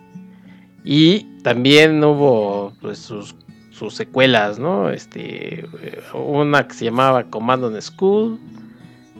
Y 0.84 1.24
también 1.42 2.02
hubo 2.02 2.72
pues, 2.80 2.98
sus, 2.98 3.34
secuelas, 3.90 4.58
¿no? 4.58 4.90
Este, 4.90 5.66
una 6.14 6.68
que 6.68 6.74
se 6.74 6.84
llamaba 6.84 7.24
Command 7.24 7.64
on 7.64 7.82
School. 7.82 8.38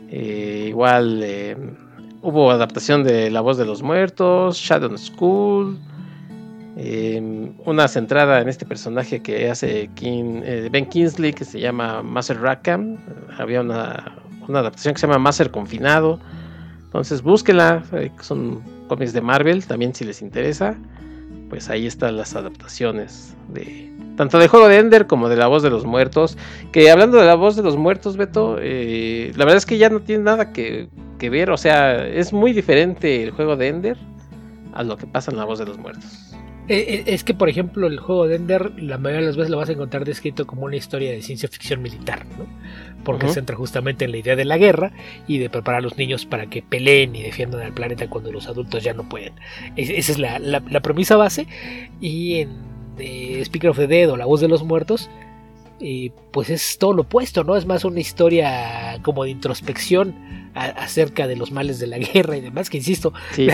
Eh, 0.09 0.67
igual 0.69 1.21
eh, 1.23 1.57
hubo 2.21 2.49
adaptación 2.49 3.03
de 3.03 3.29
La 3.29 3.41
Voz 3.41 3.57
de 3.57 3.65
los 3.65 3.83
Muertos, 3.83 4.57
Shadow 4.57 4.97
School. 4.97 5.77
Eh, 6.75 7.51
una 7.65 7.87
centrada 7.87 8.41
en 8.41 8.49
este 8.49 8.65
personaje 8.65 9.21
que 9.21 9.49
hace 9.49 9.89
King, 9.93 10.41
eh, 10.43 10.69
Ben 10.71 10.87
Kingsley 10.87 11.31
que 11.33 11.45
se 11.45 11.59
llama 11.59 12.01
Master 12.01 12.41
Rackham. 12.41 12.97
Había 13.37 13.61
una, 13.61 14.15
una, 14.47 14.59
adaptación 14.59 14.95
que 14.95 15.01
se 15.01 15.07
llama 15.07 15.19
Master 15.19 15.51
Confinado. 15.51 16.19
Entonces 16.85 17.21
búsquenla, 17.21 17.83
eh, 17.93 18.11
son 18.21 18.61
cómics 18.87 19.13
de 19.13 19.21
Marvel, 19.21 19.65
también 19.65 19.93
si 19.93 20.03
les 20.03 20.21
interesa. 20.21 20.75
Pues 21.49 21.69
ahí 21.69 21.85
están 21.85 22.17
las 22.17 22.35
adaptaciones 22.35 23.35
de 23.49 23.91
tanto 24.17 24.39
de 24.39 24.47
Juego 24.47 24.67
de 24.67 24.77
Ender 24.77 25.07
como 25.07 25.29
de 25.29 25.35
La 25.35 25.47
Voz 25.47 25.61
de 25.61 25.69
los 25.69 25.85
Muertos. 25.85 26.37
Que 26.71 26.89
hablando 26.89 27.17
de 27.17 27.25
La 27.25 27.35
Voz 27.35 27.55
de 27.55 27.63
los 27.63 27.77
Muertos, 27.77 28.17
Beto, 28.17 28.57
eh, 28.59 29.31
la 29.35 29.45
verdad 29.45 29.57
es 29.57 29.65
que 29.65 29.77
ya 29.77 29.89
no 29.89 29.99
tiene 30.01 30.23
nada 30.23 30.51
que, 30.51 30.89
que 31.19 31.29
ver. 31.29 31.51
O 31.51 31.57
sea, 31.57 32.07
es 32.07 32.33
muy 32.33 32.53
diferente 32.53 33.23
el 33.23 33.31
Juego 33.31 33.55
de 33.55 33.67
Ender 33.67 33.97
a 34.73 34.83
lo 34.83 34.97
que 34.97 35.05
pasa 35.05 35.29
en 35.31 35.37
La 35.37 35.45
Voz 35.45 35.59
de 35.59 35.65
los 35.65 35.77
Muertos. 35.77 36.32
Es 36.67 37.23
que, 37.23 37.33
por 37.33 37.49
ejemplo, 37.49 37.87
el 37.87 37.99
juego 37.99 38.27
de 38.27 38.35
Ender, 38.35 38.71
la 38.81 38.97
mayoría 38.97 39.21
de 39.21 39.27
las 39.27 39.35
veces 39.35 39.51
lo 39.51 39.57
vas 39.57 39.69
a 39.69 39.73
encontrar 39.73 40.05
descrito 40.05 40.47
como 40.47 40.63
una 40.63 40.77
historia 40.77 41.11
de 41.11 41.21
ciencia 41.21 41.49
ficción 41.49 41.81
militar, 41.81 42.25
¿no? 42.37 42.45
Porque 43.03 43.25
uh 43.25 43.27
-huh. 43.27 43.31
se 43.31 43.35
centra 43.35 43.55
justamente 43.57 44.05
en 44.05 44.11
la 44.11 44.17
idea 44.17 44.35
de 44.37 44.45
la 44.45 44.57
guerra 44.57 44.93
y 45.27 45.39
de 45.39 45.49
preparar 45.49 45.79
a 45.79 45.81
los 45.81 45.97
niños 45.97 46.25
para 46.25 46.45
que 46.45 46.61
peleen 46.61 47.15
y 47.15 47.23
defiendan 47.23 47.61
al 47.61 47.73
planeta 47.73 48.09
cuando 48.09 48.31
los 48.31 48.47
adultos 48.47 48.81
ya 48.81 48.93
no 48.93 49.07
pueden. 49.09 49.33
esa 49.75 50.11
es 50.11 50.19
la, 50.19 50.39
la, 50.39 50.63
la, 50.69 50.79
premisa 50.81 51.17
base. 51.17 51.47
Y 51.99 52.35
en 52.35 52.49
eh, 52.97 53.41
Speaker 53.41 53.71
of 53.71 53.77
the 53.77 53.87
Dead 53.87 54.09
o 54.09 54.15
La 54.15 54.25
Voz 54.25 54.39
de 54.39 54.47
los 54.47 54.63
Muertos, 54.63 55.09
eh, 55.79 56.11
pues 56.31 56.49
es 56.49 56.77
todo 56.77 56.93
lo 56.93 57.01
opuesto, 57.03 57.43
¿no? 57.43 57.55
Es 57.55 57.65
más 57.65 57.85
una 57.85 57.99
historia 57.99 58.99
como 59.01 59.23
de 59.23 59.31
introspección 59.31 60.51
a, 60.55 60.65
acerca 60.65 61.27
de 61.27 61.35
los 61.35 61.51
males 61.51 61.79
de 61.79 61.87
la 61.87 61.97
guerra 62.13 62.37
y 62.37 62.41
demás, 62.41 62.69
que 62.69 62.77
insisto, 62.77 63.13
sí. 63.31 63.47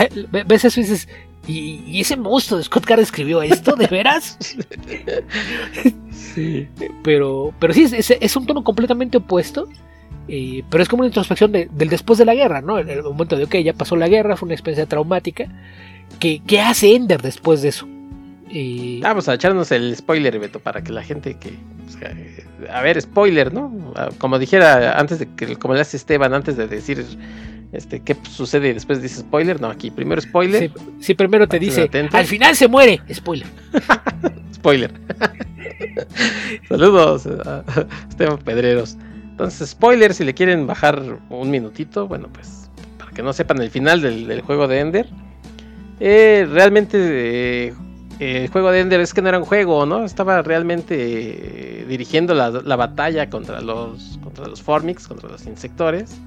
ves 0.46 0.64
eso 0.64 0.80
y 0.80 0.82
dices, 0.84 1.08
¿Y, 1.46 1.82
¿y, 1.86 2.00
ese 2.00 2.16
monstruo 2.16 2.58
de 2.58 2.64
Scott 2.64 2.84
Card 2.84 3.00
escribió 3.00 3.42
esto, 3.42 3.74
de 3.74 3.86
veras? 3.86 4.36
sí. 6.12 6.68
Pero, 7.02 7.54
pero 7.58 7.72
sí, 7.72 7.84
es, 7.84 8.10
es 8.10 8.36
un 8.36 8.46
tono 8.46 8.62
completamente 8.62 9.18
opuesto. 9.18 9.66
Eh, 10.28 10.62
pero 10.70 10.82
es 10.82 10.88
como 10.88 11.00
una 11.00 11.08
introspección 11.08 11.50
de, 11.50 11.68
del 11.72 11.88
después 11.88 12.18
de 12.18 12.24
la 12.24 12.34
guerra, 12.34 12.60
¿no? 12.60 12.78
En 12.78 12.88
el 12.88 13.02
momento 13.02 13.36
de, 13.36 13.44
ok, 13.44 13.56
ya 13.64 13.72
pasó 13.72 13.96
la 13.96 14.06
guerra, 14.06 14.36
fue 14.36 14.46
una 14.46 14.54
experiencia 14.54 14.86
traumática. 14.86 15.46
¿Qué, 16.20 16.40
qué 16.46 16.60
hace 16.60 16.94
Ender 16.94 17.20
después 17.20 17.62
de 17.62 17.70
eso? 17.70 17.88
Vamos 19.00 19.28
a 19.28 19.34
echarnos 19.34 19.70
el 19.70 19.94
spoiler, 19.96 20.38
Beto, 20.38 20.58
para 20.58 20.82
que 20.82 20.92
la 20.92 21.02
gente 21.02 21.34
que. 21.34 21.50
O 21.86 21.90
sea, 21.90 22.14
a 22.72 22.82
ver, 22.82 23.00
spoiler, 23.00 23.52
¿no? 23.52 23.92
Como 24.18 24.38
dijera 24.38 24.98
antes 24.98 25.18
de 25.20 25.28
que, 25.34 25.56
como 25.56 25.74
le 25.74 25.80
hace 25.80 25.96
Esteban, 25.96 26.34
antes 26.34 26.56
de 26.56 26.66
decir 26.66 27.04
este, 27.72 28.00
¿qué 28.00 28.16
sucede 28.28 28.70
y 28.70 28.72
después 28.72 29.00
dice 29.00 29.20
spoiler? 29.20 29.60
No, 29.60 29.68
aquí 29.68 29.90
primero 29.90 30.20
spoiler. 30.20 30.70
Sí, 30.74 30.84
sí 31.00 31.14
primero 31.14 31.46
te 31.46 31.58
dice, 31.58 31.82
atento. 31.82 32.16
al 32.16 32.26
final 32.26 32.56
se 32.56 32.66
muere, 32.66 33.00
spoiler. 33.12 33.46
spoiler. 34.54 34.92
Saludos 36.68 37.26
a 37.26 37.64
Esteban 38.08 38.38
Pedreros. 38.38 38.96
Entonces, 39.30 39.70
spoiler, 39.70 40.12
si 40.12 40.24
le 40.24 40.34
quieren 40.34 40.66
bajar 40.66 41.00
un 41.30 41.50
minutito, 41.50 42.08
bueno, 42.08 42.28
pues 42.32 42.68
para 42.98 43.12
que 43.12 43.22
no 43.22 43.32
sepan 43.32 43.62
el 43.62 43.70
final 43.70 44.02
del, 44.02 44.26
del 44.26 44.40
juego 44.40 44.66
de 44.66 44.80
Ender. 44.80 45.06
Eh, 46.00 46.48
realmente 46.50 46.98
eh, 47.68 47.74
el 48.20 48.48
juego 48.48 48.70
de 48.70 48.80
Ender 48.80 49.00
es 49.00 49.14
que 49.14 49.22
no 49.22 49.30
era 49.30 49.38
un 49.38 49.46
juego, 49.46 49.86
¿no? 49.86 50.04
Estaba 50.04 50.42
realmente 50.42 50.94
eh, 50.98 51.86
dirigiendo 51.88 52.34
la, 52.34 52.50
la, 52.50 52.76
batalla 52.76 53.30
contra 53.30 53.62
los, 53.62 54.18
contra 54.22 54.46
los 54.46 54.60
Formix, 54.60 55.08
contra 55.08 55.30
los 55.30 55.46
insectores. 55.46 56.20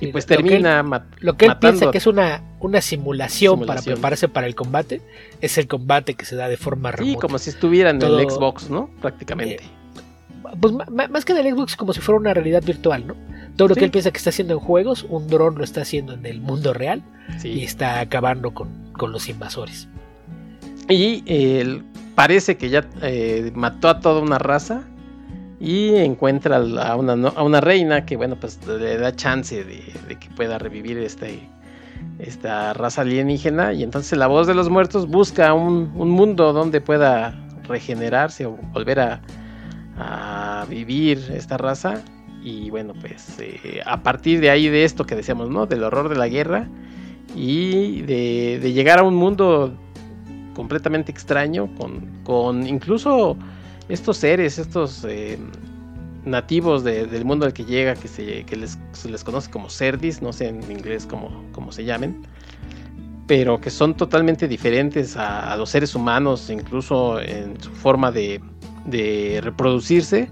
Y 0.00 0.08
pues 0.08 0.26
termina 0.26 0.82
lo 0.82 0.90
que 0.90 0.96
él, 0.96 1.12
lo 1.20 1.36
que 1.36 1.46
él 1.46 1.56
piensa 1.58 1.90
que 1.90 1.98
es 1.98 2.06
una, 2.06 2.42
una 2.60 2.80
simulación, 2.80 3.54
simulación, 3.54 3.66
para 3.66 3.82
prepararse 3.82 4.28
para 4.28 4.46
el 4.46 4.54
combate, 4.54 5.00
es 5.40 5.58
el 5.58 5.66
combate 5.66 6.14
que 6.14 6.24
se 6.24 6.36
da 6.36 6.48
de 6.48 6.56
forma 6.56 6.90
remota. 6.90 7.12
Sí, 7.12 7.20
como 7.20 7.38
si 7.38 7.50
estuviera 7.50 7.90
en 7.90 8.02
el 8.02 8.28
Xbox, 8.28 8.70
¿no? 8.70 8.90
Prácticamente. 9.00 9.64
Eh, 9.64 10.56
pues 10.60 10.72
más 10.72 11.24
que 11.24 11.32
en 11.32 11.46
el 11.46 11.54
Xbox, 11.54 11.76
como 11.76 11.92
si 11.92 12.00
fuera 12.00 12.18
una 12.20 12.34
realidad 12.34 12.62
virtual, 12.64 13.06
¿no? 13.06 13.14
Todo 13.56 13.68
lo 13.68 13.74
sí. 13.74 13.80
que 13.80 13.84
él 13.86 13.90
piensa 13.90 14.10
que 14.10 14.18
está 14.18 14.30
haciendo 14.30 14.54
en 14.54 14.60
juegos, 14.60 15.04
un 15.08 15.26
dron 15.28 15.56
lo 15.56 15.64
está 15.64 15.82
haciendo 15.82 16.14
en 16.14 16.26
el 16.26 16.40
mundo 16.40 16.72
real 16.72 17.02
sí. 17.38 17.48
y 17.48 17.64
está 17.64 18.00
acabando 18.00 18.52
con, 18.52 18.92
con 18.92 19.10
los 19.12 19.28
invasores. 19.28 19.88
Y 20.88 21.22
eh, 21.26 21.82
parece 22.14 22.56
que 22.56 22.70
ya 22.70 22.88
eh, 23.02 23.52
mató 23.54 23.88
a 23.88 24.00
toda 24.00 24.20
una 24.22 24.38
raza 24.38 24.82
y 25.60 25.94
encuentra 25.96 26.56
a 26.56 26.96
una, 26.96 27.28
a 27.28 27.42
una 27.42 27.60
reina 27.60 28.06
que, 28.06 28.16
bueno, 28.16 28.36
pues 28.40 28.58
le 28.66 28.96
da 28.96 29.14
chance 29.14 29.64
de, 29.64 29.82
de 30.08 30.18
que 30.18 30.28
pueda 30.30 30.58
revivir 30.58 30.98
este, 30.98 31.48
esta 32.18 32.72
raza 32.72 33.02
alienígena. 33.02 33.72
Y 33.72 33.82
entonces 33.82 34.18
la 34.18 34.28
voz 34.28 34.46
de 34.46 34.54
los 34.54 34.70
muertos 34.70 35.08
busca 35.08 35.52
un, 35.52 35.92
un 35.94 36.10
mundo 36.10 36.52
donde 36.52 36.80
pueda 36.80 37.34
regenerarse 37.64 38.46
o 38.46 38.56
volver 38.72 39.00
a, 39.00 39.20
a 39.98 40.64
vivir 40.70 41.18
esta 41.34 41.58
raza. 41.58 42.02
Y 42.42 42.70
bueno, 42.70 42.94
pues 43.00 43.36
eh, 43.40 43.82
a 43.84 44.02
partir 44.02 44.40
de 44.40 44.48
ahí, 44.48 44.68
de 44.68 44.84
esto 44.84 45.04
que 45.04 45.16
decíamos, 45.16 45.50
¿no? 45.50 45.66
Del 45.66 45.82
horror 45.82 46.08
de 46.08 46.16
la 46.16 46.28
guerra 46.28 46.68
y 47.34 48.02
de, 48.02 48.58
de 48.62 48.72
llegar 48.72 49.00
a 49.00 49.02
un 49.02 49.16
mundo 49.16 49.76
completamente 50.58 51.12
extraño, 51.12 51.72
con, 51.76 52.04
con 52.24 52.66
incluso 52.66 53.36
estos 53.88 54.16
seres, 54.16 54.58
estos 54.58 55.06
eh, 55.08 55.38
nativos 56.24 56.82
de- 56.82 57.06
del 57.06 57.24
mundo 57.24 57.46
al 57.46 57.52
que 57.52 57.64
llega, 57.64 57.94
que, 57.94 58.08
se, 58.08 58.42
que 58.44 58.56
les, 58.56 58.76
les 59.08 59.22
conoce 59.22 59.48
como 59.52 59.70
cerdis, 59.70 60.20
no 60.20 60.32
sé 60.32 60.48
en 60.48 60.56
inglés 60.68 61.06
cómo, 61.06 61.44
cómo 61.52 61.70
se 61.70 61.84
llamen, 61.84 62.22
pero 63.28 63.60
que 63.60 63.70
son 63.70 63.94
totalmente 63.96 64.48
diferentes 64.48 65.16
a, 65.16 65.56
los 65.56 65.70
seres 65.70 65.94
humanos, 65.94 66.50
incluso 66.50 67.20
en 67.20 67.60
su 67.60 67.70
forma 67.70 68.10
de, 68.10 68.40
de 68.84 69.38
reproducirse. 69.40 70.28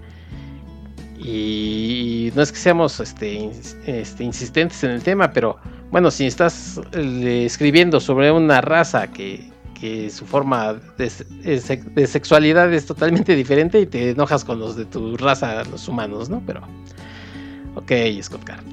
Y 1.17 2.31
no 2.35 2.41
es 2.41 2.51
que 2.51 2.57
seamos 2.57 2.99
este, 2.99 3.49
este, 3.85 4.23
insistentes 4.25 4.83
en 4.83 4.91
el 4.91 5.01
tema, 5.01 5.31
pero 5.31 5.57
bueno, 5.89 6.11
si 6.11 6.25
estás 6.25 6.81
eh, 6.91 7.43
escribiendo 7.45 8.01
sobre 8.01 8.29
una 8.29 8.59
raza 8.59 9.07
que, 9.07 9.55
que 9.79 10.09
su 10.09 10.25
forma 10.25 10.73
de, 10.97 11.09
se- 11.09 11.23
de 11.25 11.59
se- 11.59 11.77
de 11.77 12.07
sexualidad 12.07 12.73
es 12.73 12.85
totalmente 12.85 13.35
diferente 13.35 13.79
y 13.79 13.85
te 13.85 14.11
enojas 14.11 14.43
con 14.43 14.59
los 14.59 14.75
de 14.75 14.85
tu 14.85 15.15
raza, 15.17 15.63
los 15.65 15.87
humanos, 15.87 16.29
¿no? 16.29 16.41
Pero, 16.45 16.61
ok, 17.75 17.91
Scott 18.21 18.43
Card. 18.43 18.63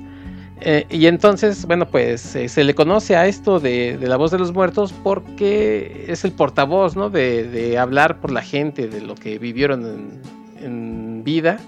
Eh, 0.61 0.87
y 0.89 1.07
entonces, 1.07 1.67
bueno, 1.67 1.87
pues 1.89 2.35
eh, 2.37 2.49
se 2.49 2.65
le 2.65 2.75
conoce 2.75 3.17
a 3.17 3.27
esto 3.27 3.61
de, 3.61 3.99
de 3.99 4.07
la 4.09 4.17
voz 4.17 4.31
de 4.31 4.39
los 4.39 4.53
muertos 4.53 4.95
porque 5.03 6.07
es 6.09 6.25
el 6.25 6.33
portavoz, 6.33 6.97
¿no? 6.97 7.11
De, 7.11 7.77
hablar 7.79 8.21
por 8.21 8.31
la 8.31 8.41
gente, 8.41 8.89
de 8.89 9.01
lo 9.03 9.15
que 9.15 9.39
vivieron 9.39 9.85
en, 9.85 10.65
en 10.65 11.25
vida. 11.25 11.59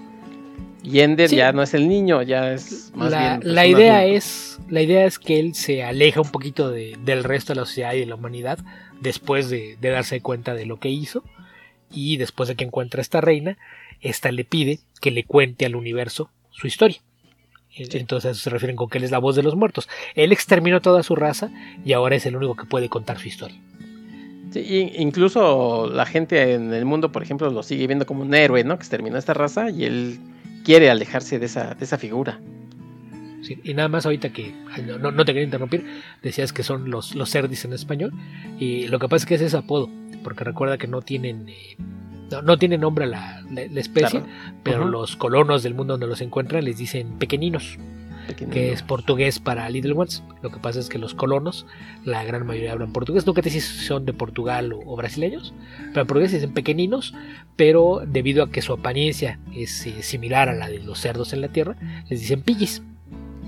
Y 0.83 1.01
Ender 1.01 1.29
Sí. 1.29 1.35
ya 1.35 1.51
no 1.51 1.61
es 1.61 1.73
el 1.73 1.89
niño, 1.89 2.21
ya 2.21 2.53
es 2.53 2.91
más 2.95 3.11
la, 3.11 3.19
bien. 3.19 3.39
pues, 3.41 3.53
la 3.53 3.67
idea 3.67 3.97
adulto. 3.99 4.17
es 4.17 4.59
la 4.69 4.81
idea 4.81 5.05
es 5.05 5.19
que 5.19 5.39
él 5.39 5.53
se 5.53 5.83
aleja 5.83 6.21
un 6.21 6.29
poquito 6.29 6.69
de- 6.69 6.97
del 7.03 7.23
resto 7.25 7.53
de 7.53 7.59
la 7.59 7.65
sociedad 7.65 7.93
y 7.93 7.99
de 8.01 8.05
la 8.05 8.15
humanidad 8.15 8.59
después 9.01 9.49
de, 9.49 9.77
de 9.79 9.89
darse 9.89 10.21
cuenta 10.21 10.53
de 10.53 10.65
lo 10.65 10.79
que 10.79 10.89
hizo 10.89 11.23
y 11.91 12.17
después 12.17 12.49
de 12.49 12.55
que 12.55 12.65
encuentra 12.65 12.99
a 12.99 13.01
esta 13.01 13.21
reina 13.21 13.57
esta 14.01 14.31
le 14.31 14.43
pide 14.43 14.79
que 15.01 15.11
le 15.11 15.23
cuente 15.23 15.65
al 15.65 15.75
universo 15.75 16.29
su 16.51 16.67
historia 16.67 17.01
entonces 17.75 18.25
a 18.25 18.31
eso 18.31 18.41
se 18.41 18.49
refieren 18.49 18.75
con 18.75 18.89
que 18.89 18.97
él 18.97 19.03
es 19.03 19.11
la 19.11 19.19
voz 19.19 19.35
de 19.35 19.43
los 19.43 19.55
muertos 19.55 19.87
él 20.15 20.31
exterminó 20.31 20.81
toda 20.81 21.03
su 21.03 21.15
raza 21.15 21.51
y 21.85 21.93
ahora 21.93 22.15
es 22.15 22.25
el 22.25 22.35
único 22.35 22.55
que 22.55 22.65
puede 22.65 22.89
contar 22.89 23.19
su 23.19 23.27
historia 23.27 23.59
Sí, 24.51 24.93
incluso 24.97 25.89
la 25.91 26.05
gente 26.05 26.53
en 26.53 26.73
el 26.73 26.85
mundo, 26.85 27.11
por 27.11 27.21
ejemplo, 27.21 27.49
lo 27.51 27.63
sigue 27.63 27.87
viendo 27.87 28.05
como 28.05 28.21
un 28.21 28.33
héroe, 28.33 28.63
¿no? 28.63 28.77
Que 28.77 28.83
exterminó 28.83 29.17
esta 29.17 29.33
raza 29.33 29.69
y 29.69 29.83
él 29.83 30.19
quiere 30.63 30.89
alejarse 30.89 31.39
de 31.39 31.47
esa, 31.47 31.73
de 31.75 31.83
esa 31.83 31.97
figura. 31.97 32.39
Sí, 33.41 33.59
y 33.63 33.73
nada 33.73 33.87
más 33.87 34.05
ahorita 34.05 34.29
que 34.29 34.53
no, 34.85 34.97
no- 34.97 35.11
no 35.11 35.23
te 35.25 35.31
quería 35.33 35.45
interrumpir, 35.45 35.85
decías 36.23 36.51
que 36.53 36.63
son 36.63 36.89
los, 36.89 37.15
los 37.15 37.29
cerdis 37.31 37.65
en 37.65 37.73
español. 37.73 38.11
Y 38.59 38.87
lo 38.87 38.99
que 38.99 39.07
pasa 39.07 39.23
es 39.23 39.25
que 39.27 39.35
ese 39.35 39.45
es 39.45 39.53
apodo, 39.53 39.89
porque 40.23 40.43
recuerda 40.43 40.77
que 40.77 40.87
no 40.87 41.01
tienen 41.01 41.47
eh, 41.49 41.77
no, 42.31 42.41
no 42.41 42.57
tiene 42.57 42.77
nombre 42.77 43.05
la, 43.05 43.41
la- 43.51 43.67
la 43.67 43.79
especie, 43.79 44.19
Claro. 44.21 44.25
pero 44.63 44.81
Ujú. 44.81 44.89
los 44.89 45.15
colonos 45.15 45.63
del 45.63 45.73
mundo 45.75 45.93
donde 45.93 46.07
los 46.07 46.19
encuentran 46.21 46.65
les 46.65 46.77
dicen 46.77 47.17
pequeñinos, 47.19 47.77
que 48.51 48.73
es 48.73 48.81
portugués 48.83 49.39
para 49.39 49.69
Little 49.69 49.93
Ones. 49.93 50.21
Lo 50.41 50.49
que 50.51 50.57
pasa 50.59 50.81
es 50.81 50.89
que 50.89 50.97
los 50.97 51.13
colonos, 51.15 51.65
la 52.03 52.25
gran 52.25 52.45
mayoría 52.45 52.73
hablan 52.73 52.91
portugués. 52.91 53.25
Nunca 53.25 53.41
te 53.41 53.49
sé 53.49 53.61
si 53.61 53.85
son 53.85 54.05
de 54.05 54.11
Portugal 54.11 54.73
o, 54.73 54.79
o 54.85 54.97
brasileños, 54.97 55.53
pero 55.93 56.01
en 56.01 56.07
portugués 56.07 56.33
dicen 56.33 56.51
pequeñinos, 56.53 57.13
pero 57.55 58.01
debido 58.05 58.43
a 58.43 58.49
que 58.51 58.61
su 58.61 58.73
apariencia 58.73 59.39
es 59.55 59.85
eh, 59.87 60.03
similar 60.03 60.49
a 60.49 60.53
la 60.53 60.67
de 60.67 60.79
los 60.79 60.99
cerdos 60.99 61.31
en 61.31 61.39
la 61.39 61.47
tierra, 61.47 61.77
les 62.09 62.19
dicen 62.19 62.41
pillis. 62.41 62.81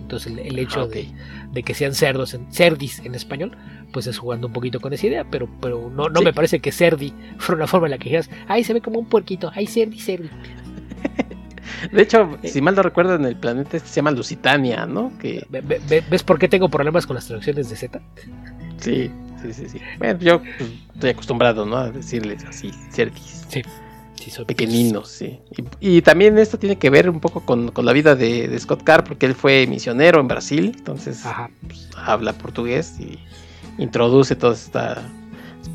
Entonces 0.09 0.31
el, 0.33 0.39
el 0.39 0.57
hecho 0.57 0.81
Ah, 0.81 0.87
de, 0.87 1.07
de 1.51 1.61
que 1.61 1.75
sean 1.75 1.93
cerdos, 1.93 2.33
en, 2.33 2.51
cerdis 2.51 2.97
en 3.05 3.13
español, 3.13 3.55
pues 3.93 4.07
es 4.07 4.17
jugando 4.17 4.47
un 4.47 4.53
poquito 4.53 4.79
con 4.79 4.91
esa 4.91 5.05
idea, 5.05 5.23
pero, 5.29 5.47
pero 5.61 5.91
no, 5.95 6.09
no 6.09 6.19
Sí. 6.19 6.25
me 6.25 6.33
parece 6.33 6.59
que 6.59 6.71
cerdi 6.71 7.13
fuera 7.37 7.57
una 7.57 7.67
forma 7.67 7.85
en 7.85 7.91
la 7.91 7.97
que 7.99 8.05
dijeras, 8.05 8.27
ay, 8.47 8.63
se 8.63 8.73
ve 8.73 8.81
como 8.81 8.97
un 8.99 9.05
puerquito, 9.07 9.51
ay, 9.53 9.67
cerdi, 9.67 9.99
cerdi. 9.99 10.29
De 11.93 12.01
hecho, 12.01 12.37
Eh. 12.41 12.47
si 12.47 12.59
mal 12.59 12.73
no 12.75 12.81
recuerdo, 12.81 13.13
en 13.15 13.23
el 13.25 13.35
planeta 13.35 13.77
este 13.77 13.87
se 13.89 13.95
llama 13.97 14.09
Lusitania, 14.11 14.87
¿no? 14.87 15.11
Que 15.19 15.45
Ve- 15.49 15.61
ve- 15.61 15.79
ve- 15.87 16.03
¿Ves 16.09 16.23
por 16.23 16.39
qué 16.39 16.47
tengo 16.47 16.69
problemas 16.69 17.05
con 17.05 17.13
las 17.15 17.27
traducciones 17.27 17.69
de 17.69 17.75
Z? 17.75 18.01
sí, 18.77 19.11
sí, 19.43 19.53
sí, 19.53 19.69
sí. 19.69 19.79
Bueno, 19.99 20.19
yo 20.19 20.41
pues, 20.41 20.71
estoy 20.95 21.11
acostumbrado, 21.11 21.65
¿no? 21.67 21.77
A 21.77 21.91
decirles 21.91 22.43
así, 22.45 22.71
cerdis. 22.91 23.45
Sí, 23.47 23.61
sí, 24.19 24.31
son 24.31 24.45
Pequeñinos, 24.45 25.09
sí. 25.09 25.39
Y, 25.79 25.97
y 25.97 26.01
también 26.01 26.37
esto 26.37 26.59
tiene 26.59 26.77
que 26.77 26.89
ver 26.89 27.09
un 27.09 27.19
poco 27.19 27.45
con, 27.45 27.71
con 27.71 27.85
la 27.85 27.93
vida 27.93 28.15
de, 28.15 28.47
de 28.47 28.59
Scott 28.59 28.83
Carr, 28.83 29.03
porque 29.03 29.25
él 29.25 29.35
fue 29.35 29.65
misionero 29.67 30.19
en 30.19 30.27
Brasil, 30.27 30.73
entonces 30.77 31.23
pues, 31.65 31.89
habla 31.95 32.33
portugués 32.33 32.99
y 32.99 33.19
introduce 33.81 34.35
todas 34.35 34.65
estas 34.65 34.99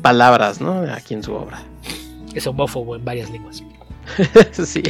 palabras, 0.01 0.61
¿no? 0.61 0.81
Aquí 0.91 1.13
en 1.15 1.23
su 1.23 1.33
obra. 1.33 1.63
Es 2.33 2.45
homófobo 2.45 2.95
en 2.95 3.03
varias 3.03 3.29
lenguas. 3.31 3.63
sí. 4.51 4.83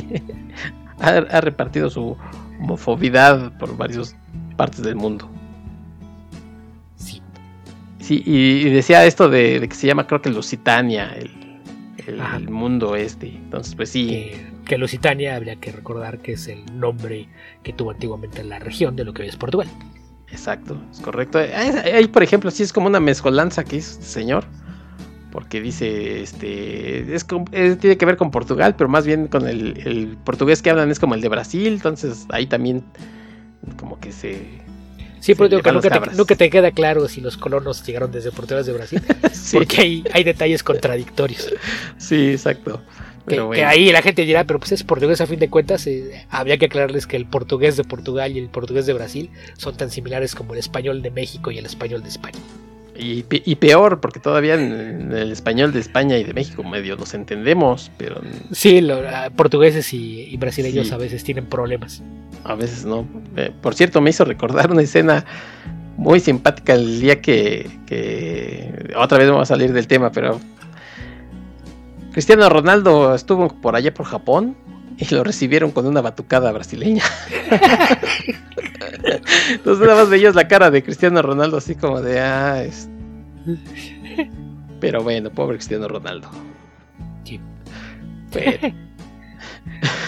Ha, 1.00 1.10
ha 1.10 1.42
repartido 1.42 1.90
su 1.90 2.18
homofobidad 2.60 3.58
por 3.58 3.76
varias 3.78 4.16
partes 4.58 4.82
del 4.82 4.96
mundo. 4.96 5.30
Sí. 6.98 7.22
Sí, 8.00 8.24
y, 8.26 8.68
y 8.68 8.70
decía 8.70 9.06
esto 9.06 9.30
de, 9.30 9.60
de 9.60 9.70
que 9.70 9.76
se 9.76 9.88
llama, 9.88 10.08
creo 10.08 10.22
que 10.22 10.30
Lusitania, 10.30 11.14
el, 11.16 11.45
el 12.08 12.50
mundo 12.50 12.96
este. 12.96 13.28
Entonces, 13.30 13.76
pues 13.76 13.90
sí. 13.90 14.08
Que, 14.08 14.46
que 14.66 14.78
Lusitania 14.78 15.36
habría 15.36 15.56
que 15.58 15.72
recordar 15.72 16.20
que 16.20 16.34
es 16.34 16.48
el 16.48 16.64
nombre 16.80 17.28
que 17.64 17.74
tuvo 17.74 17.92
antiguamente 17.92 18.44
la 18.44 18.60
región 18.60 18.96
de 18.96 19.04
lo 19.06 19.14
que 19.14 19.24
hoy 19.24 19.30
es 19.30 19.36
Portugal. 19.38 19.68
Exacto, 20.32 20.78
es 20.92 21.00
correcto. 21.00 21.38
Ahí, 21.40 22.08
por 22.08 22.24
ejemplo, 22.24 22.52
sí 22.52 22.64
es 22.64 22.74
como 22.74 22.88
una 22.88 23.00
mezcolanza 23.00 23.64
que 23.64 23.78
hizo 23.78 23.92
este 23.92 24.06
señor. 24.06 24.44
Porque 25.32 25.60
dice, 25.62 26.22
este, 26.22 27.14
es, 27.14 27.26
es- 27.52 27.78
tiene 27.80 27.98
que 27.98 28.06
ver 28.06 28.16
con 28.16 28.32
Portugal, 28.32 28.76
pero 28.78 28.90
más 28.90 29.06
bien 29.06 29.28
con 29.28 29.48
el, 29.48 29.78
el 29.86 30.18
portugués 30.24 30.62
que 30.62 30.70
hablan 30.70 30.90
es 30.92 31.00
como 31.00 31.14
el 31.14 31.20
de 31.22 31.28
Brasil. 31.30 31.74
Entonces 31.74 32.26
ahí 32.30 32.48
también 32.48 32.84
como 33.78 34.00
que 34.00 34.12
se... 34.14 34.62
Sí, 35.26 35.34
pero 35.34 35.50
digo 35.50 35.64
que 35.64 35.72
nunca 35.72 35.90
te, 35.90 35.96
cabras. 35.96 36.16
nunca 36.16 36.36
te 36.36 36.52
queda 36.52 36.70
claro 36.70 37.08
si 37.08 37.20
los 37.20 37.36
colonos 37.36 37.84
llegaron 37.84 38.12
desde 38.12 38.32
Portugal 38.32 38.64
de 38.64 38.74
Brasil, 38.74 39.02
sí, 39.34 39.58
porque 39.58 39.82
hay, 39.82 40.04
hay 40.14 40.24
detalles 40.24 40.62
contradictorios. 40.62 41.52
sí, 41.98 42.30
exacto. 42.30 42.80
Que, 43.28 43.66
ahí 43.66 43.92
la 43.92 44.04
gente 44.04 44.24
dirá, 44.24 44.44
pero 44.44 44.60
pues 44.60 44.74
es 44.74 44.84
portugués 44.84 45.22
a 45.22 45.26
fin 45.26 45.40
de 45.40 45.50
cuentas. 45.50 45.88
eh, 45.88 46.28
habría 46.30 46.60
que 46.60 46.66
aclararles 46.66 47.08
que 47.08 47.18
el 47.18 47.26
portugués 47.26 47.76
de 47.76 47.84
Portugal 47.84 48.34
y 48.34 48.38
el 48.38 48.50
portugués 48.50 48.86
de 48.86 48.94
Brasil 48.94 49.32
son 49.58 49.76
tan 49.76 49.90
similares 49.90 50.36
como 50.36 50.54
el 50.54 50.60
español 50.60 51.02
de 51.02 51.10
México 51.10 51.50
y 51.50 51.58
el 51.58 51.66
español 51.66 52.04
de 52.04 52.10
España. 52.10 52.38
Y, 52.98 53.24
pe- 53.24 53.42
y 53.46 53.56
peor, 53.56 54.00
porque 54.00 54.20
todavía 54.20 54.54
en, 54.56 55.12
el 55.12 55.32
español 55.32 55.74
de 55.74 55.80
España 55.80 56.18
y 56.18 56.24
de 56.24 56.34
México 56.34 56.64
medio 56.64 56.96
nos 56.96 57.14
entendemos, 57.14 57.92
pero 57.98 58.22
Sí, 58.52 58.80
lo- 58.82 59.02
ah, 59.08 59.30
portugueses 59.36 59.94
y, 59.94 60.22
y 60.24 60.38
brasileños 60.38 60.88
Sí. 60.88 60.94
a 60.94 60.98
veces 60.98 61.24
tienen 61.24 61.46
problemas. 61.46 62.02
a 62.46 62.56
veces 62.56 62.86
no. 62.86 63.06
Eh, 63.36 63.52
por 63.62 63.74
cierto, 63.76 64.00
me 64.02 64.12
hizo 64.12 64.24
recordar 64.24 64.72
una 64.72 64.82
escena 64.84 65.26
muy 65.98 66.20
simpática 66.20 66.74
el 66.74 67.00
día 67.02 67.20
que, 67.22 67.70
que 67.88 68.94
otra 68.96 69.18
vez 69.18 69.28
vamos 69.30 69.44
a 69.50 69.56
salir 69.56 69.74
del 69.74 69.88
tema, 69.88 70.12
pero 70.12 70.40
Cristiano 72.12 72.48
Ronaldo 72.50 73.14
estuvo 73.16 73.50
por 73.50 73.76
allá 73.76 73.94
por 73.94 74.06
Japón 74.06 74.56
y 74.98 75.14
lo 75.14 75.24
recibieron 75.24 75.72
con 75.72 75.86
una 75.86 76.02
batucada 76.02 76.52
brasileña. 76.52 77.04
Entonces 79.50 79.86
nada 79.86 80.02
más 80.02 80.10
veías 80.10 80.36
la 80.36 80.48
cara 80.48 80.72
de 80.72 80.84
Cristiano 80.84 81.22
Ronaldo 81.22 81.58
así 81.58 81.76
como 81.76 82.02
de 82.02 82.20
ah, 82.20 82.64
es-". 82.64 82.90
pero 84.80 85.04
bueno, 85.04 85.30
pobre 85.30 85.58
Cristiano 85.58 85.88
Ronaldo. 85.88 86.30
Sí. 87.24 87.40
Pero- 88.32 88.74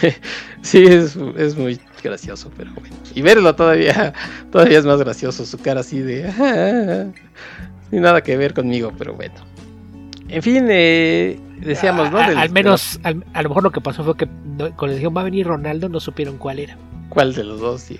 sí, 0.61 0.83
es, 0.83 1.17
es 1.37 1.57
muy 1.57 1.79
gracioso, 2.03 2.51
pero 2.55 2.71
bueno. 2.79 2.95
Y 3.15 3.21
verlo 3.21 3.55
todavía, 3.55 4.13
todavía 4.51 4.79
es 4.79 4.85
más 4.85 4.99
gracioso, 4.99 5.45
su 5.45 5.57
cara 5.57 5.81
así 5.81 5.99
de... 5.99 6.25
"Ah", 6.39 7.05
sin 7.89 8.01
nada 8.01 8.21
que 8.21 8.37
ver 8.37 8.53
conmigo, 8.53 8.93
pero 8.97 9.13
bueno. 9.13 9.35
En 10.29 10.43
fin, 10.43 10.67
eh, 10.69 11.39
decíamos, 11.59 12.11
¿no? 12.11 12.17
A- 12.19 12.25
a- 12.25 12.29
Del- 12.29 12.37
al 12.37 12.49
menos, 12.51 12.99
al- 13.03 13.25
a 13.33 13.41
lo 13.43 13.49
mejor 13.49 13.63
lo 13.63 13.71
que 13.71 13.81
pasó 13.81 14.03
fue 14.03 14.15
que 14.17 14.25
no- 14.25 14.75
cuando 14.75 14.95
dijeron 14.95 15.15
va 15.15 15.21
a 15.21 15.25
venir 15.25 15.47
Ronaldo, 15.47 15.89
no 15.89 15.99
supieron 15.99 16.37
cuál 16.37 16.59
era. 16.59 16.77
¿Cuál 17.09 17.33
de 17.33 17.43
los 17.43 17.59
dos? 17.59 17.87
de- 17.89 17.99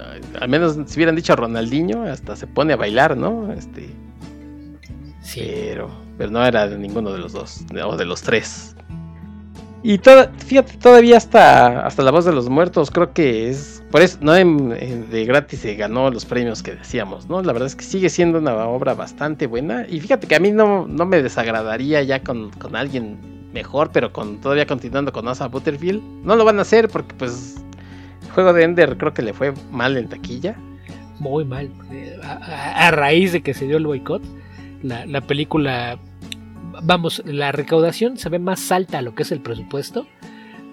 ay, 0.00 0.20
al 0.40 0.48
menos 0.48 0.78
si 0.86 0.96
hubieran 0.98 1.16
dicho 1.16 1.34
Ronaldinho, 1.36 2.04
hasta 2.04 2.36
se 2.36 2.46
pone 2.46 2.72
a 2.72 2.76
bailar, 2.76 3.16
¿no? 3.16 3.52
Este, 3.52 3.88
Sí. 5.22 5.40
pero, 5.44 5.90
pero 6.16 6.30
no 6.30 6.44
era 6.44 6.68
de 6.68 6.78
ninguno 6.78 7.12
de 7.12 7.18
los 7.18 7.32
dos, 7.32 7.64
o 7.84 7.96
de 7.96 8.04
los 8.04 8.22
tres. 8.22 8.74
Y 9.82 9.98
fíjate, 9.98 10.76
todavía 10.78 11.16
hasta, 11.16 11.86
hasta 11.86 12.02
la 12.02 12.10
voz 12.10 12.24
de 12.24 12.32
los 12.32 12.48
muertos, 12.48 12.90
creo 12.90 13.12
que 13.12 13.48
es, 13.48 13.82
por 13.92 14.02
eso, 14.02 14.18
no 14.20 14.32
de 14.32 15.24
gratis 15.24 15.60
se 15.60 15.76
ganó 15.76 16.10
los 16.10 16.24
premios 16.24 16.62
que 16.62 16.74
decíamos, 16.74 17.28
¿no? 17.28 17.42
La 17.42 17.52
verdad 17.52 17.68
es 17.68 17.76
que 17.76 17.84
sigue 17.84 18.08
siendo 18.10 18.38
una 18.38 18.54
obra 18.66 18.94
bastante 18.94 19.46
buena. 19.46 19.86
Y 19.88 20.00
fíjate 20.00 20.26
que 20.26 20.34
a 20.34 20.40
mí 20.40 20.50
no, 20.50 20.86
no 20.88 21.06
me 21.06 21.22
desagradaría 21.22 22.02
ya 22.02 22.22
con, 22.22 22.50
con 22.50 22.74
alguien 22.74 23.18
mejor, 23.52 23.90
pero 23.92 24.12
con 24.12 24.40
todavía 24.40 24.66
continuando 24.66 25.12
con 25.12 25.28
Asa 25.28 25.46
Butterfield. 25.46 26.02
No 26.24 26.34
lo 26.34 26.44
van 26.44 26.58
a 26.58 26.62
hacer 26.62 26.88
porque 26.88 27.14
pues 27.14 27.56
el 28.24 28.30
juego 28.32 28.52
de 28.52 28.64
Ender 28.64 28.96
creo 28.98 29.14
que 29.14 29.22
le 29.22 29.32
fue 29.32 29.54
mal 29.70 29.96
en 29.96 30.08
taquilla. 30.08 30.56
Muy 31.20 31.44
mal. 31.44 31.70
Eh, 31.92 32.16
a- 32.22 32.88
a 32.88 32.90
raíz 32.90 33.32
de 33.32 33.42
que 33.42 33.54
se 33.54 33.66
dio 33.66 33.76
el 33.76 33.86
boicot, 33.86 34.22
la, 34.82 35.06
la 35.06 35.20
película 35.20 35.98
vamos, 36.82 37.22
la 37.24 37.52
recaudación 37.52 38.18
se 38.18 38.28
ve 38.28 38.38
más 38.38 38.70
alta 38.72 38.98
a 38.98 39.02
lo 39.02 39.14
que 39.14 39.22
es 39.22 39.32
el 39.32 39.40
presupuesto, 39.40 40.06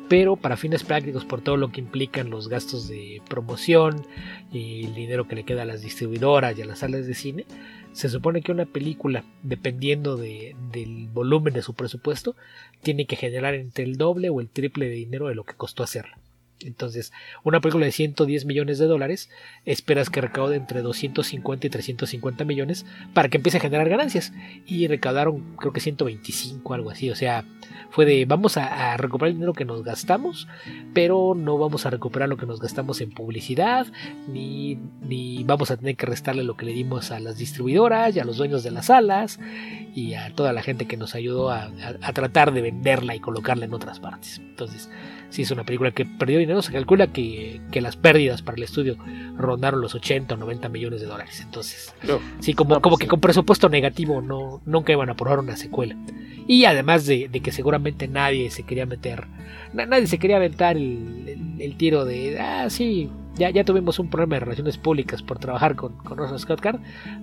pero 0.07 0.35
para 0.35 0.57
fines 0.57 0.83
prácticos 0.83 1.25
por 1.25 1.41
todo 1.41 1.57
lo 1.57 1.71
que 1.71 1.81
implican 1.81 2.29
los 2.29 2.47
gastos 2.47 2.87
de 2.87 3.21
promoción 3.27 4.05
y 4.51 4.85
el 4.85 4.93
dinero 4.93 5.27
que 5.27 5.35
le 5.35 5.43
queda 5.43 5.63
a 5.63 5.65
las 5.65 5.81
distribuidoras 5.81 6.57
y 6.57 6.61
a 6.61 6.65
las 6.65 6.79
salas 6.79 7.07
de 7.07 7.15
cine, 7.15 7.45
se 7.91 8.09
supone 8.09 8.41
que 8.41 8.51
una 8.51 8.65
película, 8.65 9.23
dependiendo 9.41 10.17
de, 10.17 10.55
del 10.71 11.07
volumen 11.07 11.53
de 11.53 11.61
su 11.61 11.73
presupuesto, 11.73 12.35
tiene 12.83 13.05
que 13.05 13.15
generar 13.15 13.55
entre 13.55 13.85
el 13.85 13.97
doble 13.97 14.29
o 14.29 14.41
el 14.41 14.49
triple 14.49 14.87
de 14.87 14.95
dinero 14.95 15.27
de 15.27 15.35
lo 15.35 15.43
que 15.43 15.53
costó 15.53 15.81
hacerla. 15.81 16.17
Entonces, 16.61 17.11
una 17.43 17.59
película 17.59 17.85
de 17.85 17.91
110 17.91 18.45
millones 18.45 18.79
de 18.79 18.85
dólares, 18.85 19.29
esperas 19.65 20.09
que 20.09 20.21
recaude 20.21 20.55
entre 20.55 20.81
250 20.81 21.67
y 21.67 21.69
350 21.69 22.45
millones 22.45 22.85
para 23.13 23.29
que 23.29 23.37
empiece 23.37 23.57
a 23.57 23.61
generar 23.61 23.89
ganancias. 23.89 24.33
Y 24.65 24.87
recaudaron, 24.87 25.55
creo 25.57 25.73
que 25.73 25.81
125, 25.81 26.73
algo 26.73 26.89
así. 26.89 27.09
O 27.09 27.15
sea, 27.15 27.45
fue 27.89 28.05
de 28.05 28.25
vamos 28.25 28.57
a, 28.57 28.97
recuperar 28.97 29.29
el 29.29 29.35
dinero 29.35 29.53
que 29.53 29.65
nos 29.65 29.83
gastamos, 29.83 30.47
pero 30.93 31.33
no 31.35 31.57
vamos 31.57 31.85
a 31.85 31.89
recuperar 31.89 32.29
lo 32.29 32.37
que 32.37 32.45
nos 32.45 32.59
gastamos 32.59 33.01
en 33.01 33.11
publicidad, 33.11 33.87
ni, 34.27 34.77
ni 35.01 35.43
vamos 35.43 35.71
a 35.71 35.77
tener 35.77 35.95
que 35.95 36.05
restarle 36.05 36.43
lo 36.43 36.55
que 36.55 36.65
le 36.65 36.73
dimos 36.73 37.11
a 37.11 37.19
las 37.19 37.37
distribuidoras 37.37 38.15
y 38.15 38.19
a 38.19 38.25
los 38.25 38.37
dueños 38.37 38.63
de 38.63 38.71
las 38.71 38.87
salas 38.87 39.39
y 39.93 40.13
a 40.13 40.33
toda 40.33 40.53
la 40.53 40.61
gente 40.61 40.87
que 40.87 40.97
nos 40.97 41.15
ayudó 41.15 41.51
a, 41.51 41.71
a 42.01 42.13
tratar 42.13 42.53
de 42.53 42.61
venderla 42.61 43.15
y 43.15 43.19
colocarla 43.19 43.65
en 43.65 43.73
otras 43.73 43.99
partes. 43.99 44.39
Entonces, 44.39 44.89
si 45.29 45.41
es 45.41 45.51
una 45.51 45.63
película 45.63 45.91
que 45.91 46.05
perdió 46.05 46.39
dinero, 46.39 46.61
se 46.61 46.71
calcula 46.71 47.07
que, 47.07 47.61
las 47.73 47.97
pérdidas 47.97 48.41
para 48.41 48.57
el 48.57 48.63
estudio 48.63 48.97
rondaron 49.37 49.81
los 49.81 49.95
80 49.95 50.35
o 50.35 50.37
90 50.37 50.69
millones 50.69 51.01
de 51.01 51.07
dólares. 51.07 51.41
Entonces, 51.41 51.93
sí, 52.39 52.53
como, 52.53 52.81
como 52.81 52.97
que 52.97 53.07
con 53.07 53.19
presupuesto 53.19 53.67
negativo 53.69 54.21
no, 54.21 54.61
nunca 54.65 54.93
iban 54.93 55.09
a 55.09 55.13
aprobar 55.13 55.39
una 55.39 55.57
secuela. 55.57 55.95
Y 56.47 56.65
además 56.65 57.05
de, 57.05 57.29
que 57.29 57.51
seguramente 57.51 58.07
nadie 58.07 58.49
se 58.49 58.63
quería 58.63 58.85
meter, 58.85 59.25
nadie 59.73 60.07
se 60.07 60.19
quería 60.19 60.37
aventar 60.37 60.77
el, 60.77 61.75
tiro 61.77 62.05
de, 62.05 62.39
ah, 62.39 62.69
sí, 62.69 63.09
ya, 63.35 63.49
ya 63.49 63.63
tuvimos 63.63 63.99
un 63.99 64.09
problema 64.09 64.35
de 64.35 64.41
relaciones 64.41 64.77
públicas 64.77 65.21
por 65.21 65.39
trabajar 65.39 65.75
con, 65.75 65.97
con 65.97 66.39
Scott 66.39 66.61
Card, 66.61 66.79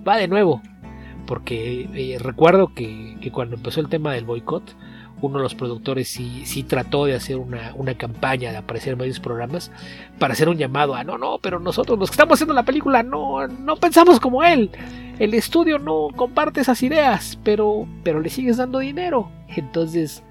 va 0.07 0.17
de 0.17 0.27
nuevo. 0.27 0.61
Porque 1.25 1.87
eh, 1.93 2.19
recuerdo 2.19 2.73
que, 2.75 3.17
que 3.21 3.31
cuando 3.31 3.55
empezó 3.55 3.79
el 3.79 3.87
tema 3.87 4.13
del 4.13 4.25
boicot, 4.25 4.75
uno 5.23 5.37
de 5.37 5.43
los 5.43 5.55
productores 5.55 6.09
sí, 6.09 6.43
sí 6.45 6.63
trató 6.63 7.05
de 7.05 7.15
hacer 7.15 7.37
una, 7.37 7.93
campaña 7.97 8.51
de 8.51 8.57
aparecer 8.57 8.93
en 8.93 8.99
varios 8.99 9.19
programas 9.19 9.71
para 10.19 10.33
hacer 10.33 10.49
un 10.49 10.57
llamado 10.57 10.95
a 10.95 11.03
no, 11.03 11.17
no, 11.17 11.39
pero 11.41 11.59
nosotros 11.59 11.97
los 11.97 12.09
que 12.09 12.15
estamos 12.15 12.33
haciendo 12.33 12.53
la 12.53 12.63
película 12.63 13.03
no, 13.03 13.47
no 13.47 13.75
pensamos 13.77 14.19
como 14.19 14.43
él. 14.43 14.69
El 15.19 15.33
estudio 15.33 15.79
no 15.79 16.09
comparte 16.15 16.61
esas 16.61 16.83
ideas, 16.83 17.39
pero, 17.43 17.87
pero 18.03 18.19
le 18.19 18.29
sigues 18.29 18.57
dando 18.57 18.79
dinero. 18.79 19.31
Entonces, 19.47 20.23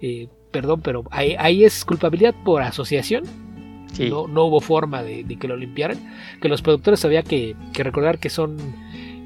eh, 0.00 0.28
perdón, 0.50 0.80
pero 0.80 1.04
ahí, 1.10 1.64
es 1.64 1.84
culpabilidad 1.84 2.34
por 2.44 2.62
asociación. 2.62 3.24
No, 4.10 4.26
no, 4.26 4.46
hubo 4.46 4.60
forma 4.60 5.04
de, 5.04 5.24
que 5.38 5.46
lo 5.46 5.56
limpiaran. 5.56 5.98
Que 6.40 6.48
los 6.48 6.62
productores 6.62 7.04
había 7.04 7.22
que, 7.22 7.54
que 7.72 7.84
recordar 7.84 8.18
que 8.18 8.30
son 8.30 8.56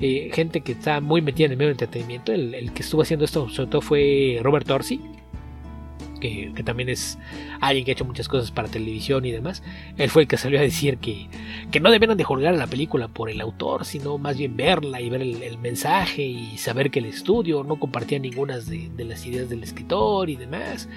eh, 0.01 0.31
gente 0.33 0.61
que 0.61 0.73
está 0.73 1.01
muy 1.01 1.23
metida 1.23 1.47
en 1.47 1.53
el 1.53 1.59
medio 1.59 1.69
del 1.69 1.75
entretenimiento. 1.75 2.33
El, 2.33 2.73
que 2.73 2.83
estuvo 2.83 3.03
haciendo 3.03 3.25
esto 3.25 3.49
sobre 3.49 3.71
todo 3.71 3.81
fue 3.81 4.39
Robert 4.43 4.71
Orsi, 4.71 5.01
que, 6.21 6.53
también 6.65 6.89
es 6.89 7.19
alguien 7.61 7.85
que 7.85 7.93
ha 7.93 7.95
hecho 7.95 8.05
muchas 8.05 8.29
cosas 8.29 8.51
para 8.51 8.69
televisión 8.69 9.25
y 9.25 9.33
demás. 9.33 9.63
Él 9.97 10.11
fue 10.11 10.23
el 10.23 10.29
que 10.29 10.37
salió 10.37 10.59
a 10.59 10.63
decir 10.63 10.99
que, 10.99 11.29
que 11.71 11.81
no 11.81 11.91
debieran 11.91 12.17
de 12.17 12.25
juzgar 12.25 12.55
la 12.55 12.67
película 12.67 13.09
por 13.09 13.31
el 13.31 13.41
autor, 13.41 13.85
sino 13.85 14.19
más 14.19 14.37
bien 14.39 14.57
verla 14.57 15.01
y 15.01 15.11
ver 15.11 15.23
el, 15.23 15.59
mensaje 15.59 16.23
y 16.23 16.59
saber 16.59 16.91
que 16.91 17.01
el 17.01 17.07
estudio 17.07 17.65
no 17.65 17.77
compartía 17.81 18.19
ninguna 18.19 18.59
de, 18.59 18.91
las 19.05 19.27
ideas 19.27 19.49
del 19.49 19.63
escritor 19.63 20.31
y 20.31 20.37
demás. 20.37 20.89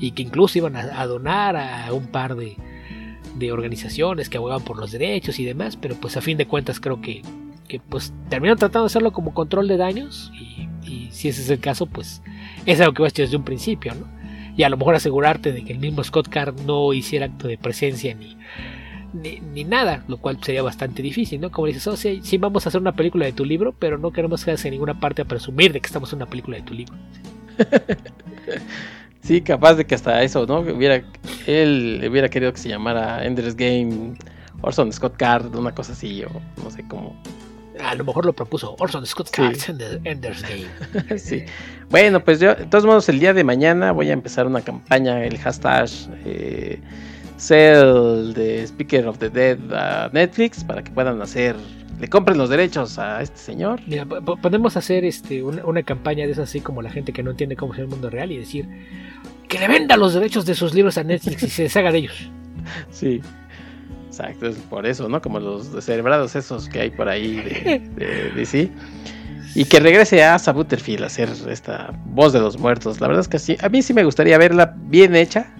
Y 0.00 0.12
que 0.12 0.22
incluso 0.22 0.58
iban 0.58 0.76
a, 0.76 1.00
a 1.00 1.06
donar 1.06 1.56
a 1.56 1.92
un 1.92 2.06
par 2.06 2.36
de, 2.36 2.56
de 3.36 3.52
organizaciones 3.52 4.30
que 4.30 4.38
abogaban 4.38 4.64
por 4.64 4.78
los 4.78 4.92
derechos 4.92 5.38
y 5.38 5.44
demás. 5.44 5.76
Pero 5.76 5.96
pues 5.96 6.16
a 6.16 6.22
fin 6.22 6.38
de 6.38 6.46
cuentas 6.46 6.80
creo 6.80 7.00
que 7.00 7.22
que 7.66 7.80
pues 7.80 8.12
terminaron 8.28 8.58
tratando 8.58 8.84
de 8.84 8.86
hacerlo 8.86 9.12
como 9.12 9.34
control 9.34 9.68
de 9.68 9.76
daños 9.76 10.30
y, 10.34 10.56
si 11.10 11.28
ese 11.28 11.40
es 11.40 11.50
el 11.50 11.60
caso 11.60 11.86
pues 11.86 12.22
es 12.66 12.80
algo 12.80 12.92
que 12.92 13.02
vas 13.02 13.12
a 13.12 13.22
desde 13.22 13.36
un 13.36 13.44
principio, 13.44 13.94
¿no? 13.94 14.06
Y 14.56 14.62
a 14.62 14.68
lo 14.68 14.76
mejor 14.76 14.94
asegurarte 14.94 15.52
de 15.52 15.64
que 15.64 15.72
el 15.72 15.78
mismo 15.78 16.04
Scott 16.04 16.28
Card 16.28 16.60
no 16.62 16.92
hiciera 16.92 17.26
acto 17.26 17.48
de 17.48 17.58
presencia 17.58 18.14
ni, 18.14 18.36
ni, 19.40 19.64
nada, 19.64 20.04
lo 20.08 20.18
cual 20.18 20.38
sería 20.42 20.62
bastante 20.62 21.02
difícil, 21.02 21.40
¿no? 21.40 21.50
Como 21.50 21.66
dices, 21.66 21.86
oh, 21.86 21.96
sí, 21.96 22.20
sí, 22.22 22.38
vamos 22.38 22.66
a 22.66 22.68
hacer 22.68 22.80
una 22.80 22.92
película 22.92 23.26
de 23.26 23.32
tu 23.32 23.44
libro, 23.44 23.74
pero 23.78 23.98
no 23.98 24.12
queremos 24.12 24.44
que 24.44 24.50
en 24.50 24.70
ninguna 24.70 24.98
parte 24.98 25.22
a 25.22 25.24
presumir 25.24 25.72
de 25.72 25.80
que 25.80 25.86
estamos 25.86 26.12
en 26.12 26.18
una 26.18 26.26
película 26.26 26.56
de 26.56 26.62
tu 26.62 26.74
libro. 26.74 26.94
sí, 29.22 29.40
capaz 29.40 29.74
de 29.74 29.86
que 29.86 29.94
hasta 29.94 30.22
eso, 30.22 30.46
¿no? 30.46 30.60
Hubiera, 30.60 31.02
él 31.46 32.06
hubiera 32.08 32.28
querido 32.28 32.52
que 32.52 32.58
se 32.58 32.68
llamara 32.68 33.24
Ender's 33.24 33.56
Game, 33.56 34.14
Orson 34.62 34.92
Scott 34.92 35.16
Card, 35.16 35.54
una 35.54 35.74
cosa 35.74 35.92
así, 35.92 36.22
o 36.24 36.30
no 36.62 36.70
sé 36.70 36.84
cómo 36.88 37.16
a 37.80 37.94
lo 37.94 38.04
mejor 38.04 38.26
lo 38.26 38.32
propuso 38.32 38.76
Orson 38.78 39.06
Scott 39.06 39.30
Card 39.30 39.56
en 39.68 39.78
the 39.78 40.00
Ender's 40.04 40.42
Game. 40.42 41.18
sí. 41.18 41.44
Bueno, 41.90 42.24
pues 42.24 42.40
yo, 42.40 42.54
de 42.54 42.66
todos 42.66 42.84
modos, 42.84 43.08
el 43.08 43.20
día 43.20 43.32
de 43.32 43.44
mañana 43.44 43.92
voy 43.92 44.10
a 44.10 44.12
empezar 44.12 44.46
una 44.46 44.60
campaña, 44.60 45.24
el 45.24 45.38
hashtag 45.38 45.88
eh, 46.24 46.80
Sell 47.36 48.32
the 48.34 48.62
Speaker 48.66 49.06
of 49.06 49.18
the 49.18 49.30
Dead 49.30 49.58
a 49.72 50.10
Netflix 50.12 50.64
para 50.64 50.82
que 50.82 50.90
puedan 50.90 51.20
hacer, 51.20 51.54
le 52.00 52.08
compren 52.08 52.38
los 52.38 52.48
derechos 52.48 52.98
a 52.98 53.22
este 53.22 53.38
señor. 53.38 53.80
Mira, 53.86 54.04
podemos 54.04 54.76
hacer 54.76 55.04
este, 55.04 55.42
una, 55.42 55.82
campaña 55.82 56.26
de 56.26 56.32
esas 56.32 56.48
así 56.48 56.60
como 56.60 56.82
la 56.82 56.90
gente 56.90 57.12
que 57.12 57.22
no 57.22 57.32
entiende 57.32 57.56
cómo 57.56 57.74
es 57.74 57.80
el 57.80 57.88
mundo 57.88 58.10
real 58.10 58.32
y 58.32 58.38
decir 58.38 58.66
que 59.48 59.58
le 59.58 59.68
venda 59.68 59.96
los 59.96 60.14
derechos 60.14 60.44
de 60.44 60.54
sus 60.54 60.74
libros 60.74 60.98
a 60.98 61.04
Netflix 61.04 61.42
y 61.42 61.50
se 61.50 61.62
deshaga 61.64 61.92
de 61.92 61.98
ellos. 61.98 62.30
Sí. 62.90 63.20
Exacto, 64.18 64.46
es 64.46 64.56
por 64.56 64.86
eso, 64.86 65.10
¿no? 65.10 65.20
Como 65.20 65.38
los 65.38 65.74
descerebrados 65.74 66.34
esos 66.36 66.70
que 66.70 66.80
hay 66.80 66.90
por 66.90 67.06
ahí 67.06 67.36
de, 67.36 68.32
DC. 68.34 68.70
Y 69.54 69.66
que 69.66 69.78
regrese 69.78 70.24
a 70.24 70.36
Asa 70.36 70.52
Butterfield 70.52 71.02
a 71.02 71.06
hacer 71.06 71.28
esta 71.50 71.92
voz 72.06 72.32
de 72.32 72.40
los 72.40 72.58
muertos. 72.58 72.98
La 72.98 73.08
verdad 73.08 73.20
es 73.20 73.28
que 73.28 73.38
sí, 73.38 73.58
a 73.60 73.68
mí 73.68 73.82
sí 73.82 73.92
me 73.92 74.04
gustaría 74.04 74.38
verla 74.38 74.74
bien 74.74 75.14
hecha. 75.14 75.52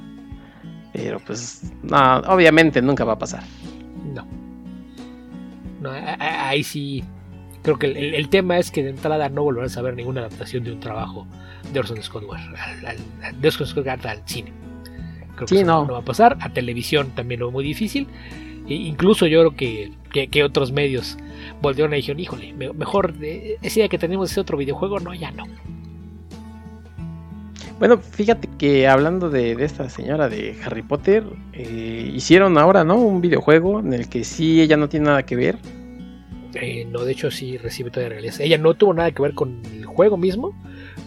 Pero 0.94 1.20
pues, 1.20 1.70
no, 1.82 1.98
obviamente 2.20 2.80
nunca 2.80 3.04
va 3.04 3.12
a 3.12 3.18
pasar. 3.18 3.42
No. 4.14 4.26
No, 5.82 5.90
ahí 6.18 6.64
sí. 6.64 7.04
Creo 7.62 7.78
que 7.78 7.88
el, 8.16 8.28
tema 8.30 8.58
es 8.58 8.70
que 8.70 8.82
de 8.82 8.90
entrada 8.90 9.28
no 9.28 9.42
volverás 9.42 9.76
a 9.76 9.82
ver 9.82 9.96
ninguna 9.96 10.20
adaptación 10.20 10.64
de 10.64 10.72
un 10.72 10.80
trabajo 10.80 11.26
de 11.74 11.80
Orson 11.80 12.02
Scott 12.02 12.24
Ward 12.26 12.40
de 13.42 13.48
Orson 13.48 13.66
Scott 13.66 13.86
Ward 13.86 14.06
al 14.06 14.22
cine. 14.24 14.50
Creo 15.34 15.46
que 15.46 15.64
no. 15.64 15.84
no 15.84 15.92
va 15.92 15.98
a 15.98 16.04
pasar. 16.04 16.38
A 16.40 16.48
televisión 16.48 17.10
también 17.10 17.40
lo 17.40 17.50
muy 17.50 17.62
difícil. 17.64 18.08
E 18.68 18.74
incluso 18.74 19.26
yo 19.26 19.40
creo 19.40 19.56
que, 19.56 20.28
que, 20.28 20.42
otros 20.44 20.72
medios 20.72 21.16
volvieron 21.62 21.92
a 21.92 21.96
dijeron, 21.96 22.20
híjole, 22.20 22.52
mejor 22.52 23.14
ese 23.20 23.80
día 23.80 23.88
que 23.88 23.98
tenemos 23.98 24.30
ese 24.30 24.40
otro 24.40 24.56
videojuego, 24.56 24.98
no, 25.00 25.14
ya 25.14 25.30
no. 25.30 25.44
Bueno, 27.78 27.98
fíjate 27.98 28.48
que 28.58 28.88
hablando 28.88 29.28
de, 29.28 29.52
esta 29.62 29.90
señora 29.90 30.30
de 30.30 30.56
Harry 30.64 30.80
Potter, 30.80 31.24
eh, 31.52 32.10
hicieron 32.14 32.56
ahora, 32.56 32.84
¿no? 32.84 32.96
Un 32.96 33.20
videojuego 33.20 33.80
en 33.80 33.92
el 33.92 34.08
que 34.08 34.24
sí 34.24 34.62
ella 34.62 34.78
no 34.78 34.88
tiene 34.88 35.06
nada 35.06 35.24
que 35.24 35.36
ver. 35.36 35.58
Eh, 36.54 36.86
no, 36.90 37.04
de 37.04 37.12
hecho 37.12 37.30
sí 37.30 37.58
recibe 37.58 37.90
toda 37.90 38.04
la 38.04 38.10
realidad. 38.10 38.40
Ella 38.40 38.56
no 38.56 38.72
tuvo 38.72 38.94
nada 38.94 39.10
que 39.10 39.20
ver 39.20 39.34
con 39.34 39.60
el 39.66 39.84
juego 39.84 40.16
mismo, 40.16 40.54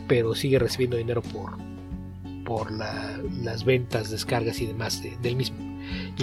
pero 0.07 0.35
sigue 0.35 0.59
recibiendo 0.59 0.97
dinero 0.97 1.23
por, 1.23 1.57
por 2.49 2.71
las 2.71 3.63
ventas, 3.63 4.09
descargas 4.09 4.59
y 4.59 4.65
demás 4.65 5.03
del 5.21 5.35
mismo. 5.35 5.55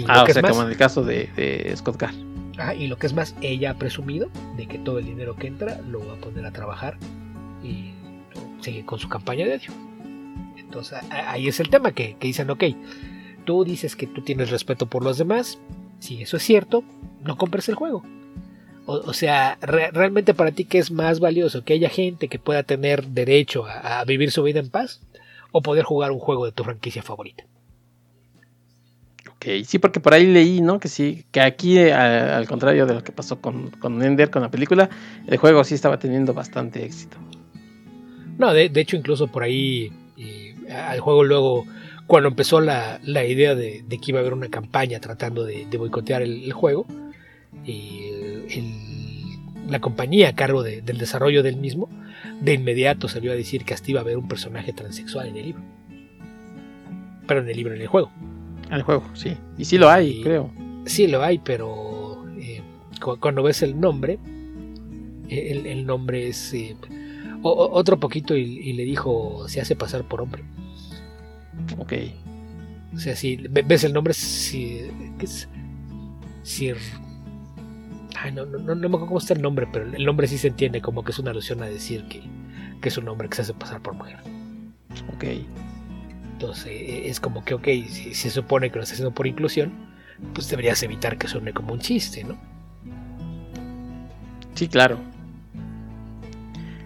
ah, 0.09 0.25
o 0.27 0.33
sea, 0.33 0.41
como 0.41 0.63
en 0.63 0.69
el 0.69 0.75
caso 0.75 1.01
de, 1.01 1.73
Scott 1.77 1.95
Carr. 1.95 2.13
Ah, 2.57 2.75
y 2.75 2.87
lo 2.87 2.97
que 2.97 3.07
es 3.07 3.13
más, 3.13 3.33
ella 3.39 3.71
ha 3.71 3.73
presumido 3.75 4.27
de 4.57 4.67
que 4.67 4.77
todo 4.77 4.99
el 4.99 5.05
dinero 5.05 5.37
que 5.37 5.47
entra 5.47 5.79
lo 5.87 6.05
va 6.05 6.15
a 6.15 6.17
poner 6.17 6.45
a 6.45 6.51
trabajar 6.51 6.97
y 7.63 7.93
sigue 8.59 8.85
con 8.85 8.99
su 8.99 9.07
campaña 9.07 9.45
de 9.45 9.55
odio. 9.55 9.71
Entonces 10.57 10.99
ahí 11.11 11.47
es 11.47 11.61
el 11.61 11.69
tema 11.69 11.93
que, 11.93 12.17
dicen, 12.19 12.49
ok, 12.49 12.65
tú 13.45 13.63
dices 13.63 13.95
que 13.95 14.05
tú 14.05 14.21
tienes 14.21 14.49
respeto 14.49 14.85
por 14.85 15.05
los 15.05 15.17
demás, 15.17 15.59
si 15.99 16.21
eso 16.21 16.35
es 16.35 16.43
cierto, 16.43 16.83
no 17.23 17.37
compres 17.37 17.69
el 17.69 17.75
juego. 17.75 18.03
O, 18.85 19.13
sea, 19.13 19.57
realmente 19.61 20.33
para 20.33 20.51
ti, 20.51 20.65
¿qué 20.65 20.77
es 20.77 20.91
más 20.91 21.21
valioso? 21.21 21.63
Que 21.63 21.73
haya 21.73 21.89
gente 21.89 22.27
que 22.27 22.39
pueda 22.39 22.63
tener 22.63 23.07
derecho 23.07 23.65
a, 23.65 24.03
vivir 24.03 24.31
su 24.31 24.43
vida 24.43 24.59
en 24.59 24.69
paz 24.69 24.99
o 25.57 25.61
poder 25.63 25.83
jugar 25.83 26.11
un 26.11 26.19
juego 26.19 26.45
de 26.45 26.51
tu 26.51 26.63
franquicia 26.63 27.01
favorita. 27.01 27.43
Ok, 29.31 29.45
sí, 29.65 29.79
porque 29.79 29.99
por 29.99 30.13
ahí 30.13 30.27
leí, 30.27 30.61
¿no? 30.61 30.79
Que 30.79 30.87
sí, 30.87 31.25
que 31.31 31.41
aquí, 31.41 31.79
al 31.79 32.47
contrario 32.47 32.85
de 32.85 32.93
lo 32.93 33.03
que 33.03 33.11
pasó 33.11 33.41
con, 33.41 33.71
con 33.71 34.03
Ender, 34.03 34.29
con 34.29 34.43
la 34.43 34.51
película, 34.51 34.87
el 35.25 35.37
juego 35.37 35.63
sí 35.63 35.73
estaba 35.73 35.97
teniendo 35.97 36.35
bastante 36.35 36.85
éxito. 36.85 37.17
No, 38.37 38.53
de, 38.53 38.69
hecho, 38.75 38.97
incluso 38.97 39.27
por 39.27 39.41
ahí, 39.41 39.91
eh, 40.15 40.55
al 40.71 40.99
juego 40.99 41.23
luego, 41.23 41.65
cuando 42.05 42.29
empezó 42.29 42.61
la, 42.61 42.99
idea 43.03 43.55
de, 43.55 43.83
que 43.87 44.11
iba 44.11 44.19
a 44.19 44.21
haber 44.21 44.33
una 44.33 44.49
campaña 44.49 44.99
tratando 44.99 45.43
de, 45.43 45.65
boicotear 45.75 46.21
el, 46.21 46.53
juego, 46.53 46.85
y 47.65 48.11
la 49.67 49.79
compañía 49.79 50.29
a 50.29 50.33
cargo 50.35 50.63
del 50.63 50.97
desarrollo 50.97 51.43
del 51.43 51.57
mismo 51.57 51.89
de 52.41 52.53
inmediato 52.53 53.07
salió 53.07 53.31
a 53.31 53.35
decir 53.35 53.63
que 53.65 53.73
hasta 53.73 53.91
iba 53.91 53.99
a 53.99 54.03
haber 54.03 54.17
un 54.17 54.27
personaje 54.27 54.73
transexual 54.73 55.27
en 55.27 55.37
el 55.37 55.45
libro. 55.47 55.61
Pero 57.27 57.41
en 57.41 57.49
el 57.49 57.57
libro, 57.57 57.73
en 57.75 57.81
el 57.81 57.87
juego. 57.87 58.11
En 58.67 58.73
el 58.75 58.81
juego, 58.83 59.03
sí. 59.13 59.35
Y 59.57 59.65
sí 59.65 59.77
lo 59.77 59.89
hay, 59.89 60.19
Y- 60.19 60.23
creo. 60.23 60.49
Sí 60.85 61.07
lo 61.07 61.21
hay, 61.21 61.39
pero 61.39 62.25
eh, 62.39 62.61
cu- 63.01 63.17
cuando 63.19 63.43
ves 63.43 63.61
el 63.61 63.79
nombre, 63.79 64.19
eh, 65.29 65.47
el, 65.51 65.65
el 65.65 65.85
nombre 65.85 66.29
es 66.29 66.53
eh, 66.53 66.77
o- 67.41 67.69
otro 67.73 67.99
poquito 67.99 68.35
y, 68.37 68.41
y 68.43 68.73
le 68.73 68.83
dijo 68.83 69.47
se 69.49 69.59
hace 69.59 69.75
pasar 69.75 70.03
por 70.03 70.21
hombre. 70.21 70.43
Ok. 71.77 71.93
O 72.95 72.99
sea, 72.99 73.15
si 73.17 73.35
ve- 73.35 73.63
ves 73.67 73.83
el 73.83 73.91
nombre, 73.93 74.13
si, 74.13 74.79
¿qué 75.19 75.25
es? 75.25 75.49
Sir. 76.43 76.77
Ay, 78.23 78.31
no, 78.31 78.45
no, 78.45 78.57
no, 78.57 78.73
no 78.75 78.81
me 78.81 78.87
acuerdo 78.87 79.07
cómo 79.07 79.19
está 79.19 79.33
el 79.33 79.41
nombre, 79.41 79.67
pero 79.71 79.85
el 79.85 80.05
nombre 80.05 80.27
sí 80.27 80.37
se 80.37 80.47
entiende 80.47 80.81
como 80.81 81.03
que 81.03 81.11
es 81.11 81.19
una 81.19 81.31
alusión 81.31 81.61
a 81.61 81.67
decir 81.67 82.05
que, 82.07 82.21
que 82.81 82.89
es 82.89 82.97
un 82.97 83.07
hombre 83.09 83.29
que 83.29 83.35
se 83.35 83.41
hace 83.43 83.53
pasar 83.53 83.81
por 83.81 83.93
mujer. 83.93 84.17
Ok. 85.13 85.25
Entonces 86.33 86.67
eh, 86.67 87.09
es 87.09 87.19
como 87.19 87.43
que, 87.43 87.53
ok, 87.53 87.65
si, 87.87 88.13
se 88.13 88.29
supone 88.29 88.69
que 88.69 88.77
lo 88.77 88.83
está 88.83 88.93
haciendo 88.93 89.13
por 89.13 89.27
inclusión, 89.27 89.71
pues 90.33 90.49
deberías 90.49 90.81
evitar 90.83 91.17
que 91.17 91.27
suene 91.27 91.53
como 91.53 91.73
un 91.73 91.79
chiste, 91.79 92.23
¿no? 92.23 92.37
Sí, 94.55 94.67
claro. 94.67 94.97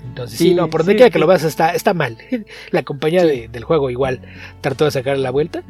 Entonces, 0.05 0.37
Sí, 0.37 0.49
sí, 0.49 0.53
no, 0.55 0.69
por 0.69 0.81
donde 0.81 0.93
sí, 0.93 0.97
quiera 0.97 1.09
que 1.09 1.19
lo 1.19 1.27
veas 1.27 1.43
está, 1.43 1.73
está 1.73 1.93
mal. 1.93 2.17
La 2.71 2.83
compañía 2.83 3.23
de- 3.25 3.47
del 3.47 3.63
juego 3.63 3.89
igual 3.89 4.19
trató 4.59 4.83
de 4.85 4.91
sacar 4.91 5.17
la 5.17 5.31
vuelta, 5.31 5.63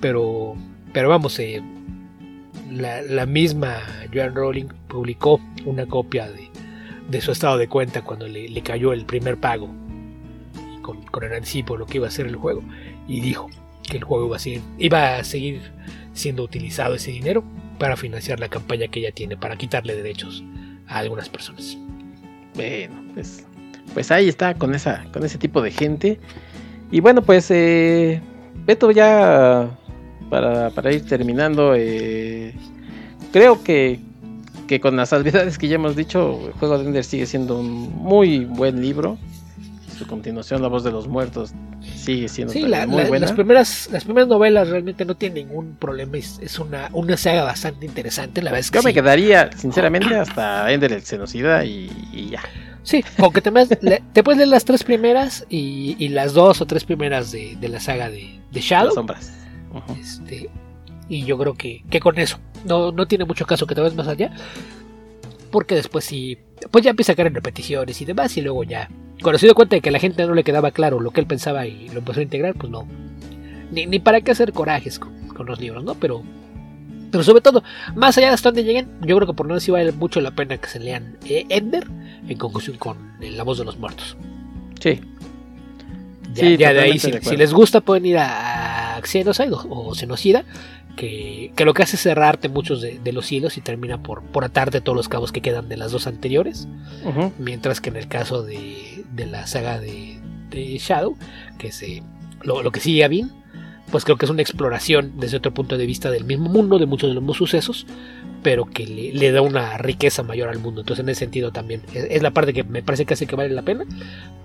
pero, 0.00 0.54
pero 0.92 1.08
vamos, 1.08 1.38
eh, 1.38 1.62
la, 2.70 3.26
misma 3.26 3.78
Joan 4.12 4.34
Rowling 4.34 4.66
publicó 4.88 5.40
una 5.64 5.86
copia 5.86 6.28
de, 6.30 6.48
de 7.08 7.20
su 7.20 7.32
estado 7.32 7.58
de 7.58 7.68
cuenta 7.68 8.02
cuando 8.02 8.26
le, 8.26 8.48
le 8.48 8.62
cayó 8.62 8.92
el 8.92 9.04
primer 9.04 9.36
pago 9.38 9.68
con, 10.82 11.02
con 11.02 11.24
el 11.24 11.32
anticipo 11.32 11.76
lo 11.76 11.86
que 11.86 11.98
iba 11.98 12.08
a 12.08 12.10
ser 12.10 12.26
el 12.26 12.36
juego 12.36 12.62
y 13.08 13.20
dijo 13.20 13.48
que 13.88 13.98
el 13.98 14.04
juego 14.04 14.26
iba 14.26 14.36
a 14.36 14.40
seguir, 14.40 14.62
iba 14.78 15.16
a 15.16 15.24
seguir 15.24 15.60
siendo 16.12 16.42
utilizado 16.42 16.94
ese 16.94 17.10
dinero 17.10 17.44
para 17.78 17.96
financiar 17.96 18.40
la 18.40 18.48
campaña 18.48 18.88
que 18.88 19.00
ella 19.00 19.12
tiene 19.12 19.36
para 19.36 19.56
quitarle 19.56 19.94
derechos 19.94 20.42
a 20.88 20.98
algunas 20.98 21.28
personas. 21.28 21.76
Bueno, 22.54 23.02
pues, 23.14 23.46
pues 23.92 24.10
ahí 24.10 24.28
está 24.28 24.54
con 24.54 24.74
esa, 24.74 25.04
con 25.12 25.24
ese 25.24 25.38
tipo 25.38 25.60
de 25.60 25.70
gente. 25.70 26.18
Y 26.90 27.00
bueno, 27.00 27.22
pues 27.22 27.50
eh, 27.50 28.22
ya 28.94 29.78
para, 30.30 30.70
para 30.70 30.92
ir 30.92 31.06
terminando, 31.06 31.74
eh, 31.76 32.54
creo 33.32 33.62
que, 33.62 34.00
que 34.66 34.80
con 34.80 34.96
las 34.96 35.08
salvedades 35.10 35.58
que 35.58 35.68
ya 35.68 35.76
hemos 35.76 35.96
dicho, 35.96 36.40
el 36.46 36.52
juego 36.54 36.78
de 36.78 36.84
Ender 36.86 37.04
sigue 37.04 37.26
siendo 37.26 37.58
un 37.58 37.92
muy 38.02 38.44
buen 38.44 38.80
libro. 38.80 39.18
Su 39.98 40.06
continuación, 40.06 40.60
La 40.60 40.68
voz 40.68 40.84
de 40.84 40.90
los 40.92 41.08
muertos, 41.08 41.52
sigue 41.80 42.28
siendo 42.28 42.52
Sí, 42.52 42.60
la- 42.60 42.86
muy 42.86 43.02
la- 43.04 43.08
buena. 43.08 43.24
las, 43.26 43.32
primeras, 43.34 43.88
las 43.90 44.04
primeras 44.04 44.28
novelas 44.28 44.68
realmente 44.68 45.06
no 45.06 45.14
tienen 45.14 45.48
ningún 45.48 45.74
problema. 45.76 46.18
Es, 46.18 46.38
es 46.42 46.58
una, 46.58 46.90
una 46.92 47.16
saga 47.16 47.44
bastante 47.44 47.86
interesante. 47.86 48.42
La 48.42 48.50
verdad 48.50 48.60
es 48.60 48.70
que 48.70 48.76
Yo 48.78 48.82
me 48.82 48.92
quedaría, 48.92 49.48
sinceramente, 49.56 50.14
hasta 50.14 50.70
Ender 50.70 50.92
el 50.92 51.00
Xenocida 51.02 51.64
y, 51.64 51.90
y 52.12 52.28
ya. 52.28 52.42
Sí, 52.82 53.02
con 53.18 53.32
que 53.32 53.40
te, 53.40 53.50
te 54.12 54.22
puedes 54.22 54.36
leer 54.36 54.48
las 54.48 54.66
tres 54.66 54.84
primeras 54.84 55.46
y, 55.48 55.96
y 55.98 56.08
las 56.10 56.34
dos 56.34 56.60
o 56.60 56.66
tres 56.66 56.84
primeras 56.84 57.32
de, 57.32 57.56
de 57.58 57.68
la 57.70 57.80
saga 57.80 58.10
de, 58.10 58.38
de 58.52 58.60
Shadow. 58.60 58.88
Las 58.88 58.94
sombras. 58.96 59.32
Este, 60.00 60.50
y 61.08 61.24
yo 61.24 61.38
creo 61.38 61.54
que, 61.54 61.84
que 61.90 62.00
con 62.00 62.18
eso 62.18 62.38
no, 62.64 62.92
no 62.92 63.06
tiene 63.06 63.24
mucho 63.24 63.46
caso 63.46 63.66
que 63.66 63.74
te 63.74 63.80
vayas 63.80 63.96
más 63.96 64.08
allá. 64.08 64.32
Porque 65.50 65.74
después 65.74 66.04
sí, 66.04 66.38
pues 66.70 66.84
ya 66.84 66.90
empieza 66.90 67.12
a 67.12 67.14
caer 67.14 67.28
en 67.28 67.34
repeticiones 67.34 68.00
y 68.00 68.04
demás. 68.04 68.36
Y 68.36 68.42
luego 68.42 68.64
ya, 68.64 68.90
cuando 69.22 69.38
se 69.38 69.46
dio 69.46 69.54
cuenta 69.54 69.76
de 69.76 69.82
que 69.82 69.88
a 69.88 69.92
la 69.92 69.98
gente 69.98 70.26
no 70.26 70.34
le 70.34 70.44
quedaba 70.44 70.70
claro 70.70 71.00
lo 71.00 71.10
que 71.10 71.20
él 71.20 71.26
pensaba 71.26 71.66
y 71.66 71.88
lo 71.88 71.98
empezó 71.98 72.20
a 72.20 72.24
integrar, 72.24 72.54
pues 72.54 72.70
no. 72.70 72.86
Ni, 73.70 73.86
ni 73.86 73.98
para 73.98 74.20
qué 74.20 74.32
hacer 74.32 74.52
corajes 74.52 74.98
con, 74.98 75.28
con 75.28 75.46
los 75.46 75.60
libros, 75.60 75.84
¿no? 75.84 75.94
Pero, 75.94 76.22
pero 77.10 77.24
sobre 77.24 77.40
todo, 77.40 77.62
más 77.94 78.18
allá 78.18 78.28
de 78.28 78.34
hasta 78.34 78.50
donde 78.50 78.64
lleguen, 78.64 78.88
yo 79.02 79.16
creo 79.16 79.26
que 79.26 79.34
por 79.34 79.46
no 79.46 79.58
sí 79.60 79.70
vale 79.70 79.92
mucho 79.92 80.20
la 80.20 80.32
pena 80.32 80.58
que 80.58 80.68
se 80.68 80.80
lean 80.80 81.16
eh, 81.24 81.46
Ender 81.48 81.86
en 82.28 82.38
conclusión 82.38 82.76
con 82.76 82.96
eh, 83.20 83.30
La 83.30 83.44
voz 83.44 83.58
de 83.58 83.64
los 83.64 83.78
muertos. 83.78 84.16
Sí, 84.80 85.00
Ya, 86.34 86.42
Sí, 86.42 86.56
ya 86.56 86.72
de 86.72 86.80
ahí, 86.80 86.98
si, 86.98 87.10
de 87.10 87.22
si 87.22 87.36
les 87.36 87.52
gusta, 87.52 87.80
pueden 87.80 88.06
ir 88.06 88.18
a 88.18 88.85
Xenocide 89.04 89.52
o, 89.52 89.88
o 89.90 89.94
Xenocida, 89.94 90.44
que, 90.96 91.52
que 91.56 91.64
lo 91.64 91.74
que 91.74 91.82
hace 91.82 91.96
es 91.96 92.02
cerrarte 92.02 92.48
muchos 92.48 92.80
de, 92.80 92.98
de 92.98 93.12
los 93.12 93.30
hilos 93.30 93.56
y 93.58 93.60
termina 93.60 94.02
por, 94.02 94.22
por 94.22 94.44
atarte 94.44 94.80
todos 94.80 94.96
los 94.96 95.08
cabos 95.08 95.30
que 95.32 95.40
quedan 95.42 95.68
de 95.68 95.76
las 95.76 95.92
dos 95.92 96.06
anteriores. 96.06 96.66
Mientras 97.38 97.80
que 97.80 97.90
en 97.90 97.96
el 97.96 98.08
caso 98.08 98.42
de, 98.42 99.04
de 99.12 99.26
la 99.26 99.46
saga 99.46 99.78
de, 99.78 100.18
de 100.50 100.78
Shadow, 100.78 101.16
que 101.58 101.68
es 101.68 101.82
eh, 101.82 102.02
lo, 102.42 102.62
lo 102.62 102.70
que 102.72 102.80
sigue 102.80 103.04
a 103.04 103.08
Bean, 103.08 103.30
pues 103.90 104.04
creo 104.04 104.16
que 104.16 104.24
es 104.24 104.30
una 104.30 104.42
exploración 104.42 105.12
desde 105.20 105.36
otro 105.36 105.52
punto 105.54 105.76
de 105.78 105.86
vista 105.86 106.10
del 106.10 106.24
mismo 106.24 106.48
mundo, 106.48 106.78
de 106.78 106.86
muchos 106.86 107.08
de 107.10 107.14
los 107.14 107.22
mismos 107.22 107.36
sucesos, 107.36 107.86
pero 108.42 108.64
que 108.64 108.86
le, 108.86 109.12
le 109.12 109.30
da 109.32 109.42
una 109.42 109.76
riqueza 109.78 110.22
mayor 110.22 110.48
al 110.48 110.58
mundo. 110.58 110.80
Entonces, 110.80 111.04
en 111.04 111.08
ese 111.10 111.20
sentido 111.20 111.52
también 111.52 111.82
es, 111.94 112.06
es 112.10 112.22
la 112.22 112.30
parte 112.32 112.52
que 112.52 112.64
me 112.64 112.82
parece 112.82 113.04
que 113.06 113.14
hace 113.14 113.26
que 113.26 113.36
vale 113.36 113.54
la 113.54 113.62
pena. 113.62 113.84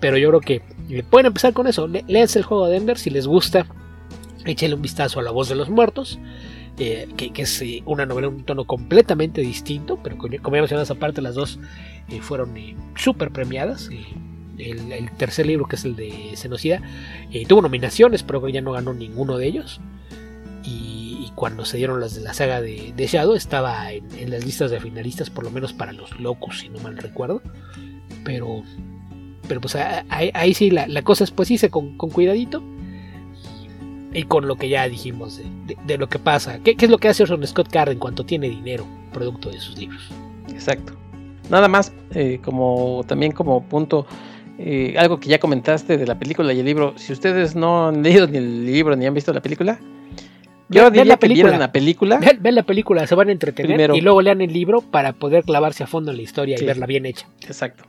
Pero 0.00 0.16
yo 0.16 0.28
creo 0.28 0.40
que 0.40 0.62
eh, 0.90 1.02
pueden 1.08 1.26
empezar 1.26 1.52
con 1.54 1.66
eso. 1.66 1.88
Le- 1.88 2.04
el 2.08 2.42
juego 2.44 2.68
de 2.68 2.76
Ender 2.76 2.98
si 2.98 3.10
les 3.10 3.26
gusta. 3.26 3.66
Échenle 4.44 4.74
un 4.76 4.82
vistazo 4.82 5.20
a 5.20 5.22
La 5.22 5.30
Voz 5.30 5.48
de 5.48 5.54
los 5.54 5.70
Muertos. 5.70 6.18
eh, 6.78 7.08
que, 7.16 7.30
que 7.32 7.42
es 7.42 7.60
eh, 7.62 7.82
una 7.84 8.06
novela 8.06 8.28
un 8.28 8.44
tono 8.44 8.64
completamente 8.64 9.40
distinto, 9.40 9.98
pero 10.02 10.16
como 10.16 10.56
ya 10.56 10.62
mencionas 10.62 10.90
aparte, 10.90 11.20
las 11.22 11.34
dos 11.34 11.58
eh, 12.08 12.20
fueron 12.20 12.56
eh, 12.56 12.74
súper 12.96 13.30
premiadas. 13.30 13.88
eh, 13.92 14.04
el, 14.58 14.92
el 14.92 15.10
tercer 15.12 15.46
libro, 15.46 15.66
que 15.66 15.76
es 15.76 15.84
el 15.84 15.96
de 15.96 16.32
Xenocida, 16.34 16.82
eh, 17.32 17.44
tuvo 17.46 17.62
nominaciones, 17.62 18.22
pero 18.22 18.46
ya 18.48 18.60
no 18.60 18.72
ganó 18.72 18.92
ninguno 18.94 19.36
de 19.38 19.46
ellos. 19.46 19.80
Y, 20.64 21.24
y 21.26 21.32
cuando 21.34 21.64
se 21.64 21.76
dieron 21.78 22.00
las 22.00 22.14
de 22.14 22.20
la 22.20 22.34
saga 22.34 22.60
de, 22.60 22.92
de 22.96 23.06
Shadow, 23.06 23.34
estaba 23.34 23.90
en, 23.92 24.06
en 24.16 24.30
las 24.30 24.44
listas 24.44 24.70
de 24.70 24.78
finalistas, 24.78 25.30
por 25.30 25.44
lo 25.44 25.50
menos 25.50 25.72
para 25.72 25.92
los 25.92 26.18
locos, 26.20 26.60
si 26.60 26.68
no 26.68 26.78
mal 26.80 26.96
recuerdo. 26.96 27.42
Pero, 28.24 28.62
pero 29.48 29.60
pues 29.60 29.74
ahí, 29.74 30.30
ahí 30.34 30.54
sí 30.54 30.70
la, 30.70 30.86
la 30.86 31.02
cosa 31.02 31.24
es 31.24 31.30
pues 31.32 31.50
irse 31.50 31.70
con, 31.70 31.96
con 31.96 32.10
cuidadito. 32.10 32.62
Y, 34.14 34.24
con 34.24 34.46
lo 34.46 34.56
que 34.56 34.68
ya 34.68 34.88
dijimos 34.88 35.38
de, 35.38 35.44
de- 35.66 35.76
de 35.86 35.98
lo 35.98 36.08
que 36.08 36.18
pasa. 36.18 36.58
¿Qué, 36.62 36.76
qué 36.76 36.84
es 36.86 36.90
lo 36.90 36.98
que 36.98 37.08
hace 37.08 37.22
Orson 37.22 37.46
Scott 37.46 37.68
Card 37.70 37.90
en 37.92 37.98
cuanto 37.98 38.24
tiene 38.24 38.48
dinero, 38.48 38.86
producto 39.12 39.50
de 39.50 39.58
sus 39.60 39.78
libros? 39.78 40.02
Exacto. 40.50 40.94
Nada 41.50 41.68
más, 41.68 41.92
eh, 42.14 42.38
como 42.44 43.02
también 43.06 43.32
como 43.32 43.62
punto, 43.64 44.06
eh, 44.58 44.94
algo 44.98 45.18
que 45.18 45.28
ya 45.28 45.38
comentaste 45.38 45.96
de 45.98 46.06
la 46.06 46.18
película 46.18 46.52
y 46.52 46.60
el 46.60 46.66
libro. 46.66 46.94
Si 46.96 47.12
ustedes 47.12 47.54
no 47.56 47.88
han 47.88 48.02
leído 48.02 48.26
ni 48.26 48.38
el 48.38 48.66
libro 48.66 48.94
ni 48.96 49.06
han 49.06 49.14
visto 49.14 49.32
la 49.32 49.40
película, 49.40 49.78
yo 50.68 50.88
diría 50.90 51.04
la 51.04 51.16
que 51.16 51.28
vieran 51.28 51.50
película. 51.52 51.58
la 51.58 51.72
película. 51.72 52.18
Vean, 52.18 52.38
vean 52.40 52.54
la 52.54 52.62
película, 52.62 53.06
se 53.06 53.14
van 53.14 53.28
a 53.28 53.32
entretener 53.32 53.68
Primero. 53.68 53.94
y 53.96 54.00
luego 54.00 54.22
lean 54.22 54.40
el 54.40 54.52
libro 54.52 54.80
para 54.80 55.12
poder 55.14 55.44
clavarse 55.44 55.82
a 55.84 55.86
fondo 55.86 56.10
en 56.12 56.16
la 56.18 56.22
historia 56.22 56.56
Sí. 56.56 56.64
y 56.64 56.66
verla 56.66 56.86
bien 56.86 57.04
hecha. 57.06 57.26
Exacto. 57.42 57.84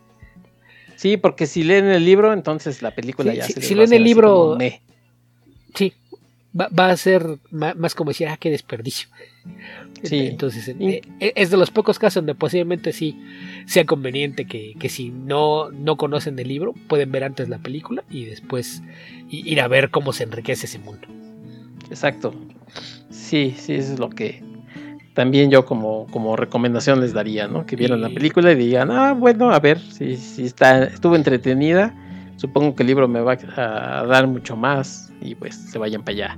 Sí, 0.95 1.17
porque 1.17 1.45
si 1.47 1.63
leen 1.63 1.85
el 1.85 2.03
libro, 2.05 2.33
entonces 2.33 2.81
la 2.81 2.91
película 2.91 3.31
Sí, 3.31 3.37
ya 3.37 3.43
sí, 3.45 3.53
se 3.53 3.61
si 3.61 3.75
leen 3.75 3.93
el 3.93 4.03
libro-. 4.03 4.57
Sí, 5.75 5.93
va, 6.59 6.67
va 6.69 6.89
a 6.89 6.97
ser 6.97 7.25
más, 7.51 7.95
como 7.95 8.11
decir, 8.11 8.27
ah, 8.27 8.37
qué 8.37 8.49
desperdicio. 8.49 9.09
Sí. 10.03 10.27
Entonces, 10.27 10.73
Y- 10.79 10.89
eh, 10.89 11.01
eh, 11.19 11.33
es 11.35 11.49
de 11.49 11.57
los 11.57 11.71
pocos 11.71 11.97
casos 11.99 12.15
donde 12.15 12.35
posiblemente 12.35 12.91
sí 12.93 13.19
sea 13.65 13.85
conveniente 13.85 14.45
que, 14.45 14.75
que 14.79 14.89
si 14.89 15.09
no, 15.09 15.71
no 15.71 15.95
conocen 15.97 16.37
el 16.39 16.47
libro, 16.47 16.73
pueden 16.87 17.11
ver 17.11 17.23
antes 17.23 17.49
la 17.49 17.59
película 17.59 18.03
y 18.09 18.25
después 18.25 18.81
ir 19.29 19.61
a 19.61 19.67
ver 19.67 19.89
cómo 19.91 20.11
se 20.13 20.23
enriquece 20.23 20.65
ese 20.65 20.79
mundo. 20.79 21.07
Exacto. 21.89 22.33
Sí, 23.09 23.55
sí, 23.57 23.73
eso 23.75 23.93
es 23.93 23.99
lo 23.99 24.09
que 24.09 24.43
también 25.13 25.51
yo 25.51 25.63
como, 25.65 26.07
como 26.07 26.35
recomendación 26.35 26.99
les 26.99 27.13
daría, 27.13 27.47
¿no? 27.47 27.65
Que 27.65 27.75
vieran 27.75 28.01
la 28.01 28.09
película 28.09 28.51
y 28.51 28.55
digan, 28.55 28.89
ah, 28.91 29.13
bueno, 29.13 29.51
a 29.51 29.59
ver, 29.59 29.79
si, 29.79 30.17
si 30.17 30.43
está, 30.45 30.85
estuvo 30.85 31.15
entretenida, 31.15 31.93
supongo 32.37 32.75
que 32.75 32.83
el 32.83 32.87
libro 32.87 33.07
me 33.07 33.21
va 33.21 33.33
a 33.57 34.05
dar 34.05 34.27
mucho 34.27 34.55
más 34.55 35.11
y 35.21 35.35
pues 35.35 35.55
se 35.55 35.77
vayan 35.77 36.01
para 36.03 36.15
allá, 36.15 36.37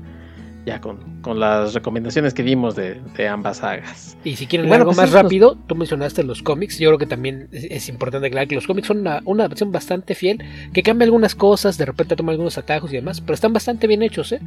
ya 0.65 0.81
con, 0.81 1.21
con 1.21 1.39
las 1.39 1.73
recomendaciones 1.75 2.33
que 2.33 2.41
dimos 2.43 2.75
de, 2.75 2.99
de 3.17 3.27
ambas 3.27 3.57
sagas. 3.57 4.17
Y 4.23 4.35
si 4.35 4.47
quieren 4.47 4.67
Bueno, 4.67 4.83
algo 4.83 4.95
pues 4.95 5.11
más 5.11 5.11
rápido, 5.11 5.55
tú 5.67 5.75
mencionaste 5.75 6.23
los 6.23 6.41
cómics. 6.41 6.79
Yo 6.79 6.89
creo 6.89 6.97
que 6.97 7.05
también 7.05 7.47
es, 7.51 7.65
es 7.65 7.89
importante 7.89 8.25
aclarar 8.27 8.47
que 8.47 8.55
los 8.55 8.65
cómics 8.65 8.87
son 8.87 8.99
una, 9.01 9.21
una 9.25 9.43
adaptación 9.43 9.71
bastante 9.71 10.15
fiel, 10.15 10.43
que 10.73 10.81
cambia 10.81 11.05
algunas 11.05 11.35
cosas, 11.35 11.77
de 11.77 11.85
repente 11.85 12.15
toma 12.15 12.31
algunos 12.31 12.57
atajos 12.57 12.91
y 12.91 12.95
demás, 12.95 13.21
pero 13.21 13.35
están 13.35 13.53
bastante 13.53 13.85
bien 13.85 14.01
hechos. 14.01 14.31
¿eh? 14.31 14.39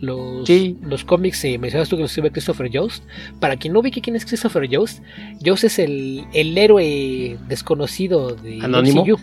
Los, 0.00 0.46
Sí. 0.46 0.78
los 0.82 1.04
cómics, 1.04 1.44
eh, 1.44 1.58
mencionaste 1.58 1.90
tú 1.90 1.96
que 1.96 2.02
los 2.02 2.10
escribe 2.10 2.30
Christopher 2.30 2.70
Jost. 2.72 3.04
Para 3.38 3.56
quien 3.56 3.74
no 3.74 3.80
ubique 3.80 4.00
quién 4.00 4.16
es 4.16 4.24
Christopher 4.24 4.66
Jost, 4.74 5.02
Jost 5.44 5.64
es 5.64 5.78
el, 5.78 6.24
el 6.32 6.56
héroe 6.56 7.36
desconocido 7.48 8.34
de 8.34 8.60
Anónimo. 8.62 9.04
MCU. 9.04 9.18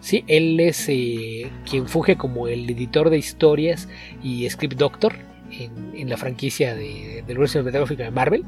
Sí, 0.00 0.24
él 0.28 0.58
es 0.60 0.88
eh, 0.88 1.50
quien 1.68 1.86
funge 1.86 2.16
como 2.16 2.48
el 2.48 2.68
editor 2.70 3.10
de 3.10 3.18
historias 3.18 3.88
y 4.22 4.48
script 4.48 4.76
doctor 4.78 5.14
en, 5.94 6.08
la 6.08 6.16
franquicia 6.16 6.74
de, 6.74 7.22
del 7.26 7.36
universo 7.36 7.52
cinematográfico 7.54 8.02
de 8.02 8.10
Marvel. 8.10 8.44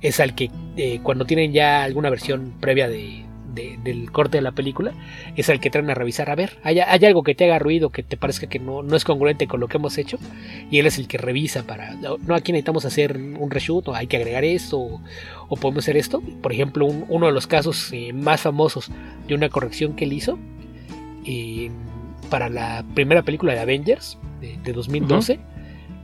Es 0.00 0.20
al 0.20 0.34
que 0.34 0.50
eh, 0.76 1.00
cuando 1.02 1.26
tienen 1.26 1.52
ya 1.52 1.82
alguna 1.82 2.08
versión 2.08 2.54
previa 2.60 2.88
de, 2.88 3.24
de- 3.54 3.78
del 3.84 4.10
corte 4.10 4.38
de 4.38 4.42
la 4.42 4.52
película 4.52 4.92
es 5.36 5.50
el 5.50 5.60
que 5.60 5.68
traen 5.68 5.90
a 5.90 5.94
revisar. 5.94 6.30
A 6.30 6.34
ver, 6.34 6.56
hay, 6.62 6.78
algo 6.80 7.22
que 7.22 7.34
te 7.34 7.44
haga 7.44 7.58
ruido, 7.58 7.90
que 7.90 8.02
te 8.02 8.16
parezca 8.16 8.46
que 8.48 8.58
no, 8.58 8.82
no 8.82 8.96
es 8.96 9.04
congruente 9.04 9.46
con 9.46 9.60
lo 9.60 9.68
que 9.68 9.76
hemos 9.76 9.98
hecho. 9.98 10.18
Y 10.70 10.78
él 10.78 10.86
es 10.86 10.96
el 10.98 11.08
que 11.08 11.18
revisa 11.18 11.64
para. 11.66 11.92
No, 11.96 12.16
aquí 12.34 12.52
necesitamos 12.52 12.86
hacer 12.86 13.18
un 13.18 13.50
reshoot, 13.50 13.88
o 13.88 13.94
hay 13.94 14.06
que 14.06 14.16
agregar 14.16 14.44
esto, 14.44 14.78
o, 15.48 15.56
podemos 15.56 15.84
hacer 15.84 15.98
esto. 15.98 16.22
Por 16.40 16.52
ejemplo, 16.54 16.86
un- 16.86 17.04
uno 17.10 17.26
de 17.26 17.32
los 17.32 17.46
casos 17.46 17.90
eh, 17.92 18.14
más 18.14 18.40
famosos 18.40 18.90
de 19.28 19.34
una 19.34 19.50
corrección 19.50 19.94
que 19.94 20.04
él 20.04 20.14
hizo 20.14 20.38
para 22.28 22.48
la 22.48 22.84
primera 22.94 23.22
película 23.22 23.54
de 23.54 23.60
Avengers 23.60 24.18
de, 24.40 24.56
de 24.62 24.72
2012. 24.72 25.38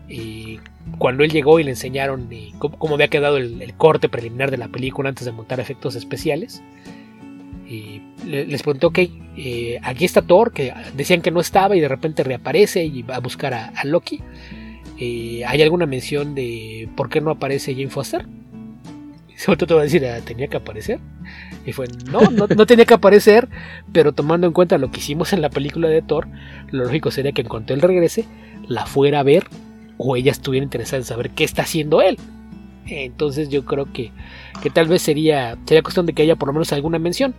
eh, 0.08 0.58
cuando 0.98 1.24
él 1.24 1.30
llegó 1.30 1.58
y 1.58 1.64
le 1.64 1.70
enseñaron 1.70 2.28
cómo, 2.58 2.94
había 2.94 3.08
quedado 3.08 3.38
el, 3.38 3.74
corte 3.76 4.08
preliminar 4.08 4.50
de 4.50 4.56
la 4.56 4.68
película 4.68 5.08
antes 5.08 5.24
de 5.24 5.32
montar 5.32 5.58
efectos 5.58 5.96
especiales, 5.96 6.62
les 8.24 8.62
preguntó, 8.62 8.88
ok, 8.88 8.98
eh, 9.36 9.78
aquí 9.82 10.04
está 10.04 10.22
Thor, 10.22 10.52
que 10.52 10.72
decían 10.94 11.20
que 11.20 11.30
no 11.32 11.40
estaba 11.40 11.76
y 11.76 11.80
de 11.80 11.88
repente 11.88 12.22
reaparece 12.22 12.84
y 12.84 13.02
va 13.02 13.16
a 13.16 13.20
buscar 13.20 13.54
a, 13.54 13.68
a 13.68 13.84
Loki. 13.84 14.22
Eh, 14.98 15.42
¿Hay 15.46 15.60
alguna 15.62 15.86
mención 15.86 16.34
de 16.34 16.88
por 16.96 17.08
qué 17.08 17.20
no 17.20 17.30
aparece 17.30 17.74
Jane 17.74 17.88
Foster? 17.88 18.26
Todo 19.46 19.66
te 19.66 19.74
va 19.74 19.80
a 19.80 19.84
decir, 19.84 20.04
"Ah, 20.06 20.20
¿tenía 20.24 20.48
que 20.48 20.56
aparecer? 20.56 21.00
Y 21.64 21.72
fue, 21.72 21.86
no, 22.10 22.20
no, 22.30 22.46
no 22.46 22.66
tenía 22.66 22.84
que 22.84 22.94
aparecer, 22.94 23.48
pero 23.92 24.12
tomando 24.12 24.46
en 24.46 24.52
cuenta 24.52 24.78
lo 24.78 24.90
que 24.90 25.00
hicimos 25.00 25.32
en 25.32 25.42
la 25.42 25.50
película 25.50 25.88
de 25.88 26.02
Thor, 26.02 26.28
lo 26.70 26.84
lógico 26.84 27.10
sería 27.10 27.32
que 27.32 27.42
en 27.42 27.48
cuanto 27.48 27.74
él 27.74 27.82
regrese, 27.82 28.24
la 28.68 28.86
fuera 28.86 29.20
a 29.20 29.22
ver 29.22 29.46
o 29.98 30.16
ella 30.16 30.32
estuviera 30.32 30.64
interesada 30.64 30.98
en 30.98 31.04
saber 31.04 31.30
qué 31.30 31.44
está 31.44 31.62
haciendo 31.62 32.02
él. 32.02 32.18
Entonces 32.88 33.48
yo 33.48 33.64
creo 33.64 33.92
que, 33.92 34.12
que 34.62 34.70
tal 34.70 34.86
vez 34.86 35.02
sería, 35.02 35.58
sería 35.66 35.82
cuestión 35.82 36.06
de 36.06 36.12
que 36.12 36.22
haya 36.22 36.36
por 36.36 36.48
lo 36.48 36.52
menos 36.52 36.72
alguna 36.72 36.98
mención. 36.98 37.34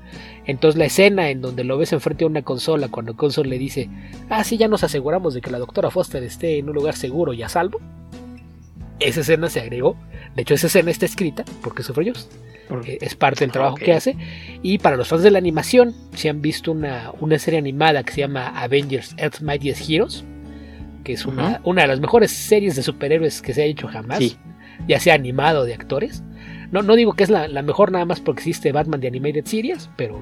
Entonces 0.45 0.78
la 0.78 0.86
escena 0.86 1.30
en 1.30 1.41
donde 1.41 1.64
lo 1.64 1.78
ves 1.78 1.94
enfrente 1.94 2.26
de 2.26 2.30
una 2.30 2.41
consola, 2.41 2.90
cuando 2.90 3.15
Console 3.15 3.49
le 3.49 3.57
dice, 3.57 3.90
ah, 4.30 4.44
sí, 4.44 4.57
ya 4.57 4.68
nos 4.68 4.84
aseguramos 4.84 5.34
de 5.34 5.41
que 5.41 5.52
la 5.52 5.60
doctora 5.60 5.90
Foster 5.90 6.22
esté 6.24 6.57
en 6.57 6.68
un 6.68 6.76
lugar 6.76 6.95
seguro 6.95 7.34
y 7.34 7.44
a 7.44 7.49
salvo. 7.49 7.80
Esa 8.99 9.22
escena 9.22 9.49
se 9.49 9.60
agregó. 9.60 9.95
De 10.36 10.41
hecho, 10.41 10.53
esa 10.56 10.68
escena 10.68 10.91
está 10.91 11.06
escrita 11.06 11.44
porque 11.61 11.84
sufrió 11.84 12.14
eh, 12.86 12.98
es 12.99 13.15
parte 13.15 13.41
del 13.41 13.52
trabajo 13.52 13.76
Ok. 13.76 13.82
que 13.84 13.94
hace. 13.94 14.18
Y 14.61 14.78
para 14.80 14.98
los 14.98 15.07
fans 15.07 15.24
de 15.24 15.32
la 15.32 15.38
animación, 15.38 15.95
si 16.15 16.28
han 16.28 16.41
visto 16.41 16.72
una, 16.72 17.11
una 17.19 17.40
serie 17.40 17.60
animada 17.60 18.03
que 18.03 18.11
se 18.14 18.22
llama 18.22 18.48
Avengers 18.61 19.15
Earth 19.18 19.40
Mightiest 19.41 19.90
Heroes, 19.90 20.24
que 21.03 21.14
es 21.14 21.26
una, 21.26 21.61
una 21.64 21.84
de 21.84 21.88
las 21.88 21.99
mejores 22.02 22.32
series 22.32 22.76
de 22.76 22.84
superhéroes 22.84 23.41
que 23.41 23.53
se 23.53 23.61
ha 23.61 23.65
hecho 23.65 23.88
jamás, 23.88 24.18
Sí. 24.19 24.36
ya 24.88 24.99
sea 24.99 25.14
animado 25.14 25.64
de 25.64 25.74
actores. 25.74 26.24
No, 26.72 26.81
no 26.81 26.95
digo 26.95 27.14
que 27.14 27.23
es 27.23 27.30
la, 27.30 27.48
la 27.48 27.61
mejor 27.61 27.91
nada 27.91 28.06
más 28.06 28.19
porque 28.19 28.39
existe 28.41 28.72
Batman 28.72 28.99
de 28.99 29.07
Animated 29.07 29.45
Series, 29.45 29.89
pero 29.95 30.22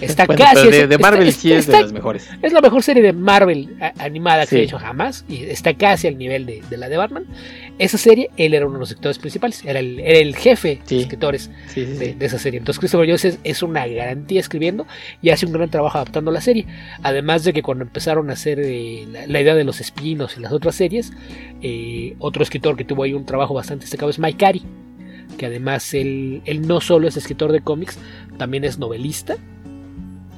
está 0.00 0.24
Bueno, 0.26 0.42
casi. 0.44 0.54
pero 0.56 0.70
de, 0.70 0.82
es- 0.82 0.88
de 0.88 0.94
está- 0.96 1.10
Marvel 1.10 1.28
está- 1.28 1.40
sí 1.40 1.52
es 1.52 1.58
está- 1.60 1.76
de 1.78 1.82
las 1.84 1.92
mejores. 1.92 2.30
es 2.42 2.52
la 2.52 2.60
mejor 2.60 2.82
serie 2.82 3.02
de 3.02 3.12
Marvel 3.12 3.76
animada 3.98 4.42
que 4.44 4.48
Sí. 4.50 4.56
se 4.56 4.60
ha 4.60 4.64
hecho 4.64 4.78
jamás 4.78 5.24
y 5.28 5.44
está 5.44 5.74
casi 5.74 6.06
al 6.08 6.16
nivel 6.18 6.46
de, 6.46 6.62
de 6.68 6.76
la 6.76 6.88
de 6.88 6.96
Batman. 6.96 7.24
Esa 7.78 7.98
serie, 7.98 8.30
él 8.36 8.54
era 8.54 8.66
uno 8.66 8.74
de 8.74 8.80
los 8.80 8.90
escritores 8.90 9.18
principales, 9.18 9.64
era 9.64 9.80
el, 9.80 9.98
era 9.98 10.18
el 10.20 10.36
jefe 10.36 10.80
Sí. 10.84 10.94
de 10.96 11.02
escritores 11.02 11.50
de, 11.74 12.16
esa 12.20 12.38
serie. 12.38 12.58
Entonces 12.58 12.78
Christopher 12.78 13.06
Jones 13.08 13.24
es, 13.24 13.38
es 13.42 13.62
una 13.62 13.86
garantía 13.86 14.38
escribiendo 14.40 14.86
y 15.20 15.30
hace 15.30 15.44
un 15.44 15.52
gran 15.52 15.68
trabajo 15.70 15.98
adaptando 15.98 16.30
la 16.30 16.40
serie. 16.40 16.66
Además 17.02 17.42
de 17.44 17.52
que 17.52 17.62
cuando 17.62 17.82
empezaron 17.84 18.30
a 18.30 18.34
hacer 18.34 18.60
eh, 18.60 19.06
la, 19.10 19.26
la 19.26 19.40
idea 19.40 19.54
de 19.56 19.64
los 19.64 19.80
espinos 19.80 20.36
y 20.36 20.40
las 20.40 20.52
otras 20.52 20.76
series, 20.76 21.12
eh, 21.62 22.14
otro 22.20 22.42
escritor 22.42 22.76
que 22.76 22.84
tuvo 22.84 23.02
ahí 23.02 23.12
un 23.12 23.26
trabajo 23.26 23.54
bastante 23.54 23.82
destacado 23.82 24.08
es 24.10 24.18
Mike 24.20 24.38
Carey, 24.38 24.62
que 25.34 25.46
además 25.46 25.94
él, 25.94 26.42
él 26.44 26.66
no 26.66 26.80
solo 26.80 27.08
es 27.08 27.16
escritor 27.16 27.52
de 27.52 27.60
cómics, 27.60 27.98
también 28.38 28.64
es 28.64 28.78
novelista. 28.78 29.36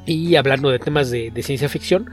Y 0.06 0.36
hablando 0.36 0.70
de 0.70 0.78
temas 0.78 1.10
de, 1.10 1.32
ciencia 1.42 1.68
ficción, 1.68 2.08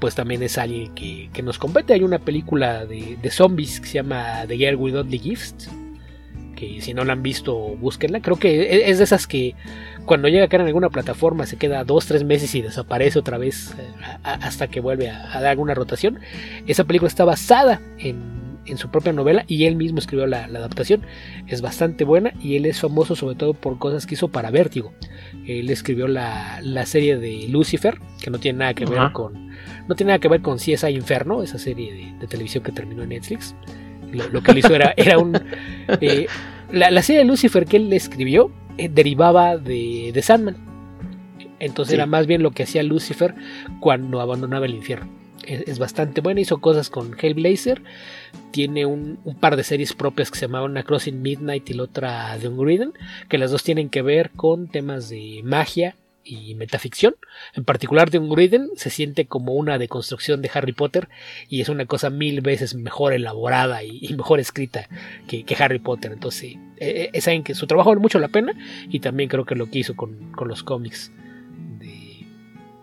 pues 0.00 0.14
también 0.14 0.42
es 0.42 0.58
alguien 0.58 0.94
que, 0.94 1.30
que 1.32 1.42
nos 1.42 1.58
compete. 1.58 1.94
Hay 1.94 2.02
una 2.02 2.18
película 2.18 2.84
de, 2.84 3.16
de 3.20 3.30
zombies 3.30 3.80
que 3.80 3.86
se 3.86 3.94
llama 3.94 4.44
The 4.46 4.56
Girl 4.56 4.76
with 4.76 4.94
Ugly 4.94 5.18
Gifts, 5.18 5.70
que 6.54 6.82
si 6.82 6.92
no 6.92 7.04
la 7.04 7.14
han 7.14 7.22
visto, 7.22 7.56
búsquenla. 7.56 8.20
Creo 8.20 8.36
que 8.36 8.62
e- 8.64 8.90
es 8.90 8.98
de 8.98 9.04
esas 9.04 9.26
que 9.26 9.54
cuando 10.04 10.28
llega 10.28 10.44
a 10.44 10.48
caer 10.48 10.62
en 10.62 10.66
alguna 10.66 10.90
plataforma 10.90 11.46
se 11.46 11.56
queda 11.56 11.84
dos, 11.84 12.04
tres 12.04 12.22
meses 12.22 12.54
y 12.54 12.60
desaparece 12.60 13.18
otra 13.18 13.38
vez 13.38 13.74
eh, 13.78 13.84
hasta 14.22 14.68
que 14.68 14.80
vuelve 14.80 15.08
a, 15.08 15.34
a 15.34 15.40
dar 15.40 15.52
alguna 15.52 15.72
rotación. 15.72 16.18
Esa 16.66 16.84
película 16.84 17.08
está 17.08 17.24
basada 17.24 17.80
en, 17.98 18.47
en 18.68 18.78
su 18.78 18.90
propia 18.90 19.12
novela 19.12 19.44
y 19.48 19.64
él 19.64 19.76
mismo 19.76 19.98
escribió 19.98 20.26
la, 20.26 20.46
la 20.48 20.58
adaptación. 20.60 21.02
Es 21.46 21.60
bastante 21.62 22.04
buena 22.04 22.32
y 22.40 22.56
él 22.56 22.66
es 22.66 22.80
famoso 22.80 23.16
sobre 23.16 23.34
todo 23.36 23.54
por 23.54 23.78
cosas 23.78 24.06
que 24.06 24.14
hizo 24.14 24.28
para 24.28 24.50
Vértigo. 24.50 24.92
Él 25.46 25.70
escribió 25.70 26.08
la, 26.08 26.60
la 26.62 26.86
serie 26.86 27.16
de 27.18 27.46
Lucifer, 27.48 27.98
que 28.22 28.30
no 28.30 28.38
tiene 28.38 28.60
nada 28.60 28.74
que 28.74 28.84
ver 28.86 29.12
con 29.12 29.48
no 29.88 29.94
tiene 29.96 30.10
nada 30.10 30.18
que 30.18 30.28
ver 30.28 30.42
con 30.42 30.58
CSI 30.58 30.88
Inferno, 30.88 31.42
esa 31.42 31.58
serie 31.58 31.92
de, 31.92 32.18
de 32.18 32.26
televisión 32.26 32.62
que 32.62 32.72
terminó 32.72 33.02
en 33.02 33.08
Netflix. 33.10 33.54
Lo, 34.12 34.28
lo 34.28 34.42
que 34.42 34.52
él 34.52 34.58
hizo 34.58 34.74
era, 34.74 34.92
era 34.96 35.18
un 35.18 35.34
eh, 36.00 36.26
la, 36.72 36.90
la 36.90 37.02
serie 37.02 37.20
de 37.20 37.24
Lucifer 37.26 37.64
que 37.64 37.78
él 37.78 37.92
escribió 37.92 38.50
eh, 38.76 38.88
derivaba 38.88 39.56
de, 39.56 40.10
de 40.12 40.22
Sandman. 40.22 40.56
Entonces 41.60 41.90
Sí. 41.90 41.94
era 41.96 42.06
más 42.06 42.26
bien 42.26 42.42
lo 42.42 42.50
que 42.52 42.62
hacía 42.62 42.82
Lucifer 42.82 43.34
cuando 43.80 44.20
abandonaba 44.20 44.66
el 44.66 44.74
infierno. 44.74 45.08
Es, 45.44 45.62
es 45.66 45.78
bastante 45.78 46.20
buena, 46.20 46.40
hizo 46.40 46.58
cosas 46.58 46.90
con 46.90 47.16
Hellblazer. 47.20 47.82
Tiene 48.50 48.86
un, 48.86 49.18
par 49.40 49.56
de 49.56 49.64
series 49.64 49.92
propias 49.92 50.30
que 50.30 50.38
se 50.38 50.46
llamaban 50.46 50.70
una 50.70 50.82
Crossing 50.82 51.22
Midnight 51.22 51.68
y 51.70 51.74
la 51.74 51.84
otra 51.84 52.36
The 52.40 52.48
Unwritten, 52.48 52.92
que 53.28 53.38
las 53.38 53.50
dos 53.50 53.62
tienen 53.62 53.88
que 53.88 54.02
ver 54.02 54.30
con 54.30 54.68
temas 54.68 55.08
de 55.08 55.40
magia 55.44 55.96
y 56.28 56.54
metaficción. 56.54 57.16
En 57.54 57.64
particular, 57.64 58.10
The 58.10 58.18
Unwritten 58.18 58.70
se 58.76 58.90
siente 58.90 59.26
como 59.26 59.54
una 59.54 59.78
deconstrucción 59.78 60.42
de 60.42 60.50
Harry 60.52 60.72
Potter 60.72 61.08
y 61.48 61.60
es 61.60 61.68
una 61.68 61.86
cosa 61.86 62.10
mil 62.10 62.40
veces 62.40 62.74
mejor 62.74 63.12
elaborada 63.12 63.82
y, 63.82 64.14
mejor 64.14 64.40
escrita 64.40 64.88
que, 65.26 65.44
Harry 65.58 65.78
Potter. 65.78 66.12
Entonces, 66.12 66.40
sí, 66.40 66.60
eh, 66.76 67.10
eh, 67.12 67.20
saben 67.20 67.42
que 67.42 67.54
su 67.54 67.66
trabajo 67.66 67.90
vale 67.90 68.00
mucho 68.00 68.18
la 68.18 68.28
pena 68.28 68.52
y 68.88 69.00
también 69.00 69.28
creo 69.28 69.44
que 69.44 69.54
lo 69.54 69.70
que 69.70 69.80
hizo 69.80 69.96
con, 69.96 70.32
los 70.44 70.62
cómics 70.62 71.10
de, 71.10 71.27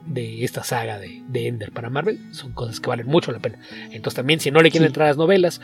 de 0.05 0.43
esta 0.43 0.63
saga 0.63 0.99
de, 0.99 1.23
de 1.27 1.47
Ender 1.47 1.71
para 1.71 1.89
Marvel 1.89 2.19
son 2.31 2.51
cosas 2.53 2.79
que 2.79 2.89
valen 2.89 3.07
mucho 3.07 3.31
la 3.31 3.39
pena. 3.39 3.57
Entonces, 3.91 4.15
también, 4.15 4.39
si 4.39 4.51
no 4.51 4.61
le 4.61 4.69
quieren 4.71 4.85
Sí. 4.87 4.89
entrar 4.91 5.07
a 5.07 5.09
las 5.09 5.17
novelas 5.17 5.61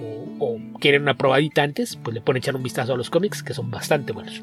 o, 0.00 0.26
o 0.40 0.58
quieren 0.80 1.02
una 1.02 1.16
probadita 1.16 1.62
antes, 1.62 1.96
pues 2.02 2.14
le 2.14 2.20
pueden 2.20 2.38
echar 2.38 2.56
un 2.56 2.62
vistazo 2.62 2.94
a 2.94 2.96
los 2.96 3.10
cómics 3.10 3.42
que 3.42 3.54
son 3.54 3.70
bastante 3.70 4.12
buenos. 4.12 4.42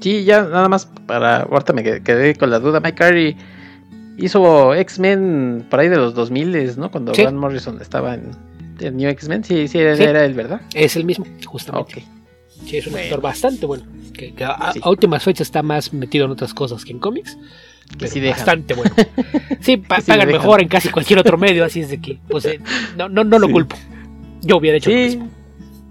Sí, 0.00 0.24
ya 0.24 0.42
nada 0.42 0.68
más 0.68 0.86
para. 1.06 1.42
Ahorita 1.42 1.72
me 1.72 1.84
qued- 1.84 2.02
quedé 2.02 2.34
con 2.36 2.50
la 2.50 2.58
duda. 2.60 2.80
Mike 2.80 2.96
Carey 2.96 3.36
hizo 4.16 4.74
X-Men 4.74 5.66
por 5.70 5.80
ahí 5.80 5.88
de 5.88 5.96
los 5.96 6.14
2000, 6.14 6.76
¿no? 6.78 6.90
Cuando 6.90 7.14
Sí. 7.14 7.22
Grant 7.22 7.36
Morrison 7.38 7.80
estaba 7.80 8.14
en, 8.14 8.30
en 8.80 8.96
New 8.96 9.08
X-Men. 9.10 9.44
Sí, 9.44 9.68
sí, 9.68 9.78
era, 9.78 9.96
Sí. 9.96 10.02
era 10.04 10.24
él, 10.24 10.34
¿verdad? 10.34 10.60
Es 10.74 10.96
el 10.96 11.04
mismo, 11.04 11.26
justamente. 11.46 12.00
Ok. 12.00 12.04
Sí, 12.66 12.76
es 12.78 12.86
un 12.86 12.92
Bueno. 12.92 13.04
actor 13.06 13.20
bastante 13.20 13.66
bueno. 13.66 13.84
Que, 14.12 14.34
que 14.34 14.44
a, 14.44 14.72
Sí. 14.72 14.80
a 14.82 14.90
últimas 14.90 15.22
fechas 15.22 15.46
está 15.46 15.62
más 15.62 15.92
metido 15.92 16.24
en 16.26 16.32
otras 16.32 16.54
cosas 16.54 16.84
que 16.84 16.92
en 16.92 16.98
cómics. 16.98 17.36
Que 17.96 18.06
sí 18.08 18.20
dejan. 18.20 18.36
bastante 18.38 18.74
bueno. 18.74 18.94
Sí, 19.60 19.76
pa- 19.78 19.96
Que 19.96 20.02
sí 20.02 20.10
pagan 20.10 20.28
mejor 20.28 20.60
en 20.60 20.68
casi 20.68 20.88
cualquier 20.90 21.18
otro 21.18 21.38
medio, 21.38 21.64
así 21.64 21.80
es 21.80 21.88
de 21.88 22.00
que, 22.00 22.18
pues, 22.28 22.44
eh, 22.44 22.60
no, 22.96 23.08
no, 23.08 23.24
no 23.24 23.38
lo 23.38 23.46
Sí. 23.46 23.52
culpo. 23.52 23.76
Yo 24.42 24.56
hubiera 24.58 24.76
hecho 24.76 24.90
lo 24.90 24.96
mismo. 24.96 25.28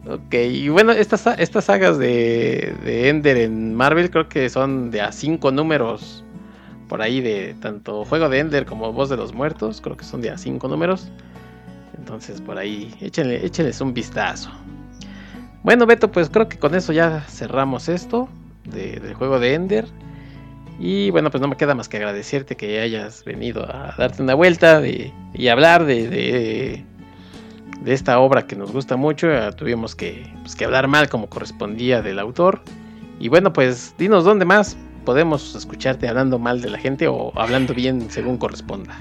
Ok, 0.09 0.33
y 0.35 0.69
bueno, 0.69 0.93
estas, 0.93 1.27
estas 1.37 1.65
sagas 1.65 1.97
de, 1.97 2.73
de 2.85 3.09
Ender 3.09 3.35
en 3.37 3.75
Marvel 3.75 4.09
creo 4.09 4.29
que 4.29 4.49
son 4.49 4.89
de 4.89 5.01
a 5.01 5.11
cinco 5.11 5.51
números. 5.51 6.23
Por 6.87 7.01
ahí 7.01 7.19
de 7.19 7.53
tanto 7.61 8.05
Juego 8.05 8.29
de 8.29 8.39
Ender 8.39 8.65
como 8.65 8.93
Voz 8.93 9.09
de 9.09 9.17
los 9.17 9.33
Muertos. 9.33 9.81
Creo 9.81 9.97
que 9.97 10.05
son 10.05 10.21
de 10.21 10.29
a 10.29 10.37
cinco 10.37 10.69
números. 10.69 11.09
Entonces 11.97 12.39
por 12.39 12.57
ahí 12.57 12.93
échenle, 13.01 13.45
échenles 13.45 13.81
un 13.81 13.93
vistazo. 13.93 14.49
Bueno, 15.63 15.85
Beto, 15.85 16.09
pues 16.09 16.29
creo 16.29 16.47
que 16.47 16.57
con 16.57 16.73
eso 16.75 16.93
ya 16.93 17.25
cerramos 17.27 17.89
esto 17.89 18.29
de- 18.63 19.01
del 19.01 19.13
juego 19.15 19.39
de 19.41 19.55
Ender. 19.55 19.85
Y 20.79 21.09
bueno, 21.09 21.31
pues 21.31 21.41
no 21.41 21.47
me 21.47 21.57
queda 21.57 21.73
más 21.73 21.89
que 21.89 21.97
agradecerte 21.97 22.55
que 22.55 22.79
hayas 22.79 23.23
venido 23.23 23.63
a 23.63 23.95
darte 23.97 24.21
una 24.21 24.35
vuelta 24.35 24.79
de- 24.79 25.11
y 25.33 25.47
hablar 25.47 25.85
de, 25.85 26.07
de, 26.07 26.83
esta 27.93 28.19
obra 28.19 28.45
que 28.45 28.55
nos 28.55 28.71
gusta 28.71 28.95
mucho. 28.95 29.31
Eh, 29.31 29.51
tuvimos 29.53 29.95
que, 29.95 30.31
pues, 30.41 30.55
que 30.55 30.65
hablar 30.65 30.87
mal 30.87 31.09
como 31.09 31.27
correspondía 31.27 32.01
del 32.01 32.19
autor. 32.19 32.61
Y 33.19 33.29
bueno, 33.29 33.53
pues 33.53 33.95
dinos 33.97 34.23
dónde 34.23 34.45
más 34.45 34.77
podemos 35.05 35.55
escucharte 35.55 36.07
hablando 36.07 36.37
mal 36.37 36.61
de 36.61 36.69
la 36.69 36.77
gente 36.77 37.07
o 37.07 37.31
hablando 37.39 37.73
bien 37.73 38.11
según 38.11 38.37
corresponda. 38.37 38.95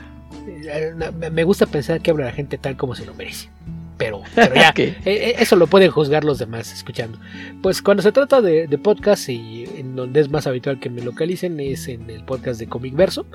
Eh, 0.48 0.94
me 1.30 1.44
gusta 1.44 1.66
pensar 1.66 2.00
que 2.00 2.10
habla 2.10 2.26
la 2.26 2.32
gente 2.32 2.56
tal 2.58 2.76
como 2.76 2.94
se 2.94 3.04
lo 3.04 3.12
merece. 3.14 3.50
Pero, 3.96 4.22
pero 4.34 4.54
ya, 4.54 4.72
eh, 4.76 4.94
eh, 5.04 5.34
eso 5.38 5.56
lo 5.56 5.66
pueden 5.66 5.90
juzgar 5.90 6.24
los 6.24 6.38
demás 6.38 6.72
escuchando. 6.72 7.18
Pues 7.62 7.80
cuando 7.80 8.02
se 8.02 8.12
trata 8.12 8.42
de, 8.42 8.66
de 8.66 8.78
podcast 8.78 9.28
y 9.28 9.64
en 9.76 9.96
donde 9.96 10.20
es 10.20 10.30
más 10.30 10.46
habitual 10.46 10.78
que 10.78 10.90
me 10.90 11.02
localicen 11.02 11.58
es 11.60 11.88
en 11.88 12.10
el 12.10 12.24
podcast 12.24 12.60
de 12.60 12.66
Comic 12.66 12.94
Verso, 12.94 13.26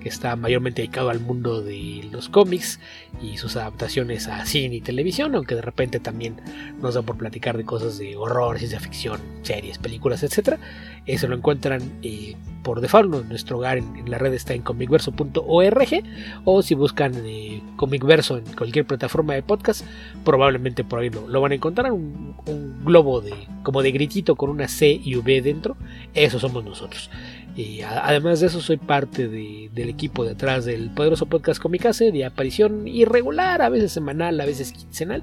que 0.00 0.08
está 0.08 0.34
mayormente 0.36 0.82
dedicado 0.82 1.10
al 1.10 1.20
mundo 1.20 1.62
de 1.62 2.08
los 2.10 2.28
cómics 2.28 2.80
y 3.22 3.36
sus 3.38 3.56
adaptaciones 3.56 4.28
a 4.28 4.44
cine 4.46 4.76
y 4.76 4.80
televisión, 4.80 5.34
aunque 5.34 5.54
de 5.54 5.62
repente 5.62 6.00
también 6.00 6.40
nos 6.80 6.94
da 6.94 7.02
por 7.02 7.16
platicar 7.16 7.56
de 7.56 7.64
cosas 7.64 7.98
de 7.98 8.16
horror, 8.16 8.58
ciencia 8.58 8.80
ficción, 8.80 9.20
series, 9.42 9.78
películas, 9.78 10.22
etc. 10.22 10.58
Eso 11.06 11.28
lo 11.28 11.36
encuentran 11.36 11.82
eh, 12.02 12.36
por 12.62 12.80
default, 12.80 13.10
nuestro 13.26 13.58
hogar 13.58 13.78
en, 13.78 14.10
la 14.10 14.18
red 14.18 14.34
está 14.34 14.54
en 14.54 14.62
comicverso.org 14.62 16.04
o 16.44 16.62
si 16.62 16.74
buscan 16.74 17.12
eh, 17.24 17.62
comicverso 17.76 18.38
en 18.38 18.44
cualquier 18.56 18.86
plataforma 18.86 19.34
de 19.34 19.42
podcast, 19.42 19.84
probablemente 20.24 20.84
por 20.84 21.00
ahí 21.00 21.10
lo, 21.10 21.40
van 21.40 21.52
a 21.52 21.54
encontrar, 21.54 21.92
un, 21.92 22.36
globo 22.84 23.20
de 23.20 23.34
como 23.62 23.82
de 23.82 23.92
gritito 23.92 24.36
con 24.36 24.50
una 24.50 24.68
C 24.68 24.88
y 25.02 25.16
V 25.16 25.42
dentro, 25.42 25.76
eso 26.14 26.38
somos 26.38 26.64
nosotros. 26.64 27.10
Y 27.56 27.82
además 27.82 28.40
de 28.40 28.46
eso, 28.46 28.60
soy 28.60 28.76
parte 28.76 29.28
del 29.28 29.88
equipo 29.88 30.24
detrás 30.24 30.64
del 30.64 30.90
poderoso 30.90 31.26
podcast 31.26 31.60
Comicase, 31.60 32.12
de 32.12 32.24
aparición 32.24 32.86
irregular, 32.86 33.60
a 33.60 33.68
veces 33.68 33.92
semanal, 33.92 34.40
a 34.40 34.46
veces 34.46 34.72
quincenal, 34.72 35.22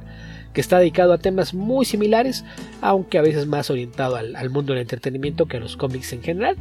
que 0.54 0.62
está 0.62 0.80
dedicado 0.80 1.14
a 1.14 1.18
temas 1.18 1.54
muy 1.54 1.86
similares, 1.86 2.44
aunque 2.82 3.18
a 3.18 3.22
veces 3.22 3.48
más 3.48 3.70
orientado 3.70 4.18
al, 4.18 4.49
mundo 4.49 4.74
del 4.74 4.82
entretenimiento 4.82 5.45
que 5.45 5.58
a 5.58 5.60
los 5.60 5.78
cómics 5.78 6.14
en 6.14 6.22
general, 6.22 6.58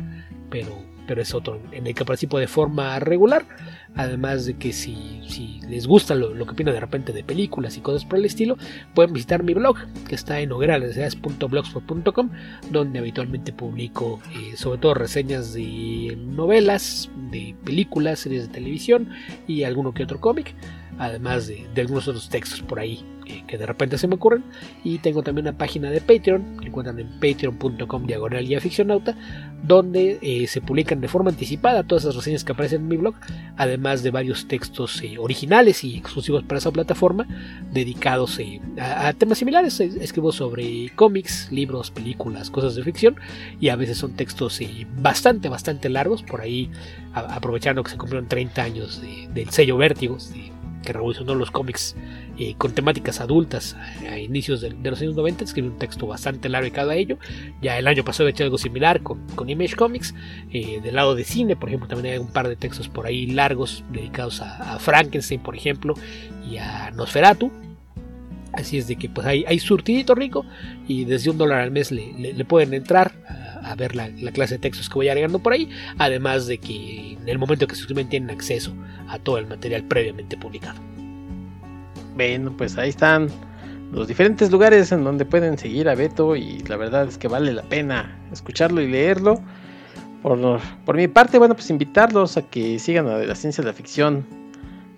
pero, 0.51 0.78
pero 1.06 1.20
es 1.20 1.34
otro 1.34 1.60
en 1.72 1.86
el 1.86 1.94
que 1.94 2.05
participo 2.05 2.38
de 2.38 2.47
forma 2.47 2.98
regular. 2.98 3.44
Además 3.97 4.47
de 4.47 4.55
que 4.55 4.73
si, 4.73 5.23
si 5.27 5.60
les 5.68 5.86
gusta 5.86 6.14
lo, 6.14 6.35
que 6.35 6.52
opino 6.52 6.73
de 6.73 6.81
repente 6.81 7.12
de 7.12 7.24
películas 7.24 7.77
y 7.77 7.81
cosas 7.81 8.05
por 8.05 8.18
el 8.18 8.24
estilo, 8.27 8.56
pueden 8.94 9.12
visitar 9.12 9.43
mi 9.43 9.55
blog 9.55 9.77
que 10.09 10.14
está 10.14 10.40
en 10.40 10.52
hogueralesdeas.blogspot.com 10.52 12.31
donde 12.70 12.98
habitualmente 12.98 13.52
publico 13.52 14.20
eh, 14.35 14.56
sobre 14.56 14.78
todo 14.78 14.94
reseñas 14.94 15.55
de 15.55 16.16
novelas, 16.18 17.10
de 17.31 17.55
películas, 17.64 18.20
series 18.20 18.47
de 18.48 18.52
televisión 18.52 19.09
y 19.47 19.62
alguno 19.62 19.94
que 19.94 20.05
otro 20.05 20.20
cómic 20.20 20.55
además 20.98 21.47
de, 21.47 21.66
algunos 21.77 22.09
otros 22.09 22.28
textos 22.28 22.62
por 22.62 22.78
ahí 22.81 23.05
eh, 23.27 23.43
que 23.47 23.59
de 23.59 23.66
repente 23.66 23.98
se 23.98 24.07
me 24.07 24.15
ocurren. 24.15 24.44
Y 24.85 24.98
tengo 24.98 25.23
también 25.23 25.48
una 25.48 25.59
página 25.59 25.90
de 25.90 26.01
Patreon, 26.01 26.59
que 26.61 26.69
encuentran 26.69 26.98
en 26.98 27.09
patreon.com 27.20 28.07
diagonal 28.07 28.44
y 28.44 28.55
aficionauta, 28.55 29.16
donde 29.62 30.19
eh, 30.23 30.47
se 30.47 30.61
publican 30.61 31.01
de 31.01 31.09
forma 31.09 31.31
anticipada 31.31 31.82
todas 31.82 32.05
esas 32.05 32.16
reseñas 32.16 32.44
que 32.44 32.53
aparecen 32.53 32.82
en 32.82 32.89
mi 32.89 32.97
blog, 32.97 33.15
además 33.57 34.03
de 34.03 34.11
varios 34.11 34.47
textos 34.47 35.03
eh, 35.03 35.19
originales 35.19 35.82
y 35.82 35.97
exclusivos 35.97 36.44
para 36.44 36.59
esa 36.59 36.70
plataforma, 36.70 37.27
dedicados 37.73 38.40
a, 38.78 39.12
temas 39.15 39.39
similares. 39.39 39.81
Escribo 39.81 40.32
sobre 40.32 40.90
cómics, 40.94 41.51
libros, 41.51 41.90
películas, 41.90 42.51
cosas 42.51 42.74
de 42.74 42.82
ficción, 42.82 43.16
y 43.61 43.70
a 43.70 43.77
veces 43.77 43.98
son 43.98 44.12
textos 44.12 44.61
bastante, 45.01 45.48
bastante 45.48 45.89
largos, 45.89 46.23
por 46.23 46.40
ahí 46.40 46.70
aprovechando 47.12 47.82
que 47.82 47.90
se 47.90 47.97
cumplieron 47.97 48.28
30 48.28 48.62
años 48.62 49.03
del 49.32 49.51
sello 49.51 49.77
Vértigos, 49.77 50.32
que 50.86 50.94
revolucionó 50.94 51.34
los 51.34 51.50
cómics 51.50 51.94
eh, 52.38 52.54
con 52.56 52.72
temáticas 52.72 53.20
adultas 53.20 53.76
a, 54.08 54.18
inicios 54.18 54.62
de, 54.62 54.70
los 54.70 55.00
años 55.02 55.14
90. 55.14 55.44
Escribí 55.44 55.68
un 55.68 55.76
texto 55.76 56.06
bastante 56.06 56.48
largo 56.48 56.66
y 56.66 56.70
cada 56.70 56.94
ello. 56.94 57.18
Ya 57.60 57.78
el 57.78 57.86
año 57.86 58.04
pasado 58.04 58.28
he 58.28 58.30
hecho 58.30 58.44
algo 58.44 58.56
similar 58.56 59.02
con, 59.02 59.20
Image 59.46 59.76
Comics. 59.76 60.14
Eh, 60.50 60.80
del 60.82 60.94
lado 60.94 61.14
de 61.14 61.24
cine, 61.24 61.56
por 61.56 61.68
ejemplo, 61.68 61.88
también 61.88 62.14
hay 62.14 62.18
un 62.18 62.32
par 62.32 62.48
de 62.48 62.56
textos 62.56 62.88
por 62.88 63.06
ahí 63.06 63.26
largos 63.26 63.84
dedicados 63.90 64.40
a, 64.40 64.78
Frankenstein, 64.78 65.40
por 65.42 65.56
ejemplo, 65.56 65.94
y 66.48 66.56
a 66.56 66.90
Nosferatu. 66.92 67.50
Así 68.52 68.78
es 68.78 68.86
de 68.86 68.96
que 68.96 69.10
pues 69.10 69.26
hay, 69.26 69.44
hay 69.46 69.58
surtidito 69.58 70.14
rico 70.14 70.46
y 70.88 71.04
desde 71.04 71.30
un 71.30 71.36
dólar 71.36 71.60
al 71.60 71.70
mes 71.70 71.92
le, 71.92 72.44
pueden 72.46 72.72
entrar 72.72 73.12
a, 73.66 73.74
ver 73.74 73.94
la, 73.97 74.09
clase 74.32 74.55
de 74.55 74.59
textos 74.59 74.88
que 74.88 74.94
voy 74.94 75.09
agregando 75.09 75.38
por 75.38 75.52
ahí. 75.52 75.68
Además 75.98 76.47
de 76.47 76.59
que 76.59 77.12
en 77.20 77.28
el 77.28 77.38
momento 77.38 77.66
que 77.66 77.74
se 77.74 77.80
suscriben 77.80 78.09
tienen 78.09 78.30
acceso 78.30 78.72
a 79.09 79.18
todo 79.18 79.38
el 79.38 79.47
material 79.47 79.84
previamente 79.84 80.36
publicado. 80.36 80.80
Bueno, 82.14 82.55
pues 82.56 82.78
ahí 82.78 82.88
están 82.88 83.28
los 83.93 84.09
diferentes 84.09 84.51
lugares 84.51 84.90
en 84.93 85.05
donde 85.05 85.24
pueden 85.24 85.59
seguir 85.59 85.88
a 85.88 85.94
Beto 85.94 86.34
y 86.34 86.59
la 86.66 86.76
verdad 86.76 87.06
es 87.06 87.18
que 87.18 87.28
vale 87.28 87.52
la 87.52 87.62
pena 87.62 88.18
escucharlo 88.32 88.80
y 88.80 88.88
leerlo. 88.88 89.40
Por, 90.22 90.60
por 90.84 90.97
mi 90.97 91.09
parte, 91.09 91.38
bueno, 91.38 91.55
pues 91.55 91.70
invitarlos 91.70 92.36
a 92.36 92.43
que 92.43 92.78
sigan 92.78 93.06
a 93.06 93.18
la 93.18 93.34
ciencia 93.34 93.62
de 93.62 93.68
la 93.68 93.74
ficción. 93.74 94.26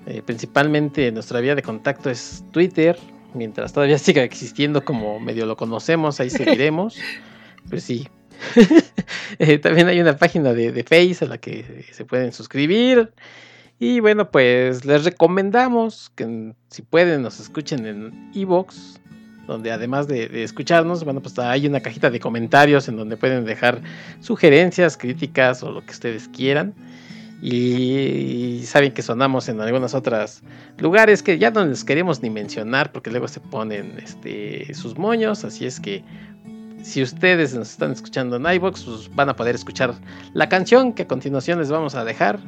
Eh, 0.07 0.23
principalmente 0.25 1.13
nuestra 1.13 1.41
vía 1.41 1.55
de 1.55 1.63
contacto 1.63 2.09
es 2.09 2.45
Twitter. 2.51 2.99
Mientras 3.35 3.73
todavía 3.73 3.99
siga 3.99 4.23
existiendo 4.23 4.85
como 4.85 5.21
medio 5.21 5.45
lo 5.45 5.57
conocemos, 5.57 6.19
ahí 6.21 6.31
seguiremos. 6.31 6.97
pues 7.69 7.85
sí. 7.85 8.09
Eh, 9.41 9.59
también 9.59 9.87
hay 9.89 10.01
una 10.01 10.17
página 10.17 10.53
de, 10.53 10.73
de 10.73 10.83
Face 10.83 11.25
a 11.25 11.29
la 11.29 11.39
que 11.39 11.85
se 11.93 12.05
pueden 12.05 12.33
suscribir. 12.33 13.13
Y 13.79 14.01
bueno, 14.01 14.31
pues 14.31 14.85
les 14.85 15.05
recomendamos 15.05 16.11
que 16.17 16.55
si 16.69 16.83
pueden 16.83 17.23
nos 17.23 17.39
escuchen 17.39 17.87
en 17.87 18.31
Evox, 18.35 19.01
donde 19.47 19.71
además 19.71 20.09
de, 20.09 20.43
escucharnos, 20.43 21.05
bueno, 21.05 21.21
pues 21.21 21.39
hay 21.39 21.67
una 21.67 21.81
cajita 21.81 22.11
de 22.11 22.21
comentarios 22.21 22.89
en 22.89 22.97
donde 22.97 23.17
pueden 23.17 23.45
dejar 23.45 23.81
sugerencias, 24.21 24.97
críticas 24.97 25.63
o 25.63 25.71
lo 25.71 25.85
que 25.85 25.93
ustedes 25.93 26.29
quieran. 26.29 26.75
Y, 27.41 28.63
saben 28.65 28.93
que 28.93 29.01
sonamos 29.01 29.49
en 29.49 29.61
algunos 29.61 29.95
otros 29.95 30.43
lugares 30.79 31.23
que 31.23 31.39
ya 31.39 31.53
no 31.53 31.65
les 31.65 31.85
queremos 31.85 32.21
ni 32.21 32.31
mencionar 32.31 32.91
porque 32.91 33.11
luego 33.11 33.29
se 33.29 33.39
ponen 33.41 33.95
este, 34.03 34.75
sus 34.75 34.99
moños. 34.99 35.45
Así 35.45 35.65
es 35.65 35.79
que 35.79 36.03
si 36.83 37.03
ustedes 37.03 37.55
nos 37.55 37.71
están 37.71 37.93
escuchando 37.93 38.37
en 38.37 38.47
iVoox, 38.47 38.85
pues 38.85 39.15
van 39.15 39.29
a 39.29 39.37
poder 39.37 39.55
escuchar 39.55 39.95
la 40.33 40.49
canción 40.49 40.93
que 40.93 41.03
a 41.03 41.09
continuación 41.09 41.59
les 41.59 41.71
vamos 41.71 41.95
a 41.95 42.05
dejar. 42.05 42.39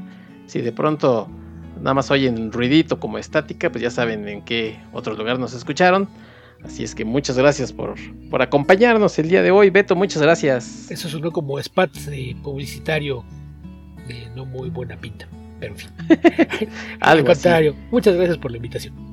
Si 0.46 0.60
de 0.60 0.72
pronto 0.72 1.28
nada 1.76 1.94
más 1.94 2.10
oyen 2.10 2.52
ruidito 2.52 3.00
como 3.00 3.18
estática, 3.18 3.70
pues 3.70 3.82
ya 3.82 3.90
saben 3.90 4.28
en 4.28 4.42
qué 4.42 4.78
otro 4.92 5.14
lugar 5.14 5.38
nos 5.38 5.52
escucharon. 5.54 6.08
Así 6.64 6.84
es 6.84 6.94
que 6.94 7.04
muchas 7.04 7.38
gracias 7.38 7.72
por, 7.72 7.94
por 8.30 8.42
acompañarnos 8.42 9.18
el 9.18 9.28
día 9.28 9.42
de 9.42 9.50
hoy. 9.50 9.70
Beto, 9.70 9.96
muchas 9.96 10.22
gracias. 10.22 10.90
Eso 10.90 11.08
sonó 11.08 11.30
como 11.30 11.58
spot 11.58 11.90
publicitario 12.42 13.24
de 14.06 14.28
no 14.36 14.44
muy 14.44 14.68
buena 14.68 14.96
pinta. 14.96 15.26
Pero 15.58 15.74
en 15.74 15.78
fin. 15.78 15.90
Al 17.00 17.24
contrario, 17.24 17.74
muchas 17.90 18.14
gracias 18.14 18.38
por 18.38 18.50
la 18.50 18.58
invitación. 18.58 19.09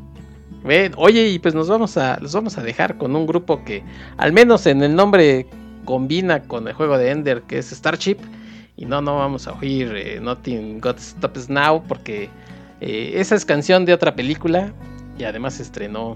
Oye, 0.98 1.28
y 1.28 1.40
pues 1.40 1.56
nos 1.56 1.68
vamos 1.70 1.98
a, 1.98 2.20
los 2.20 2.34
vamos 2.34 2.58
a 2.58 2.64
dejar 2.64 2.98
con 2.98 3.16
un 3.16 3.26
grupo 3.26 3.64
que 3.64 3.84
al 4.18 4.34
menos 4.34 4.66
en 4.66 4.84
el 4.84 4.96
nombre 4.96 5.48
combina 5.86 6.44
con 6.44 6.68
el 6.68 6.74
juego 6.74 6.98
de 6.98 7.12
Ender, 7.12 7.42
que 7.44 7.58
es 7.58 7.72
Starship. 7.72 8.18
Y 8.76 8.86
no, 8.86 9.02
no 9.02 9.18
vamos 9.18 9.48
a 9.48 9.54
oír 9.54 9.92
eh, 9.96 10.20
Nothing 10.22 10.80
Got 10.80 11.00
Stops 11.00 11.50
Now 11.50 11.82
porque 11.88 12.30
eh, 12.80 13.14
esa 13.16 13.34
es 13.34 13.44
canción 13.44 13.86
de 13.86 13.94
otra 13.94 14.16
película 14.16 14.72
y 15.18 15.24
además 15.24 15.56
se 15.56 15.64
estrenó 15.64 16.16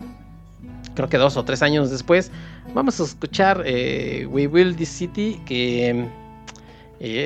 creo 0.93 1.09
que 1.09 1.17
dos 1.17 1.37
o 1.37 1.43
tres 1.43 1.63
años 1.63 1.89
después. 1.89 2.31
Vamos 2.75 2.99
a 2.99 3.03
escuchar 3.03 3.63
eh, 3.65 4.27
We 4.29 4.45
Will 4.45 4.75
This 4.75 4.89
City 4.89 5.41
que 5.45 6.07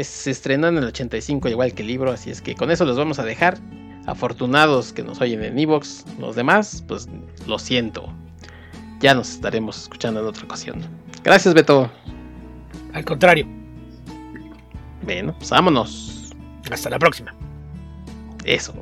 se 0.04 0.32
estrenó 0.32 0.70
en 0.70 0.78
el 0.78 0.86
85 0.86 1.50
igual 1.50 1.74
que 1.74 1.82
el 1.82 1.90
libro, 1.90 2.12
así 2.12 2.30
es 2.30 2.42
que 2.42 2.56
con 2.56 2.72
eso 2.72 2.86
los 2.86 2.98
vamos 2.98 3.20
a 3.20 3.24
dejar. 3.24 3.58
Afortunados 4.06 4.94
que 4.94 5.04
nos 5.04 5.20
oyen 5.22 5.44
en 5.44 5.58
Evox, 5.58 6.06
los 6.20 6.36
demás, 6.36 6.84
pues 6.88 7.08
lo 7.48 7.58
siento. 7.58 8.08
Ya 9.00 9.14
nos 9.14 9.32
estaremos 9.32 9.82
escuchando 9.82 10.20
en 10.20 10.28
otra 10.28 10.44
ocasión. 10.46 10.82
Gracias, 11.24 11.54
Beto. 11.54 11.90
Al 12.94 13.04
contrario. 13.04 13.48
Bueno, 15.04 15.36
pues 15.38 15.50
vámonos. 15.50 16.34
Hasta 16.72 16.90
la 16.90 17.00
próxima. 17.00 17.34
Eso. 18.44 18.74